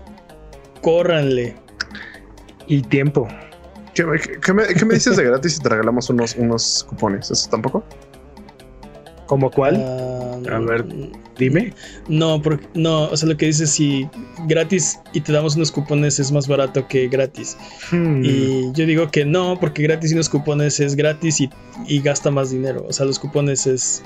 córranle. 0.82 1.56
Y 2.68 2.84
tiempo. 2.84 3.28
¿Qué, 3.94 4.06
me, 4.06 4.94
dices 4.94 5.18
de 5.18 5.24
gratis 5.24 5.56
si 5.56 5.62
te 5.62 5.70
regalamos 5.70 6.10
unos, 6.10 6.36
unos 6.36 6.86
cupones? 6.89 7.30
¿Eso 7.30 7.50
tampoco? 7.50 7.84
¿Como 9.26 9.50
cuál? 9.52 9.78
Ah, 9.78 10.56
a 10.56 10.60
ver, 10.60 10.86
dime. 11.38 11.74
No, 12.08 12.42
porque, 12.42 12.68
no, 12.74 13.04
o 13.06 13.18
sea, 13.18 13.30
lo 13.30 13.38
que 13.38 13.46
dices 13.46 13.70
si 13.70 14.10
gratis 14.48 15.00
y 15.14 15.22
te 15.22 15.32
damos 15.32 15.56
unos 15.56 15.72
cupones 15.72 16.20
es 16.20 16.32
más 16.32 16.48
barato 16.48 16.88
que 16.88 17.08
gratis. 17.08 17.58
Hmm. 17.92 18.24
Y 18.24 18.72
yo 18.74 18.86
digo 18.86 19.10
que 19.10 19.26
no, 19.26 19.58
porque 19.60 19.84
gratis 19.84 20.12
y 20.12 20.16
unos 20.16 20.30
cupones 20.30 20.80
es 20.80 20.96
gratis 20.96 21.39
y, 21.42 21.50
gasta 22.02 22.32
más 22.32 22.52
dinero. 22.52 22.86
O 22.88 22.94
sea, 22.94 23.06
los 23.06 23.20
cupones 23.20 23.68
es 23.68 24.04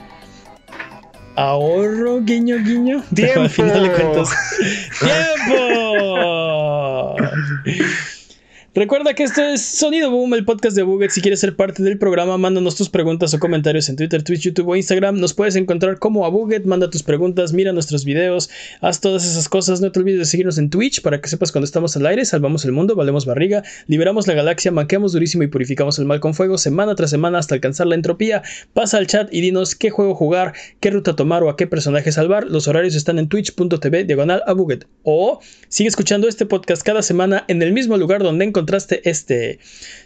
ahorro, 1.35 2.21
guiño, 2.21 2.57
guiño. 2.63 3.03
¡Tiempo! 3.13 3.41
al 3.41 3.49
final 3.49 3.83
de 3.83 3.91
cuentas. 3.91 4.29
¡Tiempo! 5.47 7.15
Recuerda 8.75 9.13
que 9.13 9.23
esto 9.23 9.41
es 9.41 9.61
Sonido 9.61 10.11
Boom, 10.11 10.33
el 10.33 10.43
podcast 10.43 10.75
de 10.75 10.83
Buget. 10.83 11.09
Si 11.09 11.21
quieres 11.21 11.39
ser 11.39 11.55
parte 11.55 11.81
del 11.81 11.97
programa, 11.97 12.37
mándanos 12.37 12.75
tus 12.75 12.89
preguntas 12.89 13.33
o 13.33 13.39
comentarios 13.39 13.87
en 13.87 13.95
Twitter, 13.95 14.21
Twitch, 14.21 14.41
YouTube 14.41 14.67
o 14.67 14.75
Instagram. 14.75 15.17
Nos 15.17 15.33
puedes 15.33 15.55
encontrar 15.55 15.97
como 15.97 16.25
a. 16.25 16.31
Manda 16.65 16.89
tus 16.89 17.01
preguntas, 17.01 17.53
mira 17.53 17.71
nuestros 17.71 18.03
videos, 18.03 18.49
haz 18.81 18.99
todas 18.99 19.25
esas 19.25 19.47
cosas. 19.47 19.79
No 19.79 19.93
te 19.93 19.99
olvides 19.99 20.19
de 20.19 20.25
seguirnos 20.25 20.57
en 20.57 20.69
Twitch 20.69 21.01
para 21.01 21.21
que 21.21 21.29
sepas 21.29 21.53
cuando 21.53 21.63
estamos 21.63 21.95
al 21.95 22.05
aire. 22.05 22.25
Salvamos 22.25 22.65
el 22.65 22.73
mundo, 22.73 22.95
valemos 22.95 23.25
barriga, 23.25 23.63
liberamos 23.87 24.27
la 24.27 24.33
galaxia, 24.33 24.73
manqueamos 24.73 25.13
durísimo 25.13 25.43
y 25.43 25.47
purificamos 25.47 25.97
el 25.97 26.03
mal 26.03 26.19
con 26.19 26.33
fuego 26.33 26.57
semana 26.57 26.95
tras 26.95 27.11
semana 27.11 27.39
hasta 27.39 27.55
alcanzar 27.55 27.87
la 27.87 27.95
entropía. 27.95 28.43
Pasa 28.73 28.97
al 28.97 29.07
chat 29.07 29.33
y 29.33 29.39
dinos 29.39 29.75
qué 29.75 29.89
juego 29.89 30.15
jugar, 30.15 30.51
qué 30.81 30.89
ruta 30.89 31.15
tomar 31.15 31.43
o 31.43 31.49
a 31.49 31.55
qué 31.55 31.65
personaje 31.65 32.11
salvar. 32.11 32.43
Los 32.47 32.67
horarios 32.67 32.95
están 32.95 33.19
en 33.19 33.29
twitch.tv 33.29 34.03
diagonal 34.03 34.43
a 34.45 34.51
Buget. 34.51 34.85
O 35.03 35.39
sigue 35.69 35.87
escuchando 35.87 36.27
este 36.27 36.45
podcast 36.45 36.83
cada 36.83 37.01
semana 37.01 37.45
en 37.47 37.61
el 37.61 37.71
mismo 37.71 37.95
lugar 37.95 38.21
donde 38.21 38.43
encontramos 38.43 38.64
encontraste 38.65 39.07
este. 39.09 39.59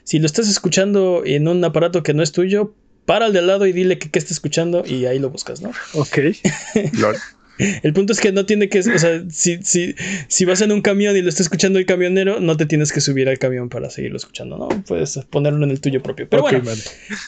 Si 0.03 0.19
lo 0.19 0.25
estás 0.25 0.49
escuchando 0.49 1.23
en 1.25 1.47
un 1.47 1.63
aparato 1.63 2.03
que 2.03 2.13
no 2.13 2.23
es 2.23 2.31
tuyo, 2.31 2.73
para 3.05 3.25
al 3.25 3.33
de 3.33 3.39
al 3.39 3.47
lado 3.47 3.65
y 3.65 3.73
dile 3.73 3.97
que, 3.97 4.19
está 4.19 4.33
escuchando 4.33 4.83
y 4.85 5.05
ahí 5.05 5.17
lo 5.19 5.29
buscas, 5.29 5.61
¿no? 5.61 5.71
Ok. 5.93 6.17
el 7.83 7.93
punto 7.93 8.13
es 8.13 8.19
que 8.19 8.31
no 8.31 8.45
tiene 8.45 8.69
que, 8.69 8.79
o 8.79 8.99
sea, 8.99 9.23
si, 9.29 9.63
si, 9.63 9.95
si, 10.27 10.45
vas 10.45 10.61
en 10.61 10.71
un 10.71 10.81
camión 10.81 11.15
y 11.15 11.21
lo 11.21 11.29
está 11.29 11.41
escuchando 11.41 11.79
el 11.79 11.85
camionero, 11.85 12.39
no 12.39 12.57
te 12.57 12.65
tienes 12.65 12.91
que 12.91 13.01
subir 13.01 13.29
al 13.29 13.39
camión 13.39 13.69
para 13.69 13.89
seguirlo 13.89 14.17
escuchando, 14.17 14.57
¿no? 14.57 14.67
Puedes 14.83 15.17
ponerlo 15.29 15.63
en 15.63 15.71
el 15.71 15.79
tuyo 15.81 16.03
propio. 16.03 16.27
Pero 16.29 16.43
bueno, 16.43 16.61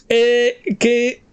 eh, 0.10 0.76
¿qué, 0.78 1.24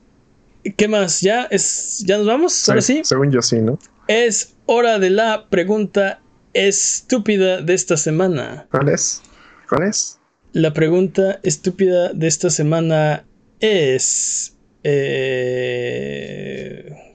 ¿qué 0.77 0.89
más? 0.89 1.21
¿Ya, 1.21 1.45
es, 1.51 2.05
¿Ya 2.07 2.19
nos 2.19 2.27
vamos? 2.27 2.69
Ahora 2.69 2.81
sí. 2.81 3.03
Según 3.05 3.31
yo 3.33 3.43
sí, 3.43 3.57
¿no? 3.57 3.79
Es 4.07 4.55
hora 4.65 4.99
de 4.99 5.11
la 5.11 5.49
pregunta 5.51 6.21
estúpida 6.55 7.61
de 7.61 7.75
esta 7.75 7.97
semana. 7.97 8.67
¿Cuál 8.71 8.89
es? 8.89 9.23
¿Cuál 9.69 9.89
es? 9.89 10.19
La 10.53 10.73
pregunta 10.73 11.41
estúpida 11.43 12.13
de 12.15 12.27
esta 12.27 12.49
semana 12.51 13.25
es. 13.61 14.57
Eh, 14.83 16.09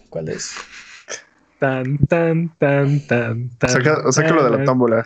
¿Cuál 0.10 0.30
es? 0.30 0.51
Tan, 1.60 1.97
tan, 2.06 2.56
tan, 2.60 2.99
tan, 3.08 3.49
tan. 3.58 3.70
Saca, 3.70 4.12
sácalo 4.12 4.43
de 4.43 4.58
la 4.58 4.64
tómbola. 4.66 5.04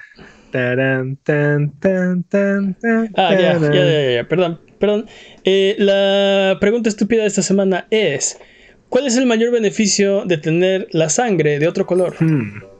Tan, 0.52 1.16
tan, 1.24 1.72
tan, 1.80 2.24
tan, 2.24 2.74
tan, 2.74 3.14
ah, 3.16 3.34
ya, 3.34 3.58
ya, 3.60 3.72
ya, 3.74 4.12
ya, 4.16 4.28
perdón, 4.28 4.60
perdón. 4.80 5.06
Eh, 5.43 5.76
la 5.78 6.58
pregunta 6.60 6.89
estúpida 6.89 7.22
de 7.22 7.28
esta 7.28 7.43
semana 7.43 7.88
es: 7.91 8.39
¿Cuál 8.89 9.08
es 9.08 9.16
el 9.16 9.26
mayor 9.26 9.52
beneficio 9.52 10.26
de 10.26 10.38
tener 10.38 10.88
la 10.91 11.08
sangre 11.10 11.60
de 11.60 11.68
otro 11.68 11.86
color? 11.86 12.16
Hmm. 12.20 12.62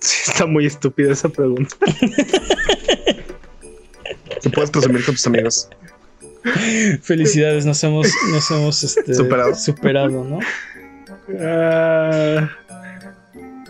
Sí, 0.00 0.30
está 0.30 0.44
muy 0.44 0.66
estúpida 0.66 1.12
esa 1.12 1.30
pregunta. 1.30 1.76
Te 4.44 4.50
puedes 4.50 4.70
presumir 4.70 5.04
con 5.04 5.14
tus 5.14 5.26
amigos. 5.26 5.68
Felicidades, 7.02 7.64
nos 7.64 7.82
hemos, 7.82 8.06
nos 8.30 8.50
hemos 8.50 8.84
este, 8.84 9.14
superado. 9.14 10.24
¿no? 10.24 10.38
Ah. 11.40 12.50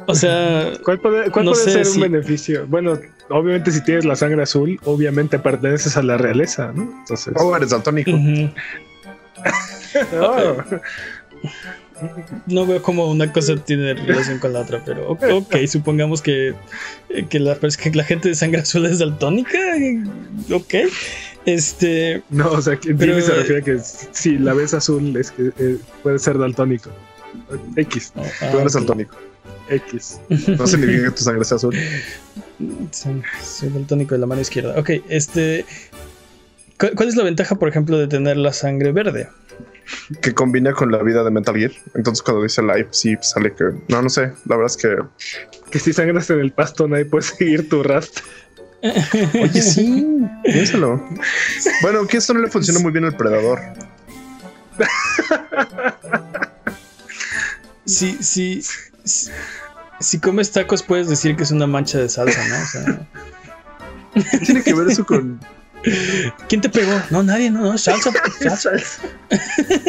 o 0.06 0.14
sea, 0.16 0.72
¿cuál 0.84 0.98
puede, 0.98 1.30
ser 1.54 1.86
un 1.86 2.00
beneficio? 2.00 2.66
Bueno, 2.66 2.98
obviamente 3.30 3.70
si 3.70 3.80
tienes 3.84 4.04
la 4.04 4.16
sangre 4.16 4.42
azul, 4.42 4.80
obviamente 4.84 5.38
perteneces 5.38 5.96
a 5.96 6.02
la 6.02 6.18
realeza, 6.18 6.72
¿no? 6.74 6.82
Entonces... 6.98 7.32
Oh, 7.36 7.56
eres 7.56 7.70
daltónico. 7.70 8.10
no 8.10 8.52
veo 12.66 12.82
cómo 12.82 13.10
una 13.10 13.32
cosa 13.32 13.56
tiene 13.56 13.94
relación 13.94 14.38
con 14.38 14.52
la 14.52 14.60
otra, 14.60 14.82
pero 14.84 15.10
ok, 15.10 15.56
supongamos 15.66 16.22
que, 16.22 16.54
que, 17.28 17.38
la, 17.40 17.58
la 17.60 18.04
gente 18.04 18.28
de 18.28 18.34
sangre 18.34 18.60
azul 18.60 18.86
es 18.86 18.98
daltónica. 18.98 19.58
Ok. 20.50 20.74
Este. 21.46 22.22
No, 22.30 22.50
o 22.50 22.62
sea, 22.62 22.76
que 22.76 22.94
pero, 22.94 23.20
se 23.20 23.34
refiere 23.34 23.60
a 23.60 23.64
que 23.64 23.78
si 24.12 24.38
la 24.38 24.54
ves 24.54 24.72
azul 24.72 25.14
es 25.16 25.30
que 25.30 25.52
eh, 25.58 25.78
puede 26.02 26.18
ser 26.18 26.38
daltónico. 26.38 26.90
X. 27.76 28.12
Oh, 28.16 28.22
ah, 28.40 28.48
Tú 28.50 28.58
eres 28.58 28.72
daltónico. 28.72 29.16
X. 29.68 30.20
No 30.28 30.66
significa 30.66 31.04
que 31.04 31.10
tu 31.10 31.22
sangre 31.22 31.44
sea 31.44 31.56
azul. 31.56 31.74
soy 32.90 33.68
daltónico 33.68 34.14
de 34.14 34.20
la 34.20 34.26
mano 34.26 34.40
izquierda. 34.40 34.78
Ok, 34.78 34.90
este. 35.08 35.64
¿Cuál 36.78 37.08
es 37.08 37.16
la 37.16 37.24
ventaja, 37.24 37.54
por 37.54 37.68
ejemplo, 37.68 37.98
de 37.98 38.08
tener 38.08 38.36
la 38.36 38.52
sangre 38.52 38.92
verde? 38.92 39.28
Que 40.20 40.34
combina 40.34 40.72
con 40.72 40.90
la 40.90 41.02
vida 41.02 41.22
de 41.24 41.30
Metal 41.30 41.56
Gear. 41.56 41.72
Entonces 41.94 42.22
cuando 42.22 42.42
dice 42.42 42.62
live, 42.62 42.88
sí 42.90 43.16
sale 43.20 43.52
que... 43.52 43.64
No, 43.88 44.02
no 44.02 44.08
sé. 44.08 44.32
La 44.46 44.56
verdad 44.56 44.66
es 44.66 44.76
que... 44.76 44.96
Que 45.70 45.78
si 45.78 45.92
sangras 45.92 46.30
en 46.30 46.40
el 46.40 46.52
pasto 46.52 46.86
nadie 46.88 47.04
puede 47.04 47.24
seguir 47.24 47.68
tu 47.68 47.82
rastro. 47.82 48.24
Oye, 48.82 49.62
sí. 49.62 50.06
Piénsalo. 50.44 51.02
Bueno, 51.82 52.06
que 52.06 52.18
esto 52.18 52.34
no 52.34 52.40
le 52.40 52.48
funciona 52.48 52.80
muy 52.80 52.92
bien 52.92 53.04
al 53.04 53.16
predador. 53.16 53.60
Sí, 57.86 58.16
sí. 58.20 58.62
Si, 60.00 60.18
comes 60.18 60.50
tacos 60.50 60.82
puedes 60.82 61.08
decir 61.08 61.36
que 61.36 61.42
es 61.42 61.50
una 61.50 61.66
mancha 61.66 61.98
de 61.98 62.08
salsa, 62.08 62.40
¿no? 62.48 63.06
¿Qué 64.30 64.38
tiene 64.38 64.62
que 64.62 64.74
ver 64.74 64.88
eso 64.88 65.04
con 65.04 65.40
¿Quién 66.48 66.60
te 66.60 66.68
pegó? 66.68 66.92
No, 67.10 67.22
nadie, 67.22 67.50
no, 67.50 67.60
no, 67.62 67.78
salsa. 67.78 68.10
salsa. 68.40 68.70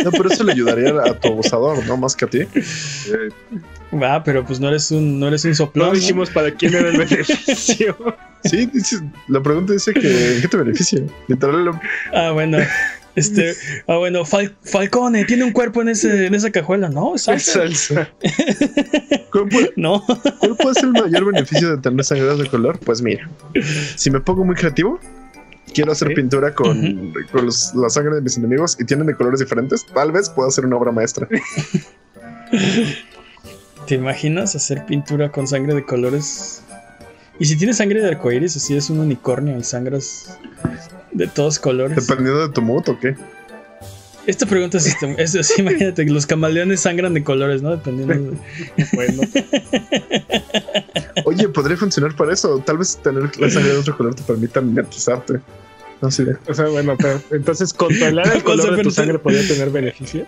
No, 0.04 0.12
pero 0.12 0.30
eso 0.30 0.44
le 0.44 0.52
ayudaría 0.54 0.90
a 1.02 1.20
tu 1.20 1.30
abusador, 1.30 1.86
¿no? 1.86 1.98
Más 1.98 2.16
que 2.16 2.26
a 2.26 2.30
ti. 2.30 2.40
Va, 3.94 4.24
pero 4.24 4.46
pues 4.46 4.60
no 4.60 4.68
eres 4.70 4.92
un, 4.92 5.20
no 5.20 5.28
eres 5.28 5.46
un 5.46 5.56
soplón. 5.56 5.88
No 5.90 5.94
dijimos 5.94 6.30
para 6.30 6.52
quién 6.52 6.74
era 6.74 6.90
el 6.90 6.98
beneficio. 7.06 7.96
Sí, 8.44 8.66
dice, 8.74 9.00
la 9.28 9.42
pregunta 9.42 9.74
dice 9.74 9.94
que 9.94 10.36
¿en 10.36 10.42
qué 10.42 10.48
te 10.48 10.58
beneficia? 10.58 11.02
Lo- 11.28 11.80
Ah, 12.14 12.32
bueno. 12.32 12.58
Este, 13.16 13.56
ah, 13.88 13.96
bueno, 13.98 14.26
Fal- 14.26 14.54
Falcone 14.64 15.24
tiene 15.24 15.46
un 15.46 15.52
cuerpo 15.54 15.82
en, 15.82 15.90
ese, 15.90 16.26
en 16.26 16.36
esa 16.36 16.52
cajuela. 16.52 16.90
No, 16.90 17.16
es 17.16 17.24
salsa. 17.24 17.54
Salsa. 17.54 18.10
¿cuál, 19.32 19.48
puede, 19.48 19.72
No. 19.78 20.04
cuál 20.40 20.58
puede 20.58 20.76
ser 20.76 20.86
el 20.86 20.92
mayor 20.92 21.26
beneficio 21.26 21.70
de 21.76 21.78
tener 21.82 22.04
sangre 22.04 22.36
de 22.36 22.48
color? 22.48 22.78
Pues 22.80 23.02
mira, 23.02 23.30
si 23.96 24.12
me 24.12 24.20
pongo 24.20 24.44
muy 24.44 24.56
creativo, 24.56 25.00
quiero 25.76 25.92
hacer 25.92 26.08
Sí. 26.10 26.16
pintura 26.16 26.56
con, 26.56 27.14
con 27.32 27.46
los- 27.46 27.76
la 27.76 27.90
sangre 27.90 28.16
de 28.16 28.22
mis 28.22 28.38
enemigos 28.38 28.78
y 28.80 28.86
tienen 28.86 29.06
de 29.08 29.14
colores 29.16 29.40
diferentes, 29.42 29.86
tal 29.94 30.12
vez 30.12 30.30
pueda 30.30 30.48
hacer 30.48 30.66
una 30.66 30.78
obra 30.78 30.92
maestra. 30.92 31.28
¿Te 33.88 33.96
imaginas 33.96 34.56
hacer 34.56 34.86
pintura 34.86 35.32
con 35.32 35.48
sangre 35.48 35.76
de 35.76 35.84
colores? 35.86 36.62
Y 37.38 37.46
si 37.46 37.56
tienes 37.58 37.78
sangre 37.78 38.02
de 38.02 38.08
arcoíris, 38.08 38.56
así 38.56 38.76
es 38.76 38.90
un 38.90 39.00
unicornio 39.00 39.58
y 39.58 39.64
sangras 39.64 40.40
de 41.12 41.28
todos 41.28 41.60
colores. 41.60 42.08
Dependiendo 42.08 42.48
de 42.48 42.54
tu 42.54 42.62
mood 42.62 42.88
o 42.90 43.00
qué. 43.00 43.16
Esta 44.26 44.48
pregunta 44.48 44.80
es, 44.80 44.96
es 45.18 45.36
así, 45.36 45.54
imagínate 45.62 46.04
los 46.06 46.26
camaleones 46.26 46.80
sangran 46.82 47.14
de 47.14 47.24
colores, 47.24 47.62
¿no? 47.62 47.72
Dependiendo 47.72 48.32
de... 48.32 48.86
Bueno, 48.94 49.22
Oye, 51.26 51.48
podría 51.50 51.78
funcionar 51.78 52.16
para 52.16 52.34
eso. 52.34 52.58
Tal 52.66 52.78
vez 52.80 52.98
tener 53.04 53.38
la 53.40 53.50
sangre 53.50 53.74
de 53.74 53.78
otro 53.78 53.96
color 53.98 54.16
te 54.16 54.24
permita 54.24 54.62
mimetizarte. 54.62 55.42
No 56.02 56.12
sé. 56.12 56.26
o 56.48 56.54
sea, 56.54 56.66
bueno, 56.68 56.96
pero 56.98 57.22
entonces 57.32 57.74
controlar 57.74 58.28
el 58.34 58.40
O 58.42 58.44
color 58.44 58.68
sea, 58.68 58.76
de 58.76 58.84
tu 58.84 58.92
sangre 58.92 59.20
podría 59.20 59.48
tener 59.48 59.70
beneficio. 59.70 60.26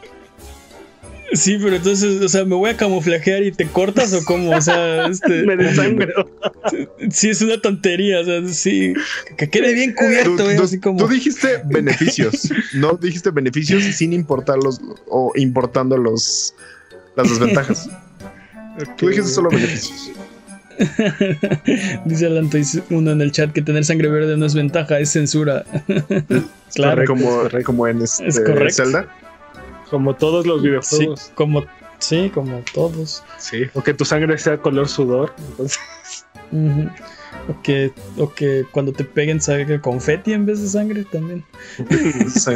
Sí, 1.34 1.58
pero 1.62 1.76
entonces, 1.76 2.22
o 2.22 2.30
sea, 2.30 2.46
¿me 2.46 2.56
voy 2.56 2.70
a 2.70 2.78
camuflajear 2.78 3.44
y 3.44 3.52
te 3.52 3.68
cortas 3.68 4.14
o 4.14 4.24
cómo? 4.24 4.52
O 4.56 4.62
sea, 4.62 5.08
este... 5.12 5.44
Me 5.44 5.58
desangro. 5.58 6.32
Sí, 7.12 7.30
es 7.30 7.42
una 7.42 7.60
tontería, 7.62 8.22
o 8.22 8.24
sea, 8.24 8.48
sí. 8.48 8.94
Que 9.38 9.50
quede 9.50 9.74
bien 9.74 9.94
Tú, 9.94 10.06
cubierto, 10.06 10.50
¿eh? 10.50 10.56
tú- 10.56 10.64
Así 10.64 10.80
como... 10.80 11.00
tú 11.00 11.08
dijiste 11.10 11.62
beneficios. 11.66 12.50
no 12.76 12.94
dijiste 12.94 13.30
beneficios 13.32 13.84
sin 13.84 14.14
importar 14.14 14.58
los 14.64 14.80
o 15.10 15.34
importando 15.36 15.98
los 15.98 16.54
las 17.18 17.30
desventajas. 17.30 17.90
Tú 18.98 19.10
dijiste 19.10 19.32
solo 19.32 19.50
beneficios. 19.50 20.12
Dice 22.06 22.30
dice 22.52 22.84
uno 22.90 23.12
en 23.12 23.22
el 23.22 23.32
chat 23.32 23.52
que 23.52 23.62
tener 23.62 23.84
sangre 23.86 24.10
verde 24.10 24.38
no 24.38 24.46
es 24.46 24.54
ventaja, 24.56 25.00
es 25.00 25.12
censura. 25.12 25.64
claro. 26.76 27.04
correcto, 27.06 27.14
como, 27.14 27.30
es 27.30 27.36
correcto. 27.44 27.66
como 27.66 27.88
en 27.88 28.02
este 28.02 28.28
Es 28.28 28.40
correcto. 28.40 28.84
Zelda. 28.84 29.08
Como 29.90 30.16
todos 30.16 30.46
los 30.46 30.62
Sí, 30.62 30.68
videojuegos. 30.68 31.32
como, 31.36 31.66
sí, 32.00 32.30
como 32.34 32.62
todos. 32.74 33.24
Sí. 33.38 33.64
O 33.74 33.82
que 33.84 33.94
tu 33.94 34.06
sangre 34.06 34.38
sea 34.38 34.58
color 34.58 34.88
sudor. 34.90 35.34
Entonces, 35.50 35.80
o, 37.50 37.62
que, 37.62 37.92
o 38.18 38.34
que 38.34 38.66
cuando 38.72 38.92
te 38.94 39.04
peguen 39.04 39.42
salga 39.42 39.82
confeti 39.82 40.34
en 40.34 40.46
vez 40.46 40.62
de 40.62 40.68
sangre 40.68 41.04
también. 41.06 41.44
Sí, 42.36 42.52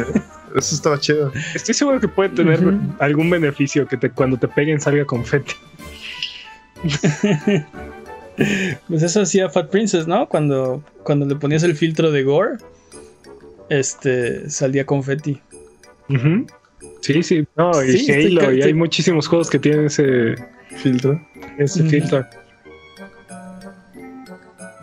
Eso 0.56 0.74
estaba 0.74 0.98
chido. 1.00 1.32
estoy 1.54 1.74
seguro 1.74 1.98
que 2.00 2.08
puede 2.08 2.28
tener 2.30 2.60
algún 2.98 3.30
beneficio 3.30 3.86
que 3.88 3.96
te, 3.96 4.10
cuando 4.10 4.36
te 4.36 4.48
peguen 4.48 4.80
salga 4.80 5.04
confeti. 5.06 5.54
Pues 8.88 9.02
eso 9.02 9.22
hacía 9.22 9.48
Fat 9.50 9.70
Princess, 9.70 10.06
¿no? 10.06 10.28
Cuando, 10.28 10.82
cuando 11.04 11.26
le 11.26 11.36
ponías 11.36 11.62
el 11.62 11.76
filtro 11.76 12.10
de 12.10 12.22
gore, 12.22 12.56
este 13.68 14.48
salía 14.50 14.84
confeti. 14.86 15.40
Sí, 17.00 17.22
sí. 17.22 17.46
No, 17.56 17.82
y 17.82 17.92
Sí, 17.98 18.10
estoy 18.10 18.26
Halo, 18.38 18.40
ca- 18.40 18.52
y 18.52 18.62
hay 18.62 18.74
muchísimos 18.74 19.26
juegos 19.28 19.48
que 19.50 19.58
tienen 19.58 19.86
ese, 19.86 20.34
Filtro. 20.76 21.20
ese 21.58 21.82
filtro. 21.84 22.24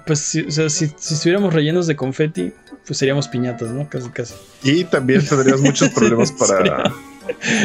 Pues 0.05 0.19
si, 0.19 0.41
o 0.41 0.51
sea, 0.51 0.69
si, 0.69 0.87
si 0.97 1.13
estuviéramos 1.13 1.53
rellenos 1.53 1.85
de 1.85 1.95
confeti, 1.95 2.51
pues 2.85 2.97
seríamos 2.97 3.27
piñatas, 3.27 3.69
¿no? 3.69 3.87
Casi, 3.89 4.09
casi. 4.09 4.33
Y 4.63 4.83
también 4.85 5.23
tendrías 5.25 5.61
muchos 5.61 5.89
problemas 5.95 6.31
para, 6.31 6.91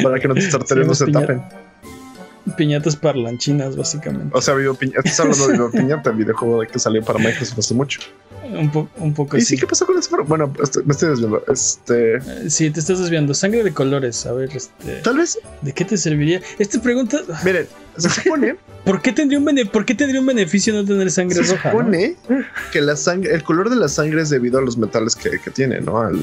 para 0.03 0.21
que 0.21 0.29
tus 0.29 0.51
tartares 0.51 0.87
no 0.87 0.95
se 0.95 1.07
tapen. 1.11 1.43
Piñatas 2.57 2.97
parlanchinas, 2.97 3.77
básicamente. 3.77 4.29
O 4.33 4.41
sea, 4.43 4.55
video 4.55 4.75
piña, 4.75 4.95
estás 5.03 5.21
hablando 5.21 5.47
de 5.47 5.53
video 5.53 5.71
piñata, 5.71 6.11
el 6.11 6.17
videojuego 6.17 6.61
de 6.61 6.67
que 6.67 6.79
salió 6.79 7.03
para 7.03 7.19
Microsoft 7.19 7.59
hace 7.59 7.75
mucho. 7.75 8.01
Un, 8.53 8.71
po- 8.71 8.89
un 8.99 9.15
poco 9.15 9.37
¿Y 9.37 9.41
así. 9.41 9.55
sí 9.55 9.57
qué 9.59 9.67
pasó 9.67 9.87
con 9.87 9.99
eso? 9.99 10.11
Bueno, 10.27 10.53
estoy- 10.63 10.85
me 10.85 10.93
estoy 10.93 11.09
desviando. 11.11 11.43
Este, 11.51 12.17
Eh, 12.17 12.51
Sí, 12.51 12.71
te 12.71 12.81
estás 12.81 12.99
desviando. 12.99 13.33
Sangre 13.33 13.65
de 13.65 13.73
colores. 13.73 14.27
A 14.27 14.33
ver, 14.33 14.51
este, 14.55 14.97
tal 15.03 15.17
vez, 15.17 15.39
¿de 15.63 15.73
qué 15.73 15.85
te 15.87 15.97
serviría? 15.97 16.43
Esta 16.59 16.81
pregunta, 16.83 17.21
miren, 17.45 17.67
se 17.97 18.11
supone, 18.11 18.57
¿por 18.85 19.01
qué 19.01 19.13
tendría 19.13 19.39
un, 19.39 19.47
bene- 19.47 19.65
¿por 19.65 19.87
qué 19.87 19.95
tendría 19.95 20.21
un 20.21 20.27
beneficio 20.27 20.75
no 20.75 20.85
tener 20.85 21.11
sangre 21.11 21.43
se 21.43 21.53
roja? 21.55 21.73
no? 21.73 21.79
supone 21.79 22.17
que 22.71 22.81
la 22.83 22.97
sangre, 22.97 23.35
el 23.35 23.43
color 23.43 23.71
de 23.71 23.77
la 23.77 23.89
sangre 23.89 24.21
es 24.21 24.29
debido 24.29 24.59
a 24.59 24.63
los 24.63 24.77
metales 24.77 25.17
que, 25.17 25.31
que 25.43 25.51
tiene, 25.51 25.81
¿no? 25.81 25.99
Al- 26.03 26.21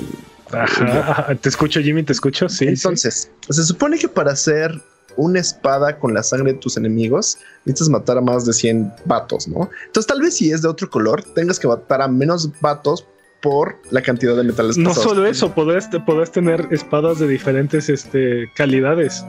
Ajá, 0.51 0.99
ajá. 1.11 1.35
Te 1.35 1.47
escucho, 1.49 1.79
Jimmy, 1.81 2.03
te 2.03 2.11
escucho. 2.13 2.47
Sí. 2.49 2.65
Entonces, 2.67 3.31
se 3.49 3.63
supone 3.63 3.97
que 3.97 4.07
para 4.09 4.33
hacer 4.33 4.79
una 5.17 5.39
espada 5.39 5.97
con 5.99 6.13
la 6.13 6.23
sangre 6.23 6.53
de 6.53 6.59
tus 6.59 6.77
enemigos, 6.77 7.37
necesitas 7.65 7.89
matar 7.89 8.17
a 8.17 8.21
más 8.21 8.45
de 8.45 8.53
100 8.53 8.93
vatos, 9.05 9.47
¿no? 9.47 9.69
Entonces, 9.85 10.07
tal 10.07 10.21
vez 10.21 10.35
si 10.37 10.51
es 10.51 10.61
de 10.61 10.67
otro 10.67 10.89
color, 10.89 11.23
tengas 11.35 11.59
que 11.59 11.67
matar 11.67 12.01
a 12.01 12.07
menos 12.07 12.49
vatos 12.61 13.05
por 13.41 13.77
la 13.89 14.01
cantidad 14.01 14.35
de 14.35 14.43
metales 14.43 14.77
No 14.77 14.93
solo 14.93 15.25
eso, 15.25 15.51
podrás, 15.53 15.89
podrás 16.05 16.31
tener 16.31 16.67
espadas 16.71 17.19
de 17.19 17.27
diferentes 17.27 17.89
este, 17.89 18.51
calidades. 18.55 19.25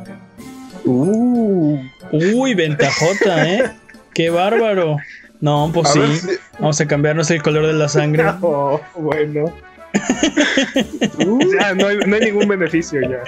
Uh, 0.84 1.78
Uy, 2.12 2.54
ventajota, 2.54 3.48
¿eh? 3.54 3.72
Qué 4.14 4.30
bárbaro. 4.30 4.96
No, 5.40 5.70
pues 5.72 5.88
a 5.88 5.92
sí. 5.92 6.16
si- 6.16 6.28
Vamos 6.59 6.80
a 6.80 6.86
cambiarnos 6.86 7.30
el 7.30 7.42
color 7.42 7.66
de 7.66 7.72
la 7.72 7.88
sangre. 7.88 8.24
Oh, 8.42 8.80
bueno. 8.96 9.52
ya, 11.59 11.74
no 11.74 11.86
hay, 11.86 11.98
no 12.06 12.16
hay 12.16 12.23
ningún 12.23 12.48
beneficio 12.48 13.01
ya. 13.01 13.23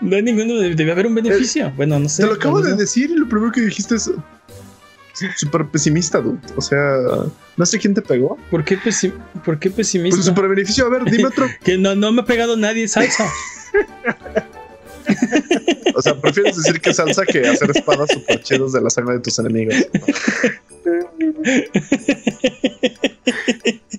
No 0.00 0.16
hay 0.16 0.22
ninguno. 0.22 0.54
Debe 0.60 0.92
haber 0.92 1.06
un 1.06 1.14
beneficio. 1.14 1.72
Bueno, 1.76 1.98
no 1.98 2.08
sé. 2.08 2.22
te 2.22 2.28
lo 2.28 2.34
acabo 2.34 2.60
de 2.60 2.70
no. 2.70 2.76
decir 2.76 3.10
y 3.10 3.14
lo 3.16 3.28
primero 3.28 3.52
que 3.52 3.62
dijiste 3.62 3.96
es 3.96 4.10
súper 5.36 5.66
pesimista, 5.66 6.20
dude. 6.20 6.38
O 6.56 6.60
sea, 6.60 6.96
no 7.56 7.66
sé 7.66 7.78
quién 7.78 7.94
te 7.94 8.02
pegó. 8.02 8.38
¿Por 8.50 8.64
qué, 8.64 8.78
pesi- 8.78 9.12
¿Por 9.44 9.58
qué 9.58 9.70
pesimista? 9.70 10.16
Pues 10.16 10.26
súper 10.26 10.48
beneficio. 10.48 10.86
A 10.86 10.90
ver, 10.90 11.04
dime 11.04 11.26
otro. 11.26 11.46
Que 11.64 11.78
no, 11.78 11.94
no 11.94 12.12
me 12.12 12.22
ha 12.22 12.24
pegado 12.24 12.56
nadie 12.56 12.88
salsa. 12.88 13.26
O 15.94 16.02
sea, 16.02 16.14
prefieres 16.20 16.56
decir 16.56 16.80
que 16.80 16.92
salsa 16.92 17.24
que 17.24 17.48
hacer 17.48 17.70
espadas 17.70 18.10
súper 18.12 18.42
chidas 18.42 18.72
de 18.72 18.80
la 18.82 18.90
sangre 18.90 19.14
de 19.14 19.20
tus 19.20 19.38
enemigos. 19.38 19.74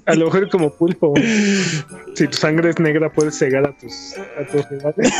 A 0.05 0.15
lo 0.15 0.26
mejor 0.26 0.49
como 0.49 0.73
pulpo. 0.73 1.13
Si 2.15 2.27
tu 2.27 2.38
sangre 2.38 2.71
es 2.71 2.80
negra, 2.80 3.11
puedes 3.11 3.38
cegar 3.38 3.65
a 3.67 3.77
tus, 3.77 3.93
a 4.39 4.43
tus 4.51 4.67
rivales. 4.69 5.11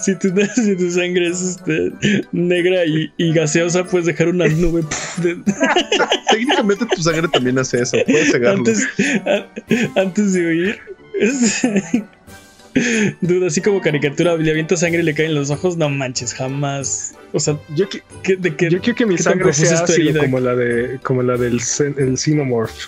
Si 0.00 0.14
tu, 0.16 0.32
si 0.54 0.76
tu 0.76 0.90
sangre 0.90 1.28
es 1.28 1.40
este, 1.40 1.92
negra 2.32 2.84
y, 2.84 3.10
y 3.16 3.32
gaseosa, 3.32 3.84
puedes 3.84 4.06
dejar 4.06 4.28
una 4.28 4.48
nube 4.48 4.82
Técnicamente 6.30 6.86
tu 6.94 7.02
sangre 7.02 7.28
también 7.28 7.58
hace 7.58 7.82
eso. 7.82 7.96
Puedes 8.06 8.32
cegarlo. 8.32 8.58
antes, 8.58 8.86
a- 9.26 10.00
antes 10.00 10.32
de 10.32 10.46
huir. 10.46 10.78
Duda, 13.20 13.46
así 13.48 13.60
como 13.60 13.80
caricatura, 13.80 14.36
le 14.36 14.50
avienta 14.50 14.76
sangre 14.76 15.00
y 15.00 15.04
le 15.04 15.14
caen 15.14 15.34
los 15.34 15.50
ojos. 15.50 15.76
No 15.76 15.88
manches, 15.90 16.34
jamás. 16.34 17.14
O 17.32 17.40
sea, 17.40 17.58
Yo, 17.74 17.88
qui- 17.88 18.02
¿qué- 18.22 18.36
¿de 18.36 18.54
qué? 18.56 18.70
yo 18.70 18.80
quiero 18.80 18.96
que 18.96 19.06
mi 19.06 19.18
sangre 19.18 19.52
sea 19.52 19.80
ácido 19.84 20.20
como 20.20 20.40
la 20.40 20.54
de 20.54 20.98
como 21.02 21.22
la 21.22 21.36
del 21.36 21.60
el 21.98 22.18
Xenomorph. 22.18 22.86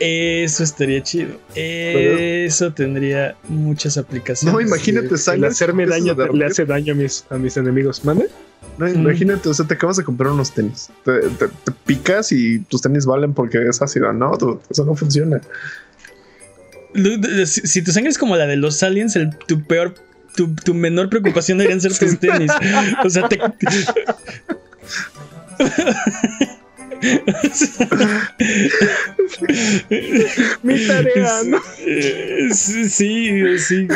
Eso 0.00 0.64
estaría 0.64 1.02
chido. 1.02 1.36
Eso 1.54 2.72
tendría 2.72 3.36
muchas 3.48 3.96
aplicaciones. 3.96 4.52
No, 4.52 4.60
imagínate 4.60 5.08
El 5.08 5.18
sangre. 5.18 5.48
hacerme 5.48 5.86
daño 5.86 6.14
le 6.32 6.44
hace 6.46 6.64
daño 6.64 6.94
a 6.94 6.96
mis, 6.96 7.24
a 7.30 7.36
mis 7.38 7.56
enemigos. 7.56 8.04
¿Mande? 8.04 8.28
No, 8.76 8.88
imagínate, 8.88 9.48
o 9.48 9.54
sea, 9.54 9.64
te 9.66 9.74
acabas 9.74 9.98
de 9.98 10.02
comprar 10.04 10.32
unos 10.32 10.52
tenis. 10.52 10.88
Te, 11.04 11.20
te- 11.20 11.46
te 11.46 11.72
picas 11.86 12.32
y 12.32 12.58
tus 12.60 12.82
tenis 12.82 13.06
valen 13.06 13.32
porque 13.34 13.58
es 13.68 13.80
ácido. 13.80 14.12
No, 14.12 14.32
eso 14.68 14.84
no 14.84 14.96
funciona. 14.96 15.40
Si, 17.46 17.82
tu 17.82 17.92
sangre 17.92 18.10
es 18.10 18.18
como 18.18 18.36
la 18.36 18.46
de 18.46 18.56
los 18.56 18.82
aliens, 18.82 19.16
el, 19.16 19.36
tu 19.36 19.64
peor, 19.64 19.94
tu, 20.36 20.54
tu 20.54 20.74
menor 20.74 21.08
preocupación 21.08 21.58
deberían 21.58 21.80
ser 21.80 21.96
tus 21.96 22.18
tenis. 22.18 22.50
O 23.04 23.10
sea, 23.10 23.28
te. 23.28 23.38
Mi 30.62 30.86
tarea, 30.86 31.42
¿no? 31.46 31.60
Sí, 32.52 32.88
sí, 32.88 33.58
sí. 33.58 33.88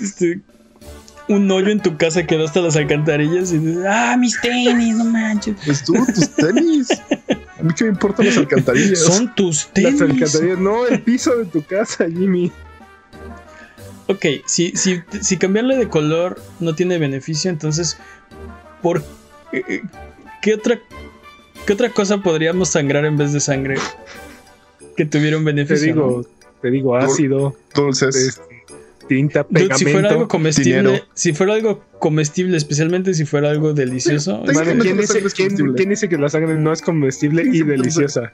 Este, 0.00 0.40
un 1.28 1.50
hoyo 1.50 1.68
en 1.68 1.80
tu 1.80 1.96
casa 1.96 2.26
quedó 2.26 2.44
hasta 2.44 2.60
las 2.60 2.76
alcantarillas 2.76 3.52
y 3.52 3.58
dices, 3.58 3.84
ah, 3.88 4.16
mis 4.18 4.40
tenis, 4.40 4.94
no 4.96 5.04
manches. 5.04 5.56
Pues 5.64 5.84
tú, 5.84 5.94
tus 6.14 6.28
tenis. 6.30 6.88
Mí 7.66 7.74
qué 7.76 7.84
me 7.84 7.90
importan 7.90 8.26
las 8.26 8.36
alcantarillas. 8.36 9.00
Son 9.00 9.34
tus 9.34 9.68
tenis. 9.68 10.00
Las 10.00 10.10
alcantarillas, 10.10 10.58
no, 10.58 10.86
el 10.86 11.02
piso 11.02 11.36
de 11.36 11.44
tu 11.46 11.62
casa, 11.64 12.06
Jimmy. 12.08 12.50
Ok, 14.08 14.24
si, 14.46 14.70
si, 14.76 15.02
si 15.20 15.36
cambiarle 15.36 15.76
de 15.76 15.88
color 15.88 16.40
no 16.60 16.74
tiene 16.74 16.98
beneficio, 16.98 17.50
entonces, 17.50 17.98
¿por 18.80 19.02
qué, 19.50 19.82
qué 20.42 20.54
otra, 20.54 20.78
qué 21.66 21.72
otra 21.72 21.90
cosa 21.90 22.18
podríamos 22.18 22.68
sangrar 22.68 23.04
en 23.04 23.16
vez 23.16 23.32
de 23.32 23.40
sangre 23.40 23.76
que 24.96 25.06
tuviera 25.06 25.36
un 25.36 25.44
Te 25.44 25.52
beneficio? 25.52 25.86
digo, 25.94 26.24
no? 26.24 26.50
te 26.62 26.70
digo 26.70 26.96
ácido, 26.96 27.56
Dulces. 27.74 28.40
Este, 29.06 29.14
tinta, 29.14 29.42
Dude, 29.42 29.52
pegamento. 29.54 29.78
si 29.78 29.84
fuera 29.86 30.10
algo 30.10 30.28
comestible, 30.28 30.76
dinero. 30.76 31.04
si 31.14 31.32
fuera 31.32 31.54
algo 31.54 31.84
comestible, 31.98 32.56
especialmente 32.56 33.14
si 33.14 33.24
fuera 33.24 33.50
algo 33.50 33.72
delicioso, 33.72 34.42
Sí, 34.46 34.52
¿quién, 34.80 34.96
dice, 34.98 35.22
quién- 35.34 35.88
dice 35.90 36.08
que 36.08 36.18
la 36.18 36.28
sangre 36.28 36.54
no 36.56 36.72
es 36.72 36.82
comestible 36.82 37.42
y 37.42 37.52
Sí, 37.58 37.62
deliciosa? 37.62 38.32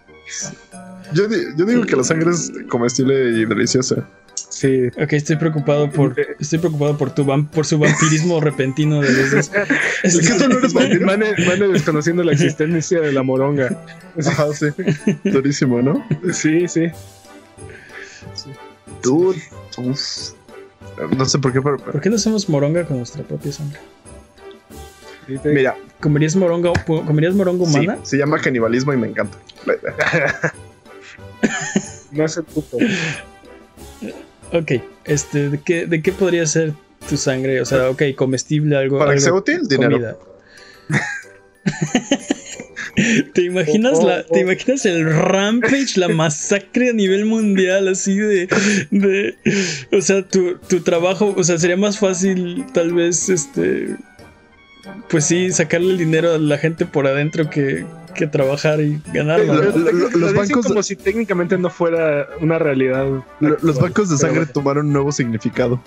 Yo, 1.14 1.28
di- 1.28 1.36
yo 1.56 1.64
digo 1.66 1.84
que 1.84 1.96
la 1.96 2.04
sangre 2.04 2.30
es 2.30 2.50
comestible 2.68 3.14
y 3.38 3.44
deliciosa. 3.44 4.08
Sí. 4.48 4.88
Ok, 5.02 5.14
estoy 5.14 5.36
preocupado 5.36 5.90
por 5.90 6.14
estoy 6.38 6.58
preocupado 6.58 6.96
por 6.98 7.14
tu 7.14 7.26
por 7.52 7.64
su 7.66 7.78
vampirismo 7.78 8.38
repentino 8.40 9.00
de 9.00 9.10
los 9.10 9.30
dos. 9.30 9.50
¿Es 10.02 10.18
que 10.28 10.34
tú 10.38 10.48
no 10.48 10.58
eres 10.58 10.72
vampiro? 10.74 11.06
Mane, 11.06 11.34
Mane 11.46 11.68
desconociendo 11.68 12.22
la 12.22 12.32
existencia 12.32 13.00
de 13.00 13.12
la 13.12 13.22
moronga. 13.22 13.82
Ajá, 14.24 14.46
sí. 14.52 14.66
Durísimo, 15.24 15.80
¿no? 15.82 16.06
Sí, 16.32 16.68
sí. 16.68 16.82
Dude. 19.02 19.40
Uf. 19.78 20.32
No 21.16 21.24
sé 21.24 21.38
por 21.38 21.52
qué, 21.52 21.60
pero. 21.62 21.78
¿Por 21.78 22.00
qué 22.00 22.10
no 22.10 22.16
hacemos 22.16 22.48
moronga 22.48 22.84
con 22.84 22.98
nuestra 22.98 23.22
propia 23.22 23.52
sangre? 23.52 23.78
Mira, 25.44 25.76
¿Comerías 26.00 26.34
moronga, 26.34 26.72
comerías 26.84 27.32
moronga 27.34 27.64
sí, 27.64 27.78
humana? 27.78 27.98
se 28.02 28.18
llama 28.18 28.40
canibalismo 28.40 28.92
y 28.92 28.96
me 28.96 29.08
encanta. 29.08 29.38
No 32.12 32.26
es 32.26 32.36
el 32.36 32.44
puto. 32.44 32.76
Ok, 34.52 34.72
este, 35.04 35.48
¿de 35.48 35.58
qué, 35.58 35.86
¿de 35.86 36.02
qué 36.02 36.12
podría 36.12 36.44
ser 36.46 36.74
tu 37.08 37.16
sangre? 37.16 37.60
O 37.62 37.64
sea, 37.64 37.88
ok, 37.88 38.02
comestible, 38.14 38.76
algo. 38.76 38.98
Para 38.98 39.12
que 39.12 39.24
algo 39.24 39.24
sea 39.24 39.32
útil, 39.34 39.66
dinero. 39.66 40.18
¿Te 43.32 43.42
imaginas, 43.42 43.98
Oh, 43.98 44.02
oh, 44.02 44.08
la, 44.08 44.22
¿Te 44.24 44.40
imaginas 44.40 44.84
el 44.86 45.04
rampage, 45.10 45.96
la 45.98 46.08
masacre 46.08 46.90
a 46.90 46.92
nivel 46.92 47.24
mundial, 47.24 47.88
así 47.88 48.16
de. 48.16 48.48
de 48.90 49.34
o 49.92 50.00
sea, 50.02 50.22
tu, 50.22 50.56
tu 50.68 50.80
trabajo, 50.80 51.34
o 51.36 51.42
sea, 51.44 51.58
sería 51.58 51.76
más 51.76 51.98
fácil, 51.98 52.64
tal 52.74 52.92
vez, 52.92 53.28
este. 53.28 53.96
Pues 55.08 55.24
sí, 55.26 55.52
sacarle 55.52 55.92
el 55.92 55.98
dinero 55.98 56.34
a 56.34 56.38
la 56.38 56.58
gente 56.58 56.84
por 56.86 57.06
adentro 57.06 57.48
que, 57.48 57.86
que 58.14 58.26
trabajar 58.26 58.80
y 58.80 59.00
ganarlo. 59.12 59.54
Lo- 59.54 59.62
¿no? 59.62 59.78
lo- 59.78 59.92
lo- 59.92 60.10
Lo 60.10 60.18
los 60.18 60.34
bancos, 60.34 60.66
como 60.66 60.82
si 60.82 60.96
técnicamente 60.96 61.56
no 61.56 61.70
fuera 61.70 62.28
una 62.40 62.58
realidad. 62.58 63.06
lo- 63.40 63.58
los 63.62 63.78
bancos 63.80 64.10
de 64.10 64.16
sangre 64.18 64.40
bueno. 64.40 64.52
tomaron 64.52 64.86
un 64.86 64.92
nuevo 64.92 65.12
significado. 65.12 65.82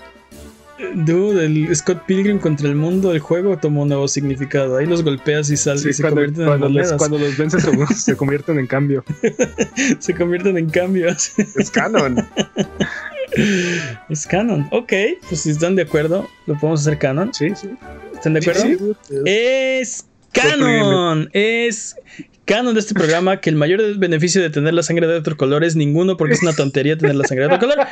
Dude, 0.94 1.44
el 1.46 1.74
Scott 1.74 2.04
Pilgrim 2.06 2.38
contra 2.38 2.68
el 2.68 2.74
mundo, 2.74 3.12
el 3.12 3.18
juego 3.20 3.56
tomó 3.58 3.82
un 3.82 3.88
nuevo 3.88 4.06
significado. 4.08 4.76
Ahí 4.76 4.84
los 4.86 5.02
golpeas 5.02 5.48
y, 5.50 5.56
sal, 5.56 5.78
Sí, 5.78 5.88
y 5.88 5.92
se 5.94 6.02
cuando, 6.02 6.16
convierten 6.22 6.42
en 6.42 6.48
cuando, 6.48 6.68
les- 6.68 6.74
monedas. 6.76 6.98
cuando 6.98 7.18
los 7.18 7.36
vences 7.38 7.62
se, 7.62 7.94
se 7.94 8.16
convierten 8.16 8.58
en 8.58 8.66
cambio. 8.66 9.04
Se 9.98 10.14
convierten 10.14 10.58
en 10.58 10.68
cambios. 10.68 11.32
Es 11.38 11.70
canon. 11.70 12.16
es 14.08 14.26
canon. 14.26 14.66
Ok, 14.70 14.92
pues 15.28 15.40
si 15.42 15.50
están 15.50 15.76
de 15.76 15.82
acuerdo, 15.82 16.28
lo 16.46 16.54
podemos 16.58 16.80
hacer 16.82 16.98
canon. 16.98 17.32
Sí, 17.32 17.50
sí. 17.54 17.70
¿Están 18.14 18.34
de 18.34 18.40
acuerdo? 18.40 18.62
Sí, 18.62 19.14
Es 19.24 20.06
canon. 20.32 21.28
Es 21.32 21.96
canon 22.44 22.74
de 22.74 22.80
este 22.80 22.94
programa 22.94 23.40
que 23.40 23.50
el 23.50 23.56
mayor 23.56 23.96
beneficio 23.98 24.40
de 24.42 24.50
tener 24.50 24.74
la 24.74 24.82
sangre 24.82 25.06
de 25.06 25.14
otro 25.16 25.36
color 25.36 25.64
es 25.64 25.74
ninguno 25.76 26.16
porque 26.16 26.34
es 26.34 26.42
una 26.42 26.52
tontería 26.52 26.96
tener 26.96 27.16
la 27.16 27.24
sangre 27.26 27.48
de 27.48 27.54
otro 27.54 27.68
color. 27.68 27.86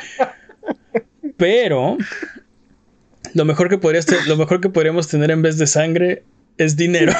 Pero 1.37 1.97
lo 3.35 3.45
mejor 3.45 3.69
que 3.69 3.77
podrías 3.77 4.07
te- 4.07 4.23
lo 4.27 4.35
mejor 4.37 4.59
que 4.61 4.69
podríamos 4.69 5.07
tener 5.07 5.29
en 5.29 5.43
vez 5.43 5.57
de 5.59 5.67
sangre 5.67 6.23
es 6.57 6.75
dinero. 6.75 7.13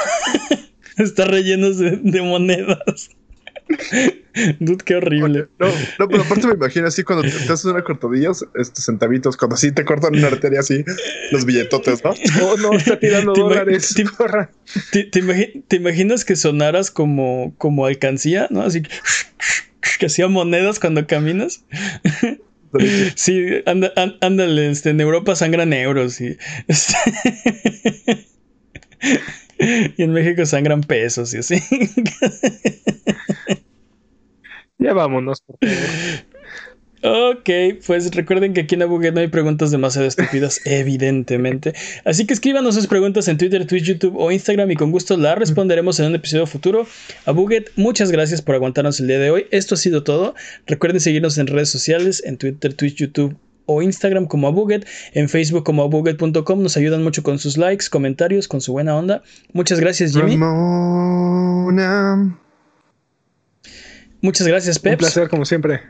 Está 0.98 1.26
rellenos 1.26 1.78
de, 1.78 2.00
de 2.02 2.22
monedas. 2.24 3.10
Dude, 4.60 4.84
qué 4.84 4.96
horrible. 4.96 5.48
No, 5.60 5.68
no, 6.00 6.08
pero 6.10 6.24
aparte 6.24 6.46
me 6.48 6.54
imagino 6.54 6.88
así 6.88 7.04
cuando 7.04 7.24
te, 7.24 7.32
te 7.32 7.52
haces 7.54 7.66
una 7.66 7.84
cortadilla, 7.84 8.32
estos 8.32 8.84
centavitos, 8.86 9.38
cuando 9.38 9.56
así 9.56 9.72
te 9.72 9.86
cortan 9.86 10.16
una 10.16 10.28
arteria 10.28 10.60
así, 10.60 10.84
los 11.32 11.46
billetotes, 11.46 12.04
¿no? 12.04 12.12
Oh, 12.44 12.58
no, 12.58 12.74
está 12.74 13.00
tirando 13.00 13.34
Te 13.34 13.42
dólares. 13.42 13.94
te-. 13.96 14.04
¿Te, 14.92 15.04
te 15.06 15.22
imagi- 15.24 15.64
te 15.68 15.78
imaginas 15.78 16.26
que 16.26 16.36
sonaras 16.36 16.92
como, 16.92 17.54
como 17.58 17.86
alcancía, 17.86 18.48
¿no? 18.52 18.62
Así 18.62 18.84
que 20.00 20.06
hacía 20.06 20.28
monedas 20.28 20.80
cuando 20.80 21.08
caminas. 21.08 21.64
Sí, 23.16 23.48
ándale, 24.22 24.70
este, 24.70 24.90
en 24.92 25.02
Europa 25.02 25.36
sangran 25.36 25.74
euros 25.74 26.20
y, 26.22 26.38
este, 26.68 26.96
y 29.98 30.04
en 30.04 30.12
México 30.12 30.46
sangran 30.46 30.82
pesos 30.82 31.34
y 31.34 31.38
así. 31.38 31.56
Ya 34.78 34.94
vámonos, 34.94 35.42
por 35.42 35.58
favor. 35.62 36.00
Ok, 37.08 37.50
pues 37.86 38.10
recuerden 38.16 38.54
que 38.54 38.62
aquí 38.62 38.74
en 38.74 38.82
Abuget 38.82 39.14
no 39.14 39.20
hay 39.20 39.28
preguntas 39.28 39.70
demasiado 39.70 40.08
estúpidas, 40.08 40.60
evidentemente. 40.66 41.76
Así 42.04 42.26
que 42.26 42.34
escríbanos 42.34 42.74
sus 42.74 42.88
preguntas 42.88 43.28
en 43.28 43.38
Twitter, 43.38 43.68
Twitch, 43.68 43.84
YouTube 43.84 44.16
o 44.18 44.32
Instagram 44.32 44.72
y 44.72 44.76
con 44.76 44.90
gusto 44.90 45.16
las 45.16 45.38
responderemos 45.38 46.00
en 46.00 46.08
un 46.08 46.16
episodio 46.16 46.48
futuro. 46.48 46.88
Abuget, 47.26 47.70
muchas 47.76 48.10
gracias 48.12 48.42
por 48.42 48.56
aguantarnos 48.56 49.00
el 49.00 49.08
día 49.08 49.20
de 49.20 49.30
hoy. 49.30 49.46
Esto 49.52 49.76
ha 49.76 49.78
sido 49.78 50.04
todo. 50.04 50.34
Recuerden 50.66 51.00
seguirnos 51.00 51.38
en 51.38 51.46
redes 51.46 51.70
sociales, 51.70 52.24
en 52.26 52.38
Twitter, 52.38 52.74
Twitch, 52.74 52.96
YouTube 52.96 53.38
o 53.68 53.84
Instagram 53.84 54.26
como 54.26 54.48
Abuget, 54.48 54.88
en 55.14 55.30
Facebook 55.30 55.64
como 55.64 55.84
abuget.com. 55.84 56.64
Nos 56.64 56.76
ayudan 56.76 57.04
mucho 57.04 57.22
con 57.22 57.38
sus 57.38 57.58
likes, 57.58 57.86
comentarios, 57.92 58.48
con 58.48 58.62
su 58.62 58.72
buena 58.72 58.96
onda. 58.96 59.22
Muchas 59.54 59.80
gracias, 59.80 60.14
Jimmy. 60.14 60.38
Ramona. 60.38 62.36
Muchas 64.22 64.48
gracias, 64.48 64.78
Un 64.78 64.82
Peps. 64.82 64.98
placer, 64.98 65.30
como 65.30 65.46
siempre. 65.46 65.82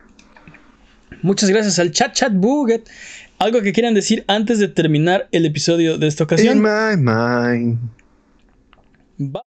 Muchas 1.26 1.50
gracias 1.50 1.80
al 1.80 1.90
Chat 1.92 2.14
Chat 2.14 2.34
Buget. 2.34 2.88
¿Algo 3.40 3.64
que 3.64 3.74
quieran 3.74 3.96
decir 3.96 4.24
antes 4.28 4.60
de 4.60 4.68
terminar 4.68 5.28
el 5.32 5.46
episodio 5.48 5.98
de 5.98 6.06
esta 6.08 6.24
In 6.24 6.26
ocasión? 6.26 6.62
my 6.62 6.96
mind. 6.96 7.80
Bye. 9.18 9.42